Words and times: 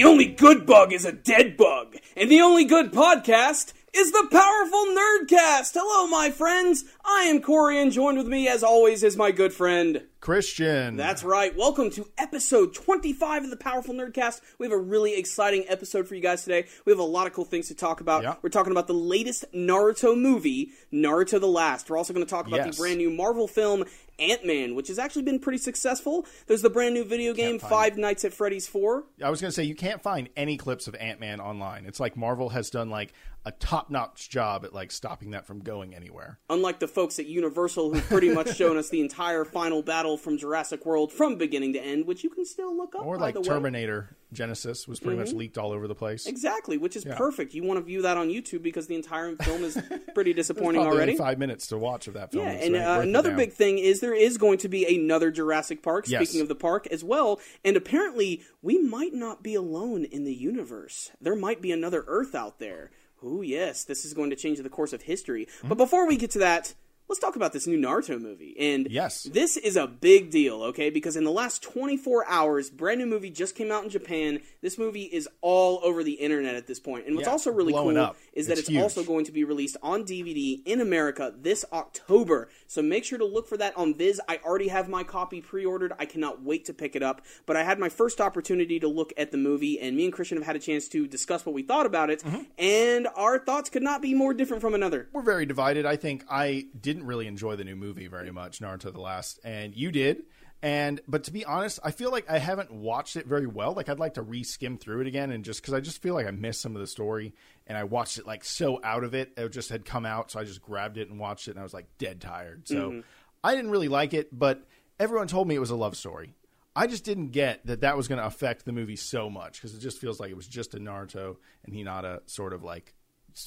The 0.00 0.06
only 0.06 0.28
good 0.28 0.64
bug 0.64 0.94
is 0.94 1.04
a 1.04 1.12
dead 1.12 1.58
bug, 1.58 1.94
and 2.16 2.30
the 2.30 2.40
only 2.40 2.64
good 2.64 2.90
podcast 2.90 3.74
is 3.92 4.10
the 4.12 4.28
Powerful 4.30 4.86
Nerdcast. 4.96 5.72
Hello, 5.74 6.06
my 6.06 6.30
friends. 6.30 6.86
I 7.04 7.24
am 7.24 7.42
Corey, 7.42 7.78
and 7.78 7.92
joined 7.92 8.16
with 8.16 8.26
me, 8.26 8.48
as 8.48 8.62
always, 8.62 9.02
is 9.02 9.18
my 9.18 9.30
good 9.30 9.52
friend. 9.52 10.06
Christian. 10.20 10.96
That's 10.96 11.22
right. 11.22 11.54
Welcome 11.54 11.90
to 11.90 12.08
episode 12.16 12.72
25 12.74 13.44
of 13.44 13.50
the 13.50 13.58
Powerful 13.58 13.92
Nerdcast. 13.94 14.40
We 14.58 14.64
have 14.66 14.72
a 14.72 14.78
really 14.78 15.18
exciting 15.18 15.64
episode 15.68 16.08
for 16.08 16.14
you 16.14 16.22
guys 16.22 16.44
today. 16.44 16.66
We 16.86 16.92
have 16.92 16.98
a 16.98 17.02
lot 17.02 17.26
of 17.26 17.34
cool 17.34 17.44
things 17.44 17.68
to 17.68 17.74
talk 17.74 18.00
about. 18.00 18.22
Yeah. 18.22 18.36
We're 18.40 18.48
talking 18.50 18.72
about 18.72 18.86
the 18.86 18.94
latest 18.94 19.44
Naruto 19.52 20.18
movie, 20.18 20.70
Naruto 20.92 21.38
the 21.40 21.46
Last. 21.48 21.90
We're 21.90 21.98
also 21.98 22.14
going 22.14 22.24
to 22.24 22.30
talk 22.30 22.46
about 22.46 22.64
Yes. 22.64 22.76
the 22.76 22.82
brand 22.82 22.98
new 22.98 23.10
Marvel 23.10 23.48
film, 23.48 23.84
Ant 24.20 24.44
Man, 24.44 24.74
which 24.74 24.88
has 24.88 24.98
actually 24.98 25.22
been 25.22 25.38
pretty 25.38 25.58
successful. 25.58 26.26
There's 26.46 26.62
the 26.62 26.70
brand 26.70 26.94
new 26.94 27.04
video 27.04 27.32
game, 27.34 27.58
Five 27.58 27.96
Nights 27.96 28.24
at 28.24 28.32
Freddy's 28.32 28.68
4. 28.68 29.04
I 29.24 29.30
was 29.30 29.40
going 29.40 29.50
to 29.50 29.54
say 29.54 29.64
you 29.64 29.74
can't 29.74 30.02
find 30.02 30.28
any 30.36 30.56
clips 30.56 30.86
of 30.88 30.94
Ant 30.96 31.20
Man 31.20 31.40
online. 31.40 31.86
It's 31.86 32.00
like 32.00 32.16
Marvel 32.16 32.50
has 32.50 32.70
done 32.70 32.90
like 32.90 33.12
a 33.44 33.52
top 33.52 33.90
notch 33.90 34.28
job 34.28 34.64
at 34.64 34.74
like 34.74 34.92
stopping 34.92 35.30
that 35.30 35.46
from 35.46 35.60
going 35.60 35.94
anywhere. 35.94 36.38
unlike 36.50 36.78
the 36.78 36.88
folks 36.88 37.18
at 37.18 37.26
Universal 37.26 37.94
who've 37.94 38.08
pretty 38.08 38.28
much 38.32 38.54
shown 38.56 38.76
us 38.76 38.90
the 38.90 39.00
entire 39.00 39.44
final 39.44 39.82
battle 39.82 40.18
from 40.18 40.36
Jurassic 40.36 40.84
World 40.84 41.12
from 41.12 41.36
beginning 41.36 41.72
to 41.72 41.80
end, 41.80 42.06
which 42.06 42.22
you 42.22 42.30
can 42.30 42.44
still 42.44 42.76
look 42.76 42.94
up. 42.94 43.04
Or 43.04 43.16
by 43.16 43.26
like 43.26 43.34
the 43.34 43.40
way. 43.40 43.48
Terminator 43.48 44.16
Genisys 44.34 44.86
was 44.86 45.00
pretty 45.00 45.18
much 45.18 45.32
leaked 45.32 45.58
all 45.58 45.72
over 45.72 45.88
the 45.88 45.94
place. 45.94 46.26
Exactly, 46.26 46.76
which 46.76 46.96
is 46.96 47.04
perfect. 47.04 47.54
You 47.54 47.64
want 47.64 47.78
to 47.78 47.84
view 47.84 48.02
that 48.02 48.16
on 48.16 48.28
YouTube 48.28 48.62
because 48.62 48.86
the 48.86 48.94
entire 48.94 49.34
film 49.36 49.64
is 49.64 49.80
pretty 50.14 50.32
disappointing 50.32 50.82
already. 50.82 51.16
five 51.16 51.38
minutes 51.38 51.66
to 51.68 51.78
watch 51.78 52.06
of 52.06 52.14
that 52.14 52.32
film. 52.32 52.46
Yeah, 52.46 52.52
and 52.52 52.76
uh, 52.76 53.00
another 53.02 53.34
big 53.34 53.52
thing 53.52 53.78
is 53.78 54.00
there 54.00 54.14
is 54.14 54.38
going 54.38 54.58
to 54.58 54.68
be 54.68 54.84
another 54.96 55.30
Jurassic 55.30 55.82
Park. 55.82 56.08
Yes. 56.08 56.22
Speaking 56.22 56.42
of 56.42 56.48
the 56.48 56.54
park 56.54 56.86
as 56.88 57.02
well, 57.02 57.40
and 57.64 57.76
apparently 57.76 58.42
we 58.62 58.78
might 58.78 59.14
not 59.14 59.42
be 59.42 59.54
alone 59.54 60.04
in 60.04 60.24
the 60.24 60.34
universe. 60.34 61.10
There 61.20 61.36
might 61.36 61.60
be 61.60 61.72
another 61.72 62.04
Earth 62.06 62.34
out 62.34 62.58
there. 62.58 62.90
Ooh, 63.24 63.42
yes, 63.42 63.84
this 63.84 64.04
is 64.04 64.14
going 64.14 64.30
to 64.30 64.36
change 64.36 64.58
the 64.58 64.68
course 64.68 64.92
of 64.92 65.02
history. 65.02 65.46
Mm-hmm. 65.46 65.68
But 65.68 65.78
before 65.78 66.06
we 66.06 66.16
get 66.16 66.30
to 66.32 66.38
that, 66.40 66.74
let's 67.10 67.18
talk 67.20 67.36
about 67.36 67.52
this 67.52 67.66
new 67.66 67.76
Naruto 67.78 68.18
movie. 68.20 68.54
And 68.58 68.86
Yes. 68.90 69.24
this 69.24 69.56
is 69.58 69.76
a 69.76 69.86
big 69.86 70.30
deal, 70.30 70.62
okay? 70.62 70.88
Because 70.90 71.16
in 71.16 71.24
the 71.24 71.30
last 71.32 71.62
24 71.62 72.24
hours, 72.28 72.70
brand 72.70 73.00
new 73.00 73.06
movie 73.06 73.30
just 73.30 73.54
came 73.56 73.70
out 73.72 73.84
in 73.84 73.90
Japan. 73.90 74.40
This 74.62 74.78
movie 74.78 75.02
is 75.04 75.28
all 75.42 75.80
over 75.82 76.02
the 76.04 76.12
internet 76.12 76.54
at 76.54 76.66
this 76.68 76.78
point. 76.80 77.06
And 77.06 77.16
what's 77.16 77.26
Yeah, 77.26 77.32
also 77.32 77.50
really 77.50 77.72
cool 77.72 77.98
up. 77.98 78.16
is 78.32 78.46
that 78.46 78.58
It's 78.58 78.70
also 78.76 79.02
going 79.04 79.24
to 79.26 79.32
be 79.32 79.44
released 79.44 79.76
on 79.82 80.04
DVD 80.04 80.62
in 80.64 80.80
America 80.80 81.34
this 81.36 81.64
October. 81.72 82.48
So 82.66 82.80
make 82.80 83.04
sure 83.04 83.18
to 83.18 83.24
look 83.26 83.48
for 83.48 83.56
that 83.56 83.76
on 83.76 83.94
Viz. 83.94 84.20
I 84.28 84.38
already 84.44 84.68
have 84.68 84.88
my 84.88 85.02
copy 85.02 85.40
pre-ordered. 85.40 85.92
I 85.98 86.06
cannot 86.06 86.42
wait 86.42 86.64
to 86.66 86.72
pick 86.72 86.94
it 86.94 87.02
up. 87.02 87.22
But 87.44 87.56
I 87.56 87.64
had 87.64 87.78
my 87.80 87.88
first 87.88 88.20
opportunity 88.20 88.78
to 88.80 88.86
look 88.88 89.12
at 89.16 89.32
the 89.32 89.36
movie, 89.38 89.80
and 89.80 89.96
me 89.96 90.04
and 90.04 90.12
Christian 90.12 90.38
have 90.38 90.46
had 90.46 90.54
a 90.56 90.60
chance 90.60 90.86
to 90.88 91.08
discuss 91.08 91.44
what 91.44 91.54
we 91.54 91.62
thought 91.62 91.86
about 91.86 92.08
it, 92.10 92.20
Mm-hmm. 92.20 92.42
and 92.58 93.08
our 93.16 93.38
thoughts 93.38 93.70
could 93.70 93.82
not 93.82 94.00
be 94.02 94.14
more 94.14 94.32
different 94.34 94.60
from 94.60 94.74
another. 94.74 95.08
We're 95.12 95.22
very 95.22 95.46
divided. 95.46 95.86
I 95.86 95.96
think 95.96 96.24
I 96.30 96.66
didn't 96.80 96.99
really 97.04 97.26
enjoy 97.26 97.56
the 97.56 97.64
new 97.64 97.76
movie 97.76 98.06
very 98.06 98.30
much, 98.30 98.60
Naruto 98.60 98.92
the 98.92 99.00
Last, 99.00 99.40
and 99.44 99.74
you 99.74 99.90
did. 99.90 100.24
And 100.62 101.00
but 101.08 101.24
to 101.24 101.32
be 101.32 101.44
honest, 101.44 101.78
I 101.82 101.90
feel 101.90 102.10
like 102.10 102.28
I 102.28 102.38
haven't 102.38 102.70
watched 102.70 103.16
it 103.16 103.26
very 103.26 103.46
well. 103.46 103.72
Like 103.72 103.88
I'd 103.88 103.98
like 103.98 104.14
to 104.14 104.22
re-skim 104.22 104.76
through 104.76 105.00
it 105.00 105.06
again, 105.06 105.30
and 105.30 105.44
just 105.44 105.62
because 105.62 105.72
I 105.72 105.80
just 105.80 106.02
feel 106.02 106.14
like 106.14 106.26
I 106.26 106.32
missed 106.32 106.60
some 106.60 106.76
of 106.76 106.80
the 106.80 106.86
story, 106.86 107.34
and 107.66 107.78
I 107.78 107.84
watched 107.84 108.18
it 108.18 108.26
like 108.26 108.44
so 108.44 108.80
out 108.84 109.04
of 109.04 109.14
it. 109.14 109.32
It 109.36 109.48
just 109.52 109.70
had 109.70 109.84
come 109.84 110.04
out, 110.04 110.30
so 110.30 110.38
I 110.38 110.44
just 110.44 110.60
grabbed 110.60 110.98
it 110.98 111.08
and 111.08 111.18
watched 111.18 111.48
it, 111.48 111.52
and 111.52 111.60
I 111.60 111.62
was 111.62 111.72
like 111.72 111.86
dead 111.98 112.20
tired. 112.20 112.68
So 112.68 112.90
mm-hmm. 112.90 113.00
I 113.42 113.54
didn't 113.54 113.70
really 113.70 113.88
like 113.88 114.12
it, 114.12 114.36
but 114.38 114.66
everyone 114.98 115.28
told 115.28 115.48
me 115.48 115.54
it 115.54 115.60
was 115.60 115.70
a 115.70 115.76
love 115.76 115.96
story. 115.96 116.34
I 116.76 116.86
just 116.86 117.04
didn't 117.04 117.30
get 117.30 117.64
that 117.66 117.80
that 117.80 117.96
was 117.96 118.06
going 118.06 118.20
to 118.20 118.26
affect 118.26 118.64
the 118.64 118.72
movie 118.72 118.96
so 118.96 119.28
much 119.28 119.54
because 119.54 119.74
it 119.74 119.80
just 119.80 119.98
feels 119.98 120.20
like 120.20 120.30
it 120.30 120.36
was 120.36 120.46
just 120.46 120.74
a 120.74 120.78
Naruto 120.78 121.36
and 121.64 121.74
Hinata 121.74 122.20
sort 122.26 122.52
of 122.52 122.62
like 122.62 122.94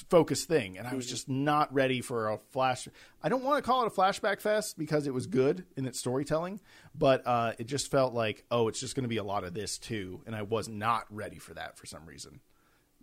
focus 0.09 0.45
thing 0.45 0.77
and 0.77 0.87
i 0.87 0.93
was 0.95 1.07
just 1.07 1.27
not 1.29 1.73
ready 1.73 2.01
for 2.01 2.29
a 2.29 2.37
flash 2.51 2.87
i 3.21 3.29
don't 3.29 3.43
want 3.43 3.57
to 3.57 3.61
call 3.61 3.83
it 3.83 3.87
a 3.87 3.89
flashback 3.89 4.41
fest 4.41 4.77
because 4.77 5.07
it 5.07 5.13
was 5.13 5.27
good 5.27 5.65
in 5.77 5.85
its 5.85 5.99
storytelling 5.99 6.59
but 6.95 7.21
uh, 7.25 7.53
it 7.57 7.65
just 7.67 7.89
felt 7.91 8.13
like 8.13 8.43
oh 8.51 8.67
it's 8.67 8.79
just 8.79 8.95
going 8.95 9.03
to 9.03 9.09
be 9.09 9.17
a 9.17 9.23
lot 9.23 9.43
of 9.43 9.53
this 9.53 9.77
too 9.77 10.21
and 10.25 10.35
i 10.35 10.41
was 10.41 10.67
not 10.67 11.05
ready 11.09 11.39
for 11.39 11.53
that 11.53 11.77
for 11.77 11.85
some 11.85 12.05
reason 12.05 12.39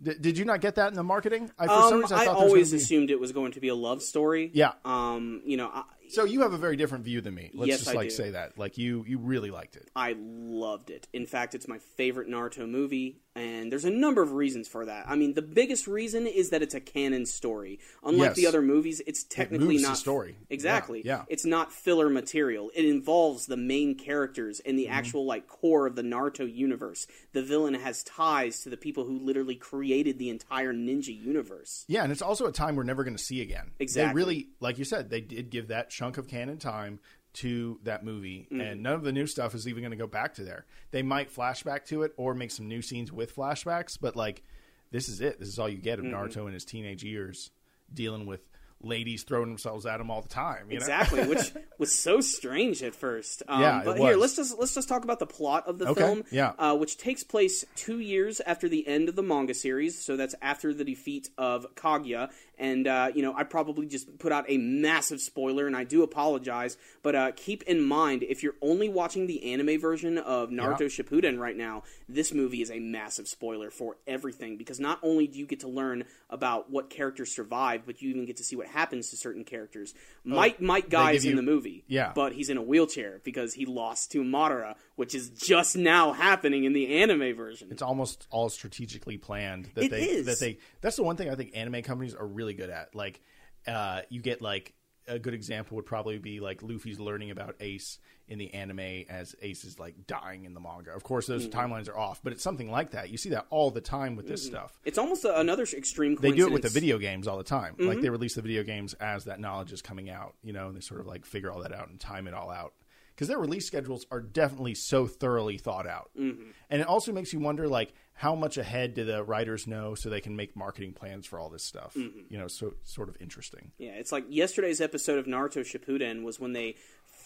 D- 0.03 0.15
did 0.19 0.37
you 0.37 0.45
not 0.45 0.61
get 0.61 0.75
that 0.75 0.87
in 0.87 0.95
the 0.95 1.03
marketing 1.03 1.51
I, 1.59 1.67
for 1.67 1.73
some 1.73 1.93
Um, 1.93 1.99
reason, 2.01 2.17
I 2.17 2.25
was 2.27 2.27
always 2.35 2.71
be- 2.71 2.77
assumed 2.77 3.11
it 3.11 3.19
was 3.19 3.31
going 3.31 3.51
to 3.51 3.59
be 3.59 3.67
a 3.67 3.75
love 3.75 4.01
story. 4.01 4.49
Yeah. 4.51 4.71
Um, 4.83 5.43
you 5.45 5.57
know, 5.57 5.67
I, 5.71 5.83
so 6.11 6.23
you 6.25 6.41
have 6.41 6.53
a 6.53 6.57
very 6.57 6.75
different 6.75 7.03
view 7.03 7.21
than 7.21 7.33
me 7.33 7.49
let's 7.53 7.69
Yes, 7.69 7.79
just 7.79 7.91
I 7.91 7.93
like 7.93 8.09
do. 8.09 8.15
say 8.15 8.29
that 8.31 8.57
like 8.57 8.77
you 8.77 9.03
you 9.07 9.17
really 9.17 9.51
liked 9.51 9.75
it 9.75 9.89
I 9.95 10.15
loved 10.19 10.89
it. 10.89 11.07
In 11.13 11.25
fact, 11.25 11.55
it's 11.55 11.67
my 11.67 11.79
favorite 11.97 12.27
Naruto 12.29 12.69
movie, 12.69 13.21
and 13.35 13.71
there's 13.71 13.85
a 13.85 13.89
number 13.89 14.21
of 14.21 14.31
reasons 14.33 14.67
for 14.67 14.85
that. 14.85 15.05
I 15.07 15.15
mean, 15.15 15.33
the 15.33 15.41
biggest 15.41 15.87
reason 15.87 16.27
is 16.27 16.49
that 16.51 16.61
it's 16.61 16.73
a 16.75 16.79
canon 16.79 17.25
story. 17.25 17.79
Unlike 18.03 18.29
Yes. 18.31 18.35
the 18.37 18.47
other 18.47 18.61
movies, 18.61 19.01
it's 19.07 19.23
technically 19.23 19.77
the 19.77 19.83
not 19.83 19.97
story. 19.97 20.37
Exactly. 20.49 21.01
Yeah, 21.03 21.17
yeah. 21.19 21.23
It's 21.29 21.45
not 21.45 21.71
filler 21.73 22.09
material. 22.09 22.71
It 22.75 22.85
involves 22.85 23.47
the 23.47 23.57
main 23.57 23.95
characters 23.95 24.59
and 24.59 24.71
Mm-hmm. 24.71 24.77
the 24.77 24.87
actual 24.89 25.25
like 25.25 25.47
core 25.47 25.87
of 25.87 25.95
the 25.95 26.01
Naruto 26.03 26.51
universe. 26.53 27.07
The 27.33 27.41
villain 27.43 27.73
has 27.73 28.03
ties 28.03 28.61
to 28.63 28.69
the 28.69 28.77
people 28.77 29.03
who 29.05 29.17
literally 29.19 29.55
created 29.55 30.17
the 30.19 30.29
entire 30.29 30.73
ninja 30.73 31.15
universe. 31.17 31.85
Yeah, 31.87 32.03
and 32.03 32.11
it's 32.11 32.21
also 32.21 32.45
a 32.45 32.51
time 32.51 32.75
we're 32.75 32.83
never 32.83 33.03
going 33.03 33.17
to 33.17 33.23
see 33.23 33.41
again. 33.41 33.71
Exactly. 33.79 34.09
They 34.09 34.13
really, 34.15 34.47
like 34.59 34.77
you 34.77 34.85
said, 34.85 35.09
they 35.09 35.21
did 35.21 35.49
give 35.49 35.67
that 35.69 35.89
chunk 36.01 36.17
of 36.17 36.27
canon 36.27 36.57
time 36.57 36.99
to 37.33 37.79
that 37.83 38.03
movie, 38.03 38.47
Mm-hmm. 38.51 38.59
and 38.61 38.83
none 38.83 38.93
of 38.93 39.03
the 39.03 39.11
new 39.11 39.25
stuff 39.27 39.53
is 39.55 39.67
even 39.67 39.81
going 39.83 39.91
to 39.91 39.97
go 39.97 40.07
back 40.07 40.33
to 40.35 40.43
there. 40.43 40.65
They 40.91 41.01
might 41.03 41.33
flashback 41.33 41.85
to 41.85 42.03
it 42.03 42.13
or 42.17 42.33
make 42.33 42.51
some 42.51 42.67
new 42.67 42.81
scenes 42.81 43.11
with 43.11 43.35
flashbacks, 43.35 43.97
but 44.01 44.15
like 44.15 44.43
this 44.91 45.07
is 45.07 45.21
it. 45.21 45.39
This 45.39 45.47
is 45.47 45.59
all 45.59 45.69
you 45.69 45.77
get 45.77 45.99
of 45.99 46.05
Mm-hmm. 46.05 46.15
Naruto 46.15 46.47
in 46.47 46.53
his 46.53 46.65
teenage 46.65 47.03
years 47.03 47.51
dealing 47.93 48.25
with 48.25 48.49
ladies 48.83 49.21
throwing 49.21 49.47
themselves 49.47 49.85
at 49.85 50.01
him 50.01 50.09
all 50.09 50.21
the 50.23 50.27
time. 50.27 50.65
You 50.71 50.79
know? 50.79 50.83
Exactly, 50.83 51.23
which 51.27 51.53
was 51.77 51.93
so 51.93 52.19
strange 52.19 52.81
at 52.81 52.95
first. 52.95 53.43
Um, 53.47 53.61
Yeah, 53.61 53.81
but 53.85 53.97
here, 53.99 54.15
let's 54.17 54.35
just 54.35 54.57
let's 54.57 54.73
just 54.73 54.89
talk 54.89 55.03
about 55.03 55.19
the 55.19 55.27
plot 55.27 55.67
of 55.67 55.77
the 55.77 55.87
Okay, 55.89 56.01
film. 56.01 56.23
yeah. 56.31 56.53
uh, 56.57 56.75
which 56.75 56.97
takes 56.97 57.23
place 57.23 57.63
two 57.75 57.99
years 57.99 58.41
after 58.41 58.67
the 58.67 58.85
end 58.87 59.07
of 59.07 59.15
the 59.15 59.21
manga 59.21 59.53
series. 59.53 59.97
So 60.03 60.17
that's 60.17 60.33
after 60.41 60.73
the 60.73 60.83
defeat 60.83 61.29
of 61.37 61.67
Kaguya. 61.75 62.31
And 62.61 62.87
uh, 62.87 63.09
you 63.15 63.23
know, 63.23 63.33
I 63.35 63.43
probably 63.43 63.87
just 63.87 64.19
put 64.19 64.31
out 64.31 64.45
a 64.47 64.57
massive 64.57 65.19
spoiler, 65.19 65.65
and 65.67 65.75
I 65.75 65.83
do 65.83 66.03
apologize. 66.03 66.77
But 67.01 67.15
uh, 67.15 67.31
keep 67.35 67.63
in 67.63 67.81
mind, 67.81 68.21
if 68.23 68.43
you're 68.43 68.53
only 68.61 68.87
watching 68.87 69.25
the 69.25 69.51
anime 69.51 69.81
version 69.81 70.19
of 70.19 70.49
Naruto 70.51 70.83
Shippuden 70.85 71.39
right 71.39 71.57
now, 71.57 71.81
this 72.07 72.33
movie 72.33 72.61
is 72.61 72.69
a 72.69 72.79
massive 72.79 73.27
spoiler 73.27 73.71
for 73.71 73.97
everything 74.05 74.57
because 74.57 74.79
not 74.79 74.99
only 75.01 75.25
do 75.25 75.39
you 75.39 75.47
get 75.47 75.61
to 75.61 75.67
learn 75.67 76.03
about 76.29 76.69
what 76.69 76.91
characters 76.91 77.33
survive, 77.35 77.81
but 77.85 78.01
you 78.01 78.11
even 78.11 78.25
get 78.25 78.37
to 78.37 78.43
see 78.43 78.55
what 78.55 78.67
happens 78.67 79.09
to 79.09 79.17
certain 79.17 79.43
characters. 79.43 79.93
Might 80.23 80.61
Might 80.61 80.89
Guy 80.89 81.13
give 81.13 81.21
is 81.21 81.25
in 81.25 81.35
the 81.35 81.41
movie, 81.41 81.83
Yeah. 81.87 82.11
but 82.13 82.33
he's 82.33 82.49
in 82.51 82.57
a 82.57 82.61
wheelchair 82.61 83.19
because 83.23 83.55
he 83.55 83.65
lost 83.65 84.11
to 84.11 84.23
Madara, 84.23 84.75
which 84.97 85.15
is 85.15 85.29
just 85.31 85.75
now 85.75 86.13
happening 86.13 86.63
in 86.65 86.73
the 86.73 87.01
anime 87.01 87.35
version. 87.35 87.69
It's 87.71 87.81
almost 87.81 88.27
all 88.29 88.49
strategically 88.49 89.17
planned 89.17 89.69
that 89.73 89.85
It 89.85 89.91
they 89.91 90.01
is. 90.03 90.25
that 90.27 90.39
they 90.39 90.59
that's 90.81 90.95
the 90.97 91.03
one 91.03 91.15
thing 91.17 91.29
I 91.29 91.35
think 91.35 91.51
anime 91.55 91.81
companies 91.81 92.13
are 92.13 92.27
really 92.27 92.50
good 92.53 92.69
at. 92.69 92.93
Like 92.95 93.21
uh 93.67 94.01
you 94.09 94.21
get 94.21 94.41
like 94.41 94.73
a 95.07 95.17
good 95.19 95.33
example 95.33 95.75
would 95.75 95.85
probably 95.85 96.19
be 96.19 96.39
like 96.39 96.61
Luffy's 96.61 96.99
learning 96.99 97.31
about 97.31 97.55
Ace 97.59 97.97
in 98.27 98.37
the 98.37 98.53
anime 98.53 98.79
as 99.09 99.35
Ace 99.41 99.65
is 99.65 99.79
like 99.79 99.95
dying 100.07 100.45
in 100.45 100.53
the 100.53 100.59
manga. 100.59 100.91
Of 100.91 101.03
course 101.03 101.25
those 101.27 101.47
Mm-hmm. 101.47 101.59
timelines 101.59 101.89
are 101.89 101.97
off, 101.97 102.21
but 102.23 102.31
it's 102.33 102.43
something 102.43 102.69
like 102.71 102.91
that. 102.91 103.09
You 103.09 103.17
see 103.17 103.29
that 103.29 103.47
all 103.49 103.71
the 103.71 103.81
time 103.81 104.15
with 104.15 104.27
this 104.27 104.45
stuff. 104.45 104.79
It's 104.85 104.97
almost 104.99 105.25
a, 105.25 105.37
another 105.39 105.63
extreme. 105.63 106.15
They 106.15 106.31
do 106.31 106.45
it 106.45 106.51
with 106.53 106.61
the 106.61 106.69
video 106.69 106.97
games 106.97 107.27
all 107.27 107.37
the 107.37 107.43
time. 107.43 107.75
Like 107.79 107.87
Mm-hmm. 107.97 108.01
they 108.01 108.09
release 108.09 108.35
the 108.35 108.41
video 108.43 108.63
games 108.63 108.93
as 108.95 109.25
that 109.25 109.39
knowledge 109.39 109.73
is 109.73 109.81
coming 109.81 110.09
out, 110.09 110.35
you 110.43 110.53
know, 110.53 110.67
and 110.67 110.77
they 110.77 110.81
sort 110.81 111.01
of 111.01 111.07
like 111.07 111.25
figure 111.25 111.51
all 111.51 111.61
that 111.63 111.73
out 111.73 111.89
and 111.89 111.99
time 111.99 112.27
it 112.27 112.33
all 112.33 112.49
out. 112.51 112.73
because 113.15 113.27
their 113.27 113.39
release 113.39 113.65
schedules 113.67 114.05
are 114.11 114.21
definitely 114.21 114.75
so 114.75 115.07
thoroughly 115.07 115.57
thought 115.57 115.87
out, 115.87 116.11
mm-hmm. 116.17 116.51
and 116.69 116.81
it 116.81 116.87
also 116.87 117.11
makes 117.11 117.33
you 117.33 117.39
wonder 117.39 117.67
like 117.67 117.93
how 118.21 118.35
much 118.35 118.55
ahead 118.55 118.93
do 118.93 119.03
the 119.03 119.23
writers 119.23 119.65
know 119.65 119.95
so 119.95 120.07
they 120.07 120.21
can 120.21 120.35
make 120.35 120.55
marketing 120.55 120.93
plans 120.93 121.25
for 121.25 121.39
all 121.39 121.49
this 121.49 121.63
stuff. 121.63 121.95
Mm-hmm. 121.95 122.19
You 122.29 122.37
know, 122.37 122.47
so 122.47 122.75
sort 122.83 123.09
of 123.09 123.17
interesting. 123.19 123.71
Yeah, 123.79 123.93
it's 123.93 124.11
like 124.11 124.25
yesterday's 124.29 124.79
episode 124.79 125.17
of 125.17 125.25
Naruto 125.25 125.61
Shippuden 125.61 126.21
was 126.21 126.39
when 126.39 126.53
they 126.53 126.75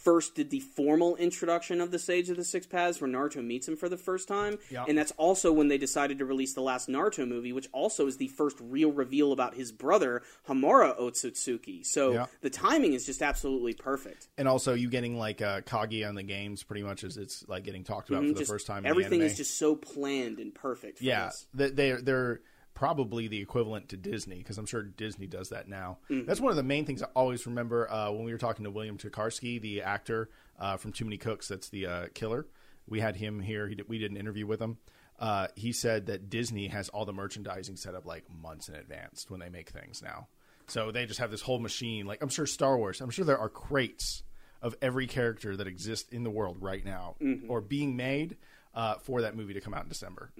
first 0.06 0.36
did 0.36 0.52
the 0.52 0.60
formal 0.60 1.16
introduction 1.16 1.82
of 1.82 1.90
the 1.90 1.98
Sage 2.00 2.30
of 2.30 2.38
the 2.38 2.44
Six 2.44 2.68
Paths, 2.68 3.02
where 3.02 3.10
Naruto 3.10 3.44
meets 3.44 3.68
him 3.68 3.76
for 3.76 3.90
the 3.90 3.98
first 3.98 4.28
time, 4.28 4.60
Yeah. 4.70 4.86
and 4.88 4.96
that's 4.98 5.12
also 5.18 5.52
when 5.52 5.68
they 5.68 5.80
decided 5.80 6.20
to 6.20 6.26
release 6.26 6.54
the 6.54 6.62
last 6.62 6.88
Naruto 6.88 7.28
movie, 7.28 7.52
which 7.52 7.68
also 7.74 8.06
is 8.06 8.18
the 8.18 8.28
first 8.28 8.58
real 8.62 8.92
reveal 8.92 9.32
about 9.34 9.56
his 9.56 9.72
brother 9.72 10.22
Hamura 10.48 10.98
Otsutsuki. 11.00 11.84
So 11.86 12.14
Yeah. 12.14 12.26
the 12.42 12.52
timing 12.52 12.94
is 12.94 13.06
just 13.06 13.22
absolutely 13.24 13.74
perfect. 13.74 14.28
And 14.38 14.48
also, 14.48 14.76
you 14.76 14.90
getting 14.90 15.18
like 15.18 15.42
uh, 15.42 15.62
Kagi 15.62 16.08
on 16.08 16.14
the 16.16 16.24
games 16.24 16.62
pretty 16.64 16.84
much 16.84 17.04
as 17.04 17.18
it's 17.18 17.44
like 17.48 17.64
getting 17.64 17.84
talked 17.84 18.10
about 18.10 18.22
for 18.22 18.28
the 18.30 18.34
Mm-hmm. 18.36 18.44
First 18.52 18.68
time. 18.68 18.86
In 18.86 18.90
everything 18.92 19.22
is 19.22 19.36
just 19.36 19.58
so 19.58 19.76
planned 19.76 20.40
and 20.40 20.54
perfect. 20.54 21.00
For 21.00 21.04
yeah. 21.04 21.26
this. 21.26 21.48
They 21.54 21.70
they're, 21.72 22.02
they're 22.02 22.42
probably 22.76 23.28
the 23.28 23.42
equivalent 23.42 23.90
to 23.90 23.98
Disney 23.98 24.38
because 24.38 24.58
I'm 24.60 24.68
sure 24.68 24.84
Disney 24.84 25.26
does 25.26 25.50
that 25.50 25.68
now. 25.68 25.98
Mm-hmm. 26.12 26.28
That's 26.28 26.40
one 26.40 26.52
of 26.52 26.58
the 26.58 26.64
main 26.64 26.86
things 26.86 27.02
I 27.02 27.08
always 27.16 27.46
remember 27.48 27.90
uh, 27.92 28.12
when 28.12 28.24
we 28.26 28.32
were 28.32 28.38
talking 28.38 28.66
to 28.66 28.70
William 28.72 28.98
Tokarsky, 29.00 29.60
the 29.60 29.82
actor 29.82 30.30
uh, 30.60 30.78
from 30.78 30.92
Too 30.92 31.06
Many 31.06 31.18
Cooks. 31.18 31.48
That's 31.48 31.70
the 31.70 31.88
uh, 31.88 32.06
killer. 32.14 32.46
We 32.88 33.00
had 33.00 33.16
him 33.16 33.40
here. 33.40 33.68
He 33.68 33.74
did, 33.76 33.90
we 33.90 33.98
did 33.98 34.12
an 34.12 34.18
interview 34.18 34.46
with 34.46 34.62
him. 34.62 34.78
Uh, 35.18 35.48
he 35.56 35.72
said 35.72 36.06
that 36.08 36.30
Disney 36.30 36.68
has 36.68 36.90
all 36.90 37.06
the 37.06 37.14
merchandising 37.14 37.78
set 37.78 37.96
up 37.96 38.06
like 38.06 38.26
months 38.30 38.68
in 38.70 38.76
advance 38.76 39.26
when 39.30 39.40
they 39.40 39.50
make 39.50 39.70
things 39.70 40.04
now. 40.04 40.28
So 40.68 40.92
they 40.92 41.06
just 41.06 41.20
have 41.20 41.32
this 41.32 41.42
whole 41.42 41.60
machine. 41.60 42.06
Like 42.06 42.22
I'm 42.22 42.30
sure 42.30 42.46
Star 42.46 42.78
Wars. 42.78 43.00
I'm 43.02 43.10
sure 43.10 43.24
there 43.24 43.38
are 43.40 43.50
crates 43.50 44.24
of 44.62 44.76
every 44.82 45.08
character 45.08 45.56
that 45.56 45.68
exists 45.68 46.10
in 46.12 46.24
the 46.24 46.30
world 46.30 46.58
right 46.60 46.84
now 46.84 47.16
Mm-hmm. 47.22 47.50
or 47.50 47.62
being 47.62 47.96
made 47.96 48.36
uh, 48.76 48.96
for 48.96 49.22
that 49.22 49.36
movie 49.36 49.54
to 49.54 49.62
come 49.62 49.74
out 49.74 49.84
in 49.84 49.90
December. 49.90 50.32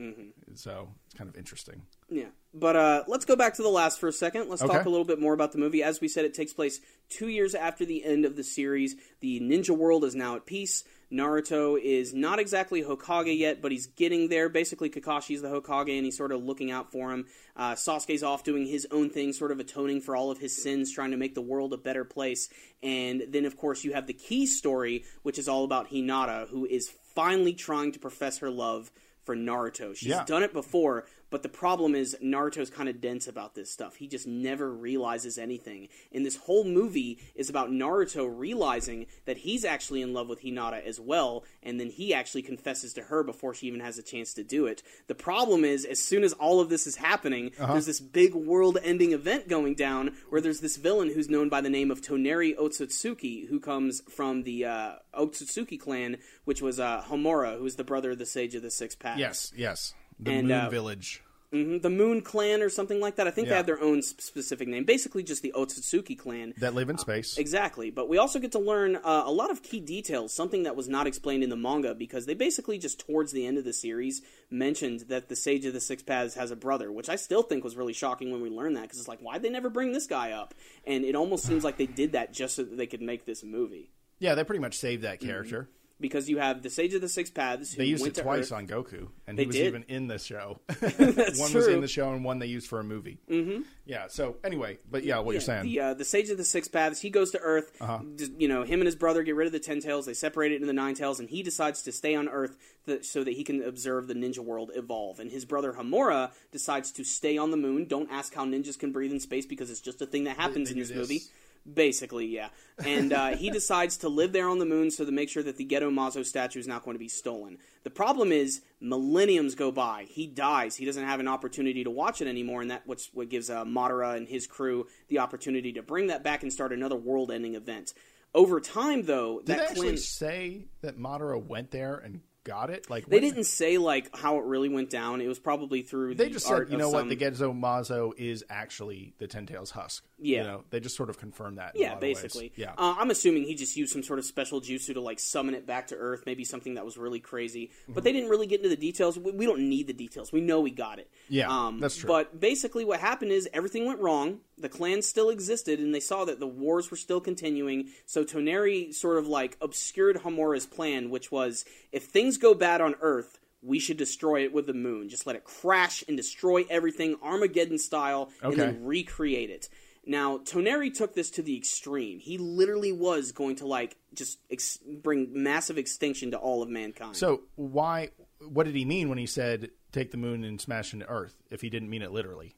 So 0.56 0.90
it's 1.06 1.16
kind 1.16 1.30
of 1.30 1.36
interesting. 1.38 1.82
Yeah. 2.10 2.26
But 2.54 2.76
uh, 2.76 3.04
let's 3.08 3.26
go 3.26 3.36
back 3.36 3.56
to 3.56 3.64
the 3.64 3.70
last 3.70 4.00
for 4.00 4.08
a 4.08 4.14
second. 4.14 4.50
Let's 4.50 4.62
Okay. 4.62 4.72
talk 4.74 4.86
a 4.86 4.90
little 4.90 5.06
bit 5.06 5.20
more 5.20 5.34
about 5.34 5.52
the 5.52 5.58
movie. 5.58 5.82
As 5.84 6.00
we 6.02 6.08
said, 6.08 6.26
it 6.26 6.34
takes 6.34 6.54
place 6.54 6.80
two 7.10 7.28
years 7.28 7.56
after 7.56 7.86
the 7.86 8.04
end 8.04 8.26
of 8.26 8.36
the 8.36 8.44
series. 8.44 8.96
The 9.22 9.40
ninja 9.42 9.76
world 9.76 10.04
is 10.04 10.16
now 10.16 10.36
at 10.36 10.46
peace. 10.46 10.84
Naruto 11.12 11.80
is 11.82 12.14
not 12.14 12.40
exactly 12.40 12.82
Hokage 12.84 13.38
yet, 13.38 13.62
but 13.62 13.72
he's 13.72 13.88
getting 13.88 14.28
there. 14.30 14.50
Basically, 14.50 14.90
Kakashi's 14.90 15.42
the 15.42 15.48
Hokage, 15.50 15.96
and 15.96 16.04
he's 16.06 16.18
sort 16.18 16.32
of 16.32 16.44
looking 16.44 16.72
out 16.72 16.92
for 16.92 17.12
him. 17.12 17.26
Uh, 17.56 17.74
Sasuke's 17.74 18.24
off 18.24 18.44
doing 18.44 18.66
his 18.66 18.88
own 18.92 19.10
thing, 19.10 19.32
sort 19.32 19.52
of 19.52 19.60
atoning 19.60 20.02
for 20.02 20.16
all 20.16 20.32
of 20.32 20.40
his 20.40 20.62
sins, 20.62 20.92
trying 20.92 21.12
to 21.12 21.18
make 21.18 21.36
the 21.36 21.42
world 21.42 21.74
a 21.74 21.78
better 21.78 22.04
place. 22.04 22.50
And 22.82 23.24
then, 23.30 23.46
of 23.46 23.56
course, 23.56 23.84
you 23.84 23.94
have 23.94 24.08
the 24.08 24.14
key 24.14 24.46
story, 24.46 25.04
which 25.24 25.38
is 25.38 25.48
all 25.48 25.64
about 25.64 25.90
Hinata, 25.92 26.50
who 26.50 26.66
is 26.66 26.92
finally 27.16 27.54
trying 27.54 27.92
to 27.94 28.00
profess 28.00 28.40
her 28.40 28.50
love 28.52 28.92
for 29.24 29.36
Naruto. 29.36 29.96
She's 29.96 30.10
Yeah. 30.10 30.24
done 30.26 30.44
it 30.44 30.54
before, 30.54 31.06
but 31.30 31.44
the 31.44 31.50
problem 31.50 31.96
is 31.96 32.16
Naruto's 32.24 32.70
kind 32.70 32.90
of 32.90 33.02
dense 33.02 33.28
about 33.28 33.56
this 33.56 33.72
stuff. 33.72 33.96
He 33.96 34.08
just 34.08 34.28
never 34.28 34.72
realizes 34.72 35.38
anything. 35.38 35.90
And 36.14 36.26
this 36.26 36.38
whole 36.38 36.64
movie 36.64 37.20
is 37.36 37.50
about 37.50 37.70
Naruto 37.70 38.32
realizing 38.32 39.08
that 39.26 39.38
he's 39.38 39.66
actually 39.66 40.02
in 40.02 40.14
love 40.14 40.30
with 40.30 40.42
Hinata 40.42 40.86
as 40.86 41.00
well, 41.00 41.44
and 41.64 41.80
then 41.80 41.90
he 41.90 42.14
actually 42.14 42.44
confesses 42.44 42.94
to 42.94 43.04
her 43.04 43.24
before 43.24 43.54
she 43.54 43.68
even 43.68 43.80
has 43.80 43.98
a 43.98 44.04
chance 44.04 44.34
to 44.36 44.44
do 44.44 44.66
it. 44.66 44.84
The 45.08 45.16
problem 45.16 45.66
is, 45.66 45.86
as 45.86 46.00
soon 46.00 46.24
as 46.24 46.34
all 46.34 46.60
of 46.60 46.70
this 46.70 46.88
is 46.88 46.96
happening, 46.98 47.52
there's 47.58 47.86
this 47.86 48.00
big 48.00 48.34
world 48.34 48.78
ending 48.84 49.12
event 49.12 49.48
going 49.48 49.76
down 49.76 50.12
where 50.30 50.42
there's 50.42 50.60
this 50.60 50.78
villain 50.78 51.12
who's 51.14 51.30
known 51.30 51.50
by 51.50 51.62
the 51.62 51.70
name 51.70 51.92
of 51.92 52.02
Toneri 52.02 52.56
Otsutsuki, 52.56 53.48
who 53.48 53.60
comes 53.60 54.02
from 54.10 54.44
the 54.44 54.66
uh, 54.66 54.94
Otsutsuki 55.14 55.80
clan, 55.80 56.18
which 56.46 56.62
was 56.62 56.80
uh, 56.80 57.04
Hamura, 57.10 57.58
who 57.58 57.66
is 57.66 57.76
the 57.76 57.84
brother 57.84 58.12
of 58.12 58.18
the 58.18 58.26
Sage 58.26 58.56
of 58.56 58.62
the 58.62 58.72
Six 58.72 58.96
Paths. 58.96 59.20
Yes, 59.20 59.54
yes. 59.56 59.94
The 60.20 60.32
And, 60.32 60.48
Moon 60.48 60.58
uh, 60.58 60.70
Village. 60.70 61.22
Mhm, 61.54 61.82
the 61.82 61.90
Moon 61.90 62.22
Clan 62.22 62.62
or 62.62 62.70
something 62.70 63.00
like 63.00 63.16
that. 63.16 63.28
I 63.28 63.32
think 63.32 63.48
they 63.48 63.56
have 63.56 63.68
their 63.68 63.80
own 63.80 64.02
specific 64.02 64.68
name. 64.68 64.84
Basically, 64.84 65.24
just 65.24 65.42
the 65.42 65.54
Otsutsuki 65.56 66.18
clan. 66.18 66.54
That 66.58 66.74
live 66.74 66.90
in 66.90 66.98
space. 66.98 67.38
Exactly, 67.38 67.92
but 67.92 68.10
we 68.10 68.18
also 68.18 68.40
get 68.40 68.52
to 68.54 68.60
learn 68.60 68.98
uh, 68.98 69.24
a 69.26 69.32
lot 69.32 69.52
of 69.52 69.64
key 69.64 69.80
details, 69.80 70.34
something 70.34 70.64
that 70.64 70.76
was 70.76 70.90
not 70.90 71.08
explained 71.08 71.44
in 71.44 71.50
the 71.50 71.56
manga, 71.56 71.94
because 71.96 72.26
they 72.26 72.34
basically 72.34 72.78
just 72.78 73.00
towards 73.00 73.32
the 73.32 73.46
end 73.46 73.58
of 73.58 73.64
the 73.64 73.74
series 73.74 74.22
mentioned 74.50 75.02
that 75.08 75.30
the 75.30 75.36
Sage 75.36 75.66
of 75.66 75.74
the 75.74 75.80
Six 75.80 76.04
Paths 76.04 76.34
has 76.36 76.52
a 76.52 76.56
brother, 76.58 76.92
which 76.92 77.10
I 77.10 77.16
still 77.16 77.44
think 77.44 77.64
was 77.64 77.78
really 77.78 77.94
shocking 77.94 78.32
when 78.32 78.42
we 78.42 78.50
learned 78.50 78.76
that, 78.76 78.84
because 78.84 79.00
it's 79.00 79.08
like, 79.08 79.22
why'd 79.22 79.44
they 79.44 79.50
never 79.50 79.70
bring 79.70 79.94
this 79.94 80.08
guy 80.08 80.32
up? 80.32 80.54
And 80.86 81.06
it 81.06 81.16
almost 81.16 81.46
seems 81.46 81.64
like 81.64 81.78
they 81.78 81.86
did 81.86 82.14
that 82.14 82.34
just 82.34 82.56
so 82.56 82.64
that 82.64 82.76
they 82.76 82.88
could 82.88 83.02
make 83.02 83.26
this 83.26 83.44
movie. 83.44 83.92
yeah, 84.20 84.36
they 84.36 84.44
pretty 84.44 84.62
much 84.62 84.78
saved 84.78 85.04
that 85.04 85.20
character. 85.22 85.70
Because 85.98 86.30
you 86.30 86.40
have 86.40 86.62
the 86.62 86.70
Sage 86.70 86.94
of 86.94 87.00
the 87.00 87.08
Six 87.08 87.30
Paths 87.30 87.72
who 87.74 87.78
They 87.78 87.86
used 87.86 88.02
went 88.04 88.18
it 88.18 88.22
twice 88.24 88.48
Earth. 88.48 88.52
on 88.52 88.68
Goku, 88.68 89.08
and 89.26 89.38
They 89.38 89.44
he 89.44 89.48
was 89.48 89.56
did. 89.56 89.68
even 89.68 89.84
in 89.84 90.08
the 90.08 90.20
show. 90.20 90.60
One 91.00 91.54
was 91.54 91.68
in 91.68 91.80
the 91.80 91.88
show, 91.88 92.12
and 92.12 92.26
one 92.26 92.40
they 92.40 92.48
used 92.48 92.68
for 92.68 92.82
a 92.82 92.84
movie. 92.84 93.18
Mm-hmm. 93.30 93.62
Yeah. 93.86 94.08
So 94.10 94.36
anyway, 94.44 94.80
but 94.92 95.04
yeah, 95.06 95.20
what 95.20 95.32
you're 95.32 95.42
saying? 95.42 95.60
Uh-huh. 95.62 95.66
The 95.70 95.80
uh, 95.80 95.94
the 95.94 96.04
Sage 96.06 96.30
of 96.30 96.38
the 96.38 96.44
Six 96.44 96.68
Paths. 96.68 97.00
He 97.00 97.10
goes 97.10 97.32
to 97.32 97.40
Earth. 97.40 97.72
d- 98.18 98.34
You 98.38 98.48
know, 98.50 98.64
him 98.64 98.82
and 98.82 98.86
his 98.88 98.96
brother 98.96 99.24
get 99.24 99.36
rid 99.36 99.48
of 99.48 99.54
the 99.54 99.60
Ten 99.60 99.80
Tails. 99.80 100.06
They 100.06 100.14
separate 100.14 100.52
it 100.52 100.56
into 100.56 100.68
the 100.68 100.74
Nine 100.74 100.96
Tails, 100.96 101.20
and 101.22 101.30
he 101.30 101.42
decides 101.44 101.82
to 101.84 101.94
stay 101.94 102.14
on 102.14 102.28
Earth 102.28 102.58
th- 102.86 103.06
so 103.06 103.24
that 103.24 103.32
he 103.32 103.46
can 103.46 103.64
observe 103.64 104.08
the 104.08 104.16
ninja 104.16 104.40
world 104.40 104.72
evolve. 104.76 105.22
And 105.22 105.32
his 105.32 105.46
brother 105.46 105.74
Hamura 105.74 106.32
decides 106.52 106.92
to 106.94 107.06
stay 107.06 107.38
on 107.38 107.52
the 107.52 107.58
moon. 107.58 107.86
Don't 107.86 108.12
ask 108.12 108.34
how 108.34 108.46
ninjas 108.46 108.78
can 108.78 108.92
breathe 108.92 109.14
in 109.14 109.22
space 109.22 109.46
because 109.46 109.70
it's 109.72 109.80
just 109.82 110.02
a 110.02 110.06
thing 110.06 110.26
that 110.26 110.36
happens 110.36 110.68
they 110.70 110.74
in 110.82 110.86
do 110.88 110.94
this, 110.94 111.08
this. 111.08 111.30
Basically, 111.72 112.28
yeah. 112.28 112.50
And 112.86 113.12
uh, 113.12 113.36
he 113.36 113.50
decides 113.50 113.98
to 113.98 114.10
live 114.10 114.34
there 114.34 114.48
on 114.48 114.60
the 114.60 114.66
moon 114.66 114.92
so 114.92 115.04
to 115.04 115.12
make 115.12 115.30
sure 115.30 115.42
that 115.42 115.58
the 115.58 115.66
Gedo 115.66 115.92
Mazo 115.92 116.24
statue 116.24 116.60
is 116.60 116.68
not 116.68 116.84
going 116.84 116.94
to 116.94 117.00
be 117.00 117.08
stolen. 117.08 117.58
The 117.84 117.90
problem 117.90 118.32
is, 118.32 118.62
millenniums 118.80 119.56
go 119.56 119.72
by. 119.72 120.06
He 120.08 120.28
dies. 120.28 120.76
He 120.76 120.86
doesn't 120.86 121.04
have 121.04 121.20
an 121.20 121.28
opportunity 121.28 121.84
to 121.84 121.90
watch 121.90 122.22
it 122.22 122.28
anymore, 122.28 122.62
and 122.62 122.70
that's 122.70 123.10
what 123.14 123.30
gives 123.30 123.50
uh, 123.50 123.66
Madara 123.66 124.16
and 124.16 124.28
his 124.28 124.46
crew 124.46 124.86
the 125.08 125.20
opportunity 125.20 125.74
to 125.74 125.82
bring 125.82 126.08
that 126.08 126.24
back 126.24 126.44
and 126.44 126.54
start 126.54 126.72
another 126.72 126.96
world-ending 126.96 127.56
event. 127.56 127.94
Over 128.36 128.60
time, 128.60 129.04
though, 129.04 129.40
Did 129.40 129.48
that 129.48 129.58
they 129.58 129.66
actually 129.66 129.98
say 129.98 130.68
that 130.82 131.00
Madara 131.00 131.44
went 131.44 131.72
there 131.72 131.96
and 131.98 132.22
got 132.46 132.70
it? 132.70 132.90
Like 132.90 133.08
they 133.08 133.20
didn't 133.20 133.44
say 133.44 133.78
like 133.78 134.16
how 134.16 134.38
it 134.38 134.46
really 134.46 134.70
went 134.70 134.90
down. 134.90 135.20
It 135.20 135.28
was 135.28 135.40
probably 135.40 135.82
through 135.82 136.16
They 136.16 136.26
the 136.26 136.30
just 136.32 136.48
said, 136.48 136.70
you 136.70 136.78
know 136.78 136.90
what, 136.90 137.00
some- 137.00 137.10
the 137.10 137.18
Gedo 137.18 137.54
Mazo 137.54 138.14
is 138.18 138.46
actually 138.50 139.14
the 139.18 139.28
Ten 139.28 139.46
Tails 139.46 139.72
husk. 139.72 140.06
Yeah. 140.18 140.38
You 140.38 140.44
know, 140.48 140.64
they 140.70 140.80
just 140.80 140.96
sort 140.96 141.10
of 141.10 141.18
confirmed 141.18 141.58
that. 141.58 141.74
Yeah, 141.76 141.90
lot 141.90 141.98
of 141.98 142.02
ways. 142.04 142.22
basically. 142.22 142.54
Yeah. 142.56 142.72
Uh, 142.78 142.96
I'm 142.98 143.12
assuming 143.12 143.44
he 143.44 143.56
just 143.56 143.76
used 143.76 143.92
some 143.92 144.04
sort 144.04 144.20
of 144.20 144.24
special 144.26 144.62
jutsu 144.62 144.94
to 144.94 145.02
like 145.02 145.20
summon 145.20 145.56
it 145.56 145.68
back 145.68 145.88
to 145.88 145.96
Earth, 145.96 146.24
maybe 146.26 146.46
something 146.46 146.76
that 146.76 146.86
was 146.86 146.98
really 146.98 147.20
crazy. 147.20 147.72
But 147.90 148.06
they 148.06 148.14
didn't 148.14 148.30
really 148.30 148.48
get 148.48 148.60
into 148.60 148.70
the 148.70 148.78
details. 148.78 149.20
We, 149.20 149.32
we 149.32 149.46
don't 149.46 149.68
need 149.68 149.88
the 149.88 149.94
details. 149.94 150.32
We 150.32 150.40
know 150.40 150.62
we 150.62 150.72
got 150.72 151.00
it. 151.00 151.10
Yeah, 151.28 151.50
um, 151.50 151.80
that's 151.82 151.98
true. 151.98 152.08
But 152.08 152.40
basically, 152.40 152.86
what 152.86 153.00
happened 153.00 153.32
is 153.32 153.50
everything 153.54 153.86
went 153.86 154.00
wrong. 154.00 154.40
The 154.58 154.70
clan 154.70 155.02
still 155.02 155.30
existed, 155.30 155.80
and 155.80 155.94
they 155.94 156.00
saw 156.00 156.26
that 156.26 156.40
the 156.40 156.48
wars 156.48 156.90
were 156.90 156.98
still 156.98 157.20
continuing. 157.20 157.90
So 158.06 158.24
Toneri 158.24 158.94
sort 158.94 159.18
of 159.18 159.28
like 159.28 159.58
obscured 159.62 160.18
Hamura's 160.18 160.66
plan, 160.66 161.10
which 161.10 161.32
was 161.32 161.66
if 161.92 162.06
things 162.06 162.38
go 162.38 162.54
bad 162.54 162.82
on 162.82 162.96
Earth. 163.02 163.40
We 163.62 163.80
should 163.80 163.98
destroy 163.98 164.44
it 164.44 164.54
with 164.54 164.68
the 164.68 164.76
moon. 164.76 165.10
Just 165.10 165.26
let 165.26 165.36
it 165.36 165.44
crash 165.44 166.04
and 166.08 166.16
destroy 166.16 166.66
everything, 166.70 167.16
Armageddon 167.24 167.80
style, 167.80 168.30
and 168.44 168.54
then 168.56 168.86
recreate 168.86 169.50
it. 169.50 169.70
Now, 170.06 170.38
Toneri 170.38 170.94
took 170.94 171.16
this 171.16 171.32
to 171.32 171.42
the 171.42 171.58
extreme. 171.58 172.20
He 172.20 172.38
literally 172.38 172.92
was 172.92 173.32
going 173.32 173.56
to 173.58 173.68
like 173.68 173.98
just 174.14 174.38
ex- 174.52 174.78
bring 174.78 175.30
massive 175.34 175.78
extinction 175.78 176.32
to 176.32 176.38
all 176.38 176.62
of 176.62 176.70
mankind. 176.70 177.16
So 177.16 177.42
why? 177.56 178.10
What 178.40 178.66
did 178.66 178.76
he 178.76 178.86
mean 178.86 179.10
when 179.10 179.18
he 179.18 179.26
said 179.26 179.72
take 179.92 180.12
the 180.12 180.18
moon 180.18 180.44
and 180.44 180.62
smash 180.62 180.94
into 180.94 181.08
Earth? 181.08 181.36
If 181.50 181.62
he 181.62 181.70
didn't 181.70 181.90
mean 181.90 182.04
it 182.04 182.12
literally, 182.12 182.56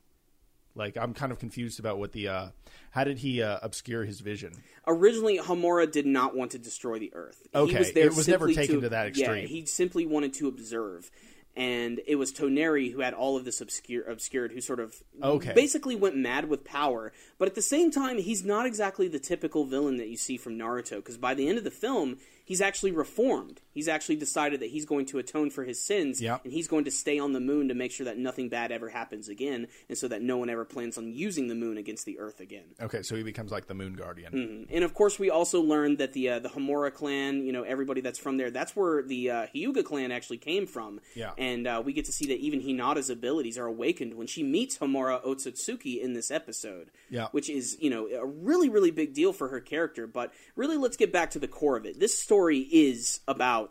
like 0.77 0.97
I'm 0.97 1.13
kind 1.13 1.31
of 1.31 1.39
confused 1.39 1.79
about 1.79 1.97
what 1.99 2.11
the. 2.11 2.27
Uh, 2.27 2.47
how 2.91 3.03
did 3.03 3.19
he 3.19 3.41
uh, 3.41 3.59
obscure 3.61 4.05
his 4.05 4.21
vision? 4.21 4.53
Originally, 4.87 5.37
Hamura 5.37 5.91
did 5.91 6.05
not 6.05 6.35
want 6.35 6.51
to 6.51 6.57
destroy 6.59 6.99
the 6.99 7.11
Earth. 7.13 7.47
He 7.51 7.59
Okay, 7.59 7.77
was 7.79 7.91
there 7.93 8.05
it 8.05 8.15
was 8.15 8.27
never 8.27 8.51
taken 8.53 8.81
to 8.81 8.89
that 8.89 9.17
Yeah, 9.17 9.33
extreme. 9.33 9.47
he 9.47 9.65
simply 9.65 10.05
wanted 10.05 10.33
to 10.35 10.47
observe. 10.47 11.11
And 11.55 12.01
it 12.05 12.17
was 12.17 12.31
Toneri 12.31 12.91
who 12.93 12.99
had 13.01 13.15
all 13.15 13.35
of 13.35 13.43
this 13.43 13.61
obscure, 13.61 14.03
obscured, 14.07 14.51
who 14.51 14.61
sort 14.61 14.79
of 14.79 14.93
Okay. 15.23 15.53
basically 15.53 15.95
went 15.95 16.15
mad 16.15 16.47
with 16.49 16.63
power. 16.63 17.11
But 17.39 17.47
at 17.47 17.55
the 17.55 17.63
same 17.63 17.89
time, 17.89 18.19
he's 18.19 18.45
not 18.45 18.67
exactly 18.67 19.07
the 19.07 19.17
typical 19.17 19.65
villain 19.65 19.97
that 19.97 20.07
you 20.07 20.17
see 20.17 20.37
from 20.37 20.55
Naruto, 20.55 20.97
because 20.97 21.17
by 21.17 21.33
the 21.33 21.49
end 21.49 21.57
of 21.57 21.63
the 21.63 21.71
film, 21.71 22.17
he's 22.45 22.61
actually 22.61 22.91
reformed. 22.91 23.61
He's 23.77 23.87
actually 23.87 24.15
decided 24.15 24.61
that 24.61 24.71
he's 24.71 24.85
going 24.85 25.05
to 25.07 25.19
atone 25.19 25.51
for 25.51 25.63
his 25.63 25.79
sins, 25.79 26.19
Yep. 26.19 26.45
and 26.45 26.51
he's 26.51 26.67
going 26.67 26.85
to 26.85 26.91
stay 26.91 27.19
on 27.19 27.33
the 27.33 27.39
moon 27.39 27.67
to 27.67 27.75
make 27.75 27.91
sure 27.91 28.05
that 28.05 28.17
nothing 28.17 28.49
bad 28.49 28.71
ever 28.71 28.89
happens 28.89 29.29
again, 29.29 29.67
and 29.87 29.95
so 29.95 30.07
that 30.07 30.23
no 30.23 30.37
one 30.37 30.49
ever 30.49 30.65
plans 30.65 30.97
on 30.97 31.13
using 31.13 31.47
the 31.47 31.53
moon 31.53 31.77
against 31.77 32.07
the 32.07 32.17
Earth 32.17 32.39
again. 32.39 32.63
Okay, 32.81 33.03
so 33.03 33.15
he 33.15 33.21
becomes 33.21 33.51
like 33.51 33.67
the 33.67 33.75
Moon 33.75 33.93
Guardian. 33.93 34.33
Mm-hmm. 34.33 34.75
And 34.75 34.83
of 34.83 34.95
course, 34.95 35.19
we 35.19 35.29
also 35.29 35.61
learned 35.61 35.99
that 35.99 36.13
the 36.13 36.29
uh, 36.29 36.39
the 36.39 36.49
Hamura 36.49 36.91
clan, 36.91 37.45
you 37.45 37.51
know, 37.53 37.61
everybody 37.61 38.01
that's 38.01 38.17
from 38.17 38.37
there, 38.37 38.49
that's 38.49 38.75
where 38.75 39.03
the 39.03 39.29
uh, 39.29 39.45
Hyuga 39.53 39.85
clan 39.85 40.11
actually 40.11 40.39
came 40.39 40.65
from. 40.65 40.99
Yeah. 41.13 41.33
And 41.37 41.67
uh, 41.67 41.83
we 41.85 41.93
get 41.93 42.05
to 42.05 42.11
see 42.11 42.25
that 42.29 42.39
even 42.39 42.61
Hinata's 42.61 43.11
abilities 43.11 43.59
are 43.59 43.67
awakened 43.67 44.15
when 44.15 44.25
she 44.25 44.41
meets 44.41 44.79
Hamura 44.79 45.23
Otsutsuki 45.23 46.01
in 46.01 46.13
this 46.13 46.31
episode. 46.31 46.89
Yeah. 47.11 47.27
Which 47.31 47.47
is, 47.49 47.77
you 47.79 47.91
know, 47.91 48.07
a 48.07 48.25
really, 48.25 48.69
really 48.69 48.91
big 48.91 49.13
deal 49.13 49.33
for 49.33 49.49
her 49.49 49.59
character. 49.59 50.07
But 50.07 50.33
really, 50.55 50.77
let's 50.77 50.97
get 50.97 51.13
back 51.13 51.31
to 51.31 51.39
the 51.39 51.47
core 51.47 51.77
of 51.77 51.85
it. 51.85 51.99
This 51.99 52.17
story 52.17 52.59
is 52.59 53.19
about. 53.27 53.66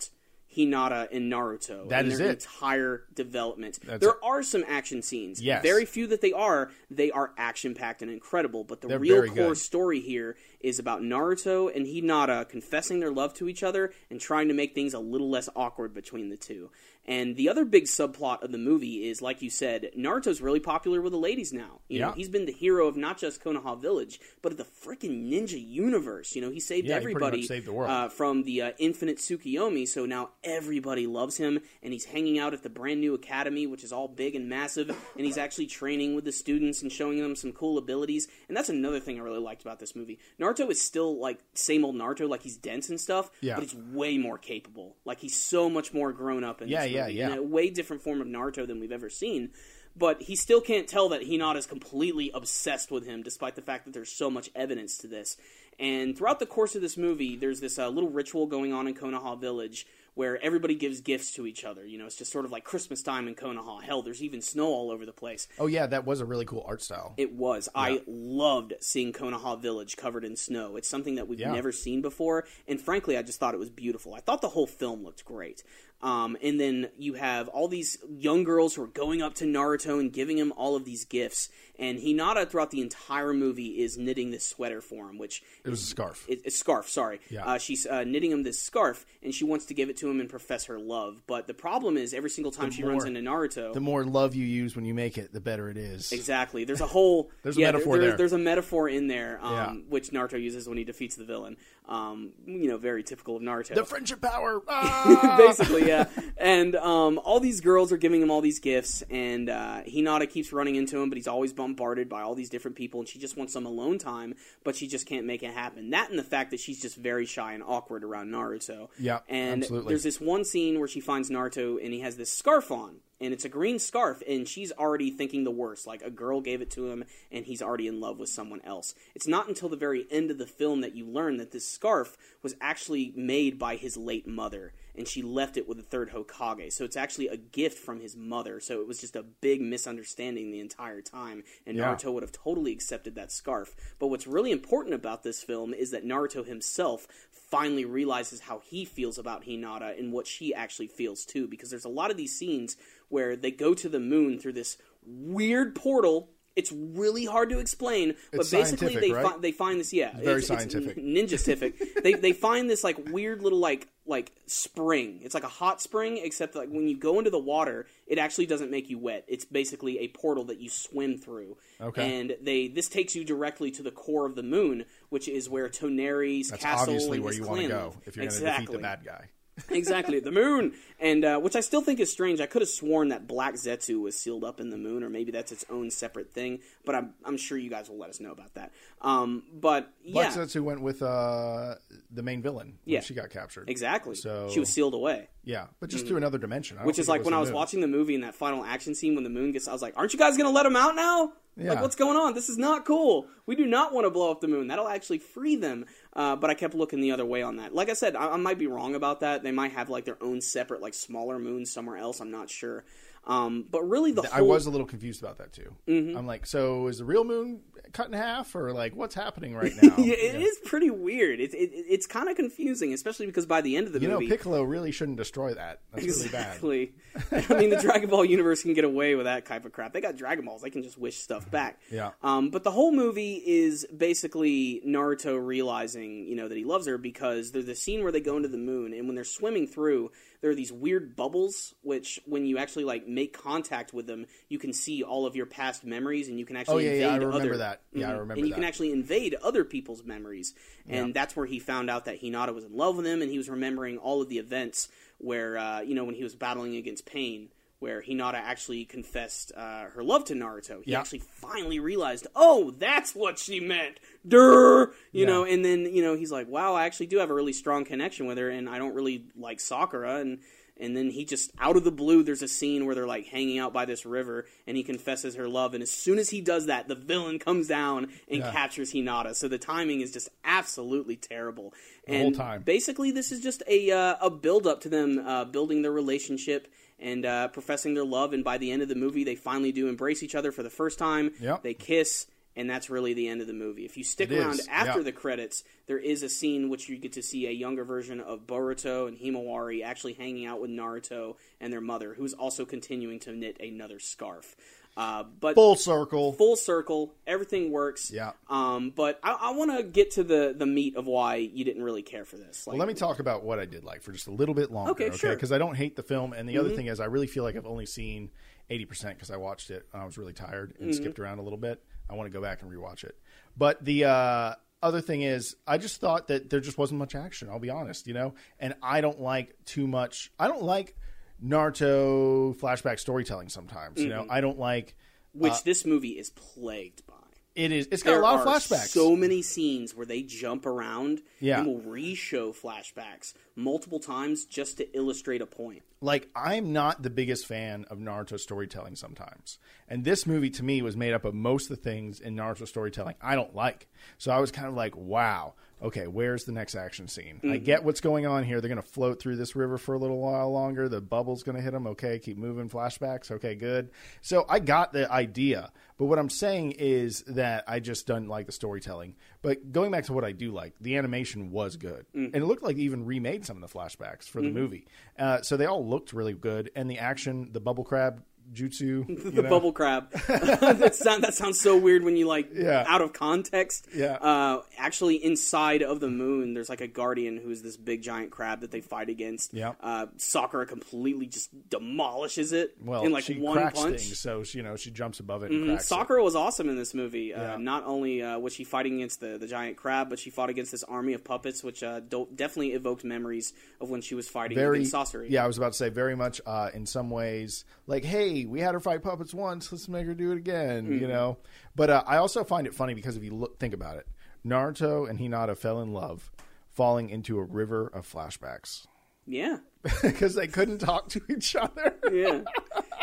Hinata 0.57 1.09
and 1.13 1.31
Naruto. 1.31 1.89
That 1.89 2.05
and 2.05 2.13
is 2.13 2.19
their 2.19 2.29
it. 2.29 2.45
entire 2.45 3.03
development. 3.15 3.79
That's 3.85 4.01
there 4.01 4.11
it. 4.11 4.17
are 4.23 4.43
some 4.43 4.65
action 4.67 5.03
scenes. 5.03 5.41
Yes. 5.43 5.63
Very 5.63 5.85
few 5.85 6.07
that 6.09 6.21
they 6.21 6.33
are. 6.33 6.71
They 6.91 7.11
are 7.11 7.33
action 7.37 7.75
packed 7.75 8.03
and 8.03 8.11
incredible. 8.11 8.65
But 8.65 8.81
the 8.81 8.89
They're 8.89 8.99
real 8.99 9.27
core 9.27 9.35
good. 9.49 9.59
story 9.59 10.01
here 10.01 10.37
is 10.61 10.79
about 10.79 11.03
Naruto 11.03 11.75
and 11.75 11.87
Hinata 11.87 12.49
confessing 12.49 13.01
their 13.01 13.13
love 13.13 13.35
to 13.35 13.49
each 13.49 13.63
other 13.63 13.93
and 14.11 14.21
trying 14.21 14.49
to 14.49 14.55
make 14.55 14.75
things 14.75 14.95
a 14.95 14.99
little 14.99 15.31
less 15.31 15.49
awkward 15.55 15.93
between 15.95 16.29
the 16.31 16.37
two. 16.37 16.71
And 17.07 17.37
the 17.37 17.49
other 17.49 17.65
big 17.65 17.85
subplot 17.85 18.43
of 18.43 18.51
the 18.53 18.59
movie 18.59 19.09
is, 19.09 19.23
like 19.23 19.41
you 19.41 19.49
said, 19.49 19.91
Naruto's 19.97 20.41
really 20.41 20.59
popular 20.61 21.01
with 21.01 21.13
the 21.13 21.19
ladies 21.19 21.53
now. 21.53 21.81
You 21.89 22.01
know, 22.01 22.09
Yeah. 22.09 22.15
he's 22.17 22.29
been 22.29 22.47
the 22.47 22.53
hero 22.53 22.89
of 22.89 22.97
not 22.97 23.17
just 23.17 23.43
Konoha 23.43 23.81
Village, 23.81 24.19
but 24.43 24.53
of 24.53 24.59
the 24.59 24.65
freaking 24.65 25.31
ninja 25.31 25.57
universe. 25.65 26.35
You 26.35 26.43
know, 26.43 26.51
he 26.51 26.59
saved 26.61 26.87
Yeah, 26.89 26.95
he 26.95 26.97
everybody 26.99 27.43
saved 27.45 27.67
the 27.67 27.73
world. 27.73 27.91
Uh, 27.91 28.09
from 28.09 28.43
the 28.43 28.61
uh, 28.63 28.73
Infinite 28.79 29.19
Tsukiyomi, 29.19 29.87
so 29.87 30.05
now 30.05 30.31
everybody 30.43 31.07
loves 31.07 31.37
him, 31.37 31.61
and 31.83 31.93
he's 31.93 32.07
hanging 32.07 32.39
out 32.39 32.55
at 32.55 32.63
the 32.63 32.71
brand 32.71 33.01
new 33.01 33.15
academy, 33.15 33.67
which 33.67 33.85
is 33.85 33.93
all 33.93 34.09
big 34.09 34.35
and 34.35 34.49
massive, 34.49 34.89
and 34.89 35.25
he's 35.27 35.39
actually 35.39 35.67
training 35.67 36.15
with 36.17 36.25
the 36.25 36.33
students 36.33 36.83
and 36.83 36.91
showing 36.91 37.19
them 37.21 37.37
some 37.37 37.53
cool 37.53 37.79
abilities. 37.79 38.27
And 38.49 38.57
that's 38.57 38.69
another 38.69 38.99
thing 39.01 39.19
I 39.19 39.23
really 39.23 39.39
liked 39.39 39.63
about 39.63 39.79
this 39.79 39.95
movie. 39.95 40.19
Naruto 40.41 40.71
is 40.71 40.83
still 40.83 41.19
like 41.21 41.39
same 41.55 41.85
old 41.85 41.95
Naruto, 41.95 42.29
like 42.29 42.43
he's 42.43 42.57
dense 42.57 42.89
and 42.89 43.01
stuff, 43.01 43.31
Yeah. 43.41 43.55
but 43.55 43.63
he's 43.63 43.75
way 43.77 44.19
more 44.19 44.39
capable. 44.39 44.97
Like 45.05 45.21
he's 45.21 45.37
so 45.37 45.71
much 45.71 45.93
more 45.95 46.13
grown 46.13 46.43
up 46.43 46.61
in 46.63 46.69
Yeah, 46.69 46.83
this 46.85 46.93
yeah, 46.97 47.07
yeah. 47.07 47.33
in 47.33 47.39
a 47.39 47.43
way 47.43 47.71
different 47.71 48.03
form 48.03 48.21
of 48.21 48.27
Naruto 48.27 48.67
than 48.67 48.81
we've 48.81 48.93
ever 48.93 49.11
seen. 49.11 49.51
But 49.99 50.23
he 50.23 50.37
still 50.37 50.61
can't 50.61 50.87
tell 50.87 51.09
that 51.09 51.23
Hinata 51.23 51.57
is 51.57 51.67
completely 51.67 52.31
obsessed 52.35 52.91
with 52.91 53.07
him, 53.07 53.23
despite 53.23 53.57
the 53.57 53.63
fact 53.63 53.87
that 53.87 53.95
there's 53.95 54.13
so 54.13 54.31
much 54.31 54.51
evidence 54.55 54.99
to 54.99 55.07
this. 55.07 55.39
And 55.79 56.17
throughout 56.17 56.39
the 56.39 56.47
course 56.47 56.75
of 56.75 56.83
this 56.83 56.97
movie, 56.97 57.37
there's 57.37 57.61
this 57.61 57.79
uh, 57.79 57.89
little 57.89 58.11
ritual 58.11 58.47
going 58.47 58.73
on 58.73 58.87
in 58.87 58.95
Konoha 58.95 59.41
Village 59.41 59.87
where 60.17 60.43
everybody 60.43 60.75
gives 60.75 61.01
gifts 61.01 61.31
to 61.33 61.47
each 61.47 61.63
other. 61.65 61.87
You 61.87 61.99
know, 61.99 62.07
it's 62.07 62.17
just 62.17 62.33
sort 62.33 62.45
of 62.45 62.51
like 62.51 62.65
Christmas 62.65 63.03
time 63.03 63.29
in 63.29 63.35
Konoha. 63.37 63.83
Hell, 63.83 64.03
there's 64.03 64.23
even 64.23 64.41
snow 64.43 64.67
all 64.67 64.91
over 64.91 65.07
the 65.07 65.13
place. 65.13 65.47
Oh 65.59 65.67
yeah, 65.67 65.87
that 65.87 66.05
was 66.05 66.21
a 66.21 66.25
really 66.25 66.45
cool 66.47 66.65
art 66.67 66.83
style. 66.83 67.15
It 67.17 67.33
was. 67.35 67.69
I 67.75 68.03
loved 68.09 68.73
seeing 68.81 69.13
Konoha 69.13 69.61
Village 69.61 69.97
covered 69.97 70.25
in 70.25 70.35
snow. 70.35 70.77
It's 70.77 70.89
something 70.89 71.15
that 71.15 71.29
we've 71.29 71.39
Yeah. 71.39 71.53
never 71.53 71.71
seen 71.71 72.03
before, 72.03 72.47
and 72.67 72.81
frankly, 72.81 73.17
I 73.17 73.23
just 73.23 73.39
thought 73.39 73.55
it 73.55 73.61
was 73.61 73.71
beautiful. 73.71 74.15
I 74.15 74.21
thought 74.21 74.41
the 74.41 74.49
whole 74.49 74.67
film 74.67 75.05
looked 75.05 75.25
great. 75.25 75.63
Um, 76.03 76.37
and 76.43 76.61
then 76.61 76.91
you 76.99 77.15
have 77.15 77.49
all 77.49 77.69
these 77.69 77.97
young 78.19 78.45
girls 78.45 78.75
who 78.75 78.83
are 78.83 78.87
going 78.87 79.23
up 79.23 79.33
to 79.37 79.47
Naruto 79.47 79.99
and 79.99 80.13
giving 80.13 80.37
him 80.37 80.53
all 80.55 80.77
of 80.77 80.85
these 80.85 81.07
gifts. 81.07 81.49
And 81.79 81.99
Hinata, 81.99 82.47
throughout 82.51 82.71
the 82.71 82.83
entire 82.83 83.33
movie, 83.33 83.81
is 83.83 83.97
knitting 83.97 84.31
this 84.31 84.45
sweater 84.47 84.83
for 84.83 85.09
him, 85.09 85.17
which 85.17 85.43
it 85.65 85.71
was 85.71 85.81
a 85.83 85.87
scarf. 85.87 86.27
it, 86.29 86.43
it's 86.45 86.57
scarf. 86.57 86.91
Sorry, 86.91 87.19
Yeah. 87.31 87.47
uh, 87.47 87.59
she's 87.59 87.87
uh, 87.87 88.05
knitting 88.05 88.31
him 88.31 88.43
this 88.43 88.61
scarf, 88.61 89.07
and 89.23 89.35
she 89.35 89.45
wants 89.45 89.65
to 89.67 89.75
give 89.75 89.89
it 89.89 89.97
to 89.99 90.06
him 90.09 90.21
and 90.21 90.29
profess 90.29 90.67
her 90.67 90.79
love. 90.79 91.23
But 91.27 91.47
the 91.47 91.55
problem 91.55 91.97
is, 91.97 92.15
every 92.15 92.31
single 92.31 92.53
time 92.53 92.71
she 92.71 92.83
runs 92.85 93.05
into 93.05 93.21
Naruto, 93.21 93.73
the 93.73 93.81
more 93.81 94.05
love 94.05 94.35
you 94.35 94.47
use 94.47 94.77
when 94.77 94.85
you 94.85 94.95
make 94.95 95.19
it, 95.19 95.33
the 95.33 95.41
better 95.41 95.69
it 95.69 95.77
is. 95.77 96.13
Exactly. 96.13 96.65
There's 96.65 96.81
a 96.81 96.87
whole 96.87 97.31
There's 97.43 97.57
a 97.57 97.61
yeah, 97.61 97.73
metaphor 97.73 97.99
there's, 97.99 98.11
there. 98.11 98.17
There's 98.17 98.33
a 98.33 98.39
metaphor 98.39 98.89
in 98.89 99.09
there, 99.09 99.39
um, 99.43 99.53
Yeah. 99.55 99.73
which 99.89 100.11
Naruto 100.11 100.41
uses 100.41 100.69
when 100.69 100.79
he 100.79 100.85
defeats 100.85 101.17
the 101.17 101.25
villain. 101.25 101.57
Um, 101.89 102.33
you 102.47 102.69
know, 102.69 102.79
very 102.79 103.05
typical 103.05 103.37
of 103.37 103.43
Naruto. 103.43 103.75
The 103.75 103.85
friendship 103.85 104.21
power. 104.21 104.63
Ah! 104.69 105.37
Basically, 105.39 105.87
yeah. 105.87 106.07
And 106.37 106.75
um, 106.77 107.21
all 107.25 107.41
these 107.41 107.61
girls 107.61 107.93
are 107.93 107.97
giving 107.97 108.21
him 108.21 108.31
all 108.31 108.41
these 108.41 108.59
gifts, 108.59 109.03
and 109.11 109.49
uh, 109.49 109.83
Hinata 109.87 110.29
keeps 110.29 110.53
running 110.53 110.75
into 110.77 110.99
him, 111.01 111.09
but 111.09 111.17
he's 111.17 111.29
always 111.29 111.53
bombarded 111.53 112.09
by 112.09 112.23
all 112.23 112.35
these 112.35 112.51
different 112.51 112.77
people, 112.77 113.01
and 113.01 113.09
she 113.09 113.19
just 113.19 113.37
wants 113.37 113.53
some 113.53 113.65
alone 113.67 113.99
time, 113.99 114.35
but 114.65 114.77
she 114.77 114.87
just 114.87 115.07
can't 115.07 115.27
make 115.27 115.43
it 115.43 115.53
happen. 115.53 115.91
That 115.91 116.11
and 116.11 116.19
the 116.19 116.25
fact 116.25 116.51
that 116.51 116.61
she's 116.61 116.81
just 116.81 116.97
very 116.97 117.27
shy 117.27 117.53
and 117.53 117.63
awkward 117.63 118.05
around 118.05 118.29
Naruto. 118.31 118.89
Yeah, 118.99 119.21
and 119.29 119.63
absolutely. 119.63 119.95
There's 119.97 120.03
this 120.03 120.21
one 120.21 120.45
scene 120.45 120.79
where 120.79 120.89
she 120.89 121.01
finds 121.01 121.31
Naruto, 121.31 121.83
and 121.83 121.91
he 121.95 122.01
has 122.01 122.19
this 122.19 122.31
scarf 122.31 122.71
on. 122.71 122.97
And 123.19 123.33
it's 123.33 123.47
a 123.47 123.49
green 123.49 123.79
scarf, 123.79 124.23
and 124.29 124.47
she's 124.47 124.71
already 124.73 125.11
thinking 125.11 125.45
the 125.45 125.51
worst. 125.51 125.87
Like 125.87 126.03
a 126.03 126.11
girl 126.11 126.43
gave 126.43 126.61
it 126.61 126.71
to 126.73 126.91
him, 126.91 127.05
and 127.33 127.47
he's 127.47 127.63
already 127.63 127.87
in 127.87 127.99
love 127.99 128.19
with 128.19 128.29
someone 128.29 128.61
else. 128.61 128.95
It's 129.15 129.27
not 129.27 129.49
until 129.49 129.71
the 129.71 129.77
very 129.79 130.07
end 130.11 130.31
of 130.31 130.37
the 130.37 130.45
film 130.45 130.83
that 130.83 130.95
you 130.95 131.07
learn 131.07 131.39
that 131.39 131.51
this 131.51 131.67
scarf 131.67 132.19
was 132.43 132.55
actually 132.61 133.15
made 133.17 133.59
by 133.59 133.77
his 133.77 133.97
late 133.97 134.29
mother, 134.29 134.75
and 134.97 135.07
she 135.07 135.23
left 135.23 135.57
it 135.57 135.69
with 135.69 135.77
the 135.77 135.83
third 135.83 136.11
Hokage. 136.11 136.73
So 136.73 136.85
it's 136.85 136.97
actually 136.97 137.29
a 137.29 137.37
gift 137.37 137.79
from 137.79 138.01
his 138.01 138.17
mother. 138.17 138.61
So 138.61 138.81
it 138.81 138.89
was 138.89 139.01
just 139.01 139.17
a 139.17 139.23
big 139.23 139.61
misunderstanding 139.61 140.51
the 140.51 140.61
entire 140.61 141.01
time, 141.01 141.45
and 141.67 141.77
Yeah. 141.77 141.95
Naruto 141.95 142.13
would 142.13 142.23
have 142.23 142.33
totally 142.33 142.73
accepted 142.73 143.15
that 143.15 143.33
scarf. 143.33 143.75
But 143.99 144.09
what's 144.09 144.27
really 144.27 144.53
important 144.53 144.95
about 144.95 145.23
this 145.23 145.43
film 145.43 145.75
is 145.75 145.91
that 145.91 146.05
Naruto 146.05 146.45
himself 146.47 147.07
finally 147.31 147.85
realizes 147.85 148.41
how 148.41 148.61
he 148.61 148.85
feels 148.85 149.19
about 149.19 149.45
Hinata 149.45 149.99
and 149.99 150.13
what 150.13 150.27
she 150.27 150.53
actually 150.53 150.89
feels 150.89 151.25
too, 151.25 151.47
because 151.47 151.71
there's 151.71 151.85
a 151.85 151.89
lot 151.89 152.11
of 152.11 152.17
these 152.17 152.37
scenes 152.37 152.77
where 153.09 153.37
they 153.37 153.51
go 153.51 153.73
to 153.75 153.89
the 153.89 154.01
moon 154.01 154.39
through 154.39 154.55
this 154.55 154.79
weird 155.05 155.75
portal. 155.75 156.31
It's 156.57 156.73
really 156.73 157.27
hard 157.27 157.51
to 157.51 157.59
explain, 157.59 158.15
but 158.33 158.41
It's 158.41 158.51
basically 158.51 158.97
they 158.97 159.13
right? 159.13 159.25
fi- 159.25 159.39
they 159.39 159.53
find 159.53 159.79
this 159.79 159.93
yeah, 159.93 160.17
very 160.17 160.39
it's, 160.39 160.49
scientific. 160.49 160.97
It's 160.97 161.07
ninja-cific. 161.07 162.03
they 162.03 162.15
they 162.15 162.33
find 162.33 162.69
this 162.69 162.83
like 162.83 162.97
weird 163.11 163.43
little 163.43 163.59
like 163.59 163.89
like 164.07 164.33
spring. 164.47 165.21
It's 165.23 165.35
like 165.35 165.45
a 165.45 165.49
hot 165.49 165.83
spring, 165.83 166.19
except 166.23 166.57
like 166.57 166.71
when 166.71 166.89
you 166.89 166.97
go 166.97 167.19
into 167.19 167.31
the 167.31 167.39
water, 167.39 167.87
it 168.07 168.19
actually 168.19 168.47
doesn't 168.47 168.71
make 168.71 168.89
you 168.89 168.99
wet. 168.99 169.25
It's 169.29 169.45
basically 169.45 169.99
a 169.99 170.09
portal 170.09 170.45
that 170.45 170.61
you 170.61 170.71
swim 170.71 171.19
through. 171.19 171.59
Okay. 171.81 172.19
And 172.21 172.37
they 172.41 172.69
this 172.69 172.89
takes 172.89 173.15
you 173.15 173.25
directly 173.25 173.71
to 173.73 173.83
the 173.83 173.91
core 173.91 174.27
of 174.27 174.35
the 174.35 174.43
moon, 174.43 174.87
which 175.11 175.29
is 175.29 175.49
where 175.49 175.69
Toneri's 175.69 176.49
That's 176.49 176.63
castle 176.63 176.95
obviously 176.95 177.17
and 177.19 177.25
where 177.25 177.33
his 177.33 177.41
you 177.41 177.47
want 177.47 177.61
to 177.61 177.69
go 177.69 177.95
if 178.07 178.17
you're 178.17 178.27
going 178.27 178.39
to 178.39 178.45
defeat 178.45 178.71
the 178.71 178.79
bad 178.79 179.05
guy. 179.05 179.29
Exactly, 179.71 180.21
the 180.21 180.31
moon, 180.33 180.73
and 181.01 181.25
uh, 181.25 181.39
which 181.39 181.57
I 181.57 181.61
still 181.61 181.81
think 181.81 182.01
is 182.01 182.11
strange. 182.13 182.41
I 182.41 182.47
could 182.47 182.63
have 182.63 182.69
sworn 182.69 183.09
that 183.09 183.27
Black 183.27 183.55
Zetsu 183.55 184.01
was 184.01 184.17
sealed 184.21 184.45
up 184.45 184.61
in 184.61 184.71
the 184.71 184.77
moon, 184.77 185.03
or 185.03 185.09
maybe 185.11 185.33
that's 185.33 185.53
its 185.53 185.65
own 185.71 185.91
separate 185.91 186.33
thing. 186.33 186.61
But 186.85 186.95
I'm 186.95 187.15
I'm 187.25 187.37
sure 187.37 187.57
you 187.59 187.71
guys 187.71 187.89
will 187.89 187.99
let 187.99 188.11
us 188.11 188.21
know 188.21 188.33
about 188.33 188.55
that. 188.55 188.73
Um, 189.01 189.43
but 189.53 189.93
Black 190.11 190.35
yeah, 190.35 190.43
Zetsu 190.43 190.63
went 190.63 190.81
with 190.81 191.03
uh, 191.03 191.75
the 192.11 192.23
main 192.23 192.43
villain 192.43 192.79
when 192.85 192.95
Yeah. 192.95 193.01
she 193.01 193.15
got 193.15 193.31
captured. 193.31 193.69
exactly. 193.71 194.15
So- 194.15 194.49
she 194.51 194.61
was 194.61 194.69
sealed 194.69 194.95
away. 194.95 195.29
Yeah, 195.45 195.67
but 195.79 195.91
just 195.91 196.09
through 196.09 196.17
another 196.17 196.39
dimension. 196.39 196.77
Which 196.79 196.99
is 196.99 197.09
like 197.09 197.25
when 197.25 197.33
I 197.33 197.39
was 197.39 197.51
moon. 197.51 197.55
watching 197.57 197.81
the 197.81 197.87
movie 197.87 198.17
in 198.17 198.23
that 198.23 198.35
final 198.35 198.65
action 198.65 198.95
scene 198.97 199.15
when 199.15 199.23
the 199.23 199.31
moon 199.31 199.53
gets, 199.53 199.69
I 199.69 199.73
was 199.73 199.81
like, 199.83 199.95
"Aren't 199.97 200.13
you 200.13 200.19
guys 200.19 200.37
going 200.37 200.49
to 200.49 200.53
let 200.55 200.67
him 200.67 200.75
out 200.75 200.97
now? 200.97 201.35
Yeah. 201.57 201.71
Like, 201.71 201.83
what's 201.83 201.95
going 201.97 202.17
on? 202.19 202.35
This 202.35 202.49
is 202.49 202.59
not 202.59 202.85
cool. 202.85 203.29
We 203.47 203.55
do 203.55 203.65
not 203.65 203.95
want 203.95 204.05
to 204.07 204.11
blow 204.11 204.31
up 204.33 204.41
the 204.41 204.49
moon. 204.49 204.67
That'll 204.67 204.89
actually 204.89 205.19
free 205.19 205.55
them." 205.55 205.87
Uh, 206.17 206.35
but 206.35 206.49
I 206.49 206.55
kept 206.55 206.75
looking 206.75 207.03
the 207.03 207.13
other 207.13 207.27
way 207.27 207.43
on 207.43 207.57
that. 207.57 207.75
Like 207.75 207.91
I 207.91 207.93
said, 207.93 208.17
I, 208.17 208.31
I 208.31 208.37
might 208.37 208.59
be 208.59 208.67
wrong 208.67 208.95
about 208.95 209.21
that. 209.21 209.43
They 209.43 209.53
might 209.53 209.73
have 209.73 209.91
like 209.91 210.07
their 210.07 210.17
own 210.23 210.41
separate, 210.41 210.81
like 210.81 210.95
smaller 210.95 211.39
moons 211.39 211.71
somewhere 211.71 211.99
else. 211.99 212.21
I'm 212.21 212.31
not 212.31 212.49
sure. 212.49 212.85
Um, 213.27 213.65
but 213.69 213.83
really, 213.83 214.13
the 214.13 214.23
I 214.33 214.39
whole 214.39 214.49
was 214.49 214.67
a 214.67 214.71
little 214.71 214.87
confused 214.87 215.21
about 215.21 215.39
that 215.39 215.53
too. 215.53 215.75
Mm-hmm. 215.89 216.17
I'm 216.17 216.27
like, 216.27 216.47
so 216.47 216.87
is 216.87 216.99
the 216.99 217.05
real 217.05 217.25
moon 217.25 217.61
cut 217.93 218.07
in 218.07 218.13
half, 218.13 218.55
or 218.55 218.73
like 218.73 218.95
what's 218.95 219.17
happening 219.17 219.55
right 219.57 219.73
now? 219.83 219.95
yeah, 219.99 220.15
it 220.15 220.41
is 220.41 220.59
pretty 220.65 220.91
weird. 220.91 221.41
It, 221.41 221.53
it, 221.53 221.71
it's 221.73 222.07
kind 222.07 222.29
of 222.29 222.37
confusing, 222.37 222.93
especially 222.93 223.27
because 223.27 223.45
by 223.45 223.63
the 223.63 223.77
end 223.77 223.89
of 223.89 223.93
the 223.93 224.01
You 224.01 224.09
know, 224.09 224.21
movie, 224.21 224.29
Piccolo 224.29 224.63
really 224.63 224.93
shouldn't 224.93 225.17
destroy 225.17 225.55
that. 225.55 225.81
That's 225.93 226.07
really 226.07 226.29
bad. 226.29 226.57
I 227.51 227.55
mean, 227.59 227.71
the 227.71 227.81
Dragon 227.81 228.09
Ball 228.09 228.25
universe 228.25 228.63
can 228.63 228.75
get 228.75 228.85
away 228.85 229.17
with 229.17 229.27
that 229.27 229.45
type 229.45 229.65
of 229.65 229.73
crap. 229.73 229.93
They 229.93 230.01
got 230.01 230.17
Dragon 230.17 230.45
Balls; 230.45 230.63
they 230.63 230.71
can 230.71 230.85
just 230.85 230.99
wish 230.99 231.17
stuff 231.17 231.51
back. 231.51 231.81
Yeah. 231.91 232.13
Um, 232.23 232.51
but 232.51 232.63
the 232.63 232.71
whole 232.71 232.93
movie 232.93 233.43
is 233.45 233.87
basically 233.97 234.83
Naruto 234.87 235.45
realizing, 235.45 236.27
you 236.29 236.37
know, 236.37 236.47
that 236.47 236.57
he 236.57 236.65
loves 236.65 236.87
her 236.87 236.97
because 236.99 237.51
there's 237.51 237.67
the 237.67 237.75
scene 237.75 238.03
where 238.05 238.13
they 238.13 238.21
go 238.21 238.37
into 238.37 238.49
the 238.49 238.59
moon, 238.59 238.93
and 238.93 239.07
when 239.07 239.17
they're 239.17 239.25
swimming 239.25 239.67
through, 239.67 240.13
there 240.41 240.51
are 240.51 240.55
these 240.55 240.73
weird 240.73 241.17
bubbles, 241.17 241.75
which 241.83 242.21
when 242.27 242.47
you 242.47 242.59
actually 242.59 242.85
like 242.85 243.07
make 243.07 243.37
contact 243.37 243.93
with 243.93 244.07
them, 244.07 244.27
you 244.49 244.59
can 244.59 244.73
see 244.73 245.03
all 245.03 245.27
of 245.27 245.37
your 245.37 245.47
past 245.47 245.85
memories, 245.85 246.29
and 246.29 246.39
you 246.39 246.45
can 246.47 246.57
actually 246.57 246.75
Oh, 246.75 246.79
yeah, 246.79 246.91
invade 246.91 247.01
yeah, 247.01 247.13
I 247.13 247.17
remember 247.17 247.37
other. 247.37 247.57
that. 247.59 247.81
Yeah, 247.93 248.09
I 248.09 248.13
Mhm. 248.13 248.13
remember 248.15 248.35
And 248.35 248.49
you 248.49 248.55
can 248.55 248.65
actually 248.65 248.93
invade 248.93 249.35
other 249.43 249.65
people's 249.65 250.05
memories, 250.05 250.55
and 250.89 251.15
that's 251.15 251.35
where 251.35 251.47
he 251.47 251.59
found 251.59 251.91
out 251.91 252.05
that 252.05 252.21
Hinata 252.21 252.55
was 252.55 252.65
in 252.65 252.77
love 252.77 252.97
with 252.97 253.07
him, 253.07 253.23
and 253.23 253.31
he 253.31 253.39
was 253.39 253.49
remembering 253.49 253.99
all 253.99 254.23
of 254.23 254.29
the 254.29 254.39
events 254.39 254.89
where 255.19 255.57
uh, 255.59 255.81
you 255.81 255.95
know 255.95 256.05
when 256.05 256.15
he 256.15 256.23
was 256.23 256.35
battling 256.35 256.77
against 256.77 257.07
Pain 257.07 257.49
where 257.79 258.01
Hinata 258.03 258.35
actually 258.35 258.85
confessed 258.87 259.53
uh, 259.57 259.85
her 259.95 260.03
love 260.03 260.25
to 260.27 260.35
Naruto. 260.35 260.83
He 260.85 260.93
Yeah. 260.93 261.01
actually 261.01 261.19
finally 261.21 261.79
realized, 261.79 262.27
oh, 262.35 262.71
that's 262.71 263.15
what 263.15 263.39
she 263.39 263.61
meant. 263.61 264.01
Durr, 264.27 264.93
you 265.13 265.21
Yeah. 265.21 265.27
know. 265.27 265.45
And 265.45 265.65
then 265.65 265.87
you 265.95 266.03
know 266.03 266.15
he's 266.17 266.33
like, 266.33 266.49
wow, 266.49 266.75
I 266.75 266.87
actually 266.87 267.07
do 267.07 267.19
have 267.19 267.31
a 267.31 267.35
really 267.35 267.53
strong 267.53 267.85
connection 267.85 268.27
with 268.27 268.39
her, 268.39 268.49
and 268.49 268.69
I 268.69 268.79
don't 268.79 268.95
really 268.95 269.25
like 269.37 269.61
Sakura. 269.61 270.17
And 270.21 270.39
and 270.79 270.95
then 270.95 271.09
he 271.11 271.25
just 271.25 271.53
out 271.59 271.77
of 271.77 271.85
the 271.85 271.91
blue, 271.91 272.23
there's 272.23 272.43
a 272.43 272.49
scene 272.49 272.85
where 272.85 272.95
they're 272.95 273.07
like 273.07 273.27
hanging 273.27 273.59
out 273.59 273.73
by 273.73 273.85
this 273.87 274.05
river, 274.05 274.47
and 274.67 274.77
he 274.77 274.83
confesses 274.83 275.35
her 275.37 275.49
love. 275.49 275.73
And 275.75 275.83
as 275.83 275.91
soon 275.91 276.19
as 276.19 276.29
he 276.31 276.41
does 276.43 276.67
that, 276.67 276.87
the 276.89 276.95
villain 276.95 277.39
comes 277.39 277.67
down 277.67 278.09
and 278.29 278.41
Yeah. 278.41 278.53
captures 278.53 278.93
Hinata. 278.93 279.35
So 279.35 279.49
the 279.49 279.57
timing 279.59 280.01
is 280.03 280.13
just 280.13 280.29
absolutely 280.45 281.17
terrible. 281.17 281.73
whole 282.09 282.27
and 282.27 282.35
time. 282.37 282.63
basically, 282.63 283.11
this 283.11 283.33
is 283.33 283.41
just 283.43 283.63
a 283.67 283.91
uh, 283.91 284.17
a 284.21 284.31
build 284.31 284.67
up 284.67 284.81
to 284.83 284.89
them 284.89 285.19
uh, 285.19 285.45
building 285.47 285.83
their 285.83 285.93
relationship 285.93 286.69
and 286.99 287.27
uh, 287.27 287.49
professing 287.49 287.95
their 287.95 288.05
love. 288.05 288.33
And 288.33 288.45
by 288.45 288.59
the 288.59 288.71
end 288.71 288.83
of 288.83 288.89
the 288.89 288.95
movie, 288.95 289.25
they 289.25 289.35
finally 289.35 289.73
do 289.73 289.89
embrace 289.89 290.23
each 290.23 290.35
other 290.35 290.53
for 290.53 290.63
the 290.63 290.71
first 290.71 290.99
time. 290.99 291.33
Yep. 291.41 291.63
They 291.63 291.75
kiss. 291.75 292.27
And 292.59 292.71
that's 292.71 292.89
really 292.89 293.13
the 293.13 293.29
end 293.29 293.43
of 293.43 293.47
the 293.47 293.53
movie. 293.53 293.85
If 293.85 293.99
you 293.99 294.03
stick 294.03 294.31
It 294.31 294.39
around 294.39 294.55
is, 294.55 294.69
after 294.71 295.03
the 295.03 295.13
credits, 295.13 295.63
there 295.89 295.99
is 295.99 296.23
a 296.23 296.29
scene 296.31 296.71
which 296.71 296.89
you 296.89 296.97
get 296.97 297.13
to 297.13 297.23
see 297.23 297.47
a 297.47 297.51
younger 297.51 297.85
version 297.85 298.19
of 298.19 298.47
Boruto 298.47 299.07
and 299.07 299.19
Himawari 299.19 299.85
actually 299.85 300.15
hanging 300.15 300.47
out 300.47 300.59
with 300.59 300.71
Naruto 300.71 301.37
and 301.61 301.71
their 301.71 301.83
mother, 301.83 302.15
who's 302.15 302.33
also 302.33 302.65
continuing 302.65 303.21
to 303.21 303.33
knit 303.33 303.61
another 303.61 303.99
scarf. 303.99 304.57
Uh, 304.97 305.25
but 305.41 305.55
Full 305.55 305.77
circle. 305.77 306.33
full 306.33 306.57
circle, 306.57 307.15
everything 307.27 307.71
works. 307.71 308.11
Yeah. 308.11 308.33
Um, 308.49 308.91
but 308.97 309.21
I, 309.23 309.33
I 309.33 309.51
want 309.53 309.77
to 309.77 309.83
get 309.83 310.13
to 310.13 310.25
the 310.25 310.55
the 310.57 310.65
meat 310.65 310.97
of 310.97 311.07
why 311.07 311.37
you 311.37 311.65
didn't 311.67 311.83
really 311.83 312.03
care 312.03 312.25
for 312.25 312.37
this. 312.39 312.67
Like, 312.67 312.73
Well, 312.73 312.79
let 312.79 312.89
me 312.89 312.95
talk 312.95 313.19
about 313.19 313.45
what 313.45 313.59
I 313.59 313.67
did 313.67 313.85
like 313.85 314.01
for 314.03 314.13
just 314.13 314.27
a 314.27 314.31
little 314.31 314.55
bit 314.55 314.73
longer. 314.73 314.93
Okay, 314.93 315.11
sure. 315.15 315.35
Because 315.35 315.53
I 315.53 315.59
don't 315.59 315.75
hate 315.75 315.97
the 315.97 316.03
film, 316.03 316.33
and 316.33 316.49
the 316.49 316.55
Mm-hmm. 316.55 316.65
other 316.67 316.75
thing 316.75 316.87
is, 316.87 316.99
I 317.01 317.05
really 317.07 317.27
feel 317.27 317.45
like 317.45 317.57
I've 317.57 317.67
only 317.67 317.85
seen 317.85 318.31
eighty 318.71 318.87
percent 318.87 319.17
because 319.17 319.31
I 319.31 319.37
watched 319.37 319.71
it 319.71 319.87
and 319.93 320.01
I 320.01 320.07
was 320.07 320.17
really 320.17 320.33
tired 320.33 320.75
and 320.81 320.89
Mm-hmm. 320.91 320.97
skipped 321.03 321.19
around 321.19 321.41
a 321.41 321.43
little 321.43 321.59
bit. 321.59 321.83
I 322.09 322.15
want 322.15 322.31
to 322.31 322.33
go 322.33 322.41
back 322.43 322.63
and 322.63 322.71
rewatch 322.73 323.05
it. 323.05 323.19
But 323.57 323.85
the 323.85 324.05
uh, 324.07 324.55
other 324.83 325.03
thing 325.03 325.21
is, 325.23 325.57
I 325.67 325.77
just 325.77 326.01
thought 326.01 326.29
that 326.29 326.49
there 326.49 326.61
just 326.61 326.79
wasn't 326.79 327.01
much 327.01 327.15
action. 327.15 327.49
I'll 327.51 327.59
be 327.59 327.69
honest, 327.71 328.07
you 328.07 328.15
know, 328.15 328.35
and 328.59 328.75
I 328.83 329.03
don't 329.03 329.21
like 329.21 329.55
too 329.67 329.87
much. 329.87 330.33
I 330.39 330.49
don't 330.49 330.63
like 330.63 330.97
Naruto 331.45 332.57
flashback 332.57 332.99
storytelling. 332.99 333.49
Sometimes, 333.49 334.01
you 334.01 334.09
know, 334.09 334.23
Mm-hmm. 334.23 334.33
I 334.33 334.41
don't 334.41 334.59
like. 334.59 334.95
which 335.33 335.63
this 335.65 335.85
movie 335.85 336.19
is 336.19 336.31
plagued 336.31 337.07
by. 337.07 337.15
It 337.55 337.73
is. 337.73 337.89
It's 337.91 338.03
got 338.03 338.11
There 338.11 338.21
a 338.21 338.23
lot 338.23 338.41
of 338.41 338.47
flashbacks. 338.47 338.89
so 338.89 339.17
many 339.17 339.41
scenes 339.41 339.95
where 339.95 340.05
they 340.05 340.23
jump 340.23 340.67
around 340.67 341.23
Yeah. 341.41 341.59
and 341.59 341.67
will 341.67 341.81
re-show 341.81 342.53
flashbacks 342.53 343.33
multiple 343.55 343.99
times 343.99 344.45
just 344.45 344.77
to 344.77 344.97
illustrate 344.97 345.41
a 345.41 345.47
point. 345.47 345.83
like 346.03 346.29
I'm 346.37 346.75
not 346.75 347.03
the 347.03 347.09
biggest 347.09 347.47
fan 347.47 347.87
of 347.89 347.97
Naruto 347.99 348.39
storytelling 348.39 348.95
sometimes. 348.97 349.59
And 349.89 350.05
this 350.05 350.27
movie 350.27 350.51
to 350.51 350.63
me 350.63 350.83
was 350.83 350.99
made 350.99 351.15
up 351.15 351.25
of 351.25 351.35
most 351.35 351.71
of 351.71 351.77
the 351.79 351.83
things 351.83 352.21
in 352.21 352.37
Naruto 352.37 352.69
storytelling 352.69 353.15
I 353.23 353.35
don't 353.35 353.55
like. 353.55 353.89
So 354.19 354.31
I 354.33 354.39
was 354.39 354.51
kind 354.53 354.69
of 354.69 354.75
like, 354.75 354.95
wow, 354.95 355.55
okay, 355.83 356.07
where's 356.07 356.45
the 356.45 356.53
next 356.53 356.75
action 356.75 357.09
scene? 357.09 357.41
I 357.43 357.47
mm-hmm. 357.47 357.65
get 357.65 357.85
what's 357.85 358.01
going 358.01 358.27
on 358.27 358.45
here. 358.45 358.61
They're 358.61 358.69
going 358.69 358.83
to 358.83 358.89
float 358.89 359.21
through 359.21 359.37
this 359.37 359.55
river 359.55 359.79
for 359.79 359.95
a 359.95 359.99
little 359.99 360.19
while 360.19 360.51
longer. 360.51 360.89
The 360.89 361.01
bubble's 361.01 361.43
going 361.43 361.57
to 361.57 361.63
hit 361.63 361.73
them. 361.73 361.87
Okay, 361.89 362.19
keep 362.19 362.39
moving 362.39 362.69
flashbacks. 362.69 363.31
Okay, 363.31 363.55
good. 363.55 363.91
So 364.23 364.47
I 364.49 364.59
got 364.59 364.93
the 364.93 365.11
idea. 365.11 365.71
But 365.99 366.07
what 366.07 366.19
I'm 366.19 366.31
saying 366.31 366.73
is 366.73 367.23
that 367.29 367.65
I 367.67 367.81
just 367.81 368.07
don't 368.07 368.29
like 368.29 368.47
the 368.47 368.53
storytelling. 368.53 369.17
But 369.43 369.73
going 369.73 369.91
back 369.91 370.05
to 370.05 370.13
what 370.13 370.25
I 370.25 370.33
do 370.33 370.51
like, 370.51 370.75
the 370.81 370.97
animation 370.97 371.51
was 371.51 371.77
good. 371.77 372.07
Mm. 372.15 372.35
And 372.35 372.37
it 372.37 372.47
looked 372.47 372.63
like 372.63 372.77
they 372.77 372.83
even 372.83 373.07
remade 373.07 373.47
some 373.47 373.63
of 373.63 373.71
the 373.71 373.79
flashbacks 373.79 374.25
for 374.25 374.41
the 374.41 374.49
mm-hmm. 374.49 374.59
movie. 374.59 374.87
Uh, 375.19 375.43
so 375.43 375.57
they 375.57 375.67
all 375.67 375.87
looked 375.87 376.13
really 376.13 376.35
good. 376.35 376.71
And 376.75 376.91
the 376.91 376.99
action, 376.99 377.51
the 377.53 377.61
bubble 377.61 377.85
crab 377.85 378.23
jutsu. 378.53 379.09
you 379.09 379.31
the 379.31 379.43
know? 379.43 379.49
bubble 379.51 379.73
crab. 379.73 380.11
that, 380.29 380.95
sound, 380.95 381.25
that 381.25 381.35
sounds 381.35 381.61
so 381.61 381.77
weird 381.77 382.03
when 382.05 382.17
you 382.17 382.27
like 382.27 382.51
Yeah. 382.55 382.85
out 382.87 383.01
of 383.03 383.13
context. 383.13 383.89
Yeah. 383.95 384.15
Uh, 384.15 384.63
actually, 384.79 385.17
inside 385.23 385.83
of 385.83 386.01
the 386.01 386.09
moon, 386.11 386.55
there's 386.55 386.69
like 386.69 386.81
a 386.81 386.87
guardian 386.89 387.37
who's 387.39 387.63
this 387.63 387.77
big 387.77 388.03
giant 388.03 388.31
crab 388.31 388.61
that 388.61 388.71
they 388.71 388.81
fight 388.81 389.09
against. 389.09 389.53
Yeah. 389.55 389.73
Uh, 389.81 390.07
Sakura 390.17 390.67
completely 390.67 391.27
just 391.27 391.51
demolishes 391.69 392.53
it 392.53 392.77
Well, 392.83 393.03
in 393.05 393.13
like 393.13 393.25
she 393.25 393.39
one 393.39 393.57
cracks 393.59 393.81
punch. 393.81 394.01
things, 394.01 394.19
so 394.19 394.43
she, 394.45 394.59
you 394.59 394.65
know 394.65 394.77
she 394.77 394.91
jumps 394.91 395.21
above 395.21 395.43
it 395.43 395.51
and 395.51 395.65
Mhm. 395.65 395.67
cracks 395.69 395.85
it. 395.85 395.89
Sakura 395.89 396.23
was 396.23 396.35
awesome 396.37 396.69
in 396.69 396.77
this 396.77 396.95
movie. 396.95 397.35
Uh, 397.35 397.43
Yeah. 397.43 397.57
Not 397.57 397.85
only 397.87 398.23
uh, 398.23 398.39
was 398.39 398.53
she 398.55 398.65
fighting 398.65 398.97
against 398.97 399.21
the, 399.21 399.39
the 399.39 399.47
giant 399.47 399.77
crab, 399.77 400.09
but 400.11 400.19
she 400.19 400.31
fought 400.31 400.51
against 400.51 400.73
this 400.73 400.83
army 400.85 401.13
of 401.15 401.25
puppets, 401.25 401.63
which 401.65 401.83
uh, 401.83 402.01
do- 402.01 402.29
definitely 402.35 402.73
evoked 402.73 403.05
memories 403.05 403.53
of 403.81 403.91
when 403.91 404.01
she 404.01 404.15
was 404.15 404.29
fighting 404.29 404.57
very 404.57 404.79
against 404.79 404.95
Sasori. 404.95 405.31
yeah 405.31 405.45
i 405.45 405.47
was 405.47 405.59
about 405.59 405.73
to 405.73 405.79
say 405.79 405.89
very 405.89 406.17
much 406.17 406.41
uh, 406.47 406.71
in 406.75 406.87
some 406.87 407.11
ways 407.11 407.65
like 407.87 408.05
hey 408.05 408.36
we 408.45 408.61
had 408.61 408.75
her 408.75 408.81
fight 408.81 409.03
puppets 409.03 409.33
once 409.33 409.73
let's 409.73 409.89
make 409.89 410.05
her 410.07 410.15
do 410.15 410.33
it 410.33 410.37
again 410.39 410.85
Mm-hmm. 410.85 410.99
you 411.01 411.09
know 411.09 411.39
but 411.75 411.89
uh, 411.89 412.03
i 412.07 412.17
also 412.19 412.45
find 412.45 412.67
it 412.67 412.75
funny 412.75 412.93
because 412.93 413.17
if 413.17 413.25
you 413.25 413.35
look 413.35 413.59
think 413.59 413.73
about 413.73 413.97
it 413.97 414.07
naruto 414.45 415.09
and 415.09 415.19
hinata 415.19 415.57
fell 415.57 415.81
in 415.81 415.93
love 415.93 416.31
falling 416.71 417.09
into 417.09 417.39
a 417.39 417.43
river 417.43 417.89
of 417.95 418.07
flashbacks 418.07 418.87
Yeah. 419.27 419.59
because 420.03 420.35
they 420.35 420.47
couldn't 420.49 420.79
talk 420.79 421.09
to 421.11 421.21
each 421.31 421.57
other 421.57 421.95
Yeah. 422.13 422.41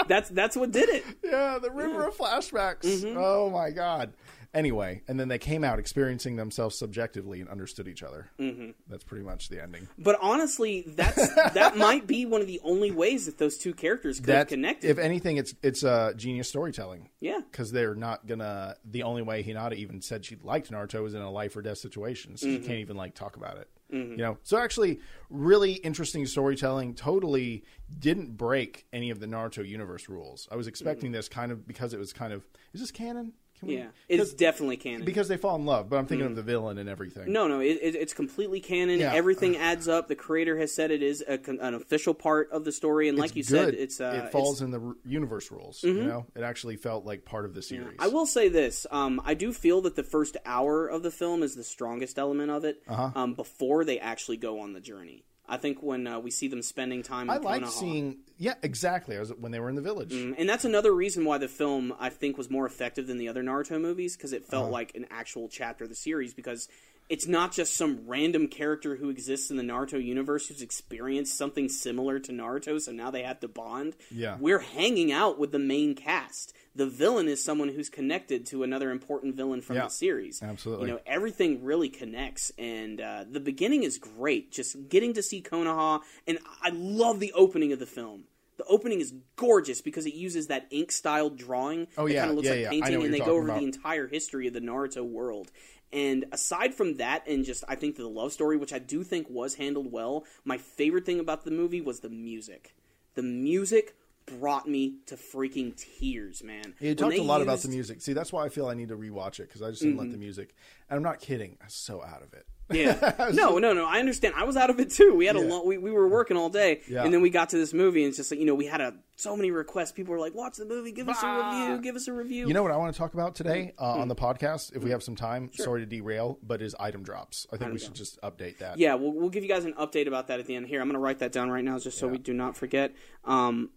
that's 0.08 0.30
that's 0.30 0.56
what 0.56 0.72
did 0.72 0.90
it. 0.90 1.04
yeah 1.24 1.58
the 1.62 1.72
river 1.72 2.06
of 2.08 2.16
flashbacks 2.18 2.82
Mm-hmm. 2.84 3.18
oh 3.18 3.50
my 3.50 3.72
god 3.72 4.14
anyway 4.54 5.02
and 5.08 5.20
then 5.20 5.28
they 5.28 5.38
came 5.38 5.64
out 5.64 5.80
experiencing 5.80 6.36
themselves 6.36 6.78
subjectively 6.78 7.42
and 7.42 7.50
understood 7.50 7.88
each 7.88 8.04
other 8.04 8.30
mm-hmm. 8.40 8.72
that's 8.88 9.04
pretty 9.04 9.24
much 9.24 9.50
the 9.50 9.62
ending 9.62 9.88
But 9.98 10.18
honestly, 10.22 10.84
that's 10.88 11.34
that 11.54 11.78
might 11.84 12.08
be 12.08 12.26
one 12.26 12.42
of 12.42 12.48
the 12.48 12.60
only 12.64 12.92
ways 12.92 13.26
that 13.26 13.38
those 13.38 13.58
two 13.58 13.74
characters 13.74 14.20
could 14.20 14.34
have 14.34 14.48
connected. 14.48 14.90
if 14.90 14.98
anything 14.98 15.38
it's 15.38 15.54
it's 15.64 15.84
uh, 15.84 16.14
genius 16.16 16.50
storytelling 16.50 17.10
yeah. 17.20 17.40
because 17.52 17.72
they're 17.72 17.96
not 17.96 18.26
gonna. 18.28 18.76
The 18.86 19.04
only 19.04 19.22
way 19.22 19.44
Hinata 19.44 19.76
even 19.76 20.02
said 20.02 20.26
she 20.26 20.38
liked 20.44 20.72
Naruto 20.72 21.02
was 21.04 21.14
in 21.14 21.22
a 21.22 21.32
life 21.32 21.56
or 21.56 21.62
death 21.62 21.78
situation, 21.78 22.38
so 22.38 22.48
Mm-hmm. 22.48 22.62
she 22.62 22.68
can't 22.68 22.80
even 22.80 22.98
like 22.98 23.16
talk 23.16 23.36
about 23.38 23.58
it. 23.58 23.70
You 23.94 24.18
know, 24.18 24.38
so 24.42 24.58
actually, 24.58 25.00
really 25.30 25.74
interesting 25.74 26.26
storytelling. 26.26 26.96
Totally 26.96 27.64
didn't 28.00 28.36
break 28.38 28.88
any 28.92 29.12
of 29.12 29.20
the 29.20 29.28
Naruto 29.28 29.68
universe 29.68 30.10
rules. 30.10 30.48
I 30.52 30.56
was 30.56 30.66
expecting 30.66 31.12
this 31.12 31.30
kind 31.30 31.52
of 31.52 31.68
because 31.68 31.94
it 31.94 32.00
was 32.00 32.12
kind 32.12 32.34
of 32.34 32.44
is 32.74 32.82
this 32.82 32.90
canon? 32.92 33.34
Can 33.64 33.68
we- 33.68 33.74
Mm-hmm. 33.76 33.84
Yeah. 33.84 33.90
It's 34.10 34.22
'cause- 34.32 34.34
definitely 34.34 34.78
canon. 34.78 35.06
because 35.06 35.28
they 35.28 35.38
fall 35.38 35.56
in 35.56 35.66
love. 35.66 35.90
But 35.90 35.98
I'm 35.98 36.06
thinking 36.06 36.28
of 36.28 36.36
the 36.36 36.44
villain 36.44 36.78
and 36.78 36.88
everything. 36.90 37.32
no, 37.32 37.48
no, 37.48 37.60
it, 37.60 37.80
it, 37.82 37.96
it's 37.96 38.14
completely 38.14 38.60
canon. 38.60 39.00
Yeah. 39.00 39.14
Everything 39.14 39.58
adds 39.58 39.88
up. 39.88 40.08
The 40.08 40.16
creator 40.16 40.58
has 40.58 40.74
said 40.74 40.92
it 40.92 41.02
is 41.02 41.24
a, 41.28 41.40
an 41.48 41.74
official 41.74 42.14
part 42.14 42.52
of 42.52 42.66
the 42.66 42.72
story, 42.72 43.10
and 43.10 43.18
like 43.18 43.36
you 43.36 43.40
It's 43.42 43.50
said, 43.50 43.74
it's 43.74 44.00
uh, 44.02 44.24
it 44.26 44.32
falls 44.32 44.62
it's- 44.62 44.70
Mm-hmm. 44.74 44.86
in 44.88 44.96
the 45.04 45.10
universe 45.10 45.52
rules. 45.52 45.84
You 45.84 45.94
know, 46.04 46.26
it 46.36 46.42
actually 46.44 46.76
felt 46.76 47.06
like 47.06 47.26
part 47.26 47.46
of 47.46 47.54
the 47.54 47.62
series. 47.62 47.98
I 48.00 48.08
will 48.08 48.26
say 48.26 48.50
this: 48.50 48.86
um, 48.92 49.22
I 49.26 49.34
do 49.34 49.52
feel 49.54 49.82
that 49.82 49.96
the 49.96 50.04
first 50.04 50.38
hour 50.46 50.88
of 50.88 51.04
the 51.04 51.12
film 51.12 51.42
is 51.44 51.56
the 51.56 51.64
strongest 51.64 52.20
element 52.20 52.52
of 52.52 52.66
it. 52.66 52.82
Uh-huh. 52.88 53.12
Um, 53.16 53.34
before 53.34 53.84
they 53.86 54.00
actually 54.00 54.38
go 54.38 54.60
on 54.60 54.74
the 54.74 54.82
journey, 54.82 55.24
I 55.48 55.58
think 55.58 55.84
when 55.84 56.08
uh, 56.08 56.20
we 56.20 56.32
see 56.32 56.48
them 56.48 56.62
spending 56.62 57.04
time, 57.04 57.30
in 57.30 57.36
I 57.36 57.38
like 57.38 57.66
seeing. 57.68 58.20
Yeah, 58.38 58.54
exactly. 58.64 59.18
I 59.18 59.20
was 59.20 59.34
when 59.34 59.52
they 59.52 59.60
were 59.60 59.70
in 59.70 59.76
the 59.76 59.82
village. 59.82 60.14
And 60.14 60.48
that's 60.48 60.64
another 60.66 60.94
reason 60.94 61.26
why 61.26 61.38
the 61.38 61.48
film 61.50 61.94
I 62.00 62.10
think 62.10 62.38
was 62.38 62.50
more 62.50 62.66
effective 62.66 63.08
than 63.08 63.18
the 63.18 63.28
other 63.28 63.44
Naruto 63.44 63.80
movies 63.80 64.16
because 64.16 64.32
it 64.34 64.44
Uh-huh. 64.44 64.52
felt 64.52 64.72
like 64.72 64.96
an 64.96 65.06
actual 65.12 65.50
chapter 65.50 65.84
of 65.84 65.90
the 65.90 65.96
series 65.98 66.34
because 66.34 66.70
it's 67.10 67.28
not 67.28 67.52
just 67.52 67.76
some 67.76 68.02
random 68.08 68.48
character 68.48 68.96
who 68.96 69.10
exists 69.10 69.52
in 69.52 69.58
the 69.58 69.64
Naruto 69.64 70.04
universe 70.04 70.48
who's 70.48 70.62
experienced 70.62 71.38
something 71.38 71.70
similar 71.70 72.20
to 72.20 72.32
Naruto 72.32 72.82
so 72.82 72.92
now 72.92 73.12
they 73.12 73.24
have 73.24 73.40
to 73.42 73.48
bond. 73.48 73.96
Yeah. 74.10 74.38
We're 74.40 74.60
hanging 74.60 75.12
out 75.12 75.38
with 75.38 75.52
the 75.52 75.60
main 75.60 75.96
cast. 75.96 76.54
The 76.76 76.88
villain 76.88 77.28
is 77.28 77.44
someone 77.44 77.70
who's 77.70 77.90
connected 77.90 78.46
to 78.48 78.64
another 78.64 78.90
important 78.90 79.36
villain 79.36 79.62
from 79.62 79.76
Yeah, 79.76 79.84
the 79.84 79.90
series. 79.90 80.42
absolutely. 80.42 80.88
You 80.88 80.94
know, 80.96 81.02
everything 81.06 81.64
really 81.64 81.90
connects 81.90 82.52
and 82.58 83.00
uh, 83.00 83.26
the 83.30 83.40
beginning 83.40 83.84
is 83.84 83.98
great. 83.98 84.52
Just 84.52 84.90
getting 84.90 85.14
to 85.14 85.22
see 85.22 85.42
Konoha 85.42 86.02
and 86.26 86.40
I 86.62 86.70
love 86.70 87.20
the 87.20 87.34
opening 87.34 87.74
of 87.74 87.80
the 87.80 87.86
film. 87.86 88.26
The 88.58 88.66
opening 88.66 89.02
is 89.02 89.14
gorgeous 89.36 89.82
because 89.82 90.06
it 90.06 90.14
uses 90.14 90.48
that 90.48 90.68
ink 90.70 90.92
style 90.92 91.30
drawing. 91.30 91.88
Oh, 91.98 92.08
that 92.08 92.14
yeah, 92.14 92.20
kind 92.20 92.30
of 92.30 92.36
looks 92.36 92.48
yeah, 92.48 92.54
like 92.54 92.62
yeah. 92.62 92.68
I 92.68 92.72
painting, 92.72 93.04
and 93.04 93.14
they 93.14 93.20
go 93.20 93.36
over 93.36 93.48
the 93.48 93.64
entire 93.64 94.08
history 94.08 94.48
of 94.48 94.54
the 94.54 94.62
Naruto 94.62 95.04
world. 95.04 95.52
And 95.94 96.26
aside 96.32 96.74
from 96.74 96.96
that, 96.96 97.28
and 97.28 97.46
just 97.46 97.64
I 97.68 97.76
think 97.76 97.96
the 97.96 98.08
love 98.08 98.34
story, 98.34 98.58
which 98.58 98.74
I 98.74 98.80
do 98.80 99.04
think 99.04 99.30
was 99.30 99.56
handled 99.56 99.92
well, 99.92 100.26
my 100.44 100.58
favorite 100.58 101.06
thing 101.06 101.20
about 101.20 101.46
the 101.46 101.52
movie 101.52 101.82
was 101.82 102.00
the 102.00 102.10
music. 102.10 102.76
The 103.14 103.22
music 103.24 103.96
brought 104.26 104.68
me 104.68 104.96
to 105.06 105.16
freaking 105.16 105.76
tears, 105.76 106.44
man. 106.44 106.74
You 106.80 106.96
talked 106.96 107.16
a 107.18 107.22
lot 107.22 107.42
about 107.42 107.60
the 107.60 107.68
music. 107.68 108.02
See, 108.02 108.14
that's 108.14 108.32
why 108.34 108.46
I 108.46 108.50
feel 108.50 108.68
I 108.68 108.74
need 108.74 108.88
to 108.90 108.98
rewatch 108.98 109.40
it 109.40 109.50
because 109.50 109.62
I 109.62 109.70
just 109.70 109.82
didn't 109.82 109.96
Mm-hmm. 109.98 110.04
let 110.06 110.12
the 110.12 110.18
music. 110.18 110.56
And 110.90 110.98
I'm 110.98 111.04
not 111.04 111.20
kidding. 111.20 111.58
I'm 111.62 111.70
so 111.70 112.02
out 112.04 112.24
of 112.24 112.34
it. 112.34 112.46
Yeah. 112.74 113.30
No, 113.34 113.58
no, 113.60 113.74
no. 113.74 113.86
I 113.86 114.00
understand. 114.00 114.34
I 114.38 114.46
was 114.46 114.56
out 114.58 114.70
of 114.70 114.80
it 114.80 114.90
too. 114.90 115.14
We 115.16 115.26
had 115.26 115.36
a 115.36 115.40
Yeah. 115.40 115.46
long. 115.50 115.68
We, 115.68 115.78
we 115.78 115.92
were 115.92 116.08
working 116.08 116.38
all 116.38 116.50
day, 116.50 116.82
Yeah. 116.88 117.04
and 117.04 117.14
then 117.14 117.22
we 117.22 117.30
got 117.30 117.50
to 117.50 117.58
this 117.58 117.74
movie, 117.74 118.04
and 118.04 118.10
it's 118.10 118.18
just 118.18 118.32
like 118.32 118.40
you 118.40 118.46
know 118.46 118.56
we 118.56 118.66
had 118.66 118.82
a 118.82 118.94
so 119.16 119.36
many 119.36 119.52
requests. 119.52 119.92
People 119.92 120.14
were 120.14 120.20
like, 120.20 120.34
"Watch 120.34 120.56
the 120.58 120.66
movie. 120.66 120.92
Give 120.92 121.08
us 121.10 121.22
a 121.22 121.28
review. 121.28 121.82
Give 121.84 121.96
us 121.96 122.08
a 122.08 122.14
review." 122.14 122.48
You 122.48 122.54
know 122.54 122.64
what 122.64 122.72
I 122.72 122.78
want 122.78 122.94
to 122.94 122.98
talk 122.98 123.14
about 123.14 123.36
today 123.36 123.74
uh, 123.78 123.94
Hmm. 123.96 124.02
on 124.02 124.08
the 124.08 124.16
podcast, 124.16 124.76
if 124.76 124.84
we 124.84 124.90
have 124.92 125.04
some 125.04 125.16
time. 125.16 125.52
Sorry 125.54 125.82
to 125.82 125.86
derail, 125.86 126.40
but 126.42 126.62
is 126.62 126.74
item 126.80 127.04
drops. 127.04 127.46
I 127.52 127.58
think 127.58 127.74
we 127.74 127.80
should 127.80 127.96
just 127.96 128.20
update 128.22 128.58
that. 128.60 128.80
Yeah, 128.80 128.96
we'll, 128.96 129.12
we'll 129.14 129.30
give 129.30 129.44
you 129.44 129.50
guys 129.50 129.66
an 129.66 129.74
update 129.74 130.08
about 130.08 130.28
that 130.28 130.40
at 130.40 130.46
the 130.48 130.56
end. 130.56 130.68
Here, 130.68 130.80
I'm 130.82 130.88
going 130.88 130.94
to 130.96 131.00
write 131.00 131.20
that 131.20 131.32
down 131.32 131.50
right 131.52 131.64
now 131.64 131.78
just 131.80 131.98
so 132.00 132.08
we 132.08 132.18
do 132.18 132.34
not 132.34 132.56
forget. 132.56 132.94
Um, 133.26 133.70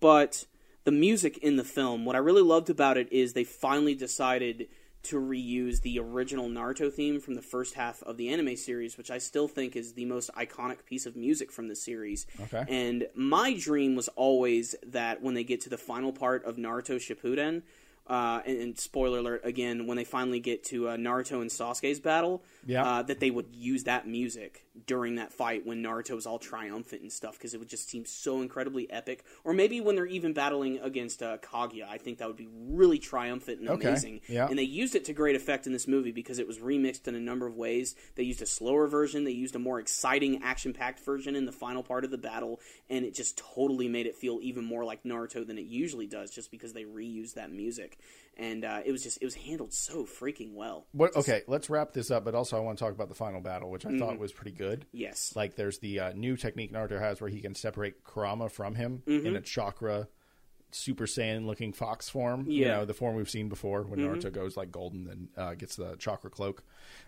but 0.00 0.44
the 0.84 0.92
music 0.92 1.38
in 1.38 1.56
the 1.56 1.64
film, 1.64 2.04
what 2.04 2.14
I 2.16 2.18
really 2.18 2.42
loved 2.42 2.68
about 2.68 2.98
it 2.98 3.10
is 3.12 3.32
they 3.32 3.44
finally 3.44 3.94
decided 3.94 4.66
to 5.04 5.20
reuse 5.20 5.80
the 5.82 5.98
original 5.98 6.48
Naruto 6.48 6.92
theme 6.92 7.20
from 7.20 7.34
the 7.34 7.42
first 7.42 7.74
half 7.74 8.02
of 8.02 8.16
the 8.16 8.28
anime 8.28 8.56
series, 8.56 8.96
which 8.96 9.10
I 9.10 9.18
still 9.18 9.48
think 9.48 9.76
is 9.76 9.92
the 9.92 10.04
most 10.04 10.30
iconic 10.34 10.84
piece 10.84 11.06
of 11.06 11.16
music 11.16 11.52
from 11.52 11.68
the 11.68 11.76
series. 11.76 12.26
Okay. 12.42 12.64
And 12.68 13.06
my 13.14 13.54
dream 13.54 13.94
was 13.96 14.08
always 14.08 14.74
that 14.86 15.22
when 15.22 15.34
they 15.34 15.44
get 15.44 15.60
to 15.62 15.68
the 15.70 15.78
final 15.78 16.12
part 16.12 16.44
of 16.44 16.56
Naruto 16.56 16.96
Shippuden, 16.96 17.62
uh, 18.06 18.40
and, 18.44 18.58
and 18.60 18.78
spoiler 18.78 19.18
alert 19.18 19.42
again, 19.44 19.86
when 19.86 19.96
they 19.96 20.04
finally 20.04 20.40
get 20.40 20.64
to 20.64 20.88
uh, 20.88 20.96
Naruto 20.96 21.40
and 21.40 21.50
Sasuke's 21.50 22.00
battle, 22.00 22.42
Yeah. 22.66 22.84
uh, 22.84 23.02
that 23.02 23.20
they 23.20 23.30
would 23.30 23.54
use 23.54 23.84
that 23.84 24.06
music 24.06 24.66
during 24.86 25.16
that 25.16 25.32
fight 25.32 25.64
when 25.66 25.82
Naruto 25.82 26.14
was 26.14 26.26
all 26.26 26.38
triumphant 26.38 27.02
and 27.02 27.12
stuff, 27.12 27.34
because 27.38 27.54
it 27.54 27.58
would 27.58 27.68
just 27.68 27.88
seem 27.88 28.04
so 28.04 28.40
incredibly 28.42 28.90
epic. 28.90 29.24
Or 29.44 29.52
maybe 29.52 29.80
when 29.80 29.94
they're 29.96 30.06
even 30.06 30.32
battling 30.32 30.78
against 30.80 31.22
uh, 31.22 31.38
Kaguya, 31.38 31.88
I 31.88 31.98
think 31.98 32.18
that 32.18 32.28
would 32.28 32.36
be 32.36 32.48
really 32.50 32.98
triumphant 32.98 33.60
and 33.60 33.68
Okay. 33.68 33.88
amazing. 33.88 34.20
Yeah. 34.28 34.46
And 34.48 34.58
they 34.58 34.62
used 34.64 34.94
it 34.94 35.04
to 35.06 35.12
great 35.12 35.36
effect 35.36 35.66
in 35.66 35.72
this 35.72 35.86
movie 35.86 36.12
because 36.12 36.38
it 36.38 36.46
was 36.46 36.58
remixed 36.58 37.06
in 37.06 37.14
a 37.14 37.20
number 37.20 37.46
of 37.46 37.56
ways. 37.56 37.94
They 38.16 38.24
used 38.24 38.42
a 38.42 38.46
slower 38.46 38.86
version, 38.86 39.24
they 39.24 39.30
used 39.30 39.54
a 39.54 39.58
more 39.58 39.78
exciting, 39.78 40.42
action 40.42 40.72
packed 40.72 41.00
version 41.00 41.36
in 41.36 41.46
the 41.46 41.52
final 41.52 41.82
part 41.82 42.04
of 42.04 42.10
the 42.10 42.18
battle, 42.18 42.60
and 42.90 43.04
it 43.04 43.14
just 43.14 43.38
totally 43.54 43.88
made 43.88 44.06
it 44.06 44.16
feel 44.16 44.38
even 44.42 44.64
more 44.64 44.84
like 44.84 45.04
Naruto 45.04 45.46
than 45.46 45.58
it 45.58 45.66
usually 45.66 46.06
does 46.06 46.30
just 46.30 46.50
because 46.50 46.72
they 46.72 46.84
reused 46.84 47.34
that 47.34 47.52
music. 47.52 47.98
And 48.36 48.64
uh, 48.64 48.80
it 48.84 48.90
was 48.92 49.02
just, 49.02 49.18
it 49.20 49.24
was 49.24 49.34
handled 49.34 49.72
so 49.72 50.04
freaking 50.04 50.54
well. 50.54 50.86
What? 50.92 51.14
Okay, 51.16 51.42
let's 51.46 51.70
wrap 51.70 51.92
this 51.92 52.10
up. 52.10 52.24
But 52.24 52.34
also, 52.34 52.56
I 52.56 52.60
want 52.60 52.78
to 52.78 52.84
talk 52.84 52.92
about 52.92 53.08
the 53.08 53.14
final 53.14 53.40
battle, 53.40 53.70
which 53.70 53.86
I 53.86 53.90
Mm-hmm. 53.90 53.98
thought 54.00 54.18
was 54.18 54.32
pretty 54.32 54.56
good. 54.56 54.86
Yes. 54.92 55.32
Like, 55.36 55.54
there's 55.56 55.78
the 55.78 56.00
uh, 56.00 56.12
new 56.14 56.36
technique 56.36 56.72
Naruto 56.72 56.98
has 57.00 57.20
where 57.20 57.30
he 57.30 57.40
can 57.40 57.54
separate 57.54 58.02
Kurama 58.04 58.48
from 58.48 58.74
him 58.74 59.02
Mm-hmm. 59.06 59.26
in 59.26 59.36
a 59.36 59.40
chakra, 59.40 60.08
Super 60.72 61.06
Saiyan 61.06 61.46
looking 61.46 61.72
fox 61.72 62.08
form. 62.08 62.46
You 62.50 62.62
Yeah. 62.62 62.66
Mm-hmm. 62.70 62.78
know, 62.80 62.84
the 62.86 62.94
form 62.94 63.14
we've 63.14 63.30
seen 63.30 63.48
before 63.48 63.82
when 63.84 64.00
Naruto 64.00 64.32
goes 64.32 64.56
like 64.56 64.72
golden 64.72 65.08
and 65.08 65.28
uh, 65.36 65.54
gets 65.54 65.76
the 65.76 65.94
chakra 66.00 66.30
cloak. 66.30 66.64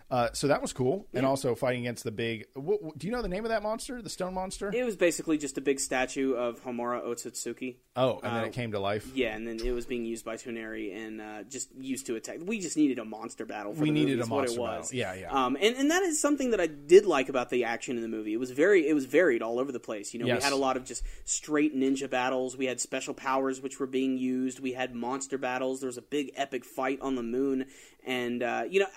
Uh, 0.09 0.29
so 0.31 0.47
that 0.47 0.61
was 0.61 0.71
cool. 0.71 1.05
And 1.13 1.25
also 1.25 1.53
fighting 1.53 1.81
against 1.81 2.05
the 2.05 2.11
big. 2.11 2.45
What, 2.53 2.81
what- 2.81 2.97
do 2.97 3.07
you 3.07 3.11
know 3.11 3.21
the 3.21 3.27
name 3.27 3.43
of 3.43 3.49
that 3.49 3.61
monster? 3.63 4.01
The 4.01 4.09
stone 4.09 4.33
monster? 4.33 4.71
It 4.73 4.85
was 4.85 4.95
basically 4.95 5.37
just 5.37 5.57
a 5.57 5.61
big 5.61 5.81
statue 5.81 6.33
of 6.33 6.63
Hamura 6.63 7.03
Otsutsuki. 7.05 7.75
Oh, 7.97 8.19
and 8.23 8.33
then 8.35 8.43
uh, 8.43 8.47
it 8.47 8.53
came 8.53 8.71
to 8.71 8.79
life. 8.79 9.11
Yeah, 9.13 9.35
and 9.35 9.45
then 9.47 9.59
it 9.59 9.71
was 9.71 9.85
being 9.85 10.05
used 10.05 10.23
by 10.23 10.35
Toneri 10.37 10.95
and 10.95 11.19
uh, 11.19 11.43
just 11.43 11.69
used 11.79 12.05
to 12.05 12.15
attack. 12.15 12.37
We 12.45 12.59
just 12.61 12.77
needed 12.77 12.99
a 12.99 13.05
monster 13.05 13.45
battle. 13.45 13.73
For 13.73 13.81
We 13.81 13.89
the 13.89 13.93
needed 13.93 14.17
movie, 14.17 14.19
a 14.19 14.23
is 14.23 14.29
what 14.29 14.37
monster 14.39 14.59
it 14.59 14.63
battle. 14.63 14.79
was. 14.79 14.93
Yeah, 14.93 15.13
yeah. 15.15 15.31
Um, 15.45 15.57
and 15.59 15.75
and 15.75 15.91
that 15.91 16.03
is 16.03 16.21
something 16.21 16.51
that 16.51 16.61
I 16.61 16.67
did 16.67 17.05
like 17.05 17.27
about 17.27 17.49
the 17.49 17.65
action 17.65 17.97
in 17.97 18.01
the 18.01 18.07
movie. 18.07 18.33
It 18.33 18.39
was 18.39 18.51
very 18.51 18.87
it 18.87 18.93
was 18.93 19.05
varied 19.05 19.41
all 19.41 19.59
over 19.59 19.71
the 19.73 19.79
place. 19.79 20.13
You 20.13 20.21
know, 20.21 20.27
Yes. 20.27 20.37
we 20.39 20.43
had 20.45 20.53
a 20.53 20.57
lot 20.57 20.77
of 20.77 20.85
just 20.85 21.03
straight 21.25 21.75
ninja 21.75 22.09
battles. 22.09 22.55
We 22.55 22.65
had 22.67 22.79
special 22.79 23.13
powers 23.13 23.59
which 23.61 23.79
were 23.79 23.87
being 23.87 24.17
used. 24.17 24.59
We 24.59 24.73
had 24.73 24.95
monster 24.95 25.37
battles. 25.37 25.79
There 25.81 25.87
was 25.87 25.97
a 25.97 26.01
big 26.03 26.31
epic 26.35 26.63
fight 26.63 26.99
on 27.01 27.15
the 27.15 27.23
moon, 27.23 27.65
and 28.05 28.43
uh, 28.43 28.63
you 28.69 28.79
know. 28.79 28.87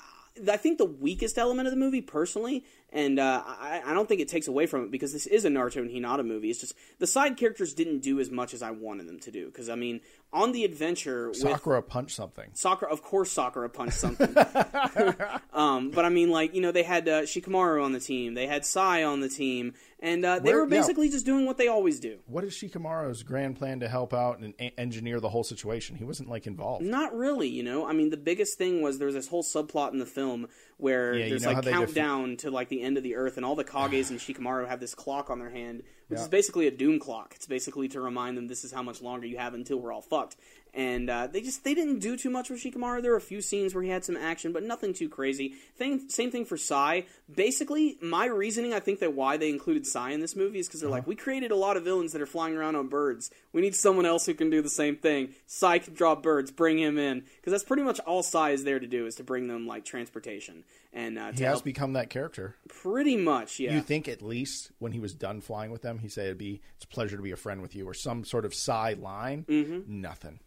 I 0.51 0.57
think 0.57 0.79
the 0.79 0.85
weakest 0.87 1.37
element 1.39 1.67
of 1.67 1.73
the 1.73 1.77
movie, 1.77 2.01
personally, 2.01 2.65
and 2.93 3.19
uh, 3.19 3.43
I, 3.47 3.83
I 3.85 3.95
don't 3.95 4.09
think 4.09 4.21
it 4.21 4.29
takes 4.29 4.49
away 4.49 4.67
from 4.67 4.85
it 4.85 4.91
because 4.91 5.13
this 5.13 5.27
is 5.27 5.45
a 5.45 5.49
Naruto 5.49 5.77
and 5.77 5.91
Hinata 5.91 6.27
movie. 6.27 6.51
It's 6.51 6.61
just 6.61 6.75
the 6.99 7.07
side 7.07 7.37
characters 7.37 7.73
didn't 7.73 8.01
do 8.01 8.19
as 8.21 8.31
much 8.31 8.53
as 8.53 8.63
I 8.63 8.73
wanted 8.73 9.07
them 9.07 9.21
to 9.21 9.31
do. 9.31 9.47
Because 9.47 9.69
I 9.69 9.77
mean, 9.77 10.01
on 10.33 10.53
the 10.53 10.65
adventure 10.65 11.29
with 11.29 11.39
Sakura 11.39 11.83
punched 11.83 12.17
something. 12.17 12.51
Sakura, 12.55 12.93
of 12.93 13.03
course, 13.03 13.31
Sakura 13.31 13.69
punched 13.69 13.97
something. 13.97 14.35
um, 15.53 15.91
but 15.91 16.05
I 16.05 16.09
mean, 16.09 16.31
like 16.31 16.55
you 16.55 16.61
know, 16.61 16.73
they 16.73 16.83
had 16.83 17.09
uh, 17.09 17.23
Shikamaru 17.23 17.85
on 17.85 17.93
the 17.93 18.01
team, 18.01 18.35
they 18.35 18.47
had 18.47 18.65
Sai 18.65 19.05
on 19.05 19.21
the 19.21 19.29
team, 19.29 19.75
and 20.03 20.25
uh, 20.25 20.39
they 20.39 20.51
Where- 20.51 20.61
were 20.61 20.67
basically 20.67 21.09
just 21.09 21.25
doing 21.27 21.47
what 21.47 21.59
they 21.59 21.69
always 21.69 22.01
do. 22.01 22.19
What 22.27 22.43
is 22.45 22.53
Shikamaru's 22.55 23.23
grand 23.23 23.57
plan 23.57 23.81
to 23.81 23.89
help 23.89 24.13
out 24.15 24.39
and 24.39 24.55
e- 24.61 24.71
engineer 24.79 25.21
the 25.21 25.29
whole 25.29 25.45
situation? 25.45 25.97
He 25.97 26.05
wasn't 26.05 26.29
like 26.29 26.47
involved. 26.47 26.85
Not 26.85 27.15
really, 27.15 27.49
you 27.49 27.63
know. 27.63 27.87
I 27.87 27.93
mean, 27.93 28.11
the 28.11 28.17
biggest 28.17 28.57
thing 28.59 28.81
was 28.83 28.99
there's 28.99 29.15
this 29.15 29.29
whole 29.29 29.43
subplot 29.43 29.93
in 29.93 29.99
the 29.99 30.07
film 30.07 30.49
where 30.79 31.15
Yeah, 31.15 31.25
you 31.25 31.31
there's 31.31 31.43
know 31.45 31.53
like 31.53 31.65
countdown 31.67 32.37
to 32.39 32.51
like 32.51 32.69
the 32.71 32.81
end 32.83 32.97
of 32.97 33.03
the 33.03 33.15
earth, 33.17 33.37
and 33.37 33.45
all 33.45 33.55
the 33.57 33.65
Kages 33.65 34.11
and 34.11 34.19
Shikamaru 34.19 34.67
have 34.69 34.81
this 34.81 34.95
clock 34.95 35.29
on 35.31 35.39
their 35.39 35.51
hand, 35.51 35.83
which 36.09 36.19
Yeah. 36.19 36.23
is 36.25 36.29
basically 36.29 36.67
a 36.67 36.71
doom 36.71 36.99
clock. 36.99 37.35
It's 37.37 37.47
basically 37.47 37.89
to 37.89 38.01
remind 38.01 38.37
them 38.39 38.49
this 38.49 38.65
is 38.65 38.73
how 38.73 38.83
much 38.83 39.03
longer 39.03 39.27
you 39.27 39.37
have 39.39 39.55
until 39.55 39.79
we're 39.79 39.93
all 39.93 40.03
fucked. 40.03 40.37
And 40.73 41.11
uh, 41.11 41.27
they 41.27 41.41
just 41.41 41.65
they 41.65 41.75
didn't 41.75 41.99
do 41.99 42.17
too 42.17 42.31
much 42.31 42.49
with 42.49 42.63
Shikamaru. 42.63 43.03
There 43.03 43.11
were 43.11 43.17
a 43.17 43.21
few 43.21 43.43
scenes 43.43 43.75
where 43.75 43.83
he 43.83 43.91
had 43.91 44.05
some 44.05 44.17
action, 44.17 44.53
but 44.53 44.63
nothing 44.63 44.95
too 44.95 45.09
crazy. 45.09 45.55
Thing, 45.77 46.09
same 46.09 46.31
thing 46.31 46.45
for 46.45 46.57
Sai. 46.57 47.07
Basically, 47.35 47.99
my 48.01 48.27
reasoning 48.27 48.73
I 48.73 48.81
think 48.81 49.01
that 49.01 49.15
why 49.15 49.37
they 49.37 49.51
included 49.51 49.87
Sai 49.87 50.11
in 50.11 50.21
this 50.21 50.37
movie 50.37 50.59
is 50.61 50.69
because 50.69 50.81
they're 50.81 50.91
like, 50.91 51.07
we 51.07 51.17
created 51.17 51.51
a 51.51 51.57
lot 51.57 51.77
of 51.77 51.83
villains 51.85 52.13
that 52.13 52.23
are 52.23 52.27
flying 52.27 52.57
around 52.57 52.77
on 52.77 52.89
birds. 52.89 53.31
We 53.53 53.61
need 53.63 53.75
someone 53.75 54.07
else 54.07 54.27
who 54.27 54.35
can 54.35 54.51
do 54.51 54.63
the 54.63 54.69
same 54.71 54.97
thing. 54.97 55.31
Sai 55.47 55.81
can 55.81 55.95
draw 55.95 56.15
birds. 56.15 56.51
Bring 56.53 56.79
him 56.79 56.99
in 56.99 57.25
because 57.37 57.51
that's 57.51 57.65
pretty 57.65 57.83
much 57.83 57.99
all 58.01 58.23
Sai 58.23 58.51
is 58.51 58.63
there 58.65 58.79
to 58.79 58.87
do 58.87 59.07
is 59.07 59.17
to 59.17 59.25
bring 59.25 59.49
them 59.49 59.67
like 59.67 59.85
transportation 59.85 60.63
and 60.93 61.19
uh, 61.19 61.33
He 61.33 61.43
has 61.45 61.55
help. 61.55 61.65
become 61.65 61.93
that 61.95 62.11
character. 62.11 62.55
pretty 62.69 63.17
much, 63.17 63.59
yeah. 63.61 63.75
You 63.75 63.81
think 63.81 64.09
at 64.09 64.23
least 64.23 64.71
when 64.79 64.93
he 64.93 65.01
was 65.01 65.15
done 65.15 65.41
flying 65.41 65.71
with 65.71 65.83
them, 65.83 65.99
he 65.99 66.09
said 66.09 66.27
it'd 66.27 66.39
be 66.39 66.61
it's 66.77 66.85
a 66.85 66.89
pleasure 66.89 67.17
to 67.17 67.23
be 67.23 67.31
a 67.33 67.37
friend 67.37 67.61
with 67.63 67.75
you, 67.75 67.89
or 67.89 67.95
some 67.95 68.25
sort 68.25 68.45
of 68.45 68.55
side 68.55 68.99
line. 68.99 69.45
Mm-hmm. 69.49 70.01
Nothing. 70.01 70.41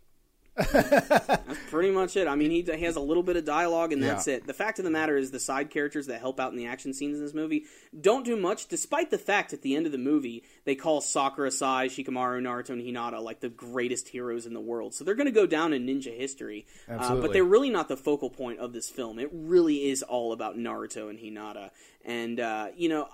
Pretty 1.70 1.92
much 1.92 2.16
it. 2.16 2.28
I 2.28 2.36
mean, 2.36 2.52
he, 2.52 2.62
he 2.62 2.84
has 2.86 2.96
a 2.96 3.00
little 3.02 3.24
bit 3.24 3.36
of 3.36 3.46
dialogue, 3.46 3.92
and 3.92 4.02
that's 4.04 4.28
Yeah. 4.28 4.36
it. 4.36 4.48
The 4.48 4.54
fact 4.54 4.80
of 4.80 4.86
the 4.86 4.92
matter 4.92 5.18
is, 5.18 5.32
the 5.32 5.40
side 5.40 5.70
characters 5.70 6.08
that 6.08 6.20
help 6.20 6.40
out 6.40 6.52
in 6.52 6.58
the 6.58 6.68
action 6.68 6.94
scenes 6.94 7.18
in 7.18 7.24
this 7.26 7.34
movie 7.34 7.66
don't 8.00 8.24
do 8.24 8.36
much, 8.36 8.68
despite 8.68 9.10
the 9.12 9.18
fact 9.18 9.54
at 9.54 9.62
the 9.62 9.76
end 9.76 9.86
of 9.86 9.92
the 9.92 9.98
movie 9.98 10.44
they 10.66 10.76
call 10.76 11.02
Sakura, 11.02 11.52
Sai, 11.52 11.88
Shikamaru, 11.88 12.42
Naruto, 12.42 12.70
and 12.70 12.82
Hinata 12.82 13.22
like 13.22 13.40
the 13.40 13.50
greatest 13.50 14.10
heroes 14.10 14.46
in 14.46 14.54
the 14.54 14.62
world. 14.62 14.94
So 14.94 15.04
they're 15.04 15.16
going 15.16 15.26
to 15.26 15.32
go 15.32 15.46
down 15.46 15.74
in 15.74 15.86
ninja 15.86 16.16
history. 16.16 16.66
Uh, 16.90 17.16
but 17.16 17.34
they're 17.34 17.44
really 17.44 17.70
not 17.70 17.88
the 17.88 17.98
focal 17.98 18.30
point 18.30 18.60
of 18.60 18.74
this 18.74 18.90
film. 18.90 19.20
It 19.20 19.30
really 19.34 19.90
is 19.90 20.04
all 20.04 20.34
about 20.34 20.58
Naruto 20.58 21.10
and 21.10 21.18
Hinata. 21.20 21.72
And, 22.06 22.40
uh, 22.40 22.68
you 22.76 22.90
know. 22.90 23.08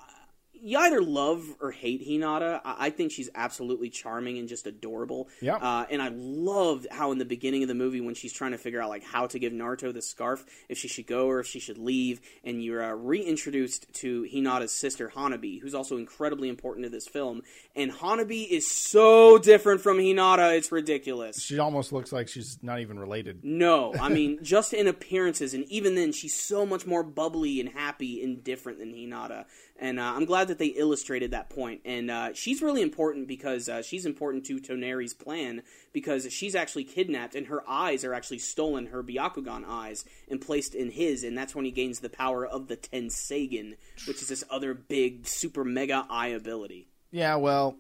You 0.62 0.78
either 0.80 1.02
love 1.02 1.46
or 1.62 1.72
hate 1.72 2.06
Hinata. 2.08 2.62
I 2.66 2.90
I 2.90 2.92
think 2.92 3.12
she's 3.12 3.30
absolutely 3.36 3.92
charming 3.92 4.40
and 4.40 4.50
just 4.50 4.66
adorable. 4.66 5.30
Yeah. 5.42 5.58
Uh, 5.58 5.86
and 5.92 6.02
I 6.02 6.10
loved 6.12 6.88
how 6.90 7.12
in 7.12 7.20
the 7.20 7.26
beginning 7.26 7.62
of 7.62 7.68
the 7.68 7.76
movie, 7.76 8.02
when 8.02 8.16
she's 8.16 8.34
trying 8.34 8.52
to 8.52 8.58
figure 8.58 8.82
out 8.82 8.90
like 8.90 9.04
how 9.04 9.28
to 9.28 9.38
give 9.38 9.54
Naruto 9.54 9.94
the 9.94 10.02
scarf, 10.02 10.44
if 10.68 10.80
she 10.80 10.88
should 10.88 11.06
go 11.06 11.28
or 11.28 11.40
if 11.40 11.46
she 11.46 11.60
should 11.60 11.78
leave, 11.78 12.20
and 12.44 12.64
you're 12.64 12.84
uh, 12.84 12.94
reintroduced 12.94 13.94
to 13.94 14.24
Hinata's 14.24 14.72
sister 14.72 15.12
Hanabi, 15.16 15.62
who's 15.62 15.76
also 15.76 15.98
incredibly 15.98 16.50
important 16.50 16.84
to 16.86 16.90
this 16.90 17.08
film. 17.08 17.44
And 17.76 17.92
Hanabi 17.92 18.50
is 18.50 18.70
so 18.70 19.38
different 19.38 19.82
from 19.82 20.00
Hinata, 20.00 20.58
it's 20.58 20.72
ridiculous. 20.72 21.40
She 21.40 21.60
almost 21.60 21.94
looks 21.94 22.12
like 22.12 22.28
she's 22.28 22.58
not 22.64 22.80
even 22.80 22.98
related. 22.98 23.44
No, 23.44 23.94
I 23.94 24.10
mean 24.10 24.40
just 24.44 24.74
in 24.74 24.88
appearances, 24.88 25.54
and 25.54 25.66
even 25.70 25.94
then, 25.94 26.12
she's 26.12 26.34
so 26.34 26.66
much 26.66 26.88
more 26.88 27.04
bubbly 27.04 27.60
and 27.60 27.70
happy 27.70 28.24
and 28.24 28.44
different 28.44 28.80
than 28.80 28.94
Hinata. 28.94 29.46
And 29.80 30.00
uh, 30.00 30.14
I'm 30.16 30.26
glad 30.26 30.50
that 30.50 30.58
they 30.58 30.68
illustrated 30.68 31.32
that 31.32 31.50
point. 31.50 31.82
And 31.86 32.12
uh, 32.12 32.34
she's 32.34 32.62
really 32.62 32.82
important 32.82 33.28
because 33.28 33.70
uh, 33.70 33.82
she's 33.82 34.06
important 34.06 34.46
to 34.48 34.60
Toneri's 34.60 35.14
plan 35.14 35.64
because 35.94 36.32
she's 36.34 36.54
actually 36.54 36.84
kidnapped, 36.84 37.34
and 37.34 37.48
her 37.48 37.68
eyes 37.68 38.04
are 38.04 38.14
actually 38.14 38.40
stolen, 38.40 38.88
her 38.88 39.02
Byakugan 39.02 39.64
eyes, 39.68 40.04
and 40.30 40.42
placed 40.42 40.76
in 40.76 40.92
his, 40.92 41.24
and 41.24 41.38
that's 41.38 41.56
when 41.56 41.66
he 41.66 41.72
gains 41.72 42.00
the 42.00 42.10
power 42.10 42.46
of 42.46 42.68
the 42.68 42.78
Tenseigan, 42.78 43.76
which 44.08 44.22
is 44.22 44.28
this 44.28 44.44
other 44.50 44.74
big 44.74 45.26
super 45.26 45.64
mega 45.64 46.06
eye 46.10 46.28
ability. 46.28 46.90
Yeah, 47.12 47.38
well, 47.38 47.78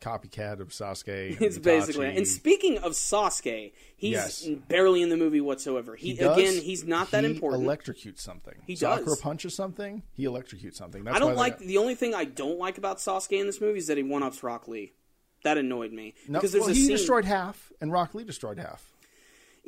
copycat 0.00 0.60
of 0.60 0.68
Sasuke. 0.68 1.40
It's 1.40 1.58
basically. 1.58 2.16
And 2.16 2.26
speaking 2.26 2.78
of 2.78 2.92
Sasuke, 2.92 3.72
he's 3.96 4.12
Yes. 4.12 4.46
barely 4.68 5.02
in 5.02 5.08
the 5.08 5.16
movie 5.16 5.40
whatsoever. 5.40 5.96
He, 5.96 6.10
He 6.10 6.14
does- 6.16 6.38
again, 6.38 6.62
he's 6.62 6.84
not 6.84 7.10
that 7.10 7.24
he 7.24 7.30
important. 7.30 7.64
electrocutes 7.64 8.20
something. 8.20 8.54
He 8.66 8.76
Sakura 8.76 9.04
does. 9.06 9.20
punches 9.20 9.54
something. 9.54 10.02
He 10.14 10.24
electrocutes 10.24 10.76
something. 10.76 11.04
That's 11.04 11.16
I 11.16 11.18
don't 11.20 11.36
like 11.36 11.58
the 11.58 11.78
only 11.78 11.94
thing 11.94 12.14
I 12.14 12.24
don't 12.24 12.58
like 12.58 12.78
about 12.78 12.98
Sasuke 12.98 13.38
in 13.40 13.46
this 13.46 13.60
movie 13.60 13.78
is 13.78 13.86
that 13.88 13.96
he 13.96 14.02
one 14.02 14.22
ups 14.22 14.42
Rock 14.42 14.68
Lee. 14.68 14.92
That 15.44 15.56
annoyed 15.56 15.92
me 15.92 16.14
No, 16.26 16.38
because 16.40 16.50
there's 16.52 16.62
well, 16.62 16.70
a 16.70 16.74
he 16.74 16.80
scene. 16.86 16.90
destroyed 16.96 17.24
half, 17.24 17.72
and 17.80 17.92
Rock 17.92 18.14
Lee 18.14 18.24
destroyed 18.24 18.58
half. 18.58 18.92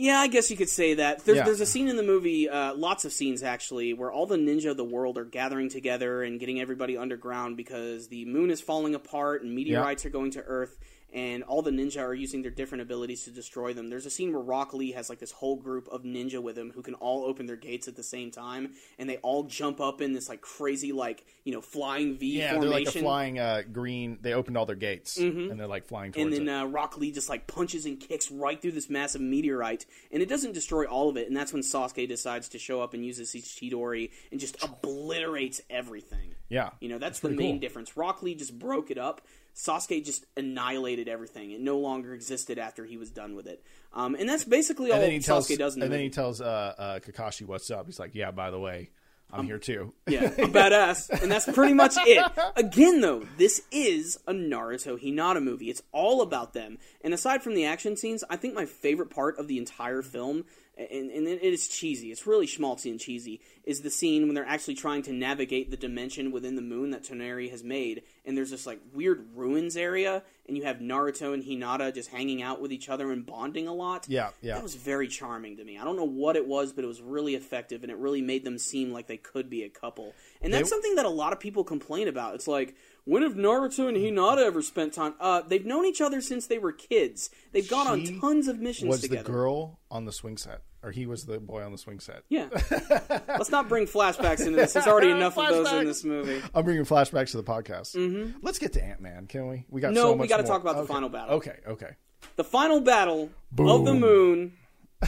Yeah, 0.02 0.18
I 0.18 0.28
guess 0.28 0.50
you 0.50 0.56
could 0.56 0.70
say 0.70 0.94
that. 0.94 1.26
There's, 1.26 1.36
Yeah. 1.38 1.44
there's 1.44 1.60
a 1.60 1.66
scene 1.66 1.88
in 1.88 1.96
the 1.96 2.02
movie, 2.02 2.48
uh, 2.48 2.74
lots 2.74 3.04
of 3.04 3.12
scenes 3.12 3.42
actually, 3.42 3.92
where 3.92 4.10
all 4.10 4.24
the 4.24 4.38
ninja 4.38 4.70
of 4.70 4.78
the 4.78 4.84
world 4.84 5.18
are 5.18 5.26
gathering 5.26 5.68
together 5.68 6.22
and 6.22 6.40
getting 6.40 6.58
everybody 6.58 6.96
underground 6.96 7.58
because 7.58 8.08
the 8.08 8.24
moon 8.24 8.50
is 8.50 8.62
falling 8.62 8.94
apart 8.94 9.42
and 9.42 9.54
meteorites 9.54 10.06
are 10.06 10.10
going 10.10 10.30
to 10.30 10.40
Earth, 10.42 10.78
and 11.12 11.42
all 11.42 11.60
the 11.60 11.72
ninja 11.72 12.00
are 12.00 12.14
using 12.14 12.40
their 12.42 12.52
different 12.52 12.82
abilities 12.82 13.24
to 13.24 13.32
destroy 13.32 13.74
them. 13.74 13.90
There's 13.90 14.06
a 14.06 14.10
scene 14.10 14.32
where 14.32 14.40
Rock 14.40 14.72
Lee 14.72 14.92
has 14.92 15.10
like 15.10 15.18
this 15.18 15.32
whole 15.32 15.56
group 15.56 15.88
of 15.88 16.04
ninja 16.04 16.40
with 16.40 16.56
him 16.56 16.70
who 16.72 16.82
can 16.82 16.94
all 16.94 17.24
open 17.24 17.46
their 17.46 17.56
gates 17.56 17.88
at 17.88 17.96
the 17.96 18.04
same 18.04 18.30
time, 18.30 18.74
and 18.96 19.10
they 19.10 19.16
all 19.18 19.42
jump 19.42 19.80
up 19.80 20.00
in 20.00 20.12
this 20.12 20.28
like 20.28 20.40
crazy 20.40 20.92
like 20.92 21.24
you 21.42 21.52
know 21.52 21.60
flying 21.60 22.16
V 22.16 22.38
Yeah, 22.38 22.52
formation. 22.52 22.70
they're 22.70 22.78
like 22.84 22.94
a 22.94 22.98
flying 23.00 23.38
uh, 23.40 23.62
green. 23.72 24.18
They 24.22 24.34
opened 24.34 24.56
all 24.56 24.66
their 24.66 24.76
gates, 24.76 25.16
and 25.18 25.58
they're 25.58 25.66
like 25.66 25.84
flying 25.86 26.12
towards 26.12 26.36
and 26.38 26.46
then 26.48 26.54
uh, 26.54 26.66
Rock 26.66 26.96
Lee 26.96 27.10
just 27.10 27.28
like 27.28 27.48
punches 27.48 27.86
and 27.86 27.98
kicks 27.98 28.30
right 28.30 28.62
through 28.62 28.72
this 28.72 28.88
massive 28.88 29.20
meteorite, 29.20 29.86
and 30.12 30.22
it 30.22 30.28
doesn't 30.28 30.52
destroy 30.52 30.84
all 30.84 31.08
of 31.08 31.16
it. 31.16 31.26
And 31.28 31.36
that's 31.36 31.52
when 31.52 31.62
Sasuke 31.62 32.08
decides 32.08 32.48
to 32.50 32.58
show 32.58 32.80
up 32.82 32.94
and 32.94 33.04
uses 33.04 33.32
his 33.32 33.44
Chidori 33.44 34.10
and 34.30 34.40
just 34.40 34.62
obliterates 34.62 35.60
everything. 35.70 36.34
yeah, 36.48 36.70
You 36.80 36.88
know, 36.88 36.98
that's 36.98 37.20
the 37.20 37.30
main 37.30 37.54
cool. 37.54 37.60
difference. 37.60 37.96
Rock 37.96 38.22
Lee 38.22 38.34
just 38.34 38.58
broke 38.58 38.90
it 38.90 38.98
up. 38.98 39.20
Sasuke 39.54 40.04
just 40.04 40.26
annihilated 40.36 41.08
everything. 41.08 41.50
It 41.50 41.60
no 41.60 41.78
longer 41.78 42.14
existed 42.14 42.58
after 42.58 42.84
he 42.84 42.96
was 42.96 43.10
done 43.10 43.34
with 43.34 43.46
it. 43.46 43.62
Um, 43.92 44.14
and 44.14 44.28
that's 44.28 44.44
basically 44.44 44.90
all 44.90 44.96
and 44.96 45.04
then 45.04 45.10
he 45.10 45.18
tells, 45.18 45.48
does 45.48 45.74
in 45.74 45.80
the 45.80 45.86
and 45.86 45.92
then 45.92 46.00
he 46.00 46.10
tells 46.10 46.40
uh, 46.40 46.74
uh, 46.78 46.98
Kakashi 47.00 47.44
what's 47.46 47.70
up. 47.70 47.86
He's 47.86 47.98
like, 47.98 48.14
"Yeah, 48.14 48.30
by 48.30 48.50
the 48.52 48.58
way, 48.60 48.90
I'm 49.32 49.40
um, 49.40 49.46
here 49.46 49.58
too." 49.58 49.92
Yeah, 50.06 50.32
I'm 50.38 50.52
badass, 50.52 51.22
and 51.22 51.30
that's 51.30 51.50
pretty 51.52 51.74
much 51.74 51.94
it. 51.98 52.24
Again, 52.56 53.00
though, 53.00 53.26
this 53.36 53.62
is 53.70 54.18
a 54.26 54.32
Naruto 54.32 55.00
Hinata 55.00 55.42
movie. 55.42 55.70
It's 55.70 55.82
all 55.92 56.22
about 56.22 56.52
them. 56.52 56.78
And 57.02 57.14
aside 57.14 57.42
from 57.42 57.54
the 57.54 57.64
action 57.64 57.96
scenes, 57.96 58.24
I 58.28 58.36
think 58.36 58.54
my 58.54 58.66
favorite 58.66 59.10
part 59.10 59.38
of 59.38 59.48
the 59.48 59.58
entire 59.58 60.02
film, 60.02 60.44
and, 60.90 61.10
and 61.10 61.26
it 61.28 61.42
is 61.42 61.68
cheesy, 61.68 62.10
it's 62.10 62.26
really 62.26 62.46
schmaltzy 62.46 62.90
and 62.90 62.98
cheesy, 63.00 63.40
is 63.64 63.82
the 63.82 63.90
scene 63.90 64.26
when 64.26 64.34
they're 64.34 64.46
actually 64.46 64.74
trying 64.74 65.02
to 65.02 65.12
navigate 65.12 65.70
the 65.70 65.76
dimension 65.76 66.32
within 66.32 66.56
the 66.56 66.62
moon 66.62 66.90
that 66.90 67.02
Toneri 67.04 67.50
has 67.50 67.62
made. 67.62 68.02
And 68.24 68.36
there's 68.36 68.50
this 68.50 68.66
like 68.66 68.80
weird 68.94 69.26
ruins 69.34 69.76
area, 69.76 70.22
and 70.48 70.56
you 70.56 70.64
have 70.64 70.78
Naruto 70.78 71.34
and 71.34 71.42
Hinata 71.44 71.94
just 71.94 72.10
hanging 72.10 72.42
out 72.42 72.60
with 72.60 72.72
each 72.72 72.88
other 72.88 73.12
and 73.12 73.24
bonding 73.24 73.68
a 73.68 73.74
lot. 73.74 74.06
Yeah, 74.08 74.30
yeah. 74.42 74.54
That 74.54 74.62
was 74.62 74.74
very 74.74 75.08
charming 75.08 75.56
to 75.58 75.64
me. 75.64 75.78
I 75.78 75.84
don't 75.84 75.96
know 75.96 76.04
what 76.04 76.36
it 76.36 76.46
was, 76.46 76.72
but 76.72 76.84
it 76.84 76.88
was 76.88 77.00
really 77.00 77.34
effective, 77.34 77.82
and 77.82 77.90
it 77.90 77.98
really 77.98 78.22
made 78.22 78.44
them 78.44 78.58
seem 78.58 78.92
like 78.92 79.06
they 79.06 79.16
could 79.16 79.50
be 79.50 79.62
a 79.64 79.68
couple. 79.68 80.14
And 80.40 80.52
that's 80.52 80.64
They- 80.64 80.70
something 80.70 80.94
that 80.96 81.04
a 81.06 81.10
lot 81.10 81.32
of 81.32 81.40
people 81.40 81.64
complain 81.64 82.08
about. 82.08 82.34
It's 82.34 82.48
like, 82.48 82.74
when 83.04 83.22
have 83.22 83.34
Naruto 83.34 83.88
and 83.88 83.96
Hinata 83.96 84.44
ever 84.44 84.62
spent 84.62 84.92
time? 84.94 85.14
Uh, 85.20 85.42
they've 85.42 85.64
known 85.64 85.84
each 85.86 86.00
other 86.00 86.20
since 86.20 86.46
they 86.46 86.58
were 86.58 86.72
kids. 86.72 87.30
They've 87.52 87.68
gone 87.68 88.04
She 88.04 88.14
on 88.14 88.20
tons 88.20 88.48
of 88.48 88.58
missions 88.60 88.88
was 88.90 89.00
together. 89.02 89.22
the 89.24 89.30
girl 89.30 89.78
on 89.90 90.04
the 90.04 90.12
swing 90.12 90.36
set, 90.36 90.62
or 90.82 90.90
he 90.90 91.06
was 91.06 91.24
the 91.26 91.38
boy 91.40 91.62
on 91.62 91.72
the 91.72 91.78
swing 91.78 92.00
set. 92.00 92.22
Yeah. 92.28 92.48
Let's 93.28 93.50
not 93.50 93.68
bring 93.68 93.86
flashbacks 93.86 94.40
into 94.46 94.56
this. 94.58 94.72
There's 94.72 94.86
already 94.86 95.10
enough 95.12 95.36
of 95.38 95.48
those 95.48 95.66
in 95.68 95.74
Flashbacks. 95.74 95.84
this 95.84 96.04
movie. 96.04 96.42
I'm 96.54 96.64
bringing 96.64 96.84
flashbacks 96.84 97.30
to 97.32 97.36
the 97.38 97.44
podcast. 97.44 97.96
Mm-hmm. 97.96 98.38
Let's 98.42 98.58
get 98.58 98.72
to 98.74 98.84
Ant 98.84 99.00
Man, 99.00 99.26
can 99.26 99.48
we? 99.48 99.64
We 99.68 99.80
got 99.80 99.92
No, 99.92 100.02
so 100.02 100.12
we 100.12 100.18
much 100.18 100.28
gotta 100.28 100.42
more. 100.44 100.52
talk 100.52 100.62
about 100.62 100.76
the 100.76 100.82
Okay. 100.82 100.92
final 100.92 101.08
battle. 101.08 101.34
Okay, 101.36 101.56
okay. 101.66 101.90
The 102.36 102.44
final 102.44 102.80
battle 102.80 103.30
of 103.58 103.84
the 103.84 103.92
Boom. 103.92 104.00
moon 104.00 104.52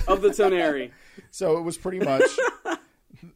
of 0.08 0.22
the 0.22 0.28
Toneri. 0.30 0.90
So 1.30 1.58
it 1.58 1.62
was 1.62 1.76
pretty 1.76 2.00
much, 2.00 2.22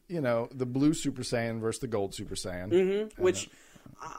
you 0.07 0.21
know, 0.21 0.49
the 0.53 0.65
blue 0.65 0.93
Super 0.93 1.21
Saiyan 1.21 1.59
versus 1.59 1.79
the 1.81 1.87
gold 1.87 2.13
Super 2.15 2.35
Saiyan. 2.35 2.71
Mm-hmm. 2.71 3.21
which 3.21 3.49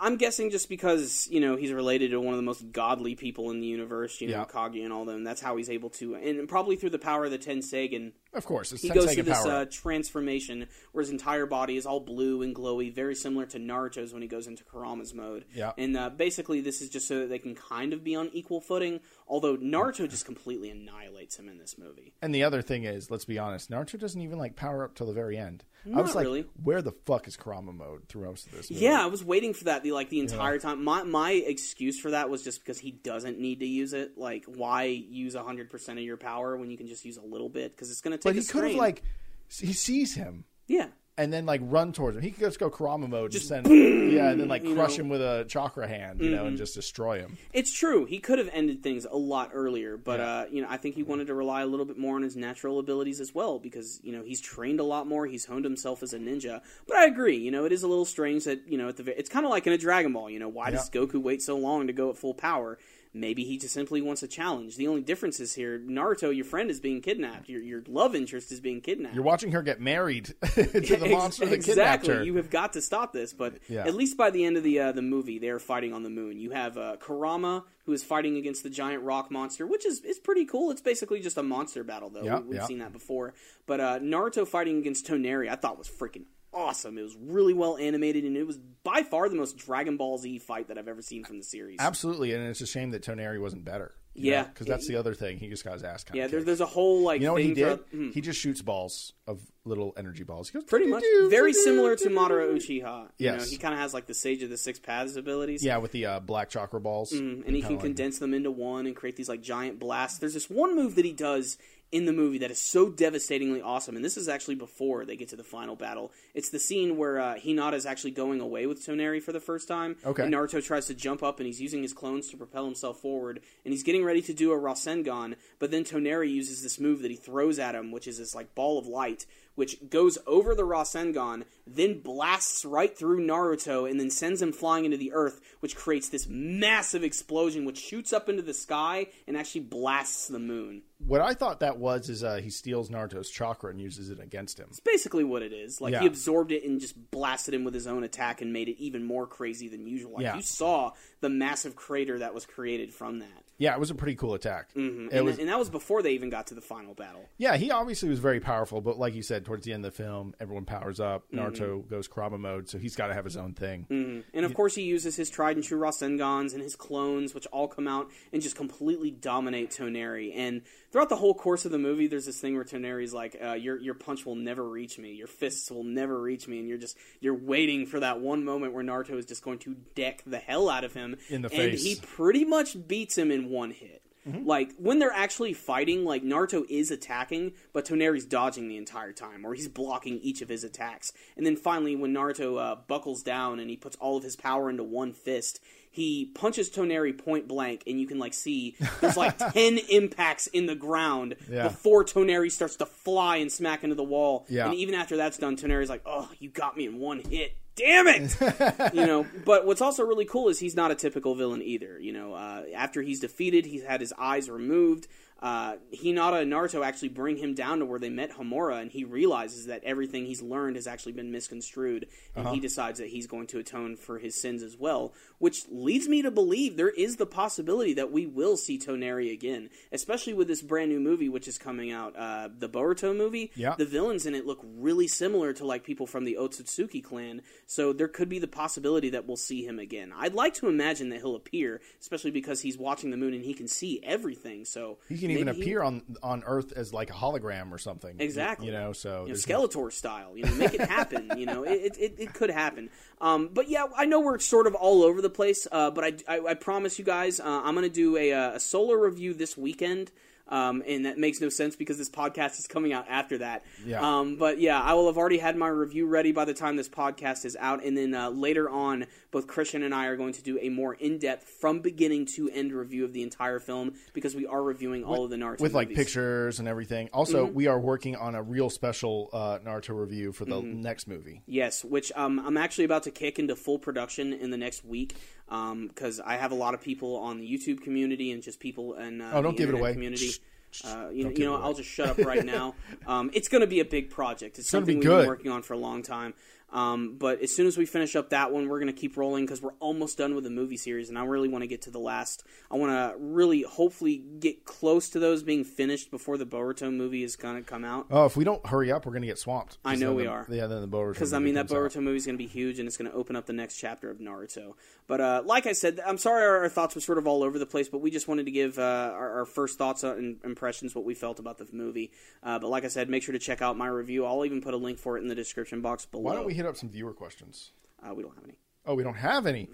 I'm 0.01 0.17
guessing 0.17 0.51
just 0.51 0.69
because 0.69 1.29
you 1.31 1.41
know 1.41 1.57
he's 1.57 1.73
related 1.73 2.11
to 2.11 2.21
one 2.21 2.35
of 2.35 2.38
the 2.38 2.43
most 2.43 2.73
godly 2.73 3.14
people 3.14 3.51
in 3.51 3.61
the 3.61 3.67
universe, 3.67 4.21
you 4.21 4.29
know, 4.29 4.38
Yeah. 4.38 4.45
Kage 4.45 4.83
and 4.83 4.93
all 4.93 5.05
them. 5.05 5.25
That's 5.25 5.41
how 5.41 5.57
he's 5.57 5.71
able 5.71 5.91
to, 5.91 6.14
and 6.14 6.49
probably 6.49 6.77
through 6.77 6.91
the 6.91 6.99
power 6.99 7.27
of 7.27 7.31
the 7.31 7.38
Tenseigan, 7.38 8.12
Of 8.35 8.45
course, 8.45 8.73
it's 8.73 8.83
he 8.83 8.91
goes 8.91 9.14
through 9.14 9.23
this 9.23 9.45
uh, 9.45 9.64
transformation 9.71 10.67
where 10.93 11.03
his 11.03 11.11
entire 11.11 11.47
body 11.47 11.77
is 11.77 11.87
all 11.87 12.01
blue 12.01 12.43
and 12.43 12.55
glowy, 12.55 12.95
very 12.95 13.14
similar 13.14 13.47
to 13.47 13.59
Naruto's 13.59 14.12
when 14.12 14.21
he 14.21 14.29
goes 14.29 14.47
into 14.47 14.64
Kurama's 14.64 15.14
mode. 15.14 15.47
Yeah. 15.55 15.73
And 15.79 15.97
uh, 15.97 16.11
basically, 16.11 16.61
this 16.61 16.83
is 16.83 16.91
just 16.91 17.09
so 17.09 17.21
that 17.21 17.31
they 17.31 17.38
can 17.38 17.55
kind 17.55 17.93
of 17.93 18.05
be 18.05 18.14
on 18.14 18.29
equal 18.35 18.61
footing. 18.61 19.01
Although 19.27 19.57
Naruto 19.57 20.09
just 20.09 20.25
completely 20.25 20.71
annihilates 20.71 21.38
him 21.38 21.49
in 21.49 21.59
this 21.59 21.77
movie. 21.79 22.12
and 22.23 22.35
the 22.35 22.45
other 22.45 22.62
thing 22.62 22.85
is, 22.85 23.11
let's 23.11 23.25
be 23.25 23.38
honest, 23.38 23.71
Naruto 23.71 23.99
doesn't 23.99 24.21
even 24.21 24.38
like 24.38 24.57
power 24.57 24.85
up 24.85 24.95
till 24.95 25.07
the 25.07 25.12
very 25.12 25.38
end. 25.38 25.64
I 25.95 26.01
was 26.01 26.14
like, 26.14 26.25
really. 26.25 26.45
where 26.62 26.83
the 26.83 26.93
fuck 27.07 27.29
is 27.29 27.37
Kurama 27.37 27.73
mode 27.73 28.09
through 28.09 28.25
most 28.27 28.47
of 28.47 28.53
this? 28.53 28.71
Movie? 28.71 28.85
Yeah, 28.85 29.03
I 29.03 29.07
was 29.07 29.25
waiting 29.25 29.55
for 29.55 29.64
that 29.64 29.83
the 29.83 29.93
like 29.93 30.11
the 30.11 30.21
entire 30.21 30.59
time. 30.59 30.85
My 30.85 31.03
my 31.03 31.31
excuse 31.31 31.99
for 31.99 32.11
that 32.11 32.29
was 32.29 32.43
just 32.43 32.61
because 32.61 32.79
he 32.79 32.91
doesn't 32.91 33.38
need 33.38 33.61
to 33.61 33.67
use 33.67 33.93
it. 33.93 34.19
Like, 34.19 34.45
why 34.47 34.85
use 34.85 35.35
hundred 35.35 35.71
percent 35.71 35.99
of 35.99 36.05
your 36.05 36.17
power 36.17 36.57
when 36.57 36.71
you 36.71 36.77
can 36.77 36.88
just 36.88 37.05
use 37.05 37.17
a 37.17 37.25
little 37.25 37.49
bit? 37.49 37.75
Because 37.75 37.91
it's 37.91 38.01
going 38.01 38.12
to 38.12 38.19
take. 38.19 38.28
But 38.29 38.37
he 38.37 38.45
could 38.45 38.64
have 38.64 38.75
like, 38.75 39.03
he 39.49 39.73
sees 39.73 40.14
him 40.14 40.45
yeah, 40.67 40.88
and 41.17 41.33
then 41.33 41.47
like 41.47 41.61
run 41.64 41.93
towards 41.93 42.17
him. 42.17 42.23
He 42.23 42.31
could 42.31 42.41
just 42.41 42.59
go 42.61 42.69
Kurama 42.71 43.09
mode, 43.09 43.33
just 43.33 43.51
and 43.51 43.67
send, 43.67 44.12
yeah, 44.12 44.31
and 44.31 44.38
then 44.41 44.49
like 44.49 44.62
crush 44.62 44.75
know. 44.77 44.85
Mm-hmm. 44.85 45.01
him 45.01 45.09
with 45.09 45.21
a 45.23 45.47
chakra 45.49 45.88
hand, 45.88 46.21
you 46.21 46.31
know, 46.31 46.45
and 46.47 46.57
just 46.59 46.75
destroy 46.75 47.19
him. 47.19 47.38
it's 47.53 47.73
true. 47.73 48.05
He 48.05 48.19
could 48.19 48.38
have 48.38 48.51
ended 48.53 48.83
things 48.83 49.07
a 49.11 49.17
lot 49.17 49.51
earlier, 49.55 49.97
but 49.97 50.21
Yeah. 50.21 50.27
uh, 50.31 50.47
you 50.51 50.62
know, 50.62 50.69
I 50.71 50.77
think 50.77 50.95
he 50.95 51.03
wanted 51.03 51.27
to 51.29 51.35
rely 51.35 51.62
a 51.62 51.67
little 51.67 51.87
bit 51.87 51.97
more 51.99 52.17
on 52.17 52.23
his 52.23 52.37
natural 52.37 52.79
abilities 52.79 53.21
as 53.21 53.35
well 53.35 53.59
because 53.59 53.99
you 54.05 54.12
know 54.12 54.23
he's 54.23 54.41
trained 54.41 54.79
a 54.79 54.85
lot 54.85 55.07
more. 55.09 55.27
He's 55.27 55.47
honed 55.47 55.64
himself 55.64 56.03
as 56.03 56.12
a 56.12 56.19
ninja. 56.19 56.61
But 56.87 56.99
I 56.99 57.07
agree. 57.07 57.38
You 57.38 57.51
know, 57.51 57.64
it 57.64 57.73
is 57.73 57.83
a 57.83 57.88
little 57.88 58.05
strange 58.05 58.45
that 58.45 58.69
you 58.69 58.77
know 58.79 58.88
at 58.88 58.97
the 58.99 59.19
it's 59.19 59.31
kind 59.31 59.45
of 59.47 59.51
like 59.51 59.67
in 59.67 59.73
a 59.73 59.79
Dragon 59.79 60.12
Ball. 60.12 60.29
You 60.31 60.38
know, 60.38 60.49
why 60.49 60.71
does 60.71 60.91
Goku 60.91 61.21
wait 61.23 61.41
so 61.43 61.57
long 61.57 61.87
to 61.87 61.93
go 61.95 62.11
at 62.11 62.17
full 62.19 62.35
power? 62.35 62.79
Maybe 63.14 63.44
he 63.44 63.59
just 63.59 63.75
simply 63.75 64.01
wants 64.03 64.23
a 64.23 64.29
challenge. 64.29 64.77
The 64.77 64.87
only 64.88 65.03
difference 65.03 65.40
is 65.40 65.55
here, 65.55 65.79
Naruto, 65.79 66.35
your 66.35 66.44
friend, 66.44 66.71
is 66.71 66.81
being 66.81 67.01
kidnapped. 67.01 67.49
Your 67.49 67.61
your 67.61 67.83
love 67.88 68.14
interest 68.14 68.53
is 68.53 68.61
being 68.61 68.81
kidnapped. 68.81 69.14
You're 69.14 69.25
watching 69.25 69.53
her 69.53 69.62
get 69.62 69.81
married 69.81 70.27
to 70.42 70.62
the 70.64 70.79
Ex- 70.79 71.11
monster 71.11 71.47
that 71.47 71.64
kidnapped 71.64 72.05
exactly. 72.05 72.14
her. 72.14 72.23
You 72.23 72.37
have 72.37 72.51
got 72.51 72.75
to 72.75 72.81
stop 72.83 73.12
this. 73.12 73.33
But 73.33 73.59
Yeah. 73.68 73.87
at 73.87 73.94
least 73.94 74.16
by 74.16 74.31
the 74.31 74.44
end 74.44 74.57
of 74.57 74.62
the 74.62 74.79
uh, 74.81 74.92
the 74.92 75.03
movie, 75.03 75.38
they 75.38 75.49
are 75.49 75.59
fighting 75.59 75.92
on 75.92 76.03
the 76.03 76.11
moon. 76.11 76.38
You 76.38 76.51
have 76.51 76.77
uh, 76.77 76.97
Kurama 76.99 77.64
who 77.88 77.94
is 77.94 78.05
fighting 78.05 78.37
against 78.37 78.62
the 78.62 78.68
giant 78.68 79.03
rock 79.03 79.31
monster, 79.31 79.66
which 79.66 79.87
is 79.87 80.01
is 80.01 80.18
pretty 80.18 80.44
cool. 80.44 80.71
It's 80.71 80.83
basically 80.83 81.21
just 81.21 81.38
a 81.38 81.42
monster 81.42 81.83
battle, 81.83 82.11
though. 82.11 82.23
Yeah, 82.23 82.40
we, 82.40 82.57
have 82.57 82.64
yeah. 82.64 82.66
seen 82.66 82.81
that 82.81 82.92
before. 82.92 83.33
But 83.66 83.81
uh, 83.81 83.99
Naruto 84.01 84.47
fighting 84.47 84.77
against 84.79 85.07
Toneri, 85.07 85.49
I 85.51 85.57
thought 85.57 85.79
was 85.79 85.88
freaking 85.88 86.25
awesome. 86.59 86.99
It 86.99 87.03
was 87.03 87.16
really 87.16 87.55
well 87.55 87.77
animated, 87.77 88.25
and 88.25 88.37
it 88.37 88.47
was 88.47 88.59
by 88.85 89.03
far 89.03 89.29
the 89.29 89.37
most 89.37 89.57
Dragon 89.57 89.97
Ball 89.97 90.18
Z 90.18 90.38
fight 90.40 90.68
that 90.68 90.79
I've 90.79 90.88
ever 90.88 91.03
seen 91.03 91.25
from 91.25 91.38
the 91.38 91.44
series. 91.44 91.77
Absolutely, 91.81 92.33
and 92.35 92.42
it's 92.44 92.61
a 92.61 92.66
shame 92.66 92.90
that 92.90 93.03
Toneri 93.03 93.40
wasn't 93.40 93.64
better. 93.64 93.94
Yeah. 94.21 94.42
because 94.44 94.66
that's 94.66 94.88
the 94.88 94.97
other 94.97 95.14
thing. 95.14 95.38
He 95.38 95.47
just 95.49 95.62
got 95.64 95.75
his 95.75 95.85
ass 95.85 96.03
kind 96.03 96.16
yeah, 96.18 96.25
of 96.25 96.33
there, 96.33 96.42
there's 96.42 96.61
a 96.61 96.66
whole 96.66 97.05
like 97.05 97.21
You 97.21 97.29
know 97.29 97.35
what 97.35 97.42
he 97.42 97.55
did? 97.55 97.57
throughout- 97.64 97.87
hmm. 97.92 98.11
He 98.11 98.21
just 98.21 98.40
shoots 98.40 98.61
balls 98.62 99.12
of 99.29 99.40
little 99.64 99.92
energy 99.97 100.25
balls. 100.25 100.49
He 100.49 100.55
goes 100.59 100.64
Pretty 100.64 100.88
much, 100.88 101.05
very 101.29 101.53
similar 101.53 101.94
to 101.94 102.03
doo-doo-doo." 102.03 102.21
Madara 102.21 102.53
Uchiha. 102.53 102.81
You 102.81 102.81
know, 102.83 103.11
Yes. 103.35 103.49
he 103.49 103.59
kind 103.59 103.75
of 103.75 103.79
has 103.79 103.94
like 103.94 104.07
the 104.07 104.14
Sage 104.14 104.42
of 104.42 104.51
the 104.51 104.57
Six 104.57 104.81
Paths 104.81 105.14
abilities. 105.14 105.62
Yeah, 105.64 105.77
with 105.77 105.92
the 105.92 106.07
uh, 106.07 106.18
black 106.21 106.49
chakra 106.51 106.81
balls, 106.81 107.12
Mm, 107.12 107.47
and 107.47 107.55
he 107.55 107.62
can 107.62 107.75
like- 107.77 107.81
condense 107.85 108.18
them 108.18 108.35
into 108.35 108.51
one 108.51 108.87
and 108.87 108.97
create 108.97 109.14
these 109.14 109.29
like 109.29 109.40
giant 109.40 109.79
blasts. 109.79 110.18
There's 110.18 110.35
this 110.35 110.51
one 110.51 110.75
move 110.75 110.97
that 110.97 111.05
he 111.05 111.12
does 111.12 111.57
in 111.90 112.05
the 112.05 112.12
movie 112.12 112.38
that 112.38 112.51
is 112.51 112.61
so 112.61 112.90
devastatingly 112.90 113.62
awesome, 113.62 113.96
and 113.96 114.05
this 114.05 114.18
is 114.18 114.29
actually 114.29 114.55
before 114.57 115.07
they 115.07 115.16
get 115.16 115.29
to 115.31 115.37
the 115.37 115.42
final 115.44 115.74
battle. 115.74 116.12
It's 116.35 116.51
the 116.51 116.59
scene 116.59 116.98
where 116.98 117.18
uh, 117.18 117.37
Hinata 117.37 117.72
is 117.74 117.87
actually 117.87 118.11
going 118.11 118.40
away 118.42 118.66
with 118.66 118.85
Toneri 118.85 119.22
for 119.22 119.33
the 119.33 119.40
first 119.40 119.66
time, 119.68 119.96
Okay. 120.05 120.22
and 120.24 120.35
Naruto 120.35 120.62
tries 120.62 120.87
to 120.88 120.94
jump 120.94 121.22
up, 121.22 121.40
and 121.40 121.46
he's 121.46 121.62
using 121.62 121.81
his 121.83 121.94
clones 121.94 122.29
to 122.31 122.37
propel 122.37 122.66
himself 122.66 123.01
forward, 123.01 123.40
and 123.64 123.72
he's 123.72 123.83
getting 123.83 124.05
ready 124.05 124.20
to 124.22 124.35
do 124.35 124.53
a 124.53 124.57
Rasengan, 124.59 125.35
but 125.59 125.70
then 125.70 125.83
Toneri 125.85 126.31
uses 126.31 126.62
this 126.62 126.79
move 126.79 127.01
that 127.01 127.11
he 127.11 127.16
throws 127.16 127.59
at 127.59 127.74
him, 127.74 127.90
which 127.90 128.07
is 128.07 128.18
this 128.18 128.35
like 128.35 128.55
ball 128.55 128.79
of 128.79 128.87
light, 128.87 129.24
which 129.59 129.90
goes 129.90 130.16
over 130.27 130.55
the 130.55 130.62
Rasengan, 130.62 131.42
then 131.66 131.99
blasts 132.01 132.64
right 132.64 132.97
through 132.97 133.27
Naruto, 133.27 133.90
and 133.90 133.99
then 133.99 134.09
sends 134.11 134.40
him 134.40 134.53
flying 134.53 134.85
into 134.85 134.97
the 134.97 135.12
earth, 135.12 135.40
which 135.61 135.75
creates 135.77 136.09
this 136.09 136.29
massive 136.29 137.03
explosion, 137.03 137.64
which 137.64 137.79
shoots 137.79 138.12
up 138.12 138.29
into 138.29 138.40
the 138.40 138.55
sky 138.55 139.09
and 139.27 139.37
actually 139.37 139.62
blasts 139.62 140.29
the 140.29 140.38
moon. 140.38 140.83
What 141.07 141.21
I 141.21 141.35
thought 141.35 141.61
that 141.61 141.79
was 141.79 142.09
is 142.09 142.25
uh, 142.25 142.37
he 142.37 142.51
steals 142.51 142.88
Naruto's 142.88 143.31
chakra 143.31 143.71
and 143.71 143.81
uses 143.81 144.11
it 144.11 144.18
against 144.21 144.59
him. 144.59 144.66
It's 144.71 144.81
basically 144.81 145.25
what 145.25 145.42
it 145.42 145.53
is. 145.53 145.81
Like 145.81 145.92
Yeah. 145.92 146.01
he 146.01 146.07
absorbed 146.07 146.51
it 146.53 146.64
and 146.64 146.81
just 146.81 147.11
blasted 147.11 147.55
him 147.55 147.64
with 147.64 147.75
his 147.75 147.87
own 147.87 148.03
attack 148.05 148.40
and 148.40 148.53
made 148.53 148.68
it 148.68 148.81
even 148.83 149.05
more 149.05 149.27
crazy 149.27 149.68
than 149.68 149.87
usual. 149.87 150.14
Like 150.14 150.23
Yeah. 150.23 150.37
you 150.37 150.42
saw 150.42 150.92
the 151.20 151.28
massive 151.28 151.74
crater 151.76 152.18
that 152.20 152.35
was 152.35 152.46
created 152.46 152.92
from 152.94 153.18
that. 153.20 153.28
Yeah, 153.61 153.74
it 153.74 153.81
was 153.81 153.90
a 153.90 153.94
pretty 153.96 154.14
cool 154.14 154.35
attack. 154.35 154.68
It 154.76 155.12
And, 155.12 155.24
was, 155.24 155.37
and 155.40 155.48
that 155.48 155.59
was 155.59 155.68
before 155.68 156.00
they 156.00 156.12
even 156.12 156.31
got 156.31 156.46
to 156.46 156.54
the 156.54 156.61
final 156.61 156.94
battle. 156.94 157.24
yeah, 157.38 157.57
he 157.57 157.72
obviously 157.72 158.09
was 158.09 158.20
very 158.20 158.38
powerful, 158.38 158.81
but 158.81 159.00
like 159.00 159.16
you 159.16 159.22
said, 159.22 159.44
towards 159.44 159.64
the 159.66 159.72
end 159.72 159.85
of 159.85 159.90
the 159.96 160.00
film, 160.00 160.33
everyone 160.38 160.64
powers 160.64 161.00
up. 161.00 161.24
Mm-hmm. 161.33 161.40
Naruto 161.44 161.88
goes 161.90 162.07
Kurama 162.07 162.38
mode, 162.38 162.68
so 162.68 162.78
he's 162.78 162.94
got 162.94 163.09
to 163.09 163.14
have 163.14 163.24
his 163.24 163.37
own 163.37 163.54
thing. 163.54 164.22
And 164.33 164.44
of 164.46 164.54
course, 164.54 164.76
he 164.76 164.83
uses 164.83 165.16
his 165.16 165.28
tried 165.28 165.57
and 165.57 165.64
true 165.64 165.81
Rasengans 165.81 166.52
and 166.52 166.62
his 166.62 166.76
clones, 166.76 167.35
which 167.35 167.46
all 167.46 167.66
come 167.66 167.88
out 167.88 168.09
and 168.33 168.40
just 168.40 168.54
completely 168.54 169.11
dominate 169.11 169.70
Toneri. 169.72 170.33
And 170.37 170.62
throughout 170.90 171.09
the 171.09 171.16
whole 171.16 171.35
course 171.35 171.64
of 171.64 171.70
the 171.72 171.79
movie, 171.79 172.07
there's 172.07 172.27
this 172.27 172.40
thing 172.40 172.55
where 172.55 172.64
Toneri's 172.64 173.12
like, 173.12 173.37
uh, 173.42 173.53
"Your 173.53 173.79
your 173.81 173.94
punch 173.94 174.24
will 174.27 174.37
never 174.37 174.68
reach 174.68 174.98
me. 174.98 175.12
Your 175.12 175.27
fists 175.27 175.70
will 175.70 175.85
never 175.85 176.20
reach 176.20 176.48
me." 176.48 176.59
And 176.59 176.68
you're 176.68 176.79
just 176.79 176.96
you're 177.20 177.35
waiting 177.35 177.87
for 177.87 178.01
that 178.01 178.20
one 178.20 178.44
moment 178.44 178.72
where 178.72 178.85
Naruto 178.85 179.16
is 179.18 179.27
just 179.27 179.42
going 179.42 179.59
to 179.61 179.77
deck 179.94 180.22
the 180.27 180.38
hell 180.38 180.68
out 180.68 180.85
of 180.85 180.94
him 180.94 181.16
In 181.29 181.42
the 181.42 181.48
and 181.48 181.57
face. 181.72 181.83
he 181.85 181.96
pretty 181.96 182.44
much 182.44 182.77
beats 182.88 183.16
him 183.16 183.31
in 183.31 183.48
one 183.51 183.70
hit. 183.70 184.03
Like 184.44 184.74
when 184.77 184.98
they're 184.98 185.11
actually 185.11 185.55
fighting, 185.55 186.05
like 186.05 186.22
Naruto 186.22 186.62
is 186.68 186.90
attacking, 186.90 187.55
but 187.72 187.87
Toneri's 187.87 188.27
dodging 188.27 188.68
the 188.68 188.77
entire 188.77 189.14
time, 189.14 189.46
or 189.46 189.55
he's 189.55 189.68
blocking 189.68 190.18
each 190.18 190.42
of 190.42 190.51
his 190.51 190.64
attacks. 190.64 191.14
And 191.38 191.46
then 191.46 191.57
finally, 191.57 191.96
when 191.96 192.12
Naruto 192.12 192.61
uh, 192.61 192.77
buckles 192.87 193.22
down 193.22 193.59
and 193.59 193.70
he 193.70 193.77
puts 193.79 193.96
all 193.96 194.18
of 194.18 194.24
his 194.24 194.37
power 194.37 194.68
into 194.68 194.85
one 194.85 195.14
fist, 195.14 195.61
he 195.90 196.27
punches 196.35 196.70
Toneri 196.70 197.16
point 197.16 197.48
blank, 197.48 197.83
and 197.87 198.01
you 198.01 198.07
can 198.07 198.18
like 198.18 198.35
see 198.35 198.77
there's 199.01 199.16
like 199.16 199.37
ten 199.53 199.79
impacts 199.90 200.46
in 200.48 200.66
the 200.66 200.74
ground 200.74 201.37
Yeah. 201.51 201.64
before 201.68 202.05
Toneri 202.05 202.51
starts 202.51 202.77
to 202.77 202.87
fly 202.87 203.37
and 203.37 203.51
smack 203.51 203.83
into 203.85 203.94
the 203.96 204.05
wall. 204.05 204.46
Yeah. 204.48 204.66
And 204.66 204.74
even 204.74 204.94
after 204.94 205.16
that's 205.16 205.38
done, 205.38 205.57
Toneri's 205.57 205.88
like, 205.90 206.03
"Oh, 206.07 206.31
you 206.38 206.51
got 206.51 206.77
me 206.77 206.87
in 206.87 206.98
one 206.98 207.20
hit." 207.20 207.57
Damn 207.77 208.09
it! 208.09 208.37
you 208.92 209.07
know, 209.07 209.24
but 209.44 209.64
what's 209.64 209.81
also 209.81 210.05
really 210.05 210.24
cool 210.24 210.48
is 210.48 210.59
he's 210.59 210.74
not 210.74 210.90
a 210.90 210.96
typical 210.96 211.37
villain 211.37 211.62
either. 211.62 211.96
You 212.01 212.12
know, 212.12 212.35
uh, 212.35 212.64
after 212.74 213.03
he's 213.03 213.20
defeated, 213.20 213.66
he's 213.66 213.85
had 213.85 214.01
his 214.01 214.12
eyes 214.18 214.51
removed. 214.51 215.07
Uh, 215.40 215.77
Hinata 215.94 216.42
and 216.42 216.53
Naruto 216.53 216.85
actually 216.85 217.11
bring 217.11 217.37
him 217.37 217.55
down 217.55 217.79
to 217.79 217.85
where 217.85 218.01
they 218.01 218.11
met 218.11 218.33
Hamura, 218.37 218.81
and 218.83 218.90
he 218.90 219.05
realizes 219.05 219.66
that 219.66 219.85
everything 219.85 220.27
he's 220.27 220.42
learned 220.42 220.74
has 220.77 220.87
actually 220.88 221.12
been 221.12 221.31
misconstrued, 221.31 222.09
and 222.35 222.46
Uh-huh. 222.46 222.55
he 222.55 222.61
decides 222.61 222.98
that 222.98 223.09
he's 223.09 223.27
going 223.29 223.46
to 223.48 223.59
atone 223.59 223.94
for 223.96 224.18
his 224.18 224.40
sins 224.40 224.62
as 224.64 224.77
well, 224.77 225.12
which 225.38 225.64
leads 225.70 226.09
me 226.09 226.22
to 226.22 226.31
believe 226.33 226.77
there 226.77 226.88
is 226.90 227.16
the 227.16 227.27
possibility 227.27 227.94
that 227.94 228.11
we 228.11 228.27
will 228.27 228.57
see 228.57 228.79
Toneri 228.79 229.33
again, 229.33 229.70
especially 229.92 230.35
with 230.35 230.48
this 230.48 230.61
brand 230.62 230.90
new 230.90 230.98
movie 231.01 231.29
which 231.29 231.46
is 231.46 231.57
coming 231.57 231.92
out, 231.92 232.16
uh, 232.16 232.48
the 232.59 232.68
Boruto 232.68 233.16
movie. 233.16 233.53
Yeah. 233.55 233.77
The 233.77 233.85
villains 233.85 234.27
in 234.27 234.35
it 234.35 234.44
look 234.46 234.61
really 234.64 235.07
similar 235.07 235.53
to 235.53 235.64
like 235.64 235.85
people 235.85 236.07
from 236.09 236.24
the 236.24 236.37
Otsutsuki 236.40 237.03
clan, 237.03 237.42
so 237.66 237.92
there 237.92 238.09
could 238.09 238.29
be 238.29 238.40
the 238.40 238.48
possibility 238.48 239.11
that 239.11 239.27
we'll 239.27 239.37
see 239.37 239.64
him 239.64 239.79
again. 239.79 240.12
I'd 240.16 240.35
like 240.35 240.55
to 240.55 240.68
imagine 240.68 241.11
that 241.11 241.20
he'll 241.20 241.37
appear, 241.37 241.81
especially 242.01 242.33
because 242.33 242.61
he's 242.62 242.77
watching 242.77 243.11
the 243.11 243.16
moon 243.16 243.35
and 243.35 243.44
he 243.44 243.55
can 243.55 243.68
see 243.68 244.01
everything. 244.03 244.64
So 244.64 244.98
can 245.35 245.43
even 245.43 245.47
maybe 245.47 245.57
he- 245.59 245.62
appear 245.62 245.83
on 245.83 246.03
on 246.23 246.43
Earth 246.45 246.73
as 246.77 246.93
like 246.93 247.11
a 247.11 247.12
hologram 247.12 247.73
or 247.73 247.79
something. 247.79 248.17
Exactly. 248.19 248.67
You 248.67 248.73
know, 248.73 248.93
so 248.93 249.23
you 249.27 249.33
know, 249.33 249.35
Skeletor 249.35 249.93
style. 249.93 250.37
You 250.37 250.45
know, 250.45 250.55
make 250.55 250.75
it 250.75 250.81
happen. 250.81 251.33
you 251.37 251.47
know, 251.47 251.62
it, 251.64 251.97
it, 251.99 252.14
it 252.19 252.35
could 252.35 252.51
happen. 252.51 252.91
Um, 253.21 253.51
but 253.53 253.69
yeah, 253.69 253.85
I 253.97 254.07
know 254.07 254.21
we're 254.21 254.38
sort 254.38 254.67
of 254.67 254.75
all 254.75 255.03
over 255.03 255.21
the 255.23 255.31
place. 255.31 255.67
Uh, 255.71 255.91
but 255.91 256.05
I, 256.05 256.37
I, 256.37 256.41
I 256.51 256.55
promise 256.55 256.99
you 256.99 257.05
guys, 257.05 257.41
uh, 257.41 257.45
I'm 257.45 257.75
going 257.75 257.88
to 257.88 257.95
do 257.95 258.17
a, 258.17 258.33
uh, 258.33 258.53
a 258.53 258.61
solo 258.61 258.95
review 258.95 259.35
this 259.35 259.57
weekend. 259.57 260.11
Um, 260.51 260.83
and 260.87 261.05
that 261.05 261.19
makes 261.19 261.43
no 261.43 261.51
sense 261.51 261.77
because 261.77 261.99
this 261.99 262.09
podcast 262.09 262.59
is 262.59 262.67
coming 262.67 262.95
out 262.95 263.05
after 263.11 263.37
that. 263.37 263.64
Yeah. 263.85 264.01
Um, 264.01 264.37
but 264.37 264.59
yeah, 264.59 264.81
I 264.81 264.95
will 264.95 265.07
have 265.07 265.19
already 265.19 265.37
had 265.37 265.57
my 265.57 265.69
review 265.69 266.07
ready 266.07 266.33
by 266.33 266.47
the 266.47 266.55
time 266.55 266.77
this 266.77 266.88
podcast 266.88 267.45
is 267.45 267.55
out, 267.61 267.85
and 267.85 267.95
then 267.95 268.14
uh, 268.14 268.31
later 268.31 268.71
on, 268.71 269.05
both 269.31 269.47
Christian 269.47 269.83
and 269.83 269.95
I 269.95 270.07
are 270.07 270.17
going 270.17 270.33
to 270.35 270.43
do 270.43 270.59
a 270.61 270.69
more 270.71 270.95
in-depth, 270.95 271.45
from 271.45 271.81
beginning 271.81 272.27
to 272.37 272.49
end 272.51 272.73
review 272.73 273.05
of 273.05 273.12
the 273.12 273.23
entire 273.23 273.59
film 273.59 273.93
because 274.14 274.35
we 274.35 274.47
are 274.47 274.62
reviewing 274.62 275.05
all 275.05 275.25
of 275.25 275.31
the 275.31 275.37
Naruto 275.37 275.61
with 275.61 275.75
like 275.75 275.93
pictures 275.95 276.59
and 276.59 276.67
everything. 276.69 277.09
Also, 277.12 277.45
Mm-hmm. 277.47 277.55
we 277.55 277.67
are 277.67 277.79
working 277.79 278.17
on 278.17 278.35
a 278.35 278.43
real 278.43 278.71
special 278.71 279.29
uh, 279.33 279.59
Naruto 279.59 279.99
review 279.99 280.33
for 280.33 280.45
the 280.45 280.57
Mm-hmm. 280.57 280.81
next 280.81 281.07
movie. 281.09 281.43
Yes, 281.47 281.85
which 281.85 282.11
um, 282.17 282.38
I'm 282.38 282.57
actually 282.57 282.85
about 282.85 283.03
to 283.05 283.11
kick 283.11 283.38
into 283.38 283.55
full 283.55 283.79
production 283.79 284.33
in 284.33 284.51
the 284.51 284.57
next 284.57 284.85
week 284.85 285.17
because 285.47 286.21
I 286.21 286.37
have 286.37 286.53
a 286.53 286.55
lot 286.57 286.75
of 286.75 286.81
people 286.81 287.17
on 287.17 287.38
the 287.38 287.47
YouTube 287.51 287.83
community 287.83 288.33
and 288.33 288.43
just 288.43 288.61
people 288.61 288.95
and 288.95 289.21
uh, 289.23 289.31
Oh, 289.35 289.43
don't 289.43 289.57
the 289.57 289.62
give 289.64 289.75
it 289.75 289.79
away. 289.79 289.93
Community. 289.93 290.33
Shh, 290.71 290.85
Uh, 290.85 291.09
you 291.11 291.31
you 291.31 291.45
know 291.47 291.57
I'll 291.57 291.73
just 291.73 291.88
shut 291.88 292.09
up 292.09 292.19
right 292.19 292.45
now. 292.45 292.75
Um, 293.07 293.31
it's 293.33 293.49
going 293.49 293.62
to 293.62 293.67
be 293.67 293.81
a 293.81 293.87
big 293.87 294.11
project. 294.11 294.59
It's, 294.59 294.69
be 294.69 294.71
something 294.71 294.99
we've 294.99 295.09
been 295.09 295.27
working 295.27 295.51
on 295.51 295.62
for 295.62 295.73
a 295.73 295.79
long 295.79 296.03
time. 296.03 296.35
Um, 296.70 297.16
but 297.18 297.40
as 297.40 297.54
soon 297.54 297.66
as 297.66 297.78
we 297.78 297.87
finish 297.87 298.14
up 298.14 298.31
that 298.31 298.52
one, 298.52 298.68
we're 298.68 298.78
going 298.78 298.92
to 298.92 298.98
keep 298.98 299.16
rolling 299.16 299.46
because 299.46 299.62
we're 299.62 299.72
almost 299.81 300.18
done 300.18 300.35
with 300.35 300.44
the 300.44 300.50
movie 300.50 300.76
series, 300.76 301.09
and 301.09 301.18
I 301.18 301.24
really 301.24 301.48
want 301.48 301.62
to 301.62 301.66
get 301.68 301.83
to 301.83 301.90
the 301.90 301.98
last. 301.98 302.44
I 302.70 302.76
want 302.76 302.92
to 302.92 303.16
really, 303.18 303.62
hopefully, 303.62 304.22
get 304.38 304.64
close 304.64 305.09
to 305.11 305.18
those 305.18 305.42
being 305.42 305.64
finished 305.64 306.11
before 306.11 306.37
the 306.37 306.44
Boruto 306.46 306.92
movie 306.94 307.24
is 307.24 307.37
going 307.37 307.57
to 307.57 307.62
come 307.62 307.85
out. 307.85 308.07
Oh, 308.11 308.26
if 308.26 308.37
we 308.37 308.44
don't 308.44 308.64
hurry 308.66 308.92
up, 308.92 309.07
we're 309.07 309.12
going 309.12 309.22
to 309.22 309.28
get 309.28 309.38
swamped. 309.38 309.78
I 309.85 309.94
know 309.94 310.14
we 310.14 310.24
the- 310.24 310.31
are. 310.31 310.46
Yeah, 310.50 310.66
then 310.66 310.83
the 310.83 310.88
Boruto 310.88 311.14
because 311.14 311.33
I 311.33 311.38
mean 311.38 311.54
that. 311.54 311.68
Boruto 311.68 312.02
movie 312.02 312.16
is 312.16 312.26
going 312.26 312.37
to 312.37 312.42
be 312.42 312.48
huge 312.48 312.78
and 312.78 312.87
it's 312.87 312.96
going 312.96 313.11
to 313.11 313.16
open 313.16 313.37
up 313.37 313.46
the 313.46 313.52
next 313.52 313.78
chapter 313.78 314.11
of 314.11 314.18
Naruto. 314.18 314.74
But 315.07 315.20
uh, 315.20 315.42
like 315.44 315.66
I 315.66 315.72
said, 315.72 316.00
I'm 316.04 316.18
sorry 316.18 316.44
our, 316.44 316.59
our 316.64 316.68
thoughts 316.68 316.94
were 316.94 317.00
sort 317.00 317.18
of 317.18 317.26
all 317.26 317.42
over 317.42 317.59
the 317.59 317.66
place, 317.66 317.88
but 317.88 318.00
we 318.00 318.11
just 318.11 318.28
wanted 318.28 318.46
to 318.46 318.52
give 318.52 318.78
uh, 318.78 318.83
our, 319.14 319.38
our 319.38 319.44
first 319.46 319.78
thoughts 319.78 320.04
and 320.04 320.38
impressions, 320.44 320.94
what 320.94 321.04
we 321.04 321.14
felt 321.14 321.38
about 321.38 321.59
the 321.59 321.66
movie. 321.72 322.11
Uh, 322.42 322.59
but 322.59 322.68
like 322.68 322.85
I 322.85 322.88
said, 322.88 323.09
make 323.09 323.22
sure 323.22 323.33
to 323.33 323.38
check 323.38 323.62
out 323.62 323.76
my 323.76 323.87
review. 323.87 324.26
I'll 324.26 324.44
even 324.44 324.61
put 324.61 324.74
a 324.74 324.76
link 324.76 324.98
for 324.98 325.16
it 325.16 325.22
in 325.22 325.28
the 325.28 325.35
description 325.35 325.81
box 325.81 326.04
below. 326.04 326.24
Why 326.24 326.35
don't 326.35 326.46
we 326.46 326.54
hit 326.59 326.66
up 326.66 326.77
some 326.77 326.90
viewer 326.90 327.14
questions? 327.14 327.71
Uh, 328.07 328.12
we 328.14 328.23
don't 328.23 328.35
have 328.35 328.44
any. 328.44 328.55
Oh, 328.85 328.94
we 328.94 329.03
don't 329.03 329.14
have 329.14 329.47
any. 329.47 329.68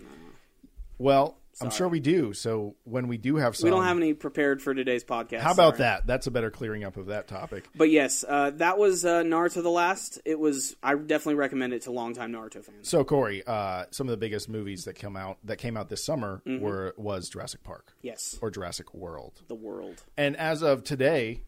Well, 0.99 1.37
I'm 1.61 1.71
sure 1.71 1.89
we 1.89 2.01
do. 2.01 2.33
So 2.33 2.77
when 2.85 3.09
we 3.09 3.17
do 3.17 3.37
have 3.37 3.57
some, 3.57 3.67
we 3.67 3.71
don't 3.71 3.85
have 3.85 3.97
any 3.97 4.13
prepared 4.15 4.61
for 4.63 4.75
today's 4.75 5.03
podcast. 5.05 5.41
How 5.41 5.53
about 5.53 5.77
sorry. 5.77 5.79
that? 5.79 6.07
That's 6.07 6.27
a 6.27 6.31
better 6.31 6.51
clearing 6.51 6.85
up 6.85 6.97
of 6.97 7.07
that 7.07 7.27
topic. 7.29 7.65
But 7.75 7.91
yes, 7.91 8.25
uh, 8.27 8.51
that 8.57 8.79
was 8.79 9.05
uh, 9.05 9.23
Naruto 9.23 9.63
the 9.63 9.71
Last. 9.71 10.21
It 10.25 10.39
was. 10.39 10.77
I 10.83 10.95
definitely 10.95 11.35
recommend 11.37 11.73
it 11.73 11.83
to 11.83 11.93
longtime 11.93 12.33
Naruto 12.33 12.65
fans. 12.65 12.89
So 12.89 13.03
Corey, 13.05 13.43
uh, 13.47 13.85
some 13.91 14.07
of 14.09 14.13
the 14.13 14.17
biggest 14.17 14.49
movies 14.49 14.85
that 14.85 14.95
come 14.99 15.17
out 15.17 15.39
that 15.45 15.57
came 15.59 15.77
out 15.77 15.89
this 15.89 16.05
summer 16.05 16.43
Mm-hmm. 16.47 16.63
were 16.65 16.95
was 16.97 17.29
Jurassic 17.29 17.63
Park 17.65 17.93
Yes, 18.03 18.37
or 18.43 18.51
Jurassic 18.51 18.93
World. 18.95 19.41
the 19.49 19.55
world. 19.55 20.03
And 20.17 20.37
as 20.37 20.63
of 20.63 20.85
today, 20.85 21.43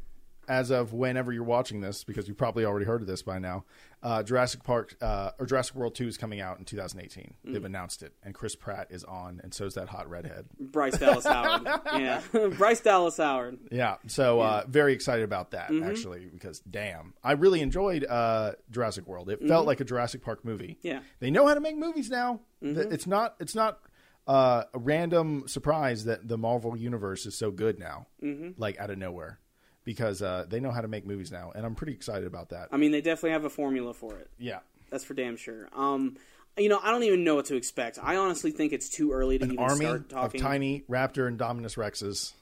as 0.48 0.70
of 0.70 0.92
whenever 0.92 1.32
you're 1.32 1.42
watching 1.44 1.80
this, 1.80 2.04
because 2.04 2.28
you 2.28 2.34
probably 2.34 2.64
already 2.64 2.86
heard 2.86 3.00
of 3.00 3.06
this 3.06 3.22
by 3.22 3.38
now, 3.38 3.64
uh, 4.02 4.22
Jurassic 4.22 4.62
Park 4.62 4.94
uh, 5.00 5.30
or 5.38 5.46
Jurassic 5.46 5.74
World 5.74 5.94
Two 5.94 6.06
is 6.06 6.16
coming 6.16 6.40
out 6.40 6.58
in 6.58 6.64
2018. 6.64 7.34
They've 7.44 7.62
Mm. 7.62 7.66
announced 7.66 8.02
it, 8.02 8.12
and 8.22 8.34
Chris 8.34 8.54
Pratt 8.54 8.88
is 8.90 9.02
on, 9.04 9.40
and 9.42 9.52
so 9.52 9.64
is 9.64 9.74
that 9.74 9.88
hot 9.88 10.08
redhead. 10.08 10.46
Bryce 10.60 10.98
Dallas 10.98 11.24
Howard. 11.26 11.62
yeah, 11.94 12.20
Bryce 12.56 12.80
Dallas 12.80 13.16
Howard. 13.16 13.58
Yeah, 13.72 13.96
so 14.06 14.40
Uh, 14.40 14.64
very 14.68 14.92
excited 14.92 15.24
about 15.24 15.50
that 15.52 15.70
Mm-hmm. 15.70 15.88
actually, 15.88 16.26
because 16.32 16.60
damn, 16.60 17.14
I 17.24 17.32
really 17.32 17.60
enjoyed 17.60 18.04
uh, 18.04 18.52
Jurassic 18.70 19.06
World. 19.06 19.28
It 19.30 19.46
felt 19.48 19.66
like 19.66 19.80
a 19.80 19.84
Jurassic 19.84 20.22
Park 20.22 20.44
movie. 20.44 20.76
Mm-hmm. 20.78 20.86
Yeah. 20.86 21.00
they 21.20 21.30
know 21.30 21.46
how 21.46 21.54
to 21.54 21.60
make 21.60 21.76
movies 21.76 22.10
now. 22.10 22.40
Mm-hmm. 22.62 22.92
It's 22.92 23.06
not. 23.06 23.34
It's 23.40 23.54
not. 23.54 23.80
Uh, 24.28 24.64
a 24.74 24.78
random 24.80 25.44
surprise 25.46 26.04
that 26.06 26.26
the 26.26 26.36
Marvel 26.36 26.76
universe 26.76 27.26
is 27.26 27.36
so 27.38 27.52
good 27.52 27.78
now, 27.78 28.08
mm-hmm. 28.20 28.60
like 28.60 28.76
out 28.76 28.90
of 28.90 28.98
nowhere, 28.98 29.38
because 29.86 30.20
uh, 30.20 30.44
they 30.46 30.60
know 30.60 30.72
how 30.72 30.82
to 30.82 30.88
make 30.88 31.06
movies 31.06 31.32
now, 31.32 31.52
and 31.54 31.64
I'm 31.64 31.74
pretty 31.74 31.94
excited 31.94 32.26
about 32.26 32.50
that. 32.50 32.68
I 32.72 32.76
mean, 32.76 32.90
they 32.90 33.00
definitely 33.00 33.30
have 33.30 33.44
a 33.44 33.50
formula 33.50 33.94
for 33.94 34.16
it. 34.16 34.28
yeah, 34.38 34.58
That's 34.90 35.04
for 35.04 35.14
damn 35.14 35.36
sure. 35.36 35.68
Um, 35.74 36.18
you 36.58 36.68
know, 36.68 36.80
I 36.82 36.90
don't 36.90 37.04
even 37.04 37.24
know 37.24 37.36
what 37.36 37.46
to 37.46 37.56
expect. 37.56 37.98
I 38.02 38.16
honestly 38.16 38.50
think 38.50 38.72
it's 38.72 38.88
too 38.88 39.12
early 39.12 39.38
to 39.38 39.44
an 39.44 39.52
even 39.52 39.64
army 39.64 39.84
start 39.86 40.12
of 40.12 40.36
tiny 40.36 40.82
raptor 40.90 41.28
and 41.28 41.38
Dominus 41.38 41.76
Rexes 41.76 42.32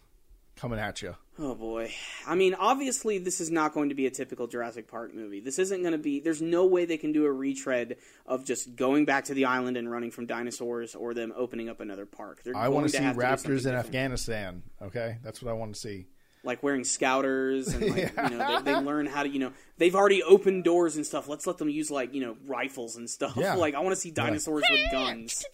coming 0.57 0.79
at 0.79 1.03
you. 1.03 1.17
Oh 1.37 1.57
boy. 1.57 1.93
I 2.27 2.37
mean, 2.37 2.55
obviously, 2.55 3.19
this 3.19 3.41
is 3.41 3.51
not 3.51 3.75
going 3.75 3.89
to 3.89 3.95
be 3.97 4.07
a 4.07 4.11
typical 4.11 4.47
Jurassic 4.47 4.87
Park 4.87 5.13
movie. 5.13 5.41
This 5.41 5.59
isn't 5.59 5.83
going 5.83 5.93
to 5.93 5.99
be. 5.99 6.21
There's 6.21 6.41
no 6.41 6.65
way 6.65 6.85
they 6.85 6.97
can 6.97 7.11
do 7.13 7.25
a 7.27 7.33
retread 7.33 7.97
of 8.25 8.45
just 8.45 8.77
going 8.77 9.05
back 9.05 9.25
to 9.25 9.35
the 9.35 9.47
island 9.47 9.77
and 9.77 9.91
running 9.91 10.13
from 10.13 10.27
dinosaurs, 10.27 10.95
or 10.95 11.13
them 11.13 11.33
opening 11.37 11.69
up 11.69 11.81
another 11.81 12.07
park. 12.07 12.43
They're 12.45 12.57
I 12.57 12.69
want 12.69 12.87
to 12.87 12.97
see 12.97 13.03
have 13.03 13.17
to 13.17 13.21
do 13.21 13.27
raptors 13.27 13.49
in 13.49 13.57
different. 13.57 13.79
Afghanistan. 13.87 14.63
Okay, 14.81 15.19
that's 15.25 15.43
what 15.43 15.51
I 15.51 15.55
want 15.55 15.75
to 15.75 15.81
see. 15.81 16.07
Like 16.45 16.63
wearing 16.63 16.85
scouters 16.85 17.69
and 17.69 17.91
like 17.91 18.13
you 18.31 18.37
know 18.37 18.63
they, 18.63 18.73
they 18.73 18.81
learn 18.81 19.07
how 19.07 19.23
to 19.23 19.29
you 19.29 19.39
know 19.39 19.53
they've 19.79 19.95
already 19.95 20.23
opened 20.23 20.65
doors 20.65 20.97
and 20.97 21.07
stuff. 21.07 21.29
Let's 21.29 21.47
let 21.47 21.59
them 21.59 21.69
use 21.69 21.91
like 21.91 22.15
you 22.15 22.21
know 22.21 22.37
rifles 22.47 22.97
and 22.97 23.09
stuff. 23.09 23.37
Yeah. 23.37 23.55
like 23.57 23.75
I 23.75 23.81
want 23.81 23.95
to 23.95 24.01
see 24.01 24.11
dinosaurs 24.11 24.65
with 24.71 24.91
guns. 24.91 25.45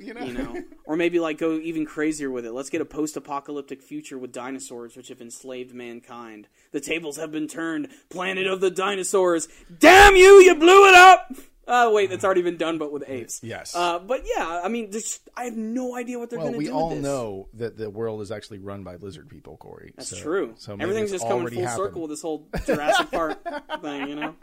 You 0.00 0.14
know, 0.14 0.24
You 0.24 0.32
know, 0.32 0.62
or 0.86 0.96
maybe 0.96 1.20
like 1.20 1.38
go 1.38 1.58
even 1.58 1.84
crazier 1.84 2.30
with 2.30 2.46
it. 2.46 2.52
Let's 2.52 2.70
get 2.70 2.80
a 2.80 2.86
post-apocalyptic 2.86 3.82
future 3.82 4.18
with 4.18 4.32
dinosaurs, 4.32 4.96
which 4.96 5.08
have 5.08 5.20
enslaved 5.20 5.74
mankind. 5.74 6.48
The 6.72 6.80
tables 6.80 7.16
have 7.18 7.30
been 7.30 7.48
turned. 7.48 7.88
Planet 8.08 8.46
of 8.46 8.60
the 8.60 8.70
dinosaurs. 8.70 9.46
Damn 9.78 10.16
you! 10.16 10.40
You 10.40 10.54
blew 10.54 10.88
it 10.88 10.94
up. 10.94 11.32
Oh 11.66 11.92
wait, 11.94 12.10
that's 12.10 12.24
already 12.24 12.42
been 12.42 12.56
done, 12.56 12.78
but 12.78 12.92
with 12.92 13.04
apes. 13.08 13.40
Yes. 13.42 13.74
Uh, 13.74 13.98
but 13.98 14.22
yeah, 14.36 14.60
I 14.62 14.68
mean, 14.68 14.90
there's, 14.90 15.20
I 15.36 15.44
have 15.44 15.56
no 15.56 15.96
idea 15.96 16.18
what 16.18 16.28
they're 16.30 16.38
well, 16.38 16.48
going 16.48 16.60
to 16.60 16.66
do. 16.66 16.72
we 16.72 16.76
all 16.78 16.94
know 16.94 17.48
that 17.54 17.76
the 17.78 17.88
world 17.88 18.20
is 18.20 18.30
actually 18.30 18.58
run 18.58 18.84
by 18.84 18.96
lizard 18.96 19.28
people, 19.28 19.56
Corey. 19.56 19.92
That's 19.96 20.10
So- 20.10 20.16
true. 20.22 20.54
So 20.58 20.76
Everything's 20.78 21.10
just 21.10 21.26
coming 21.26 21.48
full 21.48 21.62
happened. 21.62 21.76
circle 21.76 22.02
with 22.02 22.10
this 22.10 22.22
whole 22.22 22.46
Jurassic 22.66 23.10
Park 23.10 23.38
thing, 23.82 24.08
you 24.08 24.16
know. 24.16 24.34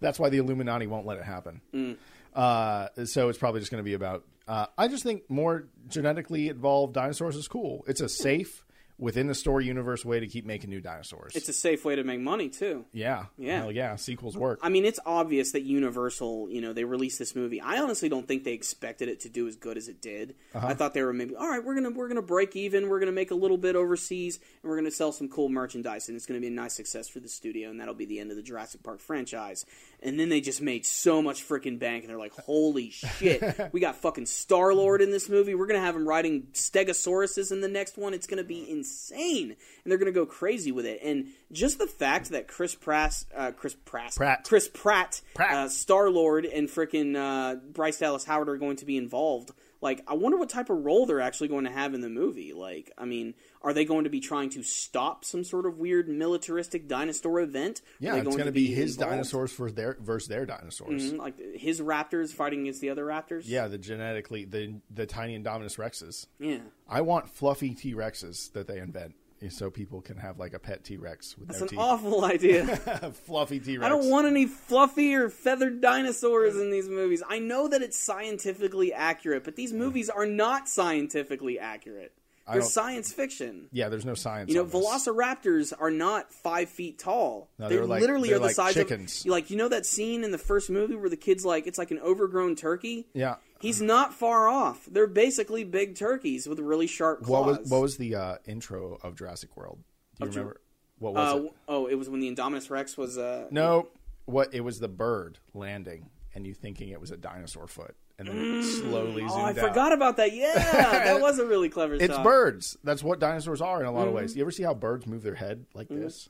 That's 0.00 0.18
why 0.18 0.28
the 0.28 0.38
Illuminati 0.38 0.86
won't 0.86 1.06
let 1.06 1.18
it 1.18 1.24
happen. 1.24 1.60
Mm. 1.74 1.96
Uh, 2.34 2.88
so 3.06 3.28
it's 3.28 3.38
probably 3.38 3.60
just 3.60 3.70
going 3.72 3.82
to 3.82 3.84
be 3.84 3.94
about. 3.94 4.24
Uh, 4.46 4.66
I 4.76 4.88
just 4.88 5.02
think 5.02 5.28
more 5.28 5.66
genetically 5.88 6.48
evolved 6.48 6.94
dinosaurs 6.94 7.36
is 7.36 7.48
cool. 7.48 7.84
It's 7.88 8.00
a 8.00 8.08
safe 8.08 8.64
within 8.98 9.28
the 9.28 9.34
story 9.34 9.64
universe 9.64 10.04
way 10.04 10.20
to 10.20 10.26
keep 10.26 10.44
making 10.44 10.70
new 10.70 10.80
dinosaurs. 10.80 11.36
It's 11.36 11.48
a 11.48 11.52
safe 11.52 11.84
way 11.84 11.96
to 11.96 12.04
make 12.04 12.20
money 12.20 12.48
too. 12.48 12.84
yeah, 12.92 13.26
Yeah. 13.36 13.60
Hell 13.60 13.72
yeah. 13.72 13.96
Sequels 13.96 14.36
work. 14.36 14.58
I 14.62 14.68
mean, 14.68 14.84
it's 14.84 14.98
obvious 15.06 15.52
that 15.52 15.62
Universal, 15.62 16.50
you 16.50 16.60
know, 16.60 16.72
they 16.72 16.84
released 16.84 17.18
this 17.18 17.34
movie. 17.36 17.60
I 17.60 17.78
honestly 17.78 18.08
don't 18.08 18.26
think 18.26 18.44
they 18.44 18.52
expected 18.52 19.08
it 19.08 19.20
to 19.20 19.28
do 19.28 19.46
as 19.46 19.56
good 19.56 19.76
as 19.76 19.88
it 19.88 20.02
did. 20.02 20.34
Uh-huh. 20.54 20.66
I 20.66 20.74
thought 20.74 20.94
they 20.94 21.02
were 21.02 21.12
maybe, 21.12 21.36
all 21.36 21.48
right, 21.48 21.64
we're 21.64 21.74
gonna 21.74 21.90
we're 21.90 22.08
gonna 22.08 22.22
break 22.22 22.56
even, 22.56 22.88
we're 22.88 22.98
gonna 23.00 23.12
make 23.12 23.30
a 23.30 23.36
little 23.36 23.56
bit 23.56 23.76
overseas, 23.76 24.38
and 24.62 24.70
we're 24.70 24.76
gonna 24.76 24.90
sell 24.90 25.12
some 25.12 25.28
cool 25.28 25.48
merchandise, 25.48 26.08
and 26.08 26.16
it's 26.16 26.26
gonna 26.26 26.40
be 26.40 26.48
a 26.48 26.50
nice 26.50 26.74
success 26.74 27.08
for 27.08 27.20
the 27.20 27.28
studio, 27.28 27.70
and 27.70 27.80
that'll 27.80 27.94
be 27.94 28.06
the 28.06 28.18
end 28.18 28.30
of 28.30 28.36
the 28.36 28.42
Jurassic 28.42 28.82
Park 28.82 29.00
franchise. 29.00 29.64
And 30.02 30.18
then 30.18 30.28
they 30.28 30.40
just 30.40 30.62
made 30.62 30.86
so 30.86 31.20
much 31.20 31.46
freaking 31.46 31.78
bank, 31.78 32.04
and 32.04 32.10
they're 32.10 32.18
like, 32.18 32.34
holy 32.34 32.90
shit, 32.90 33.72
we 33.72 33.80
got 33.80 33.96
fucking 33.96 34.26
Star 34.26 34.72
Lord 34.72 35.02
in 35.02 35.10
this 35.10 35.28
movie. 35.28 35.54
We're 35.54 35.66
gonna 35.66 35.80
have 35.80 35.96
him 35.96 36.08
riding 36.08 36.42
Stegosauruses 36.52 37.50
in 37.50 37.60
the 37.60 37.68
next 37.68 37.98
one. 37.98 38.14
It's 38.14 38.26
gonna 38.26 38.44
be 38.44 38.70
insane, 38.70 39.50
and 39.50 39.90
they're 39.90 39.98
gonna 39.98 40.12
go 40.12 40.26
crazy 40.26 40.72
with 40.72 40.86
it. 40.86 41.00
And 41.02 41.28
just 41.50 41.78
the 41.78 41.86
fact 41.86 42.30
that 42.30 42.48
Chris 42.48 42.74
Pratt, 42.74 43.24
uh, 43.34 43.52
Chris 43.52 43.74
Pratt, 43.84 44.14
Pratt. 44.16 44.44
Chris 44.44 44.68
Pratt, 44.68 45.20
Pratt. 45.34 45.54
Uh, 45.54 45.68
Star 45.68 46.10
Lord, 46.10 46.44
and 46.44 46.68
frickin' 46.68 47.16
uh, 47.16 47.56
Bryce 47.56 47.98
Dallas 47.98 48.24
Howard 48.24 48.48
are 48.48 48.56
going 48.56 48.76
to 48.76 48.84
be 48.84 48.96
involved. 48.96 49.50
Like, 49.80 50.02
I 50.08 50.14
wonder 50.14 50.36
what 50.36 50.48
type 50.48 50.70
of 50.70 50.84
role 50.84 51.06
they're 51.06 51.20
actually 51.20 51.48
going 51.48 51.64
to 51.64 51.70
have 51.70 51.94
in 51.94 52.00
the 52.00 52.08
movie. 52.08 52.52
Like, 52.52 52.90
I 52.98 53.04
mean, 53.04 53.34
are 53.62 53.72
they 53.72 53.84
going 53.84 54.04
to 54.04 54.10
be 54.10 54.18
trying 54.20 54.50
to 54.50 54.62
stop 54.64 55.24
some 55.24 55.44
sort 55.44 55.66
of 55.66 55.78
weird 55.78 56.08
militaristic 56.08 56.88
dinosaur 56.88 57.40
event? 57.40 57.80
Yeah, 58.00 58.16
it's 58.16 58.24
going 58.24 58.38
to 58.38 58.44
to 58.46 58.52
be 58.52 58.66
his 58.74 58.94
involved? 58.96 59.12
dinosaurs 59.12 59.52
for 59.52 59.70
their 59.70 59.96
versus 60.00 60.28
their 60.28 60.46
dinosaurs. 60.46 61.12
Mhm, 61.12 61.18
Like 61.18 61.38
his 61.54 61.80
raptors 61.80 62.30
fighting 62.32 62.62
against 62.62 62.80
the 62.80 62.90
other 62.90 63.04
raptors. 63.04 63.42
Yeah, 63.46 63.68
the 63.68 63.78
genetically 63.78 64.44
the 64.44 64.80
the 64.90 65.06
tiny 65.06 65.38
Indominus 65.38 65.76
rexes. 65.78 66.26
yeah. 66.40 66.58
I 66.88 67.02
want 67.02 67.28
fluffy 67.28 67.74
T 67.74 67.94
Rexes 67.94 68.52
that 68.54 68.66
they 68.66 68.78
invent 68.78 69.14
so 69.50 69.70
people 69.70 70.00
can 70.00 70.16
have 70.16 70.38
like 70.38 70.52
a 70.54 70.58
pet 70.58 70.84
T 70.84 70.96
Rex 70.96 71.36
with 71.38 71.48
That's 71.48 71.60
no 71.60 71.64
an 71.64 71.68
teeth. 71.68 71.78
awful 71.78 72.24
idea. 72.24 72.66
fluffy 73.26 73.60
T 73.60 73.78
Rex. 73.78 73.86
I 73.86 73.88
don't 73.88 74.10
want 74.10 74.26
any 74.26 74.46
fluffy 74.46 75.14
or 75.14 75.28
feathered 75.28 75.80
dinosaurs 75.80 76.56
in 76.56 76.70
these 76.70 76.88
movies. 76.88 77.22
I 77.28 77.38
know 77.38 77.68
that 77.68 77.82
it's 77.82 77.98
scientifically 77.98 78.92
accurate, 78.92 79.44
but 79.44 79.56
these 79.56 79.72
movies 79.72 80.08
are 80.10 80.26
not 80.26 80.68
scientifically 80.68 81.58
accurate. 81.58 82.12
They're 82.50 82.62
science 82.62 83.12
fiction. 83.12 83.68
Yeah, 83.72 83.90
there's 83.90 84.06
no 84.06 84.14
science. 84.14 84.48
You 84.50 84.56
know, 84.56 84.64
velociraptors 84.64 85.74
are 85.78 85.90
not 85.90 86.32
five 86.32 86.70
feet 86.70 86.98
tall. 86.98 87.50
No, 87.58 87.68
they 87.68 87.76
they're 87.76 87.84
like- 87.86 88.00
literally 88.00 88.28
they're 88.28 88.36
are 88.36 88.40
the 88.40 88.46
like 88.46 88.54
size 88.54 88.72
chickens. 88.74 89.20
of 89.24 89.30
like 89.30 89.50
you 89.50 89.56
know 89.58 89.68
that 89.68 89.84
scene 89.84 90.24
in 90.24 90.30
the 90.30 90.38
first 90.38 90.70
movie 90.70 90.96
where 90.96 91.10
the 91.10 91.16
kid's 91.16 91.44
like 91.44 91.66
it's 91.66 91.76
like 91.78 91.90
an 91.90 91.98
overgrown 91.98 92.56
turkey. 92.56 93.06
Yeah. 93.12 93.36
He's 93.60 93.80
not 93.82 94.14
far 94.14 94.48
off. 94.48 94.86
They're 94.90 95.06
basically 95.06 95.64
big 95.64 95.94
turkeys 95.96 96.46
with 96.48 96.58
really 96.60 96.86
sharp 96.86 97.20
What 97.26 97.44
claws. 97.44 97.58
was 97.58 97.70
what 97.70 97.80
was 97.82 97.96
the 97.96 98.14
uh, 98.14 98.36
intro 98.46 98.98
of 99.02 99.16
Jurassic 99.16 99.56
World? 99.56 99.78
Do 100.18 100.24
you 100.24 100.28
Of 100.28 100.32
Ju- 100.34 100.38
remember? 100.40 100.60
What 101.00 101.14
was 101.14 101.34
Uh, 101.34 101.42
it? 101.44 101.52
oh, 101.68 101.86
it 101.86 101.94
was 101.94 102.08
when 102.08 102.20
the 102.20 102.34
Indominus 102.34 102.70
Rex 102.70 102.96
was. 102.96 103.18
Uh, 103.18 103.46
No, 103.50 103.88
what 104.26 104.52
it 104.54 104.60
was 104.62 104.80
the 104.80 104.88
bird 104.88 105.38
landing, 105.54 106.10
and 106.34 106.46
you 106.46 106.54
thinking 106.54 106.88
it 106.90 107.00
was 107.00 107.10
a 107.10 107.16
dinosaur 107.16 107.66
foot, 107.68 107.94
and 108.18 108.26
then 108.28 108.36
it 108.36 108.62
slowly 108.64 109.20
zoomed 109.22 109.30
Oh, 109.32 109.36
I 109.44 109.50
out. 109.50 109.56
forgot 109.58 109.92
about 109.92 110.16
that. 110.18 110.32
Yeah, 110.34 110.54
that 110.54 111.20
was 111.20 111.38
a 111.38 111.46
really 111.46 111.68
clever 111.68 111.94
It's 111.94 112.06
shot. 112.14 112.24
birds. 112.24 112.76
That's 112.84 113.02
what 113.02 113.20
dinosaurs 113.20 113.60
are 113.60 113.80
in 113.80 113.86
a 113.86 113.92
lot 113.92 114.00
Mm-hmm. 114.00 114.08
of 114.08 114.14
ways. 114.14 114.36
You 114.36 114.42
ever 114.42 114.50
see 114.50 114.64
how 114.64 114.74
birds 114.74 115.06
move 115.06 115.22
their 115.22 115.34
head 115.36 115.66
like 115.74 115.88
this? 115.88 116.28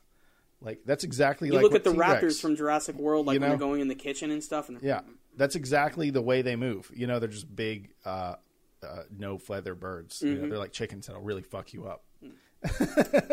Like 0.61 0.81
that's 0.85 1.03
exactly 1.03 1.47
You 1.47 1.53
like 1.55 1.63
look 1.63 1.71
what 1.71 1.77
at 1.79 1.83
the 1.85 1.93
T-Rex- 1.93 2.23
raptors 2.23 2.41
from 2.41 2.55
Jurassic 2.55 2.95
World, 2.97 3.25
like 3.25 3.35
You 3.35 3.39
when 3.39 3.49
know? 3.49 3.55
they're 3.55 3.67
going 3.67 3.81
in 3.81 3.87
the 3.87 3.95
kitchen 3.95 4.29
and 4.29 4.43
stuff. 4.43 4.67
And 4.69 4.81
Yeah, 4.81 5.01
that's 5.39 5.55
exactly 5.55 6.11
the 6.11 6.21
way 6.21 6.43
they 6.43 6.55
move. 6.55 6.91
You 6.93 7.07
know, 7.07 7.17
they're 7.17 7.27
just 7.29 7.53
big, 7.55 7.89
uh, 8.05 8.35
uh, 8.83 9.03
no 9.17 9.39
feather 9.39 9.73
birds. 9.73 10.21
You 10.21 10.29
know, 10.29 10.35
Mm-hmm. 10.41 10.49
they're 10.49 10.59
like 10.59 10.71
chickens 10.73 11.07
that'll 11.07 11.23
really 11.23 11.41
fuck 11.41 11.73
you 11.73 11.85
up. 11.87 12.03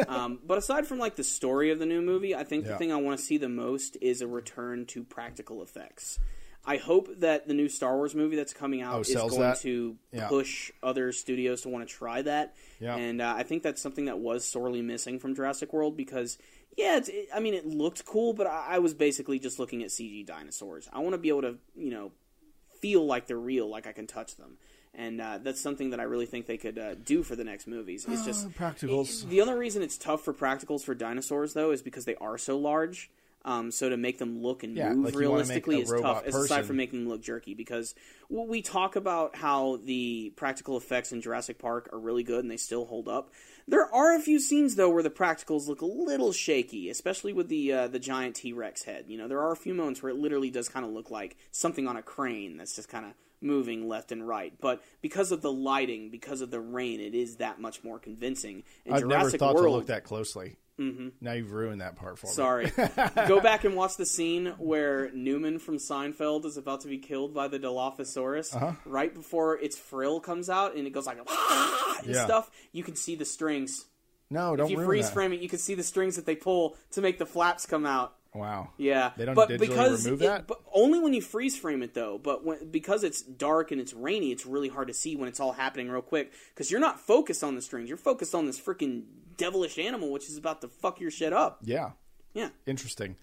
Um, 0.09 0.39
but 0.45 0.59
aside 0.59 0.87
from 0.87 0.99
like 0.99 1.17
the 1.17 1.25
story 1.25 1.71
of 1.71 1.79
the 1.79 1.87
new 1.87 2.01
movie, 2.03 2.35
I 2.35 2.45
think 2.45 2.65
the 2.67 2.77
thing 2.77 2.93
I 2.93 2.97
want 2.97 3.19
to 3.19 3.25
see 3.25 3.39
the 3.39 3.49
most 3.49 3.97
is 4.01 4.21
a 4.23 4.27
return 4.27 4.87
to 4.87 5.05
practical 5.05 5.63
effects. 5.63 6.19
I 6.69 6.79
hope 6.79 7.09
that 7.21 7.47
the 7.47 7.55
new 7.55 7.69
Star 7.69 7.97
Wars 7.97 8.13
movie 8.15 8.35
that's 8.35 8.53
coming 8.53 8.83
out 8.83 8.95
Oh, 8.97 9.01
is 9.01 9.15
going 9.15 9.39
that? 9.41 9.61
to 9.61 9.97
Yeah. 10.13 10.27
push 10.29 10.73
other 10.83 11.13
studios 11.13 11.61
to 11.63 11.69
want 11.69 11.89
to 11.89 11.95
try 11.95 12.23
that. 12.23 12.57
Yeah. 12.81 12.97
And 12.97 13.21
uh, 13.21 13.35
I 13.37 13.45
think 13.45 13.63
that's 13.63 13.81
something 13.81 14.07
that 14.07 14.19
was 14.19 14.45
sorely 14.45 14.83
missing 14.83 15.21
from 15.21 15.37
Jurassic 15.37 15.73
World 15.73 15.97
because, 15.97 16.39
yeah, 16.77 16.99
it's, 16.99 17.09
it, 17.09 17.29
I 17.35 17.41
mean, 17.41 17.55
it 17.55 17.67
looked 17.67 18.05
cool, 18.05 18.33
but 18.33 18.47
I, 18.47 18.67
I 18.71 18.79
was 18.79 18.95
basically 18.95 19.39
just 19.39 19.59
looking 19.59 19.83
at 19.83 19.91
CG 19.91 20.27
dinosaurs. 20.27 20.89
I 20.93 21.01
want 21.01 21.12
to 21.12 21.19
be 21.19 21.29
able 21.29 21.43
to, 21.43 21.57
you 21.75 21.91
know, 21.91 22.12
feel 22.81 23.07
like 23.07 23.27
they're 23.27 23.39
real, 23.39 23.69
like 23.69 23.87
I 23.87 23.93
can 23.93 24.07
touch 24.07 24.37
them. 24.37 24.59
And 24.95 25.21
uh, 25.21 25.39
that's 25.43 25.61
something 25.61 25.91
that 25.91 26.01
I 26.01 26.05
really 26.05 26.25
think 26.25 26.47
they 26.47 26.57
could 26.57 26.79
uh, 26.79 26.95
do 26.95 27.23
for 27.23 27.37
the 27.37 27.45
next 27.45 27.67
movies. 27.67 28.07
It's 28.09 28.25
just 28.25 28.51
practicals. 28.53 29.29
the 29.29 29.43
only 29.43 29.55
reason 29.55 29.83
it's 29.83 29.99
tough 29.99 30.23
for 30.23 30.33
practicals 30.33 30.83
for 30.85 30.95
dinosaurs, 30.95 31.53
though, 31.53 31.71
is 31.71 31.83
because 31.83 32.07
they 32.07 32.14
are 32.17 32.39
so 32.39 32.57
large. 32.57 33.11
Um, 33.45 33.71
so 33.71 33.89
to 33.89 33.97
make 33.97 34.19
them 34.19 34.43
look 34.43 34.64
and 34.64 34.75
Yeah, 34.75 34.93
move 34.93 35.05
like 35.05 35.14
you 35.14 35.31
wanna 35.31 35.45
make 35.45 35.67
realistically 35.67 35.81
is 35.83 36.03
tough. 36.03 36.27
Aside 36.27 36.67
from 36.67 36.77
making 36.77 37.01
them 37.01 37.09
look 37.09 37.23
jerky, 37.23 37.55
because 37.55 37.95
we 38.29 38.61
talk 38.61 38.97
about 38.97 39.37
how 39.37 39.79
the 39.85 40.33
practical 40.35 40.77
effects 40.77 41.12
in 41.12 41.21
Jurassic 41.21 41.59
Park 41.59 41.89
are 41.93 41.99
really 41.99 42.25
good 42.25 42.41
and 42.41 42.51
they 42.51 42.57
still 42.57 42.87
hold 42.87 43.07
up. 43.07 43.31
There 43.69 43.93
are 43.93 44.14
a 44.14 44.21
few 44.21 44.39
scenes 44.39 44.77
though 44.77 44.91
where 44.91 45.03
the 45.03 45.11
practicals 45.11 45.67
look 45.67 45.81
a 45.81 45.87
little 45.87 46.33
shaky, 46.33 46.89
especially 46.89 47.33
with 47.33 47.49
the 47.49 47.73
uh, 47.73 47.89
the 47.89 47.99
giant 47.99 48.37
T 48.37 48.53
Rex 48.53 48.85
head. 48.85 49.07
You 49.09 49.19
know, 49.19 49.27
there 49.27 49.41
are 49.41 49.53
a 49.53 49.57
few 49.57 49.75
moments 49.75 50.03
where 50.03 50.11
it 50.11 50.17
literally 50.17 50.51
does 50.51 50.69
kind 50.69 50.87
of 50.87 50.93
look 50.93 51.11
like 51.11 51.37
something 51.51 51.89
on 51.89 51.97
a 51.97 52.03
crane 52.03 52.57
that's 52.57 52.77
just 52.77 52.89
kind 52.89 53.05
of 53.05 53.12
moving 53.41 53.89
left 53.89 54.12
and 54.12 54.27
right. 54.27 54.53
But 54.61 54.83
because 55.03 55.33
of 55.33 55.43
the 55.43 55.53
lighting, 55.53 56.11
because 56.11 56.41
of 56.41 56.51
the 56.51 56.61
rain, 56.61 57.01
it 57.01 57.14
is 57.14 57.37
that 57.37 57.61
much 57.61 57.83
more 57.83 57.99
convincing. 57.99 58.62
In 58.85 58.95
I've 58.95 59.05
never 59.05 59.23
Jurassic 59.23 59.41
thought 59.41 59.55
World, 59.55 59.67
to 59.67 59.71
look 59.73 59.87
that 59.87 60.05
closely. 60.05 60.57
Mm-hmm. 60.79 61.09
Now 61.22 61.33
you've 61.33 61.53
ruined 61.53 61.81
that 61.81 61.97
part 61.97 62.18
for 62.18 62.27
me. 62.27 62.33
Sorry. 62.33 62.70
Go 63.29 63.41
back 63.41 63.64
and 63.64 63.74
watch 63.77 63.97
the 63.97 64.05
scene 64.05 64.55
where 64.59 65.11
Newman 65.12 65.59
from 65.59 65.79
Seinfeld 65.79 66.45
is 66.45 66.57
about 66.59 66.83
to 66.83 66.89
be 66.89 66.99
killed 66.99 67.33
by 67.33 67.49
the 67.49 67.59
Dilophosaurus. 67.59 68.55
Uh-huh. 68.55 68.72
Right 68.85 69.12
before 69.14 69.57
its 69.59 69.79
frill 69.79 70.20
comes 70.20 70.51
out 70.51 70.74
and 70.77 70.87
it 70.87 70.91
goes 70.91 71.07
like 71.07 71.18
"Ah!" 71.29 71.99
and 72.05 72.14
Yeah. 72.14 72.24
stuff, 72.24 72.51
you 72.72 72.83
can 72.83 72.95
see 72.97 73.14
the 73.14 73.24
strings. 73.24 73.87
No, 74.29 74.55
don't 74.57 74.66
If 74.66 74.72
you 74.72 74.85
freeze 74.85 75.07
that. 75.07 75.14
frame 75.14 75.33
it, 75.33 75.41
you 75.41 75.49
can 75.49 75.59
see 75.61 75.74
the 75.74 75.83
strings 75.85 76.16
that 76.16 76.27
they 76.27 76.37
pull 76.37 76.77
to 76.91 77.01
make 77.01 77.18
the 77.18 77.27
flaps 77.27 77.64
come 77.64 77.87
out. 77.87 78.14
Wow. 78.35 78.68
Yeah, 78.77 79.12
They 79.16 79.24
don't 79.24 79.35
but 79.35 79.49
digitally 79.49 79.59
because 79.61 80.05
remove 80.05 80.20
it- 80.20 80.24
that? 80.27 80.47
but 80.47 80.61
only 80.74 80.99
when 80.99 81.14
you 81.14 81.22
freeze 81.22 81.57
frame 81.57 81.83
it 81.83 81.95
though. 81.95 82.18
But 82.22 82.45
when, 82.45 82.70
because 82.70 83.03
it's 83.03 83.22
dark 83.22 83.70
and 83.70 83.81
it's 83.81 83.95
rainy, 83.95 84.31
it's 84.31 84.45
really 84.45 84.68
hard 84.68 84.89
to 84.89 84.95
see 84.95 85.16
when 85.16 85.27
it's 85.29 85.41
all 85.41 85.53
happening 85.53 85.89
real 85.89 86.03
quick. 86.03 86.33
Because 86.55 86.70
you're 86.70 86.81
not 86.81 87.01
focused 87.01 87.43
on 87.43 87.55
the 87.55 87.62
strings, 87.62 87.89
you're 87.89 87.97
focused 87.97 88.35
on 88.35 88.45
this 88.45 88.61
freaking 88.61 89.05
devilish 89.37 89.78
animal, 89.78 90.11
which 90.11 90.28
is 90.28 90.37
about 90.37 90.61
to 90.62 90.68
fuck 90.68 91.01
your 91.01 91.11
shit 91.11 91.32
up. 91.32 91.61
Yeah. 91.62 91.91
Yeah, 92.34 92.51
Interesting. 92.66 93.16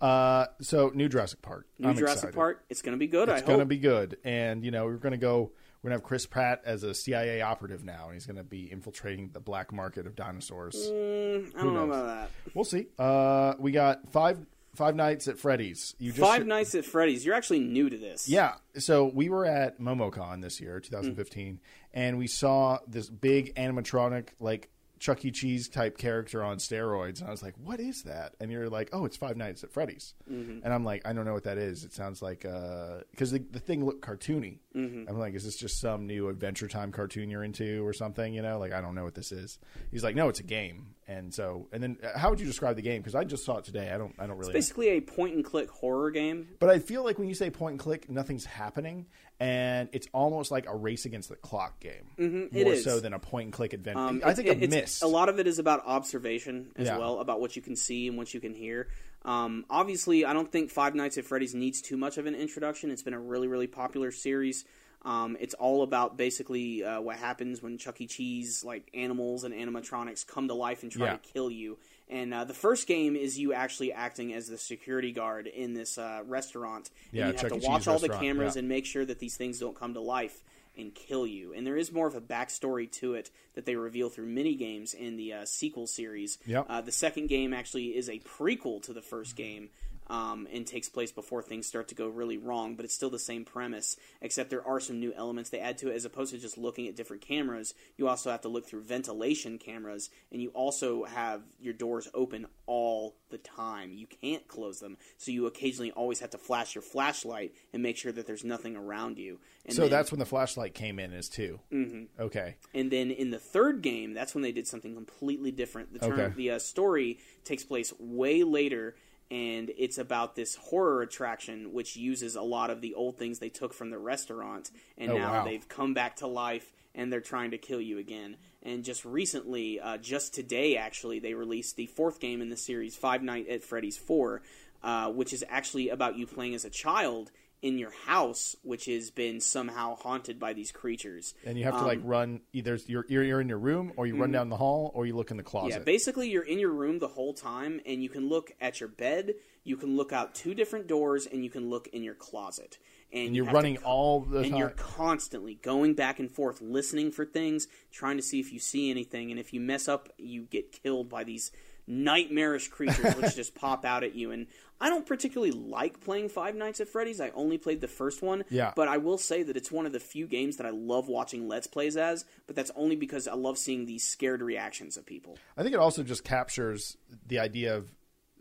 Uh, 0.00 0.46
so 0.60 0.90
new 0.92 1.08
Jurassic 1.08 1.40
Park. 1.40 1.68
New 1.78 1.88
I'm 1.88 1.96
Jurassic 1.96 2.16
excited. 2.16 2.34
Park. 2.34 2.64
It's 2.68 2.82
going 2.82 2.94
to 2.94 2.98
be 2.98 3.06
good. 3.06 3.28
It's 3.28 3.42
going 3.42 3.60
to 3.60 3.64
be 3.64 3.78
good, 3.78 4.18
and 4.24 4.64
you 4.64 4.72
know 4.72 4.86
we're 4.86 4.96
going 4.96 5.12
to 5.12 5.18
go. 5.18 5.52
We're 5.82 5.90
going 5.90 5.98
to 6.00 6.02
have 6.02 6.08
Chris 6.08 6.26
Pratt 6.26 6.62
as 6.64 6.82
a 6.82 6.92
CIA 6.92 7.42
operative 7.42 7.84
now, 7.84 8.06
and 8.06 8.14
he's 8.14 8.26
going 8.26 8.38
to 8.38 8.42
be 8.42 8.68
infiltrating 8.72 9.30
the 9.32 9.38
black 9.38 9.72
market 9.72 10.04
of 10.08 10.16
dinosaurs. 10.16 10.74
Mm, 10.74 11.56
I 11.56 11.62
don't 11.62 11.74
know 11.74 11.84
about 11.84 12.06
that. 12.06 12.30
We'll 12.54 12.64
see. 12.64 12.88
Uh, 12.98 13.54
we 13.60 13.70
got 13.70 14.10
five 14.10 14.44
Five 14.76 14.94
Nights 14.94 15.26
at 15.26 15.38
Freddy's. 15.38 15.94
You 15.98 16.12
just 16.12 16.20
Five 16.20 16.46
Nights 16.46 16.74
at 16.74 16.84
Freddy's. 16.84 17.24
You're 17.24 17.34
actually 17.34 17.60
new 17.60 17.88
to 17.88 17.96
this. 17.96 18.28
Yeah. 18.28 18.54
So 18.78 19.10
we 19.12 19.28
were 19.28 19.46
at 19.46 19.80
MomoCon 19.80 20.42
this 20.42 20.60
year, 20.60 20.80
2015, 20.80 21.60
and 21.94 22.18
we 22.18 22.26
saw 22.26 22.78
this 22.86 23.08
big 23.08 23.54
animatronic, 23.54 24.28
like 24.38 24.68
Chuck 24.98 25.24
E. 25.24 25.30
Cheese 25.30 25.68
type 25.68 25.98
character 25.98 26.42
on 26.42 26.58
steroids. 26.58 27.20
And 27.20 27.28
I 27.28 27.30
was 27.30 27.42
like, 27.42 27.54
what 27.62 27.80
is 27.80 28.02
that? 28.04 28.34
And 28.40 28.50
you're 28.50 28.68
like, 28.68 28.88
oh, 28.92 29.04
it's 29.04 29.16
Five 29.16 29.36
Nights 29.36 29.62
at 29.64 29.70
Freddy's. 29.70 30.14
Mm-hmm. 30.30 30.60
And 30.64 30.72
I'm 30.72 30.84
like, 30.84 31.06
I 31.06 31.12
don't 31.12 31.24
know 31.24 31.34
what 31.34 31.44
that 31.44 31.58
is. 31.58 31.84
It 31.84 31.92
sounds 31.92 32.22
like, 32.22 32.44
uh, 32.44 32.98
because 33.10 33.30
the, 33.30 33.38
the 33.38 33.60
thing 33.60 33.84
looked 33.84 34.04
cartoony. 34.04 34.58
Mm-hmm. 34.74 35.08
I'm 35.08 35.18
like, 35.18 35.34
is 35.34 35.44
this 35.44 35.56
just 35.56 35.80
some 35.80 36.06
new 36.06 36.28
Adventure 36.28 36.68
Time 36.68 36.92
cartoon 36.92 37.30
you're 37.30 37.44
into 37.44 37.86
or 37.86 37.92
something? 37.92 38.32
You 38.32 38.42
know, 38.42 38.58
like, 38.58 38.72
I 38.72 38.80
don't 38.80 38.94
know 38.94 39.04
what 39.04 39.14
this 39.14 39.32
is. 39.32 39.58
He's 39.90 40.04
like, 40.04 40.14
no, 40.14 40.28
it's 40.28 40.40
a 40.40 40.44
game. 40.44 40.94
And 41.08 41.32
so, 41.32 41.68
and 41.70 41.80
then 41.80 41.98
uh, 42.02 42.18
how 42.18 42.30
would 42.30 42.40
you 42.40 42.46
describe 42.46 42.74
the 42.74 42.82
game? 42.82 43.00
Because 43.00 43.14
I 43.14 43.22
just 43.22 43.44
saw 43.44 43.58
it 43.58 43.64
today. 43.64 43.92
I 43.92 43.98
don't, 43.98 44.14
I 44.18 44.26
don't 44.26 44.38
really. 44.38 44.50
It's 44.50 44.66
Basically, 44.66 44.88
a 44.88 45.00
point 45.00 45.36
and 45.36 45.44
click 45.44 45.70
horror 45.70 46.10
game. 46.10 46.48
But 46.58 46.68
I 46.68 46.80
feel 46.80 47.04
like 47.04 47.16
when 47.16 47.28
you 47.28 47.34
say 47.34 47.48
point 47.48 47.74
and 47.74 47.80
click, 47.80 48.10
nothing's 48.10 48.44
happening, 48.44 49.06
and 49.38 49.88
it's 49.92 50.06
almost 50.12 50.50
like 50.50 50.66
a 50.66 50.74
race 50.74 51.04
against 51.04 51.28
the 51.28 51.36
clock 51.36 51.78
game, 51.80 52.06
Mm-hmm, 52.18 52.62
more 52.64 52.76
so 52.76 53.00
than 53.00 53.12
a 53.12 53.18
point 53.18 53.46
and 53.46 53.52
click 53.52 53.72
adventure. 53.72 54.00
Um, 54.00 54.22
I 54.24 54.32
think 54.34 54.48
it- 54.48 54.58
a 54.58 54.62
it's- 54.64 54.70
miss. 54.70 55.02
A 55.02 55.06
lot 55.06 55.28
of 55.28 55.38
it 55.38 55.46
is 55.46 55.58
about 55.58 55.82
observation 55.86 56.72
as 56.76 56.86
Yeah. 56.86 56.98
well, 56.98 57.18
about 57.20 57.40
what 57.40 57.54
you 57.56 57.62
can 57.62 57.76
see 57.76 58.08
and 58.08 58.16
what 58.16 58.32
you 58.32 58.40
can 58.40 58.54
hear. 58.54 58.88
Um, 59.24 59.66
obviously, 59.68 60.24
I 60.24 60.32
don't 60.32 60.50
think 60.50 60.70
Five 60.70 60.94
Nights 60.94 61.18
at 61.18 61.24
Freddy's 61.24 61.54
needs 61.54 61.82
too 61.82 61.96
much 61.96 62.16
of 62.16 62.26
an 62.26 62.34
introduction. 62.34 62.90
It's 62.90 63.02
been 63.02 63.14
a 63.14 63.20
really, 63.20 63.48
really 63.48 63.66
popular 63.66 64.10
series. 64.12 64.64
Um, 65.02 65.36
it's 65.40 65.54
all 65.54 65.82
about 65.82 66.16
basically 66.16 66.82
uh, 66.82 67.00
what 67.00 67.16
happens 67.16 67.62
when 67.62 67.76
Chuck 67.78 68.00
E. 68.00 68.06
Cheese, 68.06 68.64
like 68.64 68.88
animals 68.94 69.44
and 69.44 69.54
animatronics, 69.54 70.26
come 70.26 70.48
to 70.48 70.54
life 70.54 70.82
and 70.82 70.90
try 70.90 71.06
Yeah. 71.06 71.12
to 71.12 71.18
kill 71.18 71.50
you. 71.50 71.78
And 72.08 72.32
uh, 72.32 72.44
the 72.44 72.54
first 72.54 72.86
game 72.86 73.16
is 73.16 73.38
you 73.38 73.52
actually 73.52 73.92
acting 73.92 74.32
as 74.32 74.48
the 74.48 74.58
security 74.58 75.12
guard 75.12 75.46
in 75.46 75.74
this 75.74 75.98
uh, 75.98 76.22
restaurant. 76.26 76.90
And 77.10 77.18
Yeah, 77.18 77.26
you 77.28 77.36
have 77.36 77.48
to. 77.48 77.68
Watch 77.68 77.88
all 77.88 77.98
the 77.98 78.08
cameras 78.08 78.54
yeah. 78.54 78.60
and 78.60 78.68
make 78.68 78.86
sure 78.86 79.04
that 79.04 79.18
these 79.18 79.36
things 79.36 79.58
don't 79.58 79.76
come 79.78 79.94
to 79.94 80.00
life 80.00 80.44
and 80.78 80.94
kill 80.94 81.26
you. 81.26 81.52
And 81.54 81.66
there 81.66 81.76
is 81.76 81.90
more 81.90 82.06
of 82.06 82.14
a 82.14 82.20
backstory 82.20 82.90
to 82.92 83.14
it 83.14 83.30
that 83.54 83.64
they 83.66 83.76
reveal 83.76 84.10
through 84.10 84.26
mini 84.26 84.54
games 84.54 84.94
in 84.94 85.16
the 85.16 85.32
uh, 85.32 85.44
sequel 85.44 85.86
series. 85.86 86.38
Yep. 86.46 86.66
Uh, 86.68 86.80
the 86.82 86.92
second 86.92 87.28
game 87.28 87.52
actually 87.52 87.96
is 87.96 88.08
a 88.08 88.18
prequel 88.20 88.82
to 88.82 88.92
the 88.92 89.02
first 89.02 89.36
game. 89.36 89.70
Um, 90.08 90.46
and 90.52 90.64
takes 90.64 90.88
place 90.88 91.10
before 91.10 91.42
things 91.42 91.66
start 91.66 91.88
to 91.88 91.96
go 91.96 92.06
really 92.06 92.38
wrong, 92.38 92.76
but 92.76 92.84
it's 92.84 92.94
still 92.94 93.10
the 93.10 93.18
same 93.18 93.44
premise, 93.44 93.96
except 94.20 94.50
there 94.50 94.64
are 94.64 94.78
some 94.78 95.00
new 95.00 95.12
elements 95.14 95.50
they 95.50 95.58
add 95.58 95.78
to 95.78 95.90
it. 95.90 95.96
As 95.96 96.04
opposed 96.04 96.32
to 96.32 96.38
just 96.38 96.56
looking 96.56 96.86
at 96.86 96.94
different 96.94 97.22
cameras, 97.22 97.74
you 97.96 98.06
also 98.06 98.30
have 98.30 98.42
to 98.42 98.48
look 98.48 98.68
through 98.68 98.82
ventilation 98.82 99.58
cameras, 99.58 100.08
and 100.30 100.40
you 100.40 100.50
also 100.50 101.02
have 101.04 101.42
your 101.58 101.74
doors 101.74 102.06
open 102.14 102.46
all 102.66 103.16
the 103.30 103.38
time. 103.38 103.94
You 103.94 104.06
can't 104.06 104.46
close 104.46 104.78
them, 104.78 104.96
so 105.18 105.32
you 105.32 105.46
occasionally 105.46 105.90
always 105.90 106.20
have 106.20 106.30
to 106.30 106.38
flash 106.38 106.76
your 106.76 106.82
flashlight 106.82 107.52
and 107.72 107.82
make 107.82 107.96
sure 107.96 108.12
that 108.12 108.28
there's 108.28 108.44
nothing 108.44 108.76
around 108.76 109.18
you. 109.18 109.40
And 109.64 109.74
so 109.74 109.82
then- 109.82 109.90
that's 109.90 110.12
when 110.12 110.20
the 110.20 110.24
flashlight 110.24 110.72
came 110.74 111.00
in 111.00 111.12
as 111.12 111.28
2 111.28 111.58
Mm-hmm. 111.72 112.22
Okay. 112.22 112.54
and 112.72 112.92
then 112.92 113.10
in 113.10 113.30
the 113.30 113.40
third 113.40 113.82
game, 113.82 114.14
that's 114.14 114.36
when 114.36 114.42
they 114.42 114.52
did 114.52 114.68
something 114.68 114.94
completely 114.94 115.50
different. 115.50 115.92
The 115.92 115.98
turn, 115.98 116.12
Okay. 116.20 116.34
the 116.36 116.50
uh, 116.52 116.58
story 116.60 117.18
takes 117.44 117.64
place 117.64 117.92
way 117.98 118.44
later, 118.44 118.94
and 119.30 119.70
it's 119.76 119.98
about 119.98 120.34
this 120.36 120.54
horror 120.56 121.02
attraction 121.02 121.72
which 121.72 121.96
uses 121.96 122.36
a 122.36 122.42
lot 122.42 122.70
of 122.70 122.80
the 122.80 122.94
old 122.94 123.18
things 123.18 123.38
they 123.38 123.48
took 123.48 123.74
from 123.74 123.90
the 123.90 123.98
restaurant, 123.98 124.70
and 124.96 125.10
Oh, 125.12 125.18
now 125.18 125.32
wow. 125.32 125.44
they've 125.44 125.68
come 125.68 125.94
back 125.94 126.16
to 126.16 126.26
life 126.26 126.72
and 126.94 127.12
they're 127.12 127.20
trying 127.20 127.50
to 127.50 127.58
kill 127.58 127.80
you 127.80 127.98
again. 127.98 128.36
And 128.62 128.82
just 128.82 129.04
recently, 129.04 129.78
uh, 129.80 129.98
just 129.98 130.32
today 130.34 130.76
actually, 130.76 131.18
they 131.18 131.34
released 131.34 131.76
the 131.76 131.86
fourth 131.86 132.20
game 132.20 132.40
in 132.40 132.48
the 132.48 132.56
series, 132.56 132.96
Five 132.96 133.22
Night 133.22 133.48
at 133.48 133.62
Freddy's 133.62 133.98
Four, 133.98 134.42
uh, 134.82 135.10
which 135.10 135.32
is 135.32 135.44
actually 135.48 135.88
about 135.90 136.16
you 136.16 136.26
playing 136.26 136.54
as 136.54 136.64
a 136.64 136.70
child 136.70 137.30
in 137.66 137.78
your 137.78 137.90
house, 137.90 138.54
which 138.62 138.84
has 138.84 139.10
been 139.10 139.40
somehow 139.40 139.96
haunted 139.96 140.38
by 140.38 140.52
these 140.52 140.70
creatures. 140.70 141.34
And 141.44 141.58
you 141.58 141.64
have 141.64 141.74
to 141.74 141.84
like 141.84 141.98
Um, 141.98 142.06
run 142.06 142.40
either 142.52 142.78
you're 142.86 143.04
you're, 143.08 143.40
in 143.40 143.48
your 143.48 143.58
room 143.58 143.92
or 143.96 144.06
you 144.06 144.16
run 144.16 144.30
down 144.30 144.50
the 144.50 144.56
hall 144.56 144.92
or 144.94 145.04
you 145.04 145.16
look 145.16 145.32
in 145.32 145.36
the 145.36 145.42
closet. 145.42 145.70
Mm-hmm. 145.70 145.80
Yeah, 145.80 145.84
basically 145.84 146.30
you're 146.30 146.44
in 146.44 146.60
your 146.60 146.70
room 146.70 147.00
the 147.00 147.08
whole 147.08 147.34
time, 147.34 147.80
and 147.84 148.04
you 148.04 148.08
can 148.08 148.28
look 148.28 148.52
at 148.60 148.78
your 148.78 148.88
bed, 148.88 149.34
you 149.64 149.76
can 149.76 149.96
look 149.96 150.12
out 150.12 150.32
two 150.32 150.54
different 150.54 150.86
doors, 150.86 151.26
and 151.26 151.42
you 151.42 151.50
can 151.50 151.68
look 151.68 151.88
in 151.88 152.04
your 152.04 152.14
closet. 152.14 152.78
And, 153.12 153.26
and 153.26 153.34
you 153.34 153.42
you're 153.42 153.46
have 153.46 153.52
to 153.52 153.56
running 153.56 153.76
all 153.78 154.20
the 154.20 154.38
and 154.38 154.50
time. 154.50 154.58
you're 154.60 154.70
constantly 154.70 155.54
going 155.54 155.94
back 155.94 156.20
and 156.20 156.30
forth, 156.30 156.60
listening 156.60 157.10
for 157.10 157.24
things, 157.24 157.66
trying 157.90 158.16
to 158.16 158.22
see 158.22 158.38
if 158.38 158.52
you 158.52 158.60
see 158.60 158.90
anything, 158.92 159.32
and 159.32 159.40
if 159.40 159.52
you 159.52 159.60
mess 159.60 159.88
up, 159.88 160.08
you 160.18 160.42
get 160.44 160.70
killed 160.70 161.08
by 161.08 161.24
these 161.24 161.50
nightmarish 161.86 162.68
creatures 162.68 163.14
which 163.14 163.36
just 163.42 163.54
pop 163.54 163.84
out 163.84 164.02
at 164.04 164.14
you. 164.14 164.30
And 164.32 164.46
I 164.80 164.90
don't 164.90 165.06
particularly 165.06 165.52
like 165.52 166.00
playing 166.00 166.28
Five 166.28 166.54
Nights 166.54 166.80
at 166.80 166.88
Freddy's. 166.88 167.20
I 167.20 167.30
only 167.30 167.58
played 167.58 167.80
the 167.80 167.88
first 167.88 168.22
one. 168.22 168.44
Yeah. 168.50 168.72
But 168.76 168.88
I 168.88 168.98
will 168.98 169.18
say 169.18 169.42
that 169.42 169.56
it's 169.56 169.72
one 169.72 169.86
of 169.86 169.92
the 169.92 170.00
few 170.00 170.26
games 170.26 170.58
that 170.58 170.66
I 170.66 170.70
love 170.70 171.08
watching 171.08 171.48
Let's 171.48 171.66
Plays 171.66 171.96
as, 171.96 172.24
but 172.46 172.56
that's 172.56 172.70
only 172.76 172.96
because 172.96 173.26
I 173.26 173.34
love 173.34 173.58
seeing 173.58 173.86
these 173.86 174.04
scared 174.04 174.42
reactions 174.42 174.96
of 174.96 175.06
people. 175.06 175.38
I 175.56 175.62
think 175.62 175.74
it 175.74 175.80
also 175.80 176.02
just 176.02 176.24
captures 176.24 176.96
the 177.26 177.38
idea 177.38 177.74
of 177.74 177.90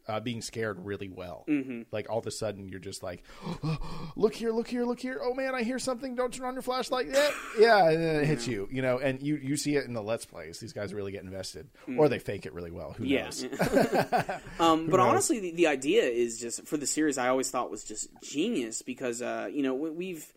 uh, 0.07 0.19
being 0.19 0.41
scared 0.41 0.85
really 0.85 1.09
well. 1.09 1.43
Mm-hmm. 1.47 1.81
Like 1.91 2.09
all 2.09 2.19
of 2.19 2.27
a 2.27 2.31
sudden, 2.31 2.67
you're 2.69 2.79
just 2.79 3.01
like, 3.03 3.23
"Look 4.15 4.35
here, 4.35 4.51
look 4.51 4.67
here, 4.67 4.83
look 4.85 4.99
here! 4.99 5.19
Oh 5.23 5.33
man, 5.33 5.55
I 5.55 5.63
hear 5.63 5.79
something! 5.79 6.15
Don't 6.15 6.33
turn 6.33 6.45
on 6.45 6.53
your 6.53 6.61
flashlight 6.61 7.07
Yeah, 7.11 7.29
Yeah, 7.59 7.89
and 7.89 8.03
then 8.03 8.15
it 8.21 8.25
hits 8.25 8.47
you, 8.47 8.67
you 8.71 8.81
know. 8.81 8.99
And 8.99 9.21
you 9.21 9.35
you 9.35 9.57
see 9.57 9.75
it 9.75 9.85
in 9.85 9.93
the 9.93 10.01
let's 10.03 10.25
plays. 10.25 10.59
These 10.59 10.73
guys 10.73 10.93
really 10.93 11.11
get 11.11 11.23
invested, 11.23 11.67
or 11.97 12.09
they 12.09 12.19
fake 12.19 12.45
it 12.45 12.53
really 12.53 12.71
well. 12.71 12.91
Who 12.97 13.05
Mm. 13.05 13.09
Yeah. 13.09 13.23
knows? 13.25 13.43
um, 14.59 14.87
but 14.89 14.97
knows? 14.97 15.07
honestly, 15.09 15.39
the, 15.39 15.51
the 15.51 15.67
idea 15.67 16.03
is 16.03 16.39
just 16.39 16.65
for 16.67 16.77
the 16.77 16.87
series. 16.87 17.17
I 17.17 17.29
always 17.29 17.49
thought 17.49 17.71
was 17.71 17.83
just 17.83 18.09
genius 18.21 18.81
because 18.81 19.21
uh, 19.21 19.49
you 19.51 19.63
know 19.63 19.73
we- 19.73 19.89
we've 19.91 20.33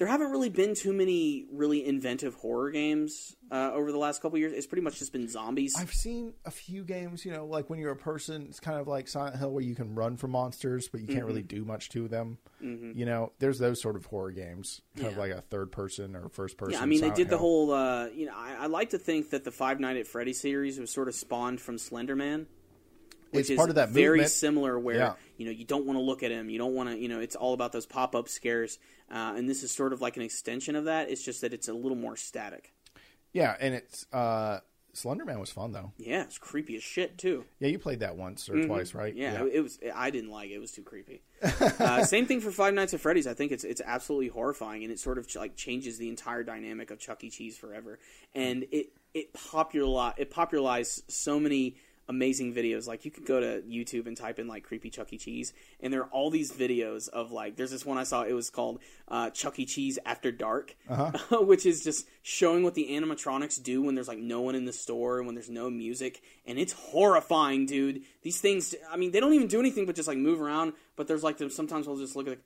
there 0.00 0.08
haven't 0.08 0.30
really 0.30 0.48
been 0.48 0.74
too 0.74 0.92
many 0.94 1.44
really 1.52 1.86
inventive 1.86 2.34
horror 2.34 2.70
games 2.70 3.36
uh, 3.52 3.70
over 3.74 3.92
the 3.92 3.98
last 3.98 4.22
couple 4.22 4.38
years. 4.38 4.50
It's 4.52 4.66
pretty 4.66 4.80
much 4.82 4.98
just 4.98 5.12
been 5.12 5.28
zombies. 5.28 5.74
I've 5.78 5.92
seen 5.92 6.32
a 6.46 6.50
few 6.50 6.84
games, 6.84 7.26
you 7.26 7.32
know, 7.32 7.44
like 7.44 7.68
when 7.68 7.78
you're 7.78 7.92
a 7.92 7.96
person, 7.96 8.46
it's 8.48 8.60
kind 8.60 8.80
of 8.80 8.88
like 8.88 9.08
Silent 9.08 9.36
Hill 9.36 9.50
where 9.50 9.62
you 9.62 9.74
can 9.74 9.94
run 9.94 10.16
from 10.16 10.30
monsters, 10.30 10.88
but 10.88 11.02
you 11.02 11.06
can't 11.06 11.18
Mm-hmm. 11.18 11.26
really 11.26 11.42
do 11.42 11.64
much 11.66 11.90
to 11.90 12.08
them. 12.08 12.38
You 12.62 13.04
know, 13.04 13.32
there's 13.40 13.58
those 13.58 13.80
sort 13.80 13.96
of 13.96 14.06
horror 14.06 14.32
games, 14.32 14.80
kind 14.96 15.08
of 15.08 15.18
like 15.18 15.32
a 15.32 15.42
third 15.42 15.70
person 15.70 16.16
or 16.16 16.28
first 16.30 16.56
person. 16.56 16.72
yeah, 16.74 16.82
I 16.82 16.86
mean 16.86 17.00
they 17.00 17.08
Silent 17.08 17.16
did 17.16 17.28
the 17.28 17.38
whole. 17.38 17.72
Uh, 17.72 18.06
you 18.08 18.24
know, 18.26 18.32
I, 18.34 18.64
I 18.64 18.66
like 18.66 18.90
to 18.90 18.98
think 18.98 19.30
that 19.30 19.44
the 19.44 19.50
Five 19.50 19.80
Night 19.80 19.96
at 19.98 20.06
Freddy 20.06 20.32
series 20.32 20.78
was 20.80 20.90
sort 20.90 21.08
of 21.08 21.14
spawned 21.14 21.60
from 21.60 21.76
Slender 21.78 22.16
Man. 22.16 22.46
Which 23.30 23.42
It's 23.42 23.50
is 23.50 23.56
part 23.56 23.68
of 23.70 23.76
that 23.76 23.90
very 23.90 24.18
movement. 24.18 24.30
similar 24.32 24.78
where 24.78 24.96
Yeah. 24.96 25.12
you 25.36 25.46
know 25.46 25.52
you 25.52 25.64
don't 25.64 25.86
want 25.86 25.96
to 25.98 26.02
look 26.02 26.22
at 26.22 26.30
him 26.30 26.50
you 26.50 26.58
don't 26.58 26.74
want 26.74 26.88
to 26.90 26.96
you 26.98 27.08
know 27.08 27.20
it's 27.20 27.36
all 27.36 27.52
about 27.54 27.72
those 27.72 27.86
pop-up 27.86 28.28
scares 28.28 28.78
uh, 29.10 29.34
and 29.36 29.48
this 29.48 29.62
is 29.62 29.70
sort 29.70 29.92
of 29.92 30.00
like 30.00 30.16
an 30.16 30.22
extension 30.22 30.74
of 30.76 30.84
that 30.86 31.10
it's 31.10 31.22
just 31.24 31.40
that 31.42 31.52
it's 31.52 31.68
a 31.68 31.72
little 31.72 31.96
more 31.96 32.16
static 32.16 32.72
Yeah, 33.32 33.56
and 33.60 33.74
it's 33.74 34.06
uh 34.12 34.60
Slenderman 34.92 35.38
was 35.38 35.50
fun 35.52 35.70
though. 35.70 35.92
yeah 35.98 36.24
it's 36.24 36.36
creepy 36.38 36.74
as 36.74 36.82
shit 36.82 37.16
too 37.16 37.44
Yeah, 37.60 37.68
you 37.68 37.78
played 37.78 38.00
that 38.00 38.16
once 38.16 38.48
or 38.50 38.60
twice, 38.66 38.92
right? 38.92 39.14
Mm-hmm. 39.14 39.46
Yeah, 39.46 39.52
it 39.52 39.60
was. 39.60 39.78
I 39.94 40.10
didn't 40.10 40.30
like 40.30 40.50
it. 40.50 40.54
It 40.54 40.58
was 40.60 40.72
too 40.72 40.82
creepy. 40.82 41.22
uh, 41.78 42.02
same 42.04 42.26
thing 42.26 42.40
for 42.40 42.50
Five 42.50 42.74
Nights 42.74 42.92
at 42.92 42.98
Freddy's. 43.00 43.28
I 43.28 43.34
think 43.34 43.52
it's 43.52 43.62
it's 43.62 43.80
absolutely 43.86 44.28
horrifying, 44.28 44.82
and 44.82 44.92
it 44.92 44.98
sort 44.98 45.16
of 45.18 45.32
like 45.36 45.54
changes 45.54 45.96
the 45.98 46.08
entire 46.08 46.42
dynamic 46.42 46.90
of 46.90 46.98
Chuck 46.98 47.22
E. 47.22 47.30
Cheese 47.30 47.56
forever. 47.56 48.00
And 48.34 48.64
it 48.72 48.88
it 49.14 49.32
popular 49.32 50.12
it 50.16 50.28
popularized 50.30 51.04
so 51.08 51.38
many 51.38 51.76
amazing 52.10 52.52
videos. 52.52 52.86
Like 52.86 53.04
you 53.04 53.10
could 53.10 53.24
go 53.24 53.40
to 53.40 53.62
YouTube 53.62 54.06
and 54.06 54.16
type 54.16 54.38
in 54.38 54.48
like 54.48 54.64
creepy 54.64 54.90
Chuck 54.90 55.12
E. 55.12 55.18
Cheese, 55.18 55.54
and 55.80 55.92
there 55.92 56.00
are 56.00 56.08
all 56.10 56.28
these 56.28 56.52
videos 56.52 57.08
of 57.08 57.32
like. 57.32 57.56
There's 57.56 57.70
this 57.70 57.86
one 57.86 57.96
I 57.96 58.02
saw. 58.02 58.24
It 58.24 58.34
was 58.34 58.50
called 58.50 58.80
uh, 59.08 59.30
Chuck 59.30 59.58
E. 59.58 59.64
Cheese 59.64 59.98
After 60.04 60.30
Dark, 60.30 60.76
which 61.30 61.64
is 61.64 61.82
just 61.82 62.06
showing 62.22 62.62
what 62.62 62.74
the 62.74 62.88
animatronics 62.90 63.62
do 63.62 63.80
when 63.80 63.94
there's 63.94 64.08
like 64.08 64.18
no 64.18 64.42
one 64.42 64.54
in 64.54 64.66
the 64.66 64.72
store 64.72 65.18
and 65.18 65.26
when 65.26 65.34
there's 65.34 65.48
no 65.48 65.70
music, 65.70 66.20
and 66.44 66.58
it's 66.58 66.72
horrifying, 66.72 67.64
dude. 67.64 68.02
These 68.22 68.40
things. 68.40 68.74
I 68.90 68.96
mean, 68.96 69.12
they 69.12 69.20
don't 69.20 69.32
even 69.32 69.48
do 69.48 69.60
anything 69.60 69.86
but 69.86 69.94
just 69.94 70.08
like 70.08 70.18
move 70.18 70.42
around. 70.42 70.74
But 70.96 71.06
there's 71.08 71.22
like 71.22 71.38
sometimes 71.50 71.86
we'll 71.86 71.96
just 71.96 72.16
look 72.16 72.28
at. 72.28 72.36
The... 72.36 72.42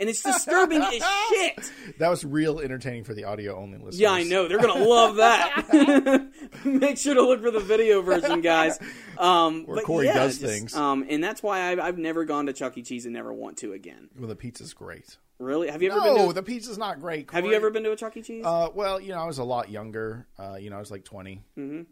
And 0.00 0.08
it's 0.08 0.22
disturbing 0.22 0.80
as 0.80 1.02
shit. 1.30 1.72
That 1.98 2.10
was 2.10 2.24
real 2.24 2.60
entertaining 2.60 3.02
for 3.02 3.14
the 3.14 3.24
audio 3.24 3.56
only 3.56 3.78
listeners. 3.78 3.98
Yeah, 3.98 4.12
I 4.12 4.22
know. 4.22 4.46
They're 4.46 4.60
gonna 4.60 4.84
love 4.84 5.16
that. 5.16 6.28
Make 6.64 6.98
sure 6.98 7.14
to 7.14 7.22
look 7.22 7.42
for 7.42 7.50
the 7.50 7.60
video 7.60 8.02
version, 8.02 8.40
guys. 8.40 8.78
Um, 9.16 9.64
Where 9.64 9.76
but 9.76 9.84
Corey 9.84 10.06
yeah, 10.06 10.14
does 10.14 10.38
just, 10.38 10.52
things. 10.52 10.76
Um, 10.76 11.04
and 11.08 11.24
that's 11.24 11.42
why 11.42 11.72
I've, 11.72 11.80
I've 11.80 11.98
never 11.98 12.24
gone 12.24 12.46
to 12.46 12.52
Chuck 12.52 12.78
E. 12.78 12.82
Cheese 12.82 13.04
and 13.04 13.14
never 13.14 13.32
want 13.32 13.56
to 13.58 13.72
again. 13.72 14.08
Well, 14.16 14.28
the 14.28 14.36
pizza's 14.36 14.74
great. 14.74 15.16
Really? 15.38 15.68
Have 15.68 15.82
you 15.82 15.90
ever 15.92 16.00
No, 16.00 16.16
been 16.16 16.26
to? 16.28 16.32
the 16.32 16.42
pizza's 16.42 16.78
not 16.78 17.00
great. 17.00 17.30
have 17.30 17.44
you 17.44 17.52
ever 17.52 17.70
been 17.70 17.84
to 17.84 17.92
a 17.92 17.96
Chuck 17.96 18.16
E. 18.16 18.22
Cheese? 18.22 18.44
Uh, 18.44 18.70
well, 18.74 19.00
you 19.00 19.10
know, 19.10 19.18
I 19.20 19.24
was 19.26 19.38
a 19.38 19.44
lot 19.44 19.70
younger. 19.70 20.26
Uh, 20.36 20.56
you 20.60 20.68
know, 20.70 20.76
I 20.76 20.80
was 20.80 20.90
like 20.90 21.04
20. 21.04 21.42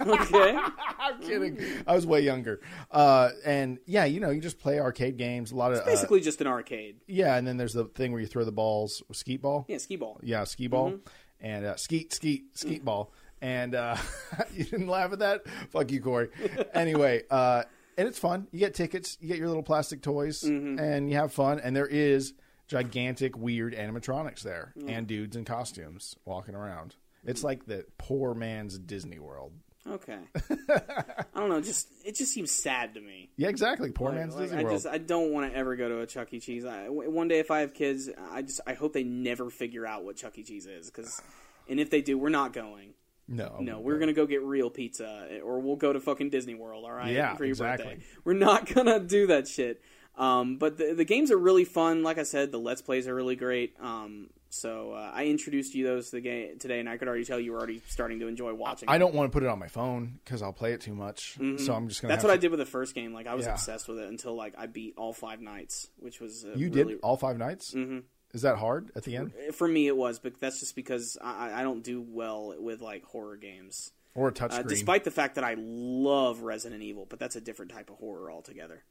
okay. 0.00 0.58
I'm 0.98 1.20
kidding. 1.20 1.58
I 1.86 1.94
was 1.94 2.06
way 2.06 2.20
younger. 2.22 2.60
Uh, 2.90 3.30
and 3.44 3.78
yeah, 3.86 4.04
you 4.04 4.20
know, 4.20 4.30
you 4.30 4.40
just 4.40 4.58
play 4.58 4.80
arcade 4.80 5.16
games. 5.16 5.52
A 5.52 5.56
lot 5.56 5.72
of 5.72 5.80
uh, 5.80 5.84
Basically, 5.84 6.20
just 6.20 6.40
an 6.40 6.46
arcade. 6.46 6.96
yeah, 7.06 7.36
and 7.36 7.46
then 7.46 7.56
there's 7.56 7.72
the 7.74 7.84
thing 7.84 8.12
where 8.12 8.20
you 8.20 8.26
throw 8.26 8.44
the 8.44 8.52
balls, 8.52 9.02
skeet 9.12 9.42
ball. 9.42 9.66
Yeah, 9.68 9.78
skee 9.78 9.96
ball. 9.96 10.18
Yeah, 10.22 10.44
ski 10.44 10.66
ball, 10.66 10.92
Mm-hmm. 10.92 11.46
and 11.46 11.64
uh, 11.66 11.76
skeet, 11.76 12.12
skeet, 12.12 12.54
Mm. 12.54 12.58
skeet 12.58 12.84
ball. 12.84 13.12
And 13.42 13.74
uh, 13.74 13.96
you 14.54 14.64
didn't 14.64 14.88
laugh 14.88 15.12
at 15.12 15.18
that? 15.18 15.42
Fuck 15.70 15.90
you, 15.92 16.00
Corey. 16.00 16.28
anyway, 16.74 17.22
uh, 17.30 17.64
and 17.98 18.08
it's 18.08 18.18
fun. 18.18 18.46
You 18.52 18.58
get 18.60 18.74
tickets, 18.74 19.18
you 19.20 19.28
get 19.28 19.38
your 19.38 19.48
little 19.48 19.62
plastic 19.62 20.00
toys, 20.02 20.42
Mm-hmm. 20.42 20.78
and 20.78 21.10
you 21.10 21.16
have 21.16 21.32
fun. 21.32 21.60
And 21.60 21.74
there 21.76 21.86
is 21.86 22.32
gigantic, 22.68 23.36
weird 23.36 23.74
animatronics 23.74 24.42
there, 24.42 24.72
mm. 24.78 24.90
and 24.90 25.06
dudes 25.06 25.36
in 25.36 25.44
costumes 25.44 26.16
walking 26.24 26.54
around. 26.54 26.94
It's 27.24 27.42
like 27.42 27.66
the 27.66 27.84
poor 27.98 28.34
man's 28.34 28.78
Disney 28.78 29.18
World. 29.18 29.52
Okay. 29.88 30.18
I 30.68 31.40
don't 31.40 31.48
know. 31.48 31.60
Just 31.60 31.88
it 32.04 32.16
just 32.16 32.32
seems 32.32 32.50
sad 32.50 32.94
to 32.94 33.00
me. 33.00 33.30
Yeah, 33.36 33.48
exactly. 33.48 33.90
Poor 33.92 34.08
Like- 34.10 34.18
man's 34.18 34.34
like, 34.34 34.44
Disney 34.44 34.58
I 34.58 34.62
World. 34.64 34.74
just 34.76 34.86
I 34.86 34.98
don't 34.98 35.32
want 35.32 35.50
to 35.50 35.56
ever 35.56 35.76
go 35.76 35.88
to 35.88 36.00
a 36.00 36.06
Chuck 36.06 36.32
E. 36.34 36.40
Cheese. 36.40 36.64
I, 36.64 36.88
one 36.88 37.28
day, 37.28 37.38
if 37.38 37.50
I 37.50 37.60
have 37.60 37.72
kids, 37.74 38.10
I 38.32 38.42
just 38.42 38.60
I 38.66 38.74
hope 38.74 38.92
they 38.92 39.04
never 39.04 39.48
figure 39.50 39.86
out 39.86 40.04
what 40.04 40.16
Chuck 40.16 40.36
E. 40.38 40.42
Cheese 40.42 40.66
is. 40.66 40.86
Because, 40.90 41.20
and 41.68 41.78
if 41.78 41.90
they 41.90 42.00
do, 42.02 42.18
we're 42.18 42.28
not 42.30 42.52
going. 42.52 42.94
no, 43.28 43.58
No, 43.60 43.78
we're 43.80 43.98
gonna 43.98 44.12
go 44.12 44.26
get 44.26 44.42
real 44.42 44.70
pizza, 44.70 45.40
or 45.44 45.60
we'll 45.60 45.76
go 45.76 45.92
to 45.92 46.00
fucking 46.00 46.30
Disney 46.30 46.54
World. 46.54 46.84
All 46.84 46.92
right, 46.92 47.12
Yeah, 47.12 47.34
for 47.36 47.44
your 47.44 47.50
exactly. 47.52 47.86
birthday. 47.86 48.02
We're 48.24 48.34
not 48.34 48.66
gonna 48.74 48.98
do 49.00 49.28
that 49.28 49.46
shit. 49.48 49.80
Um, 50.16 50.56
but 50.56 50.78
the 50.78 50.94
the 50.94 51.04
games 51.04 51.30
are 51.30 51.36
really 51.38 51.64
fun. 51.64 52.02
Like 52.02 52.18
I 52.18 52.22
said, 52.22 52.52
the 52.52 52.58
let's 52.58 52.82
plays 52.82 53.06
are 53.06 53.14
really 53.14 53.36
great. 53.36 53.74
Um, 53.80 54.30
so 54.48 54.92
uh, 54.92 55.10
I 55.12 55.26
introduced 55.26 55.74
you 55.74 55.84
those 55.84 56.06
to 56.10 56.16
the 56.16 56.20
game 56.22 56.58
today, 56.58 56.80
and 56.80 56.88
I 56.88 56.96
could 56.96 57.08
already 57.08 57.24
tell 57.26 57.38
you 57.38 57.52
were 57.52 57.58
already 57.58 57.82
starting 57.88 58.20
to 58.20 58.26
enjoy 58.26 58.54
watching. 58.54 58.88
I 58.88 58.96
don't 58.96 59.14
want 59.14 59.30
to 59.30 59.32
put 59.36 59.42
it 59.42 59.48
on 59.50 59.58
my 59.58 59.66
phone 59.68 60.18
because 60.24 60.40
I'll 60.40 60.52
play 60.54 60.72
it 60.72 60.80
too 60.80 60.94
much. 60.94 61.34
So 61.34 61.42
I'm 61.42 61.56
just 61.58 61.66
gonna. 61.66 61.84
Mm-hmm. 61.90 62.08
That's 62.08 62.24
what 62.24 62.32
I 62.32 62.36
did 62.38 62.50
with 62.50 62.60
the 62.60 62.64
first 62.66 62.94
game. 62.94 63.12
Like 63.12 63.26
I 63.26 63.34
was 63.34 63.44
Yeah. 63.44 63.52
obsessed 63.52 63.88
with 63.88 63.98
it 63.98 64.08
until 64.08 64.34
like 64.34 64.54
I 64.56 64.66
beat 64.66 64.94
all 64.96 65.12
five 65.12 65.40
nights, 65.42 65.90
which 65.98 66.20
was 66.20 66.44
uh, 66.46 66.54
You 66.56 66.70
really, 66.70 66.94
did 66.94 67.00
all 67.02 67.16
five 67.18 67.36
nights. 67.36 67.74
Mm-hmm. 67.74 67.98
Is 68.32 68.42
that 68.42 68.56
hard 68.56 68.90
at 68.96 69.04
the 69.04 69.16
end, 69.16 69.32
for 69.52 69.68
me. 69.68 69.86
It 69.86 69.96
was, 69.96 70.18
but 70.18 70.40
that's 70.40 70.60
just 70.60 70.74
because 70.76 71.16
I, 71.22 71.60
I 71.60 71.62
don't 71.62 71.82
do 71.82 72.00
well 72.06 72.54
with 72.58 72.80
like 72.80 73.04
horror 73.04 73.36
games. 73.36 73.92
or 74.14 74.28
a 74.28 74.32
touchscreen? 74.32 74.60
Uh, 74.60 74.62
despite 74.62 75.04
the 75.04 75.10
fact 75.10 75.34
that 75.36 75.44
I 75.44 75.54
love 75.58 76.40
Resident 76.40 76.82
Evil, 76.82 77.06
but 77.08 77.18
that's 77.18 77.36
a 77.36 77.40
different 77.40 77.72
type 77.72 77.88
of 77.90 77.96
horror 77.96 78.30
altogether. 78.30 78.82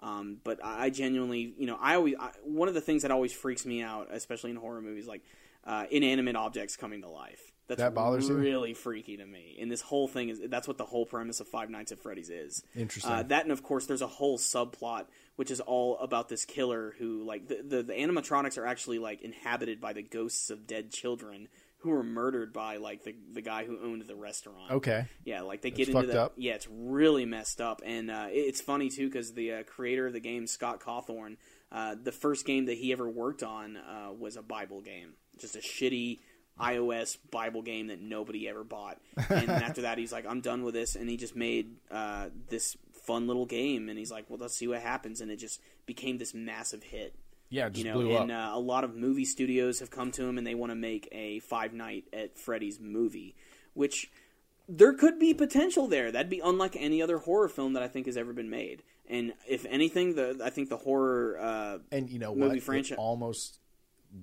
Um, 0.00 0.38
but 0.44 0.60
I 0.62 0.90
genuinely, 0.90 1.54
you 1.58 1.66
know, 1.66 1.78
I 1.80 1.94
always 1.94 2.14
I, 2.18 2.30
one 2.44 2.68
of 2.68 2.74
the 2.74 2.80
things 2.80 3.02
that 3.02 3.10
always 3.10 3.32
freaks 3.32 3.64
me 3.64 3.82
out, 3.82 4.08
especially 4.10 4.50
in 4.50 4.56
horror 4.56 4.82
movies, 4.82 5.06
like 5.06 5.22
uh, 5.64 5.84
inanimate 5.90 6.36
objects 6.36 6.76
coming 6.76 7.02
to 7.02 7.08
life. 7.08 7.52
That's 7.68 7.80
That 7.80 7.94
bothers 7.94 8.28
you? 8.28 8.36
really 8.36 8.74
freaky 8.74 9.16
to 9.16 9.26
me. 9.26 9.58
And 9.60 9.70
this 9.70 9.80
whole 9.80 10.06
thing 10.06 10.28
is 10.28 10.40
that's 10.46 10.68
what 10.68 10.78
the 10.78 10.84
whole 10.84 11.04
premise 11.04 11.40
of 11.40 11.48
Five 11.48 11.68
Nights 11.68 11.90
at 11.90 11.98
Freddy's 11.98 12.30
is. 12.30 12.62
Interesting. 12.76 13.12
Uh, 13.12 13.22
that 13.24 13.42
and 13.42 13.50
of 13.50 13.62
course 13.62 13.86
there's 13.86 14.02
a 14.02 14.06
whole 14.06 14.38
subplot 14.38 15.06
which 15.34 15.50
is 15.50 15.60
all 15.60 15.98
about 15.98 16.28
this 16.28 16.44
killer 16.44 16.94
who 16.98 17.24
like 17.24 17.48
the, 17.48 17.62
the 17.66 17.82
the 17.82 17.92
animatronics 17.92 18.56
are 18.56 18.66
actually 18.66 19.00
like 19.00 19.20
inhabited 19.22 19.80
by 19.80 19.92
the 19.92 20.02
ghosts 20.02 20.50
of 20.50 20.66
dead 20.66 20.92
children 20.92 21.48
who 21.86 21.92
were 21.92 22.02
murdered 22.02 22.52
by 22.52 22.76
like 22.76 23.02
the 23.04 23.14
the 23.32 23.40
guy 23.42 23.64
who 23.64 23.78
owned 23.82 24.02
the 24.02 24.14
restaurant. 24.16 24.70
Okay. 24.70 25.06
Yeah, 25.24 25.42
like 25.42 25.62
they 25.62 25.70
get 25.70 25.86
That's 25.86 25.96
into 25.96 26.06
that. 26.08 26.18
up. 26.18 26.32
Yeah, 26.36 26.54
it's 26.54 26.68
really 26.70 27.24
messed 27.24 27.60
up, 27.60 27.80
and 27.84 28.10
uh, 28.10 28.26
it- 28.30 28.36
it's 28.48 28.60
funny 28.60 28.90
too 28.90 29.06
because 29.06 29.32
the 29.32 29.52
uh, 29.52 29.62
creator 29.62 30.06
of 30.06 30.12
the 30.12 30.20
game, 30.20 30.46
Scott 30.46 30.80
Cawthon, 30.80 31.36
uh, 31.72 31.94
the 32.02 32.12
first 32.12 32.44
game 32.44 32.66
that 32.66 32.76
he 32.76 32.92
ever 32.92 33.08
worked 33.08 33.42
on 33.42 33.76
uh, 33.76 34.12
was 34.18 34.36
a 34.36 34.42
Bible 34.42 34.80
game, 34.82 35.14
just 35.38 35.56
a 35.56 35.60
shitty 35.60 36.18
iOS 36.60 37.18
Bible 37.30 37.62
game 37.62 37.88
that 37.88 38.00
nobody 38.00 38.48
ever 38.48 38.64
bought. 38.64 38.98
And 39.28 39.50
after 39.50 39.82
that, 39.82 39.98
he's 39.98 40.12
like, 40.12 40.26
"I'm 40.26 40.40
done 40.40 40.62
with 40.62 40.74
this," 40.74 40.94
and 40.96 41.08
he 41.08 41.16
just 41.16 41.36
made 41.36 41.76
uh, 41.90 42.28
this 42.48 42.76
fun 43.06 43.26
little 43.26 43.46
game, 43.46 43.88
and 43.88 43.98
he's 43.98 44.10
like, 44.10 44.24
"Well, 44.28 44.38
let's 44.40 44.56
see 44.56 44.66
what 44.66 44.80
happens," 44.80 45.20
and 45.20 45.30
it 45.30 45.36
just 45.36 45.60
became 45.86 46.18
this 46.18 46.34
massive 46.34 46.82
hit 46.82 47.14
Yeah, 47.48 47.66
it 47.66 47.74
just 47.74 47.84
you 47.84 47.92
know, 47.92 47.98
blew 47.98 48.16
and 48.16 48.30
up. 48.32 48.52
uh, 48.54 48.58
a 48.58 48.60
lot 48.60 48.84
of 48.84 48.94
movie 48.94 49.24
studios 49.24 49.80
have 49.80 49.90
come 49.90 50.10
to 50.12 50.24
him 50.24 50.38
and 50.38 50.46
they 50.46 50.54
want 50.54 50.70
to 50.70 50.76
make 50.76 51.08
a 51.12 51.38
Five 51.40 51.72
Night 51.72 52.04
at 52.12 52.38
Freddy's 52.38 52.80
movie, 52.80 53.36
which 53.74 54.10
there 54.68 54.92
could 54.92 55.18
be 55.18 55.32
potential 55.32 55.86
there. 55.86 56.10
That'd 56.10 56.28
be 56.30 56.40
unlike 56.40 56.76
any 56.78 57.00
other 57.00 57.18
horror 57.18 57.48
film 57.48 57.74
that 57.74 57.82
I 57.82 57.88
think 57.88 58.06
has 58.06 58.16
ever 58.16 58.32
been 58.32 58.50
made. 58.50 58.82
And 59.08 59.32
if 59.48 59.64
anything, 59.66 60.16
the 60.16 60.40
I 60.44 60.50
think 60.50 60.68
the 60.68 60.76
horror 60.76 61.38
uh, 61.40 61.78
And 61.92 62.10
you 62.10 62.18
know 62.18 62.34
movie 62.34 62.48
what? 62.48 62.56
It 62.56 62.62
franchise. 62.64 62.98
almost 62.98 63.60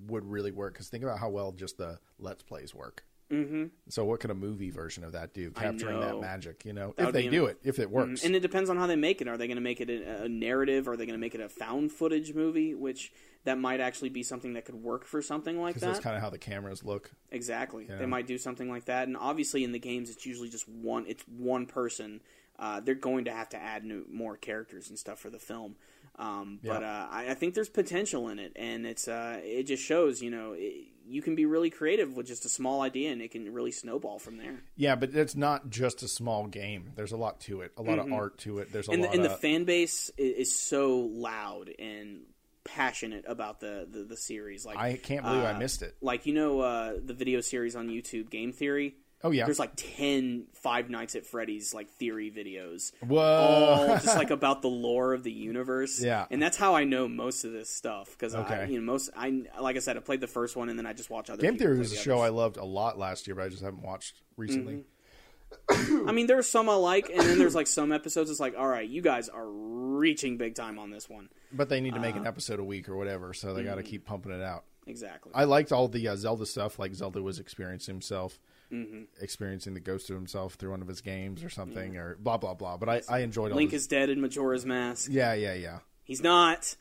would 0.06 0.24
really 0.24 0.50
work 0.52 0.74
because 0.74 0.88
think 0.88 1.02
about 1.04 1.18
how 1.18 1.30
well 1.30 1.52
just 1.52 1.78
the 1.78 1.98
let's 2.18 2.42
plays 2.42 2.74
work. 2.74 3.04
Mm-hmm. 3.34 3.64
So 3.88 4.04
what 4.04 4.20
could 4.20 4.30
a 4.30 4.34
movie 4.34 4.70
version 4.70 5.04
of 5.04 5.12
that 5.12 5.34
do? 5.34 5.50
Capturing 5.50 6.00
that 6.00 6.20
magic, 6.20 6.64
you 6.64 6.72
know, 6.72 6.94
That 6.96 7.08
if 7.08 7.12
they 7.14 7.28
do 7.28 7.44
am- 7.44 7.50
it, 7.50 7.58
if 7.64 7.78
it 7.78 7.90
works. 7.90 8.24
And 8.24 8.34
it 8.36 8.40
depends 8.40 8.70
on 8.70 8.76
how 8.76 8.86
they 8.86 8.96
make 8.96 9.20
it. 9.20 9.28
Are 9.28 9.36
they 9.36 9.46
going 9.46 9.56
to 9.56 9.62
make 9.62 9.80
it 9.80 9.90
a, 9.90 10.24
a 10.24 10.28
narrative? 10.28 10.88
Are 10.88 10.96
they 10.96 11.06
going 11.06 11.18
to 11.18 11.20
make 11.20 11.34
it 11.34 11.40
a 11.40 11.48
found 11.48 11.92
footage 11.92 12.34
movie? 12.34 12.74
Which 12.74 13.12
that 13.44 13.58
might 13.58 13.80
actually 13.80 14.08
be 14.10 14.22
something 14.22 14.54
that 14.54 14.64
could 14.64 14.76
work 14.82 15.04
for 15.04 15.20
something 15.20 15.60
like 15.60 15.74
that. 15.76 15.86
that's 15.86 16.00
kind 16.00 16.16
of 16.16 16.22
how 16.22 16.30
the 16.30 16.38
cameras 16.38 16.82
look. 16.84 17.10
Exactly. 17.30 17.86
Yeah. 17.88 17.96
They 17.96 18.06
might 18.06 18.26
do 18.26 18.38
something 18.38 18.70
like 18.70 18.86
that. 18.86 19.06
And 19.08 19.16
obviously, 19.16 19.64
in 19.64 19.72
the 19.72 19.78
games, 19.78 20.08
it's 20.10 20.24
usually 20.24 20.48
just 20.48 20.68
one. 20.68 21.04
It's 21.06 21.22
one 21.28 21.66
person. 21.66 22.20
Uh, 22.58 22.78
they're 22.80 22.94
going 22.94 23.24
to 23.24 23.32
have 23.32 23.48
to 23.48 23.56
add 23.56 23.84
new, 23.84 24.04
more 24.10 24.36
characters 24.36 24.88
and 24.88 24.96
stuff 24.98 25.18
for 25.18 25.28
the 25.28 25.40
film. 25.40 25.74
Um, 26.16 26.60
But 26.62 26.82
Yeah. 26.82 26.88
uh, 27.04 27.08
I, 27.10 27.30
I 27.30 27.34
think 27.34 27.54
there's 27.54 27.68
potential 27.68 28.28
in 28.28 28.38
it, 28.38 28.52
and 28.54 28.86
it's 28.86 29.08
uh, 29.08 29.40
it 29.42 29.64
just 29.64 29.82
shows 29.82 30.22
you 30.22 30.30
know 30.30 30.52
it, 30.56 30.86
you 31.06 31.22
can 31.22 31.34
be 31.34 31.46
really 31.46 31.70
creative 31.70 32.16
with 32.16 32.26
just 32.26 32.44
a 32.44 32.48
small 32.48 32.80
idea, 32.82 33.12
and 33.12 33.20
it 33.20 33.30
can 33.30 33.52
really 33.52 33.72
snowball 33.72 34.18
from 34.18 34.36
there. 34.36 34.62
Yeah, 34.76 34.94
but 34.96 35.14
it's 35.14 35.36
not 35.36 35.70
just 35.70 36.02
a 36.02 36.08
small 36.08 36.46
game. 36.46 36.92
There's 36.94 37.12
a 37.12 37.16
lot 37.16 37.40
to 37.42 37.60
it. 37.60 37.72
A 37.76 37.82
lot 37.82 37.98
of 37.98 38.12
art 38.12 38.38
to 38.38 38.58
it. 38.58 38.72
There's 38.72 38.88
a 38.88 38.92
Mm-hmm. 38.92 38.94
and 38.94 39.04
the, 39.04 39.08
lot 39.08 39.16
and 39.16 39.24
the 39.24 39.36
fan 39.36 39.64
base 39.64 40.10
is, 40.16 40.58
so 40.58 40.98
loud 41.00 41.70
and 41.78 42.22
passionate 42.64 43.24
about 43.26 43.60
the, 43.60 43.86
the, 43.90 44.04
the 44.04 44.16
series. 44.16 44.64
Like 44.64 44.78
I 44.78 44.94
can't 44.96 45.22
believe 45.24 45.42
I 45.42 45.52
uh, 45.52 45.58
missed 45.58 45.82
it. 45.82 45.94
Like 46.00 46.26
you 46.26 46.32
know 46.34 46.60
uh, 46.60 46.94
the 47.04 47.14
video 47.14 47.40
series 47.40 47.76
on 47.76 47.88
YouTube, 47.88 48.30
Game 48.30 48.52
Theory. 48.52 48.94
Oh 49.24 49.30
yeah. 49.30 49.46
There's 49.46 49.58
like 49.58 49.72
10 49.76 50.44
Five 50.52 50.90
Nights 50.90 51.14
at 51.16 51.24
Freddy's 51.26 51.72
like 51.74 51.88
theory 51.90 52.30
videos. 52.30 52.92
Whoa. 53.00 53.20
All 53.20 53.86
just 53.98 54.16
like 54.16 54.30
about 54.38 54.62
the 54.62 54.68
lore 54.68 55.12
of 55.14 55.24
the 55.24 55.32
universe. 55.32 56.00
Yeah. 56.00 56.26
And 56.30 56.40
that's 56.42 56.56
how 56.58 56.74
I 56.74 56.84
know 56.84 57.08
most 57.08 57.44
of 57.44 57.52
this 57.52 57.70
stuff 57.70 58.10
because 58.10 58.34
I, 58.34 58.40
Okay. 58.42 58.72
you 58.72 58.78
know, 58.78 58.84
most 58.84 59.10
I 59.16 59.42
like 59.60 59.76
I 59.76 59.78
said 59.80 59.96
I 59.96 60.00
played 60.00 60.20
the 60.20 60.26
first 60.26 60.56
one 60.56 60.68
and 60.68 60.78
then 60.78 60.86
I 60.86 60.92
just 60.92 61.08
watch 61.10 61.30
other 61.30 61.42
Game 61.42 61.56
Theory 61.56 61.78
was 61.78 61.90
a 61.92 61.96
the 61.96 62.00
show 62.02 62.20
I 62.20 62.28
loved 62.28 62.58
a 62.58 62.64
lot 62.64 62.98
last 62.98 63.26
year, 63.26 63.34
but 63.34 63.44
I 63.44 63.48
just 63.48 63.62
haven't 63.62 63.82
watched 63.82 64.20
recently. 64.36 64.84
I 65.70 66.12
mean, 66.12 66.26
there's 66.26 66.48
some 66.48 66.68
I 66.68 66.74
like, 66.74 67.08
and 67.10 67.20
then 67.20 67.38
there's 67.38 67.54
like 67.54 67.66
some 67.68 67.92
episodes. 67.92 68.28
It's 68.28 68.40
like, 68.40 68.54
all 68.58 68.66
right, 68.66 68.88
you 68.88 69.00
guys 69.02 69.28
are 69.28 69.48
reaching 69.48 70.36
big 70.36 70.54
time 70.54 70.78
on 70.78 70.90
this 70.90 71.08
one. 71.08 71.28
But 71.52 71.68
they 71.68 71.80
need 71.80 71.92
to 71.94 71.98
Uh, 72.00 72.02
make 72.02 72.16
an 72.16 72.26
episode 72.26 72.58
a 72.58 72.64
week 72.64 72.88
or 72.88 72.96
whatever, 72.96 73.32
so 73.32 73.54
they 73.54 73.62
got 73.62 73.76
to 73.76 73.82
keep 73.84 74.04
pumping 74.04 74.32
it 74.32 74.42
out. 74.42 74.64
Exactly. 74.86 75.32
I 75.34 75.44
liked 75.44 75.70
all 75.72 75.86
the 75.88 76.08
uh, 76.08 76.16
Zelda 76.16 76.44
stuff, 76.44 76.78
like 76.78 76.92
Zelda 76.94 77.22
was 77.22 77.38
experiencing 77.38 77.94
himself, 77.94 78.40
Mm-hmm. 78.72 79.02
experiencing 79.20 79.74
the 79.74 79.80
ghost 79.80 80.10
of 80.10 80.16
himself 80.16 80.54
through 80.54 80.70
one 80.70 80.82
of 80.82 80.88
his 80.88 81.00
games 81.00 81.44
or 81.44 81.50
something, 81.50 81.96
or 81.96 82.16
blah 82.18 82.38
blah 82.38 82.54
blah. 82.54 82.76
But 82.76 82.88
I, 82.88 83.02
I 83.08 83.18
enjoyed 83.20 83.52
Link 83.52 83.72
is 83.72 83.86
dead 83.86 84.10
in 84.10 84.20
Majora's 84.20 84.66
Mask. 84.66 85.10
Yeah, 85.12 85.34
yeah, 85.34 85.54
yeah. 85.54 85.78
He's 86.02 86.22
not. 86.22 86.74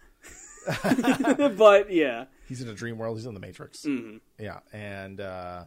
but 1.57 1.91
yeah. 1.91 2.25
He's 2.47 2.61
in 2.61 2.67
a 2.69 2.73
dream 2.73 2.97
world. 2.97 3.17
He's 3.17 3.25
in 3.25 3.33
the 3.33 3.39
Matrix. 3.39 3.83
Mm-hmm. 3.83 4.17
Yeah, 4.39 4.59
and 4.71 5.19
uh, 5.19 5.65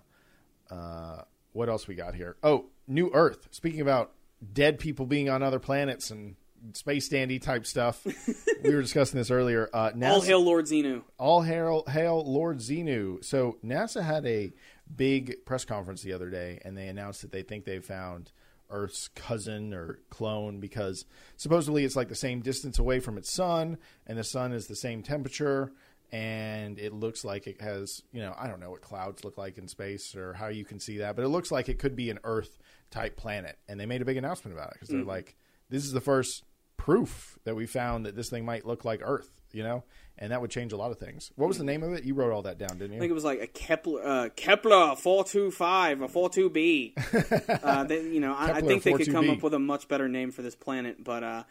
uh, 0.70 1.22
what 1.52 1.68
else 1.68 1.86
we 1.86 1.94
got 1.94 2.14
here? 2.14 2.36
Oh, 2.42 2.66
New 2.86 3.10
Earth. 3.12 3.48
Speaking 3.50 3.80
about 3.80 4.12
dead 4.52 4.78
people 4.78 5.06
being 5.06 5.28
on 5.28 5.42
other 5.42 5.58
planets 5.58 6.10
and 6.10 6.36
space 6.72 7.08
dandy 7.08 7.38
type 7.38 7.66
stuff, 7.66 8.04
we 8.64 8.74
were 8.74 8.82
discussing 8.82 9.18
this 9.18 9.30
earlier. 9.30 9.68
Uh, 9.72 9.90
NASA, 9.90 10.10
All 10.10 10.20
hail 10.22 10.44
Lord 10.44 10.64
Xenu. 10.66 11.02
all 11.18 11.42
hail, 11.42 11.84
hail 11.88 12.24
Lord 12.24 12.58
Xenu. 12.58 13.24
So 13.24 13.58
NASA 13.64 14.02
had 14.02 14.26
a 14.26 14.52
big 14.94 15.44
press 15.44 15.64
conference 15.64 16.02
the 16.02 16.12
other 16.12 16.30
day, 16.30 16.60
and 16.64 16.76
they 16.76 16.88
announced 16.88 17.22
that 17.22 17.32
they 17.32 17.42
think 17.42 17.64
they 17.64 17.80
found 17.80 18.32
Earth's 18.70 19.08
cousin 19.08 19.72
or 19.72 20.00
clone 20.10 20.60
because 20.60 21.04
supposedly 21.36 21.84
it's 21.84 21.96
like 21.96 22.08
the 22.08 22.14
same 22.14 22.40
distance 22.40 22.78
away 22.78 23.00
from 23.00 23.18
its 23.18 23.30
sun, 23.30 23.78
and 24.06 24.18
the 24.18 24.24
sun 24.24 24.52
is 24.52 24.66
the 24.66 24.76
same 24.76 25.02
temperature, 25.02 25.72
and 26.12 26.78
it 26.78 26.92
looks 26.92 27.24
like 27.24 27.46
it 27.46 27.60
has, 27.60 28.02
you 28.12 28.20
know, 28.20 28.34
I 28.38 28.46
don't 28.46 28.60
know 28.60 28.70
what 28.70 28.82
clouds 28.82 29.24
look 29.24 29.38
like 29.38 29.58
in 29.58 29.68
space 29.68 30.14
or 30.14 30.34
how 30.34 30.48
you 30.48 30.64
can 30.64 30.78
see 30.78 30.98
that, 30.98 31.16
but 31.16 31.24
it 31.24 31.28
looks 31.28 31.50
like 31.50 31.68
it 31.68 31.78
could 31.78 31.96
be 31.96 32.10
an 32.10 32.20
Earth 32.24 32.58
type 32.90 33.16
planet, 33.16 33.58
and 33.68 33.78
they 33.78 33.86
made 33.86 34.02
a 34.02 34.06
big 34.06 34.16
announcement 34.16 34.56
about 34.56 34.68
it 34.68 34.74
because 34.74 34.88
they're 34.88 35.00
hmm. 35.00 35.08
like, 35.08 35.36
this 35.68 35.84
is 35.84 35.92
the 35.92 36.00
first 36.00 36.44
proof 36.76 37.38
that 37.44 37.56
we 37.56 37.66
found 37.66 38.06
that 38.06 38.14
this 38.14 38.30
thing 38.30 38.44
might 38.44 38.66
look 38.66 38.84
like 38.84 39.00
Earth, 39.02 39.40
you 39.52 39.62
know, 39.62 39.84
and 40.18 40.32
that 40.32 40.40
would 40.40 40.50
change 40.50 40.72
a 40.72 40.76
lot 40.76 40.90
of 40.90 40.98
things. 40.98 41.30
What 41.36 41.46
was 41.48 41.58
the 41.58 41.64
name 41.64 41.82
of 41.82 41.92
it? 41.92 42.04
You 42.04 42.14
wrote 42.14 42.32
all 42.32 42.42
that 42.42 42.58
down, 42.58 42.78
didn't 42.78 42.92
you? 42.92 42.98
I 42.98 43.00
think 43.00 43.10
it 43.10 43.14
was 43.14 43.24
like 43.24 43.40
a 43.42 43.46
Kepler 43.46 44.02
uh, 44.06 44.28
Kepler 44.34 44.96
four 44.96 45.24
two 45.24 45.50
five 45.50 46.00
or 46.02 46.08
four 46.08 46.28
two 46.30 46.50
B. 46.50 46.94
Uh, 47.62 47.86
You 47.88 48.20
know, 48.20 48.34
I, 48.34 48.52
I 48.52 48.60
think 48.60 48.82
they 48.82 48.92
could 48.92 49.12
come 49.12 49.28
up 49.30 49.42
with 49.42 49.54
a 49.54 49.58
much 49.58 49.88
better 49.88 50.08
name 50.08 50.30
for 50.30 50.42
this 50.42 50.54
planet. 50.54 51.02
But 51.02 51.22
uh, 51.24 51.44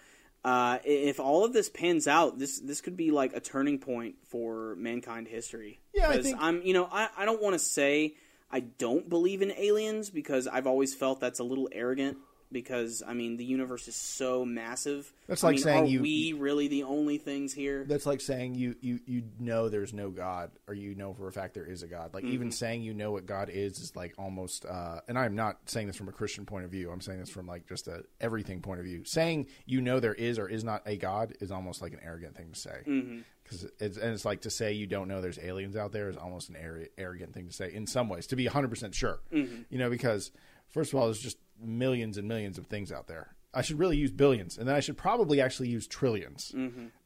uh, 0.44 0.80
if 0.84 1.20
all 1.20 1.44
of 1.46 1.54
this 1.54 1.70
pans 1.70 2.08
out, 2.08 2.38
this 2.40 2.60
this 2.60 2.82
could 2.82 2.96
be 2.98 3.12
like 3.12 3.36
a 3.36 3.40
turning 3.40 3.80
point 3.80 4.16
for 4.28 4.76
mankind 4.78 5.28
history. 5.28 5.80
Yeah, 5.94 6.10
I 6.10 6.22
think- 6.22 6.38
I'm. 6.40 6.62
You 6.64 6.74
know, 6.74 6.88
I, 6.92 7.10
I 7.18 7.26
don't 7.26 7.42
want 7.42 7.54
to 7.54 7.60
say 7.60 8.16
I 8.52 8.60
don't 8.62 9.10
believe 9.10 9.42
in 9.42 9.52
aliens 9.52 10.10
because 10.10 10.48
I've 10.48 10.68
always 10.68 10.94
felt 10.94 11.20
that's 11.20 11.40
a 11.40 11.44
little 11.44 11.68
arrogant. 11.72 12.18
Because 12.52 13.04
I 13.06 13.14
mean, 13.14 13.38
the 13.38 13.46
universe 13.46 13.88
is 13.88 13.96
so 13.96 14.46
massive. 14.46 15.12
That's 15.28 15.44
I 15.44 15.48
like 15.48 15.56
mean, 15.56 15.64
saying 15.64 15.84
are 15.84 15.88
you- 15.88 16.02
we 16.02 16.34
really 16.34 16.68
the 16.68 16.84
only 16.84 17.18
things 17.18 17.54
here? 17.54 17.84
That's 17.86 18.06
like 18.06 18.22
saying 18.22 18.56
you, 18.56 18.76
you 18.82 19.00
you 19.06 19.24
know 19.40 19.70
there's 19.70 19.94
no 19.94 20.10
God, 20.10 20.52
or 20.68 20.74
you 20.74 20.96
know 20.96 21.14
for 21.14 21.28
a 21.28 21.32
fact 21.32 21.54
there 21.54 21.66
is 21.66 21.84
a 21.84 21.88
God. 21.88 22.14
Like 22.14 22.24
even 22.24 22.48
mm-hmm. 22.48 22.54
saying 22.54 22.84
you 22.84 22.94
know 22.94 23.12
what 23.12 23.26
God 23.26 23.50
is 23.50 23.80
is 23.80 23.96
like 23.96 24.14
almost. 24.18 24.66
Uh, 24.66 25.02
and 25.08 25.18
I'm 25.18 25.36
not 25.36 25.58
saying 25.66 25.88
this 25.88 25.96
from 25.96 26.08
a 26.08 26.14
Christian 26.14 26.46
point 26.46 26.66
of 26.66 26.72
view. 26.72 26.92
I'm 26.92 27.02
saying 27.02 27.20
this 27.20 27.30
from 27.30 27.48
like 27.48 27.68
just 27.68 27.88
a 27.88 28.04
everything 28.22 28.62
point 28.62 28.80
of 28.80 28.86
view. 28.86 29.04
Saying 29.06 29.48
you 29.66 29.82
know 29.82 30.00
there 30.00 30.14
is 30.14 30.40
or 30.40 30.48
is 30.48 30.64
not 30.64 30.84
a 30.86 30.98
God 30.98 31.34
is 31.42 31.52
almost 31.52 31.82
like 31.82 31.94
an 31.94 32.00
arrogant 32.04 32.36
thing 32.36 32.52
to 32.52 32.60
say. 32.60 32.82
Mm-hmm. 32.88 33.20
Because 33.44 33.68
it's 33.80 33.98
and 33.98 34.14
it's 34.14 34.26
like 34.26 34.42
to 34.42 34.50
say 34.50 34.74
you 34.74 34.88
don't 34.88 35.08
know 35.08 35.22
there's 35.22 35.40
aliens 35.40 35.76
out 35.76 35.92
there 35.92 36.10
is 36.10 36.18
almost 36.18 36.50
an 36.50 36.56
ar- 36.56 36.88
arrogant 36.98 37.34
thing 37.34 37.48
to 37.48 37.54
say 37.54 37.72
in 37.74 37.86
some 37.86 38.10
ways. 38.10 38.28
To 38.28 38.36
be 38.36 38.46
100 38.46 38.70
percent 38.70 38.96
sure, 38.96 39.20
mm-hmm. 39.32 39.64
you 39.70 39.78
know, 39.78 39.90
because 39.90 40.32
first 40.70 40.94
of 40.94 41.00
all, 41.00 41.06
there's 41.06 41.22
just 41.22 41.38
millions 41.62 42.18
and 42.18 42.28
millions 42.28 42.58
of 42.58 42.68
things 42.68 42.92
out 42.92 43.08
there. 43.08 43.36
I 43.54 43.62
should 43.62 43.80
really 43.80 43.96
use 43.96 44.12
billions, 44.12 44.58
and 44.58 44.68
then 44.68 44.76
I 44.76 44.82
should 44.82 44.98
probably 44.98 45.40
actually 45.40 45.70
use 45.70 45.88
10000000000s 45.88 46.54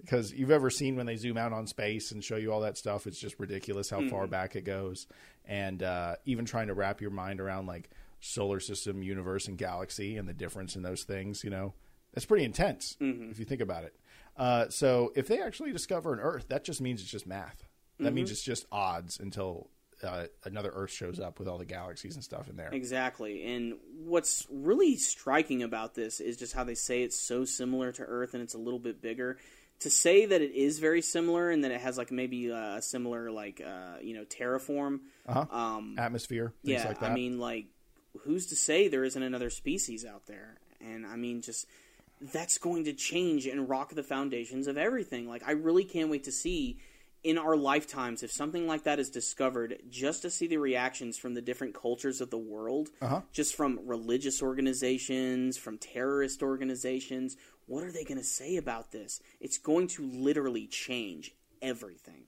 Because 0.01 0.33
you've 0.33 0.49
ever 0.49 0.71
seen 0.71 0.95
when 0.95 1.05
they 1.05 1.15
zoom 1.15 1.37
out 1.37 1.53
on 1.53 1.67
space 1.67 2.11
and 2.11 2.23
show 2.23 2.37
you 2.37 2.51
all 2.51 2.61
that 2.61 2.75
stuff, 2.77 3.05
it's 3.05 3.19
just 3.19 3.39
ridiculous 3.39 3.89
how 3.91 3.99
far 4.09 4.25
back 4.25 4.55
it 4.55 4.63
goes. 4.65 5.05
And 5.45 5.83
uh, 5.83 6.15
even 6.25 6.45
trying 6.45 6.67
to 6.67 6.73
wrap 6.73 7.01
your 7.01 7.11
mind 7.11 7.39
around 7.39 7.67
like 7.67 7.91
solar 8.19 8.59
system, 8.59 9.03
universe, 9.03 9.47
and 9.47 9.57
galaxy 9.57 10.17
and 10.17 10.27
the 10.27 10.33
difference 10.33 10.75
in 10.75 10.81
those 10.81 11.03
things, 11.03 11.43
you 11.43 11.51
know, 11.51 11.73
that's 12.13 12.25
pretty 12.25 12.45
intense 12.45 12.97
if 13.29 13.37
you 13.39 13.45
think 13.45 13.61
about 13.61 13.83
it. 13.83 13.95
Uh, 14.35 14.69
so 14.69 15.11
if 15.15 15.27
they 15.27 15.41
actually 15.41 15.71
discover 15.71 16.13
an 16.13 16.19
Earth, 16.19 16.47
that 16.49 16.63
just 16.63 16.81
means 16.81 17.01
it's 17.01 17.11
just 17.11 17.27
math. 17.27 17.63
That 17.99 18.13
means 18.13 18.31
it's 18.31 18.43
just 18.43 18.65
odds 18.71 19.19
until 19.19 19.69
uh, 20.03 20.25
another 20.43 20.71
Earth 20.73 20.91
shows 20.91 21.19
up 21.19 21.39
with 21.39 21.47
all 21.47 21.57
the 21.57 21.65
galaxies 21.65 22.15
and 22.15 22.23
stuff 22.23 22.49
in 22.49 22.55
there. 22.55 22.69
Exactly. 22.71 23.45
And 23.45 23.75
what's 24.03 24.47
really 24.49 24.95
striking 24.95 25.63
about 25.63 25.95
this 25.95 26.19
is 26.19 26.37
just 26.37 26.53
how 26.53 26.63
they 26.63 26.75
say 26.75 27.03
it's 27.03 27.19
so 27.19 27.45
similar 27.45 27.91
to 27.93 28.03
Earth 28.03 28.33
and 28.33 28.43
it's 28.43 28.53
a 28.53 28.59
little 28.59 28.79
bit 28.79 29.01
bigger. 29.01 29.37
To 29.81 29.89
say 29.89 30.25
that 30.25 30.41
it 30.41 30.51
is 30.51 30.79
very 30.79 31.01
similar 31.01 31.49
and 31.49 31.63
that 31.63 31.71
it 31.71 31.79
has 31.79 31.97
like 31.97 32.11
maybe 32.11 32.51
uh, 32.51 32.75
a 32.75 32.81
similar 32.81 33.31
like 33.31 33.61
uh, 33.65 33.99
you 34.01 34.13
know 34.13 34.25
terraform. 34.25 34.99
Um, 35.25 35.95
Atmosphere, 35.97 36.53
things 36.65 36.81
yeah, 36.81 36.87
like 36.87 36.99
that. 36.99 37.11
I 37.11 37.13
mean 37.13 37.39
like 37.39 37.67
who's 38.23 38.47
to 38.47 38.57
say 38.57 38.89
there 38.89 39.05
isn't 39.05 39.23
another 39.23 39.49
species 39.49 40.03
out 40.03 40.25
there? 40.25 40.57
And 40.81 41.05
I 41.05 41.15
mean 41.15 41.41
just 41.41 41.65
that's 42.21 42.57
going 42.57 42.85
to 42.85 42.93
change 42.93 43.45
and 43.45 43.69
rock 43.69 43.93
the 43.93 44.03
foundations 44.03 44.67
of 44.67 44.77
everything. 44.77 45.29
Like 45.29 45.47
I 45.47 45.51
really 45.51 45.85
can't 45.85 46.09
wait 46.09 46.25
to 46.25 46.31
see 46.31 46.79
in 47.23 47.37
our 47.37 47.55
lifetimes 47.57 48.23
if 48.23 48.31
something 48.31 48.65
like 48.67 48.83
that 48.83 48.99
is 48.99 49.09
discovered 49.09 49.77
just 49.89 50.21
to 50.21 50.29
see 50.29 50.47
the 50.47 50.57
reactions 50.57 51.17
from 51.17 51.33
the 51.33 51.41
different 51.41 51.73
cultures 51.73 52.21
of 52.21 52.29
the 52.29 52.37
world 52.37 52.89
Uh-huh. 53.01 53.21
just 53.33 53.55
from 53.55 53.79
religious 53.85 54.41
organizations 54.41 55.57
from 55.57 55.77
terrorist 55.77 56.41
organizations 56.41 57.35
what 57.65 57.83
are 57.83 57.91
they 57.91 58.03
going 58.03 58.17
to 58.17 58.23
say 58.23 58.55
about 58.57 58.91
this 58.91 59.19
it's 59.39 59.57
going 59.57 59.87
to 59.87 60.05
literally 60.07 60.67
change 60.67 61.31
everything 61.61 62.23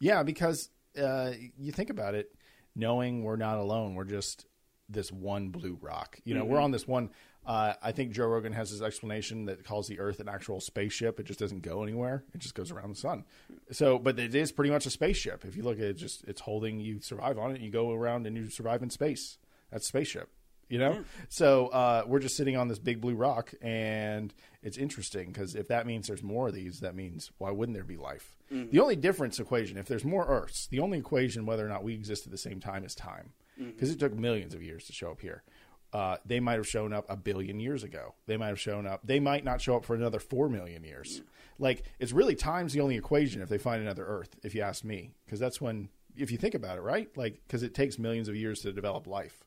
Yeah, 0.00 0.22
because 0.24 0.70
uh, 1.00 1.32
you 1.56 1.72
think 1.72 1.90
about 1.90 2.14
it, 2.14 2.34
knowing 2.74 3.22
we're 3.22 3.36
not 3.36 3.58
alone, 3.58 3.94
we're 3.94 4.04
just 4.04 4.46
this 4.88 5.10
one 5.12 5.48
blue 5.50 5.78
rock. 5.80 6.18
You 6.24 6.34
know, 6.34 6.44
we're 6.44 6.60
on 6.60 6.70
this 6.70 6.86
one. 6.86 7.10
Uh, 7.46 7.74
I 7.80 7.92
think 7.92 8.12
Joe 8.12 8.26
Rogan 8.26 8.52
has 8.52 8.70
his 8.70 8.82
explanation 8.82 9.44
that 9.46 9.64
calls 9.64 9.86
the 9.86 10.00
Earth 10.00 10.18
an 10.18 10.28
actual 10.28 10.60
spaceship. 10.60 11.20
It 11.20 11.26
just 11.26 11.38
doesn't 11.38 11.62
go 11.62 11.82
anywhere. 11.82 12.24
It 12.34 12.38
just 12.38 12.54
goes 12.54 12.72
around 12.72 12.90
the 12.90 13.00
sun. 13.00 13.24
So, 13.70 13.98
but 13.98 14.18
it 14.18 14.34
is 14.34 14.50
pretty 14.50 14.70
much 14.70 14.86
a 14.86 14.90
spaceship. 14.90 15.44
If 15.44 15.56
you 15.56 15.62
look 15.62 15.78
at 15.78 15.84
it, 15.84 15.94
just 15.94 16.24
it's 16.24 16.40
holding 16.40 16.80
you 16.80 17.00
survive 17.00 17.38
on 17.38 17.54
it. 17.54 17.60
You 17.60 17.70
go 17.70 17.92
around 17.92 18.26
and 18.26 18.36
you 18.36 18.50
survive 18.50 18.82
in 18.82 18.90
space. 18.90 19.38
That's 19.70 19.86
spaceship. 19.86 20.28
You 20.68 20.80
know, 20.80 21.04
so 21.28 21.68
uh, 21.68 22.02
we're 22.08 22.18
just 22.18 22.36
sitting 22.36 22.56
on 22.56 22.66
this 22.66 22.80
big 22.80 23.00
blue 23.00 23.14
rock, 23.14 23.54
and 23.62 24.34
it's 24.64 24.76
interesting 24.76 25.30
because 25.30 25.54
if 25.54 25.68
that 25.68 25.86
means 25.86 26.08
there's 26.08 26.24
more 26.24 26.48
of 26.48 26.54
these, 26.54 26.80
that 26.80 26.96
means 26.96 27.30
why 27.38 27.52
wouldn't 27.52 27.76
there 27.76 27.84
be 27.84 27.96
life? 27.96 28.36
The 28.72 28.80
only 28.80 28.96
difference 28.96 29.38
equation, 29.38 29.78
if 29.78 29.86
there's 29.86 30.04
more 30.04 30.26
Earths, 30.26 30.66
the 30.66 30.80
only 30.80 30.98
equation 30.98 31.46
whether 31.46 31.64
or 31.64 31.68
not 31.68 31.84
we 31.84 31.94
exist 31.94 32.26
at 32.26 32.32
the 32.32 32.38
same 32.38 32.58
time 32.58 32.84
is 32.84 32.96
time, 32.96 33.30
because 33.56 33.92
it 33.92 34.00
took 34.00 34.12
millions 34.14 34.54
of 34.54 34.62
years 34.64 34.84
to 34.86 34.92
show 34.92 35.12
up 35.12 35.20
here. 35.20 35.44
Uh, 35.92 36.16
they 36.24 36.40
might 36.40 36.54
have 36.54 36.68
shown 36.68 36.92
up 36.92 37.06
a 37.08 37.16
billion 37.16 37.60
years 37.60 37.82
ago. 37.82 38.14
They 38.26 38.36
might 38.36 38.48
have 38.48 38.60
shown 38.60 38.86
up. 38.86 39.00
They 39.04 39.20
might 39.20 39.44
not 39.44 39.60
show 39.60 39.76
up 39.76 39.84
for 39.84 39.94
another 39.94 40.18
four 40.18 40.48
million 40.48 40.84
years. 40.84 41.22
Like 41.58 41.84
it's 41.98 42.12
really 42.12 42.34
time's 42.34 42.72
the 42.72 42.80
only 42.80 42.96
equation 42.96 43.40
if 43.40 43.48
they 43.48 43.58
find 43.58 43.80
another 43.80 44.04
Earth. 44.04 44.36
If 44.42 44.54
you 44.54 44.62
ask 44.62 44.84
me, 44.84 45.14
because 45.24 45.40
that's 45.40 45.60
when, 45.60 45.88
if 46.16 46.30
you 46.30 46.38
think 46.38 46.54
about 46.54 46.78
it, 46.78 46.82
right? 46.82 47.08
Like 47.16 47.40
because 47.46 47.62
it 47.62 47.74
takes 47.74 47.98
millions 47.98 48.28
of 48.28 48.36
years 48.36 48.60
to 48.60 48.72
develop 48.72 49.06
life. 49.06 49.44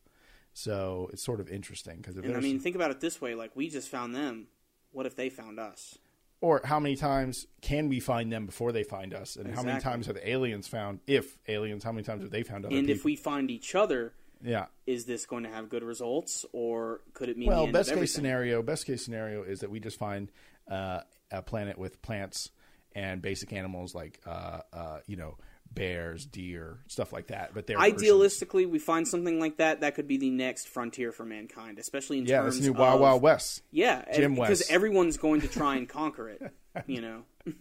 So 0.53 1.09
it's 1.13 1.23
sort 1.23 1.39
of 1.39 1.49
interesting 1.49 1.97
because 1.97 2.17
And 2.17 2.35
I 2.35 2.39
mean, 2.39 2.59
think 2.59 2.75
about 2.75 2.91
it 2.91 2.99
this 2.99 3.21
way: 3.21 3.35
like 3.35 3.51
we 3.55 3.69
just 3.69 3.89
found 3.89 4.15
them. 4.15 4.47
What 4.91 5.05
if 5.05 5.15
they 5.15 5.29
found 5.29 5.59
us? 5.59 5.99
or 6.41 6.61
how 6.63 6.79
many 6.79 6.95
times 6.95 7.47
can 7.61 7.89
we 7.89 7.99
find 7.99 8.31
them 8.31 8.45
before 8.45 8.71
they 8.71 8.83
find 8.83 9.13
us, 9.13 9.35
and 9.35 9.53
how 9.53 9.61
many 9.61 9.79
times 9.79 10.07
have 10.07 10.17
aliens 10.23 10.67
found? 10.67 10.99
If 11.05 11.37
aliens, 11.47 11.83
how 11.83 11.91
many 11.91 12.03
times 12.03 12.21
have 12.21 12.31
they 12.31 12.43
found 12.43 12.65
other 12.65 12.75
And 12.75 12.87
people? 12.87 12.97
if 12.97 13.05
we 13.05 13.15
find 13.15 13.51
each 13.51 13.75
other, 13.75 14.13
yeah. 14.43 14.65
is 14.85 15.05
this 15.05 15.25
going 15.25 15.43
to 15.43 15.49
have 15.49 15.69
good 15.69 15.83
results, 15.83 16.45
or 16.53 17.01
could 17.13 17.29
it 17.29 17.37
mean 17.37 17.49
Well, 17.49 17.67
best 17.67 17.93
case 17.93 18.13
scenario, 18.13 18.61
best 18.61 18.85
case 18.85 19.03
scenario 19.03 19.43
is 19.43 19.59
that 19.59 19.69
we 19.69 19.79
just 19.79 19.97
find 19.97 20.31
uh, 20.69 21.01
a 21.31 21.41
planet 21.41 21.77
with 21.77 22.01
plants 22.01 22.49
and 22.95 23.21
basic 23.21 23.53
animals 23.53 23.93
like 23.93 24.19
uh, 24.25 24.59
uh, 24.73 24.99
you 25.05 25.15
know 25.15 25.37
bears, 25.71 26.25
deer, 26.25 26.79
stuff 26.87 27.13
like 27.13 27.27
that. 27.27 27.53
But 27.53 27.67
they're 27.67 27.77
persons. 27.77 28.01
Idealistically, 28.01 28.69
we 28.69 28.79
find 28.79 29.07
something 29.07 29.39
like 29.39 29.57
that. 29.57 29.81
That 29.81 29.95
could 29.95 30.07
be 30.07 30.17
the 30.17 30.29
next 30.29 30.67
frontier 30.67 31.11
for 31.11 31.25
mankind, 31.25 31.79
especially 31.79 32.19
in 32.19 32.25
yeah, 32.25 32.41
terms 32.41 32.59
new 32.59 32.71
of 32.71 32.77
Wild 32.77 33.01
Wild 33.01 33.21
West. 33.21 33.61
Yeah, 33.71 34.03
Jim 34.13 34.35
because 34.35 34.59
West. 34.59 34.71
everyone's 34.71 35.17
going 35.17 35.41
to 35.41 35.47
try 35.47 35.75
and 35.75 35.87
conquer 35.87 36.29
it. 36.29 36.53
You 36.87 37.01
know, 37.01 37.23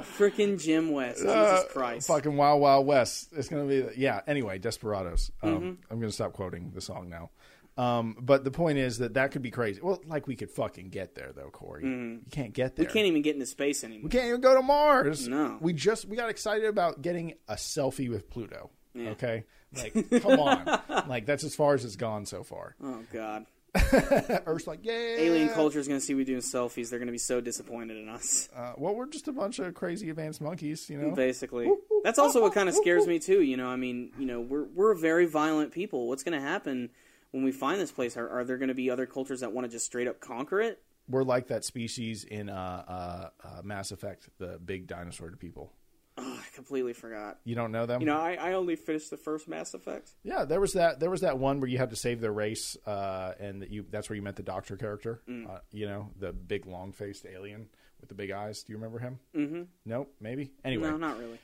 freaking 0.00 0.60
Jim 0.62 0.90
West, 0.92 1.24
Uh, 1.24 1.56
Jesus 1.56 1.72
Christ! 1.72 2.06
Fucking 2.08 2.36
Wild 2.36 2.60
Wild 2.60 2.86
West. 2.86 3.28
It's 3.36 3.48
gonna 3.48 3.64
be 3.66 3.86
yeah. 3.96 4.20
Anyway, 4.26 4.58
Desperados. 4.58 5.30
Um, 5.42 5.50
Mm-hmm. 5.54 5.92
I'm 5.92 6.00
gonna 6.00 6.12
stop 6.12 6.32
quoting 6.32 6.70
the 6.74 6.80
song 6.80 7.08
now. 7.08 7.30
Um, 7.78 8.16
but 8.20 8.44
the 8.44 8.50
point 8.50 8.76
is 8.76 8.98
that 8.98 9.14
that 9.14 9.30
could 9.30 9.40
be 9.40 9.50
crazy. 9.50 9.80
Well, 9.82 10.02
like 10.06 10.26
we 10.26 10.36
could 10.36 10.50
fucking 10.50 10.90
get 10.90 11.14
there 11.14 11.32
though, 11.34 11.48
Corey. 11.50 11.84
You 11.84 12.20
can't 12.30 12.52
get 12.52 12.76
there. 12.76 12.84
We 12.86 12.92
can't 12.92 13.06
even 13.06 13.22
get 13.22 13.34
into 13.34 13.46
space 13.46 13.82
anymore. 13.82 14.04
We 14.04 14.10
can't 14.10 14.26
even 14.26 14.40
go 14.42 14.54
to 14.54 14.60
Mars. 14.62 15.26
No. 15.26 15.56
We 15.60 15.72
just 15.72 16.04
we 16.06 16.16
got 16.16 16.28
excited 16.28 16.66
about 16.66 17.00
getting 17.00 17.34
a 17.48 17.54
selfie 17.54 18.10
with 18.10 18.28
Pluto. 18.28 18.70
Yeah. 18.94 19.10
Okay. 19.10 19.44
Like, 19.74 19.94
come 20.22 20.38
on. 20.38 20.80
Like 21.08 21.24
that's 21.24 21.44
as 21.44 21.54
far 21.54 21.72
as 21.72 21.82
it's 21.86 21.96
gone 21.96 22.26
so 22.26 22.42
far. 22.42 22.76
Oh 22.82 23.00
God, 23.10 23.46
Earth's 24.46 24.66
like, 24.66 24.80
yeah. 24.82 24.92
alien 24.92 25.48
culture 25.48 25.78
is 25.78 25.88
going 25.88 25.98
to 25.98 26.04
see 26.04 26.14
we 26.14 26.24
doing 26.24 26.40
selfies. 26.40 26.90
They're 26.90 26.98
going 26.98 27.06
to 27.06 27.12
be 27.12 27.18
so 27.18 27.40
disappointed 27.40 27.96
in 27.96 28.08
us. 28.08 28.48
Uh, 28.54 28.72
well, 28.76 28.94
we're 28.94 29.08
just 29.08 29.28
a 29.28 29.32
bunch 29.32 29.58
of 29.60 29.72
crazy 29.74 30.10
advanced 30.10 30.42
monkeys, 30.42 30.90
you 30.90 30.98
know. 30.98 31.14
Basically, 31.14 31.70
that's 32.04 32.18
also 32.18 32.42
what 32.42 32.52
kind 32.52 32.68
of 32.68 32.74
scares 32.74 33.06
me 33.06 33.18
too. 33.18 33.40
You 33.40 33.56
know, 33.56 33.68
I 33.68 33.76
mean, 33.76 34.12
you 34.18 34.26
know, 34.26 34.40
we're 34.40 34.64
we're 34.64 34.94
very 34.94 35.24
violent 35.24 35.72
people. 35.72 36.06
What's 36.08 36.22
going 36.22 36.38
to 36.38 36.46
happen 36.46 36.90
when 37.30 37.44
we 37.44 37.52
find 37.52 37.80
this 37.80 37.92
place? 37.92 38.16
Are, 38.16 38.28
are 38.28 38.44
there 38.44 38.58
going 38.58 38.68
to 38.68 38.74
be 38.74 38.90
other 38.90 39.06
cultures 39.06 39.40
that 39.40 39.52
want 39.52 39.66
to 39.66 39.70
just 39.70 39.86
straight 39.86 40.06
up 40.06 40.20
conquer 40.20 40.60
it? 40.60 40.82
We're 41.08 41.24
like 41.24 41.48
that 41.48 41.64
species 41.64 42.24
in 42.24 42.50
uh, 42.50 42.84
uh, 43.42 43.46
uh, 43.46 43.62
Mass 43.62 43.90
Effect, 43.90 44.28
the 44.38 44.60
big 44.64 44.86
dinosaur 44.86 45.30
people. 45.30 45.72
Oh, 46.18 46.38
I 46.38 46.54
completely 46.54 46.92
forgot. 46.92 47.38
You 47.44 47.54
don't 47.54 47.72
know 47.72 47.86
them? 47.86 48.00
You 48.00 48.06
know, 48.06 48.18
I, 48.18 48.34
I 48.34 48.52
only 48.52 48.76
finished 48.76 49.10
the 49.10 49.16
first 49.16 49.48
Mass 49.48 49.72
Effect. 49.72 50.10
Yeah, 50.22 50.44
there 50.44 50.60
was 50.60 50.74
that. 50.74 51.00
There 51.00 51.10
was 51.10 51.22
that 51.22 51.38
one 51.38 51.58
where 51.60 51.68
you 51.68 51.78
had 51.78 51.90
to 51.90 51.96
save 51.96 52.20
the 52.20 52.30
race, 52.30 52.76
uh, 52.86 53.32
and 53.40 53.62
that 53.62 53.70
you 53.70 53.86
that's 53.90 54.10
where 54.10 54.16
you 54.16 54.22
met 54.22 54.36
the 54.36 54.42
Doctor 54.42 54.76
character. 54.76 55.22
Mm. 55.28 55.48
Uh, 55.48 55.60
you 55.70 55.86
know, 55.86 56.10
the 56.18 56.32
big 56.32 56.66
long 56.66 56.92
faced 56.92 57.24
alien 57.24 57.68
with 58.00 58.10
the 58.10 58.14
big 58.14 58.30
eyes. 58.30 58.62
Do 58.62 58.72
you 58.72 58.76
remember 58.76 58.98
him? 58.98 59.18
Mm-hmm. 59.34 59.62
Nope, 59.86 60.12
maybe. 60.20 60.52
Anyway, 60.64 60.88
No, 60.88 60.96
not 60.98 61.18
really. 61.18 61.38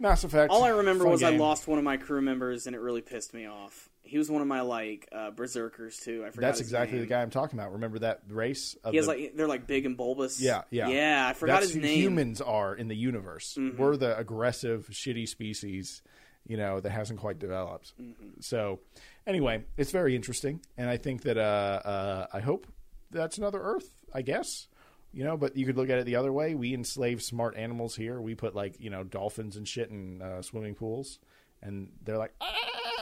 Mass 0.00 0.24
Effect. 0.24 0.50
All 0.50 0.64
I 0.64 0.70
remember 0.70 1.06
was 1.06 1.22
I 1.22 1.30
lost 1.30 1.68
one 1.68 1.78
of 1.78 1.84
my 1.84 1.96
crew 1.96 2.20
members, 2.20 2.66
and 2.66 2.74
it 2.74 2.80
really 2.80 3.00
pissed 3.00 3.34
me 3.34 3.46
off. 3.46 3.88
He 4.08 4.16
was 4.16 4.30
one 4.30 4.40
of 4.40 4.48
my 4.48 4.62
like 4.62 5.06
uh, 5.12 5.30
berserkers 5.30 5.98
too. 5.98 6.24
I 6.26 6.30
forgot. 6.30 6.48
That's 6.48 6.60
exactly 6.60 6.96
name. 6.96 7.06
the 7.06 7.08
guy 7.08 7.20
I'm 7.20 7.30
talking 7.30 7.58
about. 7.58 7.72
Remember 7.72 7.98
that 7.98 8.22
race? 8.28 8.74
Of 8.82 8.92
He 8.92 8.96
has 8.96 9.06
the, 9.06 9.12
like 9.12 9.36
they're 9.36 9.46
like 9.46 9.66
big 9.66 9.84
and 9.84 9.96
bulbous. 9.96 10.40
yeah, 10.40 10.62
yeah, 10.70 10.88
yeah. 10.88 11.26
I 11.28 11.34
forgot 11.34 11.60
That's 11.60 11.74
his 11.74 11.82
name. 11.82 11.84
Mm-hmm. 11.84 12.00
Humans 12.00 12.40
are 12.40 12.74
in 12.74 12.88
the 12.88 12.96
universe. 12.96 13.58
We're 13.76 13.96
the 13.98 14.16
aggressive, 14.16 14.88
shitty 14.90 15.28
species, 15.28 16.02
you 16.46 16.56
know, 16.56 16.80
that 16.80 16.90
hasn't 16.90 17.20
quite 17.20 17.38
developed. 17.38 17.92
Mm-hmm. 18.00 18.40
So, 18.40 18.80
anyway, 19.26 19.64
it's 19.76 19.90
very 19.90 20.16
interesting, 20.16 20.60
and 20.78 20.88
I 20.88 20.96
think 20.96 21.22
that 21.22 21.36
uh, 21.36 21.40
uh, 21.84 22.26
I 22.32 22.40
hope 22.40 22.66
that's 23.10 23.36
another 23.36 23.60
Earth. 23.60 23.90
I 24.12 24.22
guess. 24.22 24.68
You 25.10 25.24
know, 25.24 25.36
but 25.38 25.56
you 25.56 25.64
could 25.64 25.76
look 25.76 25.88
at 25.88 25.98
it 25.98 26.04
the 26.04 26.16
other 26.16 26.32
way. 26.32 26.54
We 26.54 26.74
enslave 26.74 27.22
smart 27.22 27.56
animals 27.56 27.96
here. 27.96 28.20
We 28.20 28.34
put 28.34 28.54
like 28.54 28.80
you 28.80 28.90
know 28.90 29.04
dolphins 29.04 29.56
and 29.56 29.68
shit 29.68 29.90
in 29.90 30.22
uh, 30.22 30.42
swimming 30.42 30.74
pools, 30.74 31.18
and 31.62 31.90
they're 32.04 32.18
like, 32.18 32.34
ah! 32.40 32.54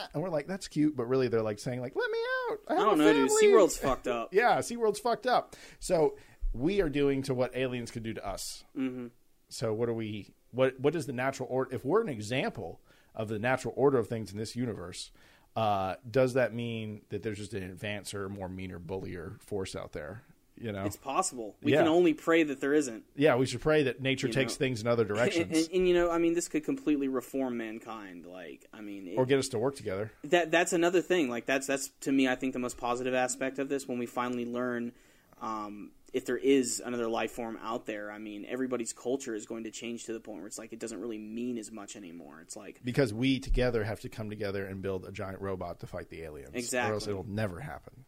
and 0.13 0.23
we're 0.23 0.29
like, 0.29 0.47
that's 0.47 0.67
cute, 0.67 0.95
but 0.95 1.05
really 1.05 1.27
they're 1.27 1.41
like 1.41 1.59
saying 1.59 1.81
like, 1.81 1.95
let 1.95 2.11
me 2.11 2.19
out. 2.49 2.59
I, 2.69 2.73
I 2.73 2.85
don't 2.85 2.97
know, 2.97 3.13
dude. 3.13 3.29
family." 3.29 3.47
SeaWorld's 3.47 3.77
fucked 3.79 4.07
up. 4.07 4.33
Yeah, 4.33 4.57
SeaWorld's 4.59 4.99
fucked 4.99 5.27
up. 5.27 5.55
So 5.79 6.15
we 6.53 6.81
are 6.81 6.89
doing 6.89 7.21
to 7.23 7.33
what 7.33 7.55
aliens 7.55 7.91
could 7.91 8.03
do 8.03 8.13
to 8.13 8.27
us. 8.27 8.63
Mm-hmm. 8.77 9.07
So 9.49 9.73
what 9.73 9.89
are 9.89 9.93
we? 9.93 10.33
What 10.51 10.79
what 10.79 10.95
is 10.95 11.05
the 11.05 11.13
natural 11.13 11.47
order? 11.51 11.73
If 11.73 11.85
we're 11.85 12.01
an 12.01 12.09
example 12.09 12.81
of 13.15 13.27
the 13.27 13.39
natural 13.39 13.73
order 13.77 13.97
of 13.97 14.07
things 14.07 14.31
in 14.31 14.37
this 14.37 14.55
universe, 14.55 15.11
uh, 15.55 15.95
does 16.09 16.33
that 16.33 16.53
mean 16.53 17.01
that 17.09 17.23
there's 17.23 17.37
just 17.37 17.53
an 17.53 17.75
advancer, 17.75 18.29
more 18.29 18.47
meaner, 18.47 18.79
bullier 18.79 19.37
force 19.39 19.75
out 19.75 19.93
there? 19.93 20.23
You 20.59 20.71
know, 20.71 20.85
It's 20.85 20.95
possible. 20.95 21.55
We 21.61 21.71
Yeah. 21.73 21.79
can 21.79 21.87
only 21.87 22.13
pray 22.13 22.43
that 22.43 22.59
there 22.61 22.73
isn't. 22.73 23.03
yeah. 23.15 23.35
We 23.35 23.45
should 23.45 23.61
pray 23.61 23.83
that 23.83 24.01
nature 24.01 24.27
You 24.27 24.33
takes 24.33 24.53
know. 24.53 24.57
things 24.65 24.81
in 24.81 24.87
other 24.87 25.03
And, 25.03 25.09
directions, 25.15 25.57
and, 25.67 25.75
and, 25.75 25.87
you 25.87 25.93
know, 25.93 26.09
I 26.09 26.17
mean, 26.17 26.33
this 26.33 26.47
could 26.47 26.63
completely 26.65 27.07
reform 27.07 27.57
mankind. 27.57 28.25
Like, 28.25 28.65
I 28.73 28.81
mean, 28.81 29.07
it, 29.07 29.15
or 29.17 29.25
get 29.25 29.39
us 29.39 29.49
to 29.49 29.59
work 29.59 29.75
together. 29.75 30.11
that 30.23 30.49
that's 30.51 30.73
another 30.73 31.01
thing. 31.01 31.29
Like, 31.29 31.45
that's 31.45 31.67
that's 31.67 31.89
to 32.01 32.11
me, 32.11 32.27
I 32.27 32.35
think 32.35 32.53
the 32.53 32.59
most 32.59 32.77
positive 32.77 33.13
aspect 33.13 33.59
of 33.59 33.69
this 33.69 33.87
when 33.87 33.99
we 33.99 34.05
finally 34.07 34.45
learn 34.45 34.93
um, 35.41 35.91
if 36.13 36.25
there 36.25 36.37
is 36.37 36.81
another 36.83 37.07
life 37.07 37.31
form 37.31 37.59
out 37.61 37.85
there. 37.85 38.09
I 38.11 38.17
mean, 38.17 38.45
everybody's 38.49 38.93
culture 38.93 39.35
is 39.35 39.45
going 39.45 39.65
to 39.65 39.71
change 39.71 40.05
to 40.05 40.13
the 40.13 40.19
point 40.19 40.39
where 40.39 40.47
it's 40.47 40.57
like 40.57 40.73
it 40.73 40.79
doesn't 40.79 40.99
really 40.99 41.19
mean 41.19 41.57
as 41.59 41.71
much 41.71 41.95
anymore. 41.95 42.39
It's 42.41 42.55
like 42.55 42.79
Because 42.83 43.13
we 43.13 43.39
together 43.39 43.83
have 43.83 43.99
to 44.01 44.09
come 44.09 44.29
together 44.29 44.65
and 44.65 44.81
build 44.81 45.05
a 45.05 45.11
giant 45.11 45.41
robot 45.41 45.79
to 45.81 45.87
fight 45.87 46.09
the 46.09 46.23
aliens. 46.23 46.51
exactly. 46.55 46.91
Or 46.91 46.93
else 46.95 47.07
it'll 47.07 47.27
never 47.27 47.59
happen. 47.59 48.05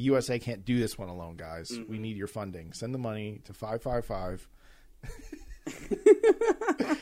The 0.00 0.04
USA 0.06 0.38
can't 0.38 0.64
do 0.64 0.78
this 0.80 0.96
one 0.96 1.10
alone, 1.10 1.36
guys. 1.36 1.72
Mm-hmm. 1.72 1.90
We 1.92 1.98
need 1.98 2.16
your 2.16 2.26
funding. 2.26 2.72
Send 2.72 2.94
the 2.94 2.98
money 2.98 3.42
to 3.44 3.52
555. 3.52 4.48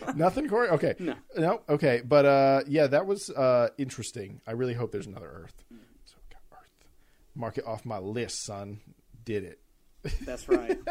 Nothing, 0.16 0.48
Corey? 0.48 0.68
Okay. 0.70 0.96
No. 0.98 1.14
No? 1.36 1.60
Okay. 1.68 2.02
But 2.04 2.26
uh, 2.26 2.62
yeah, 2.66 2.88
that 2.88 3.06
was 3.06 3.30
uh, 3.30 3.68
interesting. 3.78 4.40
I 4.48 4.52
really 4.52 4.74
hope 4.74 4.90
there's 4.90 5.06
another 5.06 5.28
Earth. 5.28 5.62
Mm. 5.72 5.78
So, 6.06 6.16
got 6.28 6.40
Earth. 6.58 6.88
Mark 7.36 7.56
it 7.58 7.66
off 7.68 7.84
my 7.84 7.98
list, 7.98 8.44
son. 8.44 8.80
Did 9.24 9.44
it. 9.44 9.60
that's 10.22 10.48
right. 10.48 10.76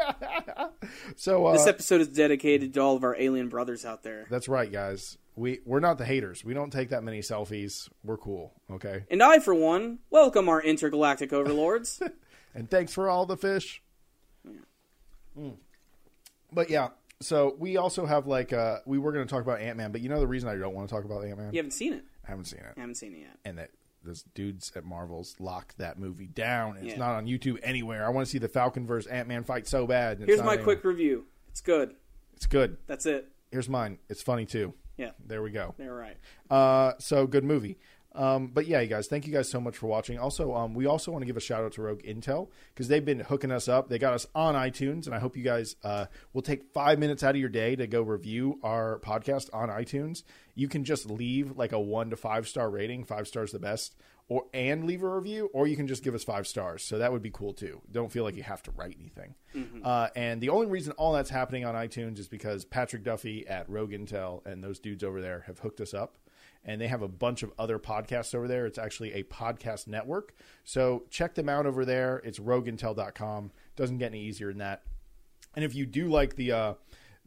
So 1.18 1.46
uh, 1.48 1.54
this 1.54 1.68
episode 1.68 2.00
is 2.02 2.08
dedicated 2.08 2.74
to 2.76 2.80
all 2.80 2.96
of 2.96 3.04
our 3.04 3.16
alien 3.20 3.50
brothers 3.50 3.84
out 3.84 4.04
there. 4.04 4.28
that's 4.30 4.48
right, 4.48 4.72
guys. 4.72 5.18
We, 5.38 5.60
we're 5.66 5.80
not 5.80 5.98
the 6.00 6.06
haters. 6.06 6.44
We 6.44 6.54
don't 6.54 6.72
take 6.72 6.90
that 6.90 7.04
many 7.04 7.20
selfies. 7.20 7.88
We're 8.04 8.18
cool. 8.18 8.54
Okay. 8.72 9.04
And 9.12 9.22
I, 9.24 9.38
for 9.40 9.54
one, 9.54 10.00
welcome 10.10 10.50
our 10.50 10.62
intergalactic 10.62 11.32
overlords. 11.32 12.02
And 12.56 12.68
thanks 12.68 12.92
for 12.92 13.08
all 13.08 13.28
the 13.28 13.38
fish. 13.38 13.84
Yeah. 14.44 14.54
Mm. 15.38 15.58
But 16.52 16.72
yeah, 16.72 16.88
so 17.22 17.56
we 17.60 17.78
also 17.78 18.08
have 18.08 18.26
like 18.26 18.52
uh 18.52 18.78
we 18.88 18.98
were 18.98 19.12
going 19.12 19.28
to 19.28 19.30
talk 19.32 19.44
about 19.44 19.60
Ant 19.62 19.78
Man, 19.78 19.92
but 19.92 20.02
you 20.02 20.10
know 20.10 20.20
the 20.20 20.26
reason 20.26 20.50
I 20.50 20.56
don't 20.56 20.74
want 20.74 20.90
to 20.90 20.96
talk 20.96 21.06
about 21.06 21.24
Ant 21.24 21.38
Man? 21.38 21.54
you 21.54 21.58
haven't 21.60 21.72
seen 21.72 21.94
it. 21.94 22.04
I 22.26 22.32
haven't 22.32 22.46
seen 22.46 22.62
it, 22.62 22.74
I 22.76 22.80
haven't 22.80 22.96
seen 22.96 23.14
it 23.14 23.20
yet. 23.20 23.38
and 23.46 23.60
that 23.60 23.70
those 24.04 24.24
dudes 24.34 24.72
at 24.76 24.86
Marvel's 24.86 25.36
locked 25.40 25.78
that 25.78 26.00
movie 26.00 26.26
down. 26.26 26.78
It's 26.78 26.94
Yeah. 26.94 26.98
not 26.98 27.12
on 27.16 27.28
YouTube 27.28 27.60
anywhere. 27.62 28.08
I 28.08 28.10
want 28.10 28.26
to 28.26 28.32
see 28.32 28.40
the 28.40 28.48
Falcon 28.50 28.88
versus 28.88 29.06
Ant 29.12 29.28
Man 29.28 29.44
fight 29.44 29.68
so 29.68 29.86
bad. 29.86 30.18
Here's 30.26 30.40
my 30.42 30.54
anywhere. 30.54 30.64
quick 30.64 30.84
review. 30.84 31.26
It's 31.50 31.62
good. 31.62 31.94
It's 32.36 32.48
good. 32.48 32.78
That's 32.88 33.06
it. 33.06 33.28
Here's 33.52 33.70
mine. 33.70 34.00
It's 34.10 34.24
funny 34.24 34.48
too. 34.48 34.74
Yeah, 34.98 35.12
There 35.26 35.42
we 35.44 35.52
go. 35.52 35.76
they're 35.78 35.94
right. 35.94 36.18
Uh, 36.50 36.94
so 37.00 37.28
good 37.28 37.44
movie. 37.44 37.78
Um, 38.16 38.48
but 38.48 38.66
yeah, 38.66 38.80
you 38.82 38.88
guys, 38.88 39.06
thank 39.08 39.28
you 39.28 39.34
guys 39.34 39.48
so 39.48 39.62
much 39.62 39.78
for 39.78 39.86
watching. 39.86 40.18
Also, 40.18 40.56
um, 40.56 40.74
we 40.74 40.88
also 40.88 41.12
want 41.12 41.22
to 41.22 41.28
give 41.28 41.38
a 41.38 41.42
shout 41.42 41.64
out 41.64 41.74
to 41.74 41.84
Rogue 41.84 42.02
Intel 42.02 42.50
because 42.74 42.88
they've 42.88 43.06
been 43.06 43.20
hooking 43.20 43.52
us 43.52 43.68
up. 43.68 43.90
They 43.90 44.00
got 44.00 44.14
us 44.16 44.26
on 44.34 44.56
iTunes, 44.56 45.06
and 45.06 45.14
I 45.14 45.20
hope 45.20 45.38
you 45.38 45.44
guys 45.44 45.76
uh, 45.84 46.06
will 46.34 46.42
take 46.42 46.64
five 46.74 46.98
minutes 46.98 47.22
out 47.22 47.32
of 47.36 47.40
your 47.40 47.50
day 47.50 47.76
to 47.76 47.86
go 47.86 48.02
review 48.02 48.60
our 48.64 49.00
podcast 49.02 49.50
on 49.54 49.70
iTunes. 49.70 50.24
You 50.56 50.68
can 50.68 50.84
just 50.84 51.08
leave 51.08 51.58
like 51.58 51.74
a 51.74 51.80
one 51.80 52.10
to 52.10 52.16
five 52.16 52.48
star 52.48 52.72
rating, 52.72 53.04
five 53.04 53.28
stars 53.28 53.52
the 53.52 53.60
best, 53.60 53.96
or 54.30 54.46
and 54.54 54.84
leave 54.86 55.04
a 55.04 55.10
review, 55.10 55.50
or 55.54 55.68
you 55.68 55.76
can 55.78 55.88
just 55.88 56.04
give 56.04 56.14
us 56.14 56.24
five 56.24 56.48
stars. 56.48 56.84
So 56.84 56.98
that 56.98 57.12
would 57.12 57.22
be 57.22 57.30
cool 57.30 57.54
too. 57.54 57.82
Don't 57.92 58.12
feel 58.12 58.24
like 58.24 58.36
you 58.36 58.44
have 58.44 58.62
to 58.64 58.72
write 58.72 58.98
anything. 59.00 59.36
Uh, 59.84 60.10
and 60.16 60.42
the 60.42 60.50
only 60.50 60.68
reason 60.68 60.92
all 60.94 61.14
that's 61.14 61.30
happening 61.30 61.66
on 61.66 61.76
iTunes 61.76 62.20
is 62.20 62.28
because 62.28 62.66
Patrick 62.66 63.04
Duffy 63.04 63.48
at 63.48 63.70
Rogue 63.70 63.92
Intel 63.92 64.46
and 64.46 64.64
those 64.64 64.80
dudes 64.80 65.04
over 65.04 65.22
there 65.22 65.44
have 65.48 65.60
hooked 65.60 65.80
us 65.82 65.94
up 65.94 66.18
and 66.66 66.82
they 66.82 66.88
have 66.88 67.02
a 67.02 67.08
bunch 67.08 67.42
of 67.42 67.54
other 67.58 67.80
podcasts 67.80 68.36
over 68.36 68.48
there. 68.48 68.66
It's 68.66 68.78
actually 68.78 69.14
a 69.14 69.24
podcast 69.24 69.88
network. 69.88 70.36
So 70.66 71.04
check 71.10 71.34
them 71.34 71.48
out 71.48 71.66
over 71.66 71.86
there. 71.86 72.18
It's 72.26 72.40
rogueintel.com. 72.40 73.52
Doesn't 73.76 73.98
get 73.98 74.08
any 74.08 74.22
easier 74.22 74.50
than 74.50 74.60
that. 74.60 74.84
And 75.56 75.64
if 75.64 75.74
you 75.74 75.86
do 75.86 76.10
like 76.10 76.36
the 76.36 76.52
uh, 76.52 76.74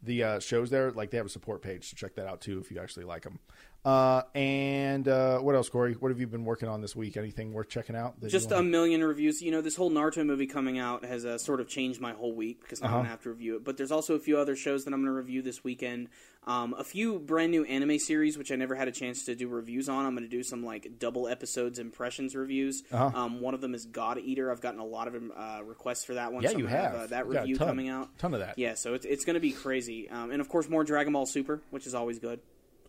the 0.03 0.23
uh, 0.23 0.39
shows 0.39 0.69
there, 0.69 0.91
like 0.91 1.11
they 1.11 1.17
have 1.17 1.25
a 1.25 1.29
support 1.29 1.61
page, 1.61 1.89
so 1.89 1.95
check 1.95 2.15
that 2.15 2.27
out 2.27 2.41
too 2.41 2.59
if 2.59 2.71
you 2.71 2.79
actually 2.79 3.05
like 3.05 3.23
them. 3.23 3.39
Uh, 3.83 4.21
and 4.35 5.07
uh, 5.07 5.39
what 5.39 5.55
else, 5.55 5.67
Corey? 5.69 5.93
What 5.93 6.09
have 6.11 6.19
you 6.19 6.27
been 6.27 6.45
working 6.45 6.69
on 6.69 6.81
this 6.81 6.95
week? 6.95 7.17
Anything 7.17 7.51
worth 7.51 7.67
checking 7.69 7.95
out? 7.95 8.13
Just 8.27 8.51
a 8.51 8.61
million 8.61 9.03
reviews. 9.03 9.41
You 9.41 9.49
know, 9.51 9.61
this 9.61 9.75
whole 9.75 9.89
Naruto 9.89 10.23
movie 10.23 10.45
coming 10.45 10.77
out 10.77 11.03
has 11.03 11.25
uh, 11.25 11.39
sort 11.39 11.59
of 11.59 11.67
changed 11.67 11.99
my 11.99 12.11
whole 12.13 12.33
week 12.35 12.61
because 12.61 12.79
now 12.81 12.87
Uh-huh. 12.87 12.95
I'm 12.97 12.99
gonna 13.01 13.09
have 13.09 13.23
to 13.23 13.29
review 13.31 13.55
it. 13.55 13.63
But 13.63 13.77
there's 13.77 13.91
also 13.91 14.13
a 14.13 14.19
few 14.19 14.37
other 14.37 14.55
shows 14.55 14.85
that 14.85 14.93
I'm 14.93 15.01
gonna 15.01 15.11
review 15.13 15.41
this 15.41 15.63
weekend. 15.63 16.09
Um, 16.45 16.75
a 16.77 16.83
few 16.83 17.19
brand 17.19 17.51
new 17.51 17.63
anime 17.65 17.97
series 17.99 18.35
which 18.37 18.51
I 18.51 18.55
never 18.55 18.73
had 18.75 18.87
a 18.87 18.91
chance 18.91 19.25
to 19.25 19.35
do 19.35 19.47
reviews 19.47 19.89
on. 19.89 20.05
I'm 20.05 20.13
gonna 20.15 20.27
do 20.27 20.43
some 20.43 20.63
like 20.63 20.99
double 20.99 21.27
episodes 21.27 21.79
impressions 21.79 22.35
reviews. 22.35 22.83
Uh-huh. 22.91 23.11
Um, 23.19 23.41
one 23.41 23.53
of 23.55 23.61
them 23.61 23.73
is 23.73 23.85
God 23.85 24.19
Eater. 24.19 24.51
I've 24.51 24.61
gotten 24.61 24.79
a 24.79 24.85
lot 24.85 25.07
of 25.07 25.15
uh, 25.35 25.63
requests 25.63 26.03
for 26.05 26.13
that 26.15 26.33
one. 26.33 26.43
Yeah, 26.43 26.49
so 26.51 26.57
you 26.59 26.63
gonna 26.65 26.75
have. 26.77 26.95
uh, 26.95 27.07
that 27.07 27.25
You 27.25 27.31
review 27.31 27.57
ton- 27.57 27.67
coming 27.67 27.89
out. 27.89 28.15
ton 28.19 28.33
of 28.35 28.41
that. 28.41 28.59
Yeah, 28.59 28.75
so 28.75 28.93
it's 28.93 29.05
it's 29.05 29.25
gonna 29.25 29.39
be 29.39 29.51
crazy. 29.53 30.07
Um, 30.09 30.29
and 30.29 30.39
of 30.39 30.49
course 30.49 30.69
more 30.69 30.83
Dragon 30.83 31.13
Ball 31.13 31.25
Super, 31.25 31.61
which 31.71 31.87
is 31.87 31.95
always 31.95 32.19
good. 32.19 32.39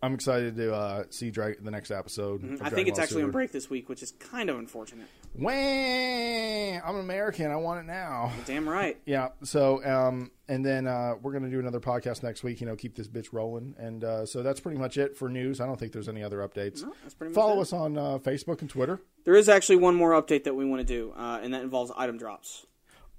I'm 0.03 0.15
excited 0.15 0.57
to 0.57 0.75
uh, 0.75 1.05
see 1.11 1.31
Dra- 1.31 1.55
the 1.61 1.71
next 1.71 1.93
episode. 1.93 2.43
Mm-hmm. 2.43 2.65
I 2.65 2.71
think 2.71 2.89
it's 2.89 2.99
Ball 2.99 3.05
actually 3.05 3.23
on 3.23 3.31
break 3.31 3.53
this 3.53 3.71
week, 3.71 3.89
which 3.89 4.03
is 4.03 4.11
kind 4.13 4.51
of 4.51 4.59
unfortunate. 4.59 5.07
Wah! 5.35 5.51
I'm 5.53 6.95
an 6.97 7.01
American. 7.01 7.51
I 7.51 7.57
want 7.57 7.81
it 7.81 7.87
now. 7.87 8.33
Damn 8.47 8.69
right. 8.69 8.99
Yeah. 9.07 9.29
So, 9.45 9.85
um, 9.85 10.31
and 10.49 10.65
then 10.65 10.87
uh, 10.87 11.15
we're 11.21 11.33
going 11.33 11.45
to 11.45 11.51
do 11.51 11.61
another 11.61 11.81
podcast 11.81 12.23
next 12.23 12.43
week. 12.43 12.61
You 12.61 12.67
know, 12.67 12.77
keep 12.77 12.97
this 12.97 13.09
bitch 13.09 13.29
rolling. 13.33 13.75
And 13.79 14.03
uh, 14.05 14.27
so 14.27 14.43
that's 14.43 14.59
pretty 14.61 14.79
much 14.79 14.97
it 14.99 15.17
for 15.17 15.29
news. 15.29 15.61
I 15.61 15.67
don't 15.67 15.79
think 15.79 15.93
there's 15.93 16.09
any 16.09 16.23
other 16.23 16.39
updates. 16.39 16.83
No, 16.83 16.93
that's 17.03 17.15
pretty 17.15 17.31
much 17.31 17.35
Follow 17.35 17.59
it. 17.59 17.63
us 17.63 17.73
on 17.73 17.97
uh, 17.97 18.19
Facebook 18.19 18.61
and 18.61 18.69
Twitter. 18.71 19.01
There 19.25 19.35
is 19.35 19.49
actually 19.49 19.77
one 19.77 19.95
more 19.95 20.11
update 20.21 20.45
that 20.45 20.55
we 20.55 20.65
want 20.65 20.81
to 20.81 20.85
do, 20.87 21.13
uh, 21.17 21.41
and 21.43 21.55
that 21.55 21.63
involves 21.63 21.93
item 21.97 22.19
drops. 22.19 22.67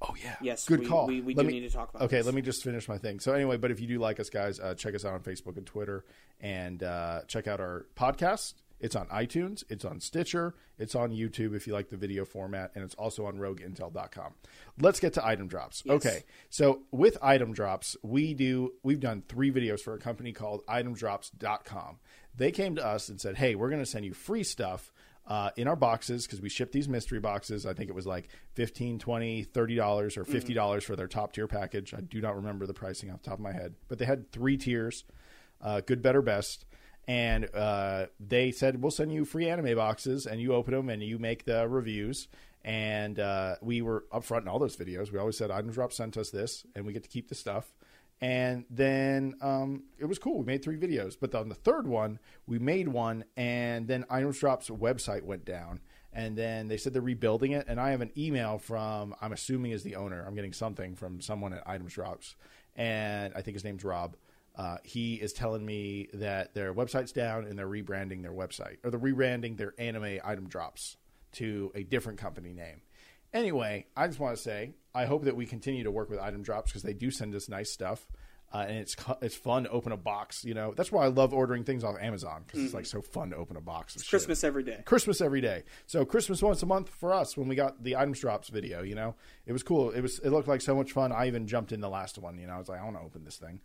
Oh 0.04 0.16
yeah. 0.22 0.36
Yes, 0.41 0.66
Good 0.66 0.82
we- 0.82 0.86
call. 0.88 1.08
we- 1.08 1.22
we 1.22 1.34
do 1.34 1.43
me- 1.43 1.54
need 1.54 1.62
to 1.62 1.70
talk 1.70 1.89
about 1.89 2.01
Okay, 2.04 2.18
this. 2.18 2.26
let 2.26 2.36
me 2.36 2.41
just 2.41 2.64
finish 2.64 2.88
my 2.89 2.97
thing. 2.97 3.20
So 3.20 3.34
anyway, 3.34 3.58
but 3.58 3.72
if 3.72 3.80
you 3.80 3.88
do 3.88 3.99
like 3.99 4.20
us, 4.20 4.30
guys, 4.30 4.60
uh, 4.60 4.76
check 4.76 4.95
us 4.95 5.06
out 5.06 5.14
on 5.14 5.22
Facebook 5.22 5.56
and 5.58 5.66
Twitter, 5.66 6.04
and 6.41 6.84
uh, 6.84 7.22
check 7.28 7.47
out 7.47 7.60
our 7.62 7.86
podcast. 7.95 8.56
It's 8.82 8.97
on 8.97 9.08
iTunes, 9.08 9.64
it's 9.70 9.86
on 9.86 10.01
Stitcher, 10.01 10.56
it's 10.78 10.93
on 10.93 11.12
YouTube 11.12 11.56
if 11.56 11.68
you 11.68 11.72
like 11.74 11.89
the 11.89 11.95
video 11.95 12.26
format, 12.26 12.72
and 12.76 12.84
it's 12.84 12.95
also 12.95 13.26
on 13.28 13.38
RogueIntel.com. 13.38 14.34
Let's 14.78 14.99
get 14.99 15.14
to 15.14 15.26
item 15.26 15.47
drops. 15.47 15.84
Okay, 15.88 16.24
so 16.49 16.82
with 16.91 17.18
item 17.22 17.54
drops, 17.54 17.95
we 18.04 18.34
do 18.34 18.74
we've 18.84 18.99
done 18.99 19.24
three 19.30 19.54
videos 19.54 19.80
for 19.80 19.93
a 19.93 19.99
company 19.99 20.34
called 20.34 20.66
ItemDrops.com. 20.68 21.99
They 22.36 22.51
came 22.51 22.76
to 22.76 22.86
us 22.86 23.08
and 23.10 23.22
said, 23.22 23.38
"Hey, 23.38 23.56
we're 23.56 23.70
going 23.70 23.82
to 23.82 23.86
send 23.89 24.04
you 24.06 24.14
free 24.14 24.43
stuff." 24.43 24.91
Uh, 25.26 25.51
in 25.55 25.67
our 25.67 25.76
boxes 25.76 26.26
because 26.26 26.41
we 26.41 26.49
ship 26.49 26.71
these 26.71 26.89
mystery 26.89 27.19
boxes. 27.19 27.65
I 27.65 27.74
think 27.74 27.89
it 27.89 27.95
was 27.95 28.05
like 28.05 28.30
15 28.55 28.99
20 28.99 29.45
$30 29.45 30.17
or 30.17 30.26
$50 30.26 30.84
for 30.84 30.95
their 30.95 31.07
top 31.07 31.34
tier 31.34 31.47
package. 31.47 31.93
I 31.93 32.01
do 32.01 32.21
not 32.21 32.36
remember 32.36 32.65
the 32.65 32.74
pricing 32.74 33.11
off 33.11 33.21
the 33.21 33.30
top 33.30 33.39
of 33.39 33.43
my 33.43 33.53
head, 33.53 33.76
but 33.88 33.99
they 33.99 34.05
had 34.05 34.32
three 34.32 34.57
tiers 34.57 35.05
uh, 35.63 35.82
good, 35.82 36.01
better, 36.01 36.21
best. 36.21 36.65
And 37.07 37.53
uh, 37.53 38.07
they 38.19 38.51
said, 38.51 38.82
We'll 38.82 38.91
send 38.91 39.13
you 39.13 39.26
free 39.26 39.49
anime 39.49 39.76
boxes 39.76 40.26
and 40.26 40.39
you 40.39 40.53
open 40.53 40.74
them 40.74 40.89
and 40.89 41.01
you 41.01 41.17
make 41.17 41.45
the 41.45 41.67
reviews. 41.67 42.28
And 42.63 43.19
uh, 43.19 43.55
we 43.61 43.82
were 43.82 44.05
upfront 44.13 44.43
in 44.43 44.47
all 44.47 44.59
those 44.59 44.78
videos. 44.78 45.11
We 45.11 45.19
always 45.19 45.38
said, 45.38 45.51
Item 45.51 45.71
Drop 45.71 45.91
sent 45.91 46.15
us 46.15 46.30
this 46.30 46.65
and 46.76 46.86
we 46.86 46.93
get 46.93 47.03
to 47.03 47.09
keep 47.09 47.28
the 47.28 47.36
stuff. 47.36 47.74
And 48.24 48.63
then 48.69 49.36
um, 49.41 49.84
it 49.99 50.05
was 50.05 50.17
cool. 50.17 50.39
We 50.39 50.45
made 50.45 50.63
three 50.63 50.78
videos. 50.78 51.17
But 51.19 51.36
on 51.36 51.49
the 51.49 51.55
third 51.55 51.86
one, 51.86 52.19
we 52.47 52.57
made 52.57 52.88
one, 52.88 53.26
and 53.36 53.86
then 53.86 54.05
Items 54.09 54.39
Drop's 54.39 54.69
website 54.69 55.24
went 55.24 55.43
down. 55.43 55.82
And 56.13 56.38
then 56.38 56.69
they 56.69 56.78
said 56.78 56.93
they're 56.93 57.01
rebuilding 57.01 57.51
it. 57.51 57.65
And 57.67 57.82
I 57.82 57.91
have 57.91 57.99
an 57.99 58.11
email 58.17 58.59
from, 58.59 59.13
I'm 59.21 59.34
assuming 59.34 59.71
is 59.71 59.84
the 59.84 59.97
owner. 59.97 60.24
I'm 60.26 60.36
getting 60.36 60.53
something 60.53 60.95
from 60.95 61.19
someone 61.19 61.51
at 61.51 61.63
Items 61.67 61.95
Drops. 61.95 62.38
And 62.78 63.34
I 63.36 63.41
think 63.41 63.55
his 63.55 63.65
name's 63.65 63.84
Rob. 63.84 64.15
Uh, 64.55 64.78
he 64.86 65.15
is 65.15 65.34
telling 65.34 65.65
me 65.65 66.07
that 66.13 66.53
their 66.53 66.74
website's 66.74 67.11
down 67.11 67.43
and 67.43 67.59
they're 67.59 67.67
rebranding 67.67 68.21
their 68.21 68.32
website, 68.32 68.78
or 68.86 68.91
they're 68.91 68.99
rebranding 69.01 69.57
their 69.57 69.74
anime 69.78 70.19
item 70.24 70.47
drops 70.47 70.95
to 71.34 71.74
a 71.76 71.84
different 71.84 72.19
company 72.19 72.53
name. 72.53 72.84
Anyway, 73.34 73.88
I 73.98 74.08
just 74.08 74.20
want 74.20 74.36
to 74.36 74.42
say 74.42 74.74
I 74.94 75.06
hope 75.06 75.24
that 75.24 75.36
we 75.36 75.46
continue 75.46 75.84
to 75.84 75.92
work 75.92 76.10
with 76.10 76.20
Item 76.20 76.44
Drops 76.44 76.72
because 76.72 76.84
they 76.84 76.94
do 76.94 77.10
send 77.10 77.34
us 77.34 77.50
nice 77.50 77.72
stuff, 77.72 78.06
uh, 78.54 78.66
and 78.68 78.78
it's 78.78 78.96
it's 79.22 79.36
fun 79.36 79.64
to 79.64 79.70
open 79.72 79.92
a 79.92 79.98
box. 79.98 80.44
You 80.46 80.54
know, 80.54 80.74
that's 80.76 80.92
why 80.92 81.06
I 81.06 81.08
love 81.08 81.34
ordering 81.34 81.64
things 81.64 81.84
off 81.84 81.96
Amazon 82.00 82.44
because 82.46 82.64
it's 82.64 82.74
like 82.76 82.86
so 82.86 83.02
fun 83.02 83.32
to 83.32 83.36
open 83.36 83.58
a 83.58 83.62
box. 83.62 83.96
Of 83.96 84.04
shit. 84.04 84.10
Christmas 84.10 84.44
every 84.44 84.64
day. 84.64 84.84
Christmas 84.86 85.20
every 85.20 85.42
day. 85.42 85.64
So 85.88 86.06
Christmas 86.06 86.44
once 86.44 86.62
a 86.62 86.68
month 86.68 86.90
for 86.90 87.12
us 87.12 87.36
when 87.36 87.48
we 87.48 87.56
got 87.56 87.84
the 87.84 87.96
items 87.96 88.20
drops 88.20 88.50
video. 88.50 88.84
You 88.84 88.94
know, 88.94 89.16
it 89.48 89.52
was 89.52 89.64
cool. 89.64 89.90
It 89.90 90.02
was 90.02 90.20
it 90.20 90.30
looked 90.30 90.48
like 90.48 90.62
so 90.62 90.76
much 90.76 90.92
fun. 90.92 91.12
I 91.12 91.26
even 91.26 91.48
jumped 91.48 91.72
in 91.72 91.82
the 91.82 91.90
last 91.90 92.20
one. 92.20 92.38
You 92.38 92.46
know, 92.46 92.54
I 92.54 92.60
was 92.60 92.70
like, 92.70 92.80
I 92.80 92.84
want 92.84 92.98
to 92.98 93.04
open 93.04 93.24
this 93.24 93.38
thing. 93.38 93.62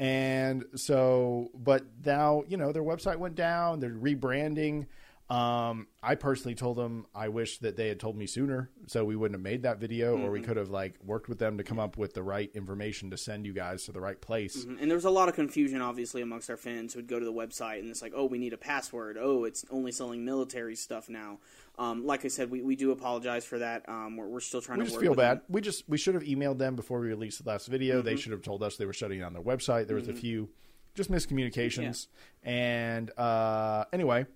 And 0.00 0.64
so, 0.74 1.50
but 1.54 1.84
now 2.04 2.42
you 2.48 2.56
know 2.56 2.72
their 2.72 2.82
website 2.82 3.18
went 3.18 3.36
down. 3.36 3.78
They're 3.78 3.90
rebranding. 3.90 4.86
Um, 5.30 5.86
I 6.02 6.16
personally 6.16 6.54
told 6.54 6.76
them 6.76 7.06
I 7.14 7.28
wish 7.28 7.58
that 7.60 7.76
they 7.76 7.88
had 7.88 7.98
told 7.98 8.14
me 8.14 8.26
sooner, 8.26 8.70
so 8.86 9.06
we 9.06 9.16
wouldn't 9.16 9.34
have 9.36 9.42
made 9.42 9.62
that 9.62 9.78
video, 9.78 10.18
or 10.18 10.30
we 10.30 10.40
Mm-hmm. 10.40 10.48
could 10.48 10.56
have 10.58 10.68
like 10.68 10.96
worked 11.02 11.30
with 11.30 11.38
them 11.38 11.56
to 11.56 11.64
come 11.64 11.78
up 11.78 11.96
with 11.96 12.12
the 12.12 12.22
right 12.22 12.50
information 12.54 13.10
to 13.10 13.16
send 13.16 13.46
you 13.46 13.54
guys 13.54 13.84
to 13.84 13.92
the 13.92 14.00
right 14.00 14.20
place. 14.20 14.64
And 14.64 14.90
there 14.90 14.96
was 14.96 15.06
a 15.06 15.10
lot 15.10 15.30
of 15.30 15.34
confusion, 15.34 15.80
obviously, 15.80 16.20
amongst 16.20 16.50
our 16.50 16.58
fans 16.58 16.92
who 16.92 16.98
would 16.98 17.06
go 17.08 17.18
to 17.18 17.24
the 17.24 17.32
website 17.32 17.78
and 17.78 17.88
it's 17.88 18.02
like, 18.02 18.12
oh, 18.14 18.26
we 18.26 18.36
need 18.38 18.52
a 18.52 18.58
password. 18.58 19.16
Oh, 19.18 19.44
it's 19.44 19.64
only 19.70 19.92
selling 19.92 20.26
military 20.26 20.76
stuff 20.76 21.08
now. 21.08 21.38
Um, 21.78 22.04
like 22.04 22.26
I 22.26 22.28
said, 22.28 22.50
we, 22.50 22.60
we 22.62 22.76
do 22.76 22.90
apologize 22.90 23.46
for 23.46 23.58
that. 23.60 23.88
Um, 23.88 24.16
we're, 24.18 24.28
we're 24.28 24.40
still 24.40 24.60
trying 24.60 24.78
we 24.78 24.84
to 24.84 24.90
just 24.90 24.96
work 24.96 25.02
feel 25.04 25.10
with 25.12 25.18
bad. 25.18 25.38
them. 25.38 25.44
We 25.48 25.60
just 25.62 25.88
we 25.88 25.96
should 25.96 26.14
have 26.14 26.24
emailed 26.24 26.58
them 26.58 26.76
before 26.76 27.00
we 27.00 27.08
released 27.08 27.42
the 27.42 27.48
last 27.48 27.66
video. 27.68 27.96
Mm-hmm. 27.98 28.06
They 28.06 28.16
should 28.16 28.32
have 28.32 28.42
told 28.42 28.62
us 28.62 28.76
they 28.76 28.84
were 28.86 28.92
shutting 28.92 29.20
down 29.20 29.32
their 29.32 29.42
website. 29.42 29.86
There 29.86 29.96
was 29.96 30.08
a 30.08 30.12
few 30.12 30.50
just 30.94 31.10
miscommunications. 31.10 32.08
And 32.42 33.10
uh, 33.18 33.86
anyway, 33.92 34.26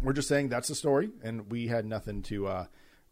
we're 0.00 0.12
just 0.12 0.28
saying 0.28 0.48
that's 0.48 0.68
the 0.68 0.74
story, 0.74 1.10
and 1.22 1.50
we 1.50 1.66
had 1.68 1.86
nothing 1.86 2.22
to 2.24 2.46
uh, 2.46 2.66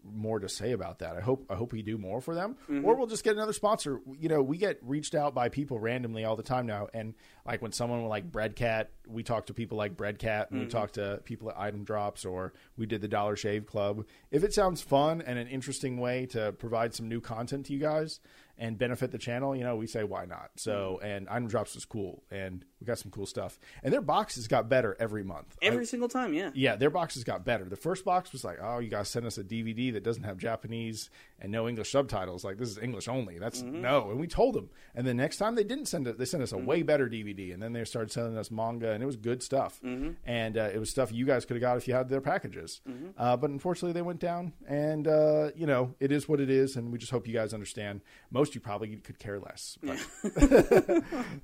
more 0.05 0.41
to 0.41 0.49
say 0.49 0.73
about 0.73 0.99
that. 0.99 1.17
I 1.17 1.21
hope 1.21 1.47
I 1.49 1.55
hope 1.55 1.73
we 1.73 1.81
do 1.83 1.97
more 1.97 2.21
for 2.21 2.35
them, 2.35 2.57
Mm-hmm. 2.69 2.85
or 2.85 2.97
we'll 2.97 3.07
just 3.07 3.23
get 3.23 3.35
another 3.35 3.53
sponsor. 3.53 4.01
You 4.19 4.29
know, 4.29 4.43
we 4.43 4.57
get 4.59 4.79
reached 4.83 5.15
out 5.15 5.33
by 5.35 5.49
people 5.49 5.79
randomly 5.79 6.25
all 6.25 6.35
the 6.35 6.43
time 6.43 6.67
now, 6.67 6.89
and 6.93 7.15
like 7.47 7.63
when 7.63 7.71
someone 7.73 8.05
like 8.07 8.31
Breadcat, 8.33 8.87
we 9.07 9.23
talk 9.23 9.47
to 9.47 9.55
people 9.55 9.79
like 9.79 9.97
Breadcat, 9.97 10.51
and 10.51 10.59
we 10.61 10.67
Mm-hmm. 10.67 10.77
talk 10.77 10.93
to 10.93 11.21
people 11.25 11.51
at 11.51 11.59
Item 11.59 11.85
Drops, 11.85 12.25
or 12.25 12.53
we 12.77 12.85
did 12.87 13.01
the 13.01 13.09
Dollar 13.09 13.37
Shave 13.37 13.65
Club. 13.67 14.05
If 14.33 14.43
it 14.43 14.53
sounds 14.53 14.83
fun 14.83 15.23
and 15.23 15.39
an 15.39 15.47
interesting 15.47 15.99
way 16.01 16.27
to 16.27 16.51
provide 16.53 16.95
some 16.95 17.09
new 17.09 17.21
content 17.21 17.67
to 17.67 17.73
you 17.73 17.79
guys 17.79 18.19
and 18.59 18.79
benefit 18.79 19.11
the 19.11 19.19
channel, 19.19 19.57
you 19.57 19.65
know, 19.65 19.77
we 19.77 19.87
say 19.87 20.05
why 20.05 20.25
not. 20.27 20.51
So, 20.57 20.99
Mm-hmm. 21.03 21.07
and 21.07 21.29
Item 21.29 21.49
Drops 21.49 21.75
was 21.75 21.85
cool, 21.85 22.23
and 22.31 22.65
we 22.81 22.87
got 22.87 22.99
some 22.99 23.11
cool 23.11 23.27
stuff, 23.27 23.59
and 23.83 23.93
their 23.93 24.01
boxes 24.03 24.47
got 24.47 24.69
better 24.69 24.97
every 25.01 25.25
month. 25.25 25.57
I- 25.63 25.67
Every 25.67 25.87
single 25.87 26.09
time, 26.09 26.35
yeah. 26.35 26.51
yeah, 26.55 26.77
their 26.77 26.91
boxes 26.91 27.25
got 27.25 27.45
better. 27.45 27.65
The 27.65 27.77
first 27.77 28.05
box 28.05 28.31
was 28.33 28.45
like, 28.45 28.59
oh, 28.63 28.79
you 28.79 28.91
guys 28.91 29.09
send 29.09 29.27
us 29.27 29.39
a 29.39 29.45
DVD 29.45 29.93
that 29.95 30.05
doesn't 30.05 30.23
have 30.25 30.37
Japanese 30.39 31.11
and 31.43 31.53
no 31.53 31.69
English 31.69 31.91
subtitles. 31.93 32.43
Like 32.45 32.57
this 32.57 32.71
is 32.71 32.79
English 32.79 33.07
only. 33.09 33.39
That's 33.39 33.61
Mm-hmm. 33.63 33.83
no. 33.83 34.11
And 34.11 34.19
we 34.19 34.27
told 34.27 34.55
them. 34.55 34.71
And 34.95 35.07
the 35.07 35.13
next 35.13 35.37
time 35.37 35.55
they 35.57 35.65
didn't 35.65 35.87
send 35.87 36.07
it. 36.09 36.17
They 36.19 36.25
sent 36.25 36.43
us 36.43 36.53
a 36.53 36.57
Mm-hmm. 36.57 36.67
way 36.67 36.83
better 36.83 37.09
DVD. 37.09 37.53
And 37.53 37.63
then 37.63 37.75
they 37.75 37.85
started 37.85 38.11
sending 38.11 38.39
us 38.39 38.51
manga, 38.51 38.93
and 38.93 39.03
it 39.03 39.07
was 39.07 39.17
good 39.17 39.43
stuff. 39.43 39.79
Mm-hmm. 39.85 40.13
And 40.25 40.57
uh, 40.57 40.71
it 40.73 40.79
was 40.79 40.89
stuff 40.89 41.13
you 41.13 41.27
guys 41.27 41.45
could 41.45 41.57
have 41.57 41.61
got 41.61 41.77
if 41.77 41.87
you 41.87 41.93
had 41.95 42.09
their 42.09 42.21
packages. 42.23 42.81
Uh, 43.19 43.37
but 43.37 43.51
unfortunately, 43.51 43.93
they 43.93 44.01
went 44.03 44.21
down. 44.21 44.53
And 44.67 45.07
uh, 45.07 45.51
you 45.55 45.67
know, 45.67 45.95
it 46.01 46.13
is 46.13 46.29
what 46.29 46.41
it 46.41 46.49
is. 46.49 46.77
And 46.77 46.91
we 46.93 46.97
just 46.99 47.13
hope 47.13 47.27
you 47.27 47.35
guys 47.35 47.53
understand. 47.53 48.01
Most 48.31 48.51
of 48.51 48.55
you 48.55 48.61
probably 48.63 48.97
could 48.97 49.19
care 49.19 49.39
less. 49.41 49.77
But 49.83 49.99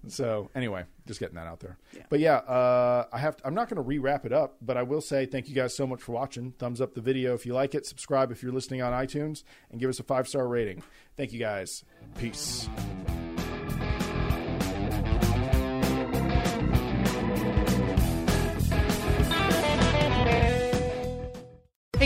so 0.08 0.50
anyway, 0.54 0.84
just 1.06 1.20
getting 1.20 1.34
that 1.36 1.46
out 1.46 1.60
there. 1.60 1.76
But 2.08 2.20
yeah, 2.20 2.36
uh, 2.36 3.06
I 3.12 3.18
have. 3.18 3.36
To, 3.36 3.46
I'm 3.46 3.54
not 3.54 3.68
going 3.68 3.76
to 3.76 3.82
re-wrap 3.82 4.24
it 4.26 4.32
up, 4.32 4.56
but 4.62 4.76
I 4.76 4.82
will 4.82 5.00
say 5.00 5.26
thank 5.26 5.48
you 5.48 5.54
guys 5.54 5.74
so 5.74 5.86
much 5.86 6.02
for 6.02 6.12
watching. 6.12 6.52
Thumbs 6.52 6.80
up 6.80 6.94
the 6.94 7.00
video 7.00 7.34
if 7.34 7.44
you 7.46 7.54
like 7.54 7.74
it. 7.74 7.86
Subscribe 7.86 8.30
if 8.30 8.42
you're 8.42 8.52
listening 8.52 8.82
on 8.82 8.92
iTunes, 8.92 9.42
and 9.70 9.80
give 9.80 9.87
us 9.88 10.00
a 10.00 10.02
five 10.04 10.28
star 10.28 10.46
rating. 10.46 10.82
Thank 11.16 11.32
you 11.32 11.38
guys. 11.38 11.84
Peace. 12.18 12.68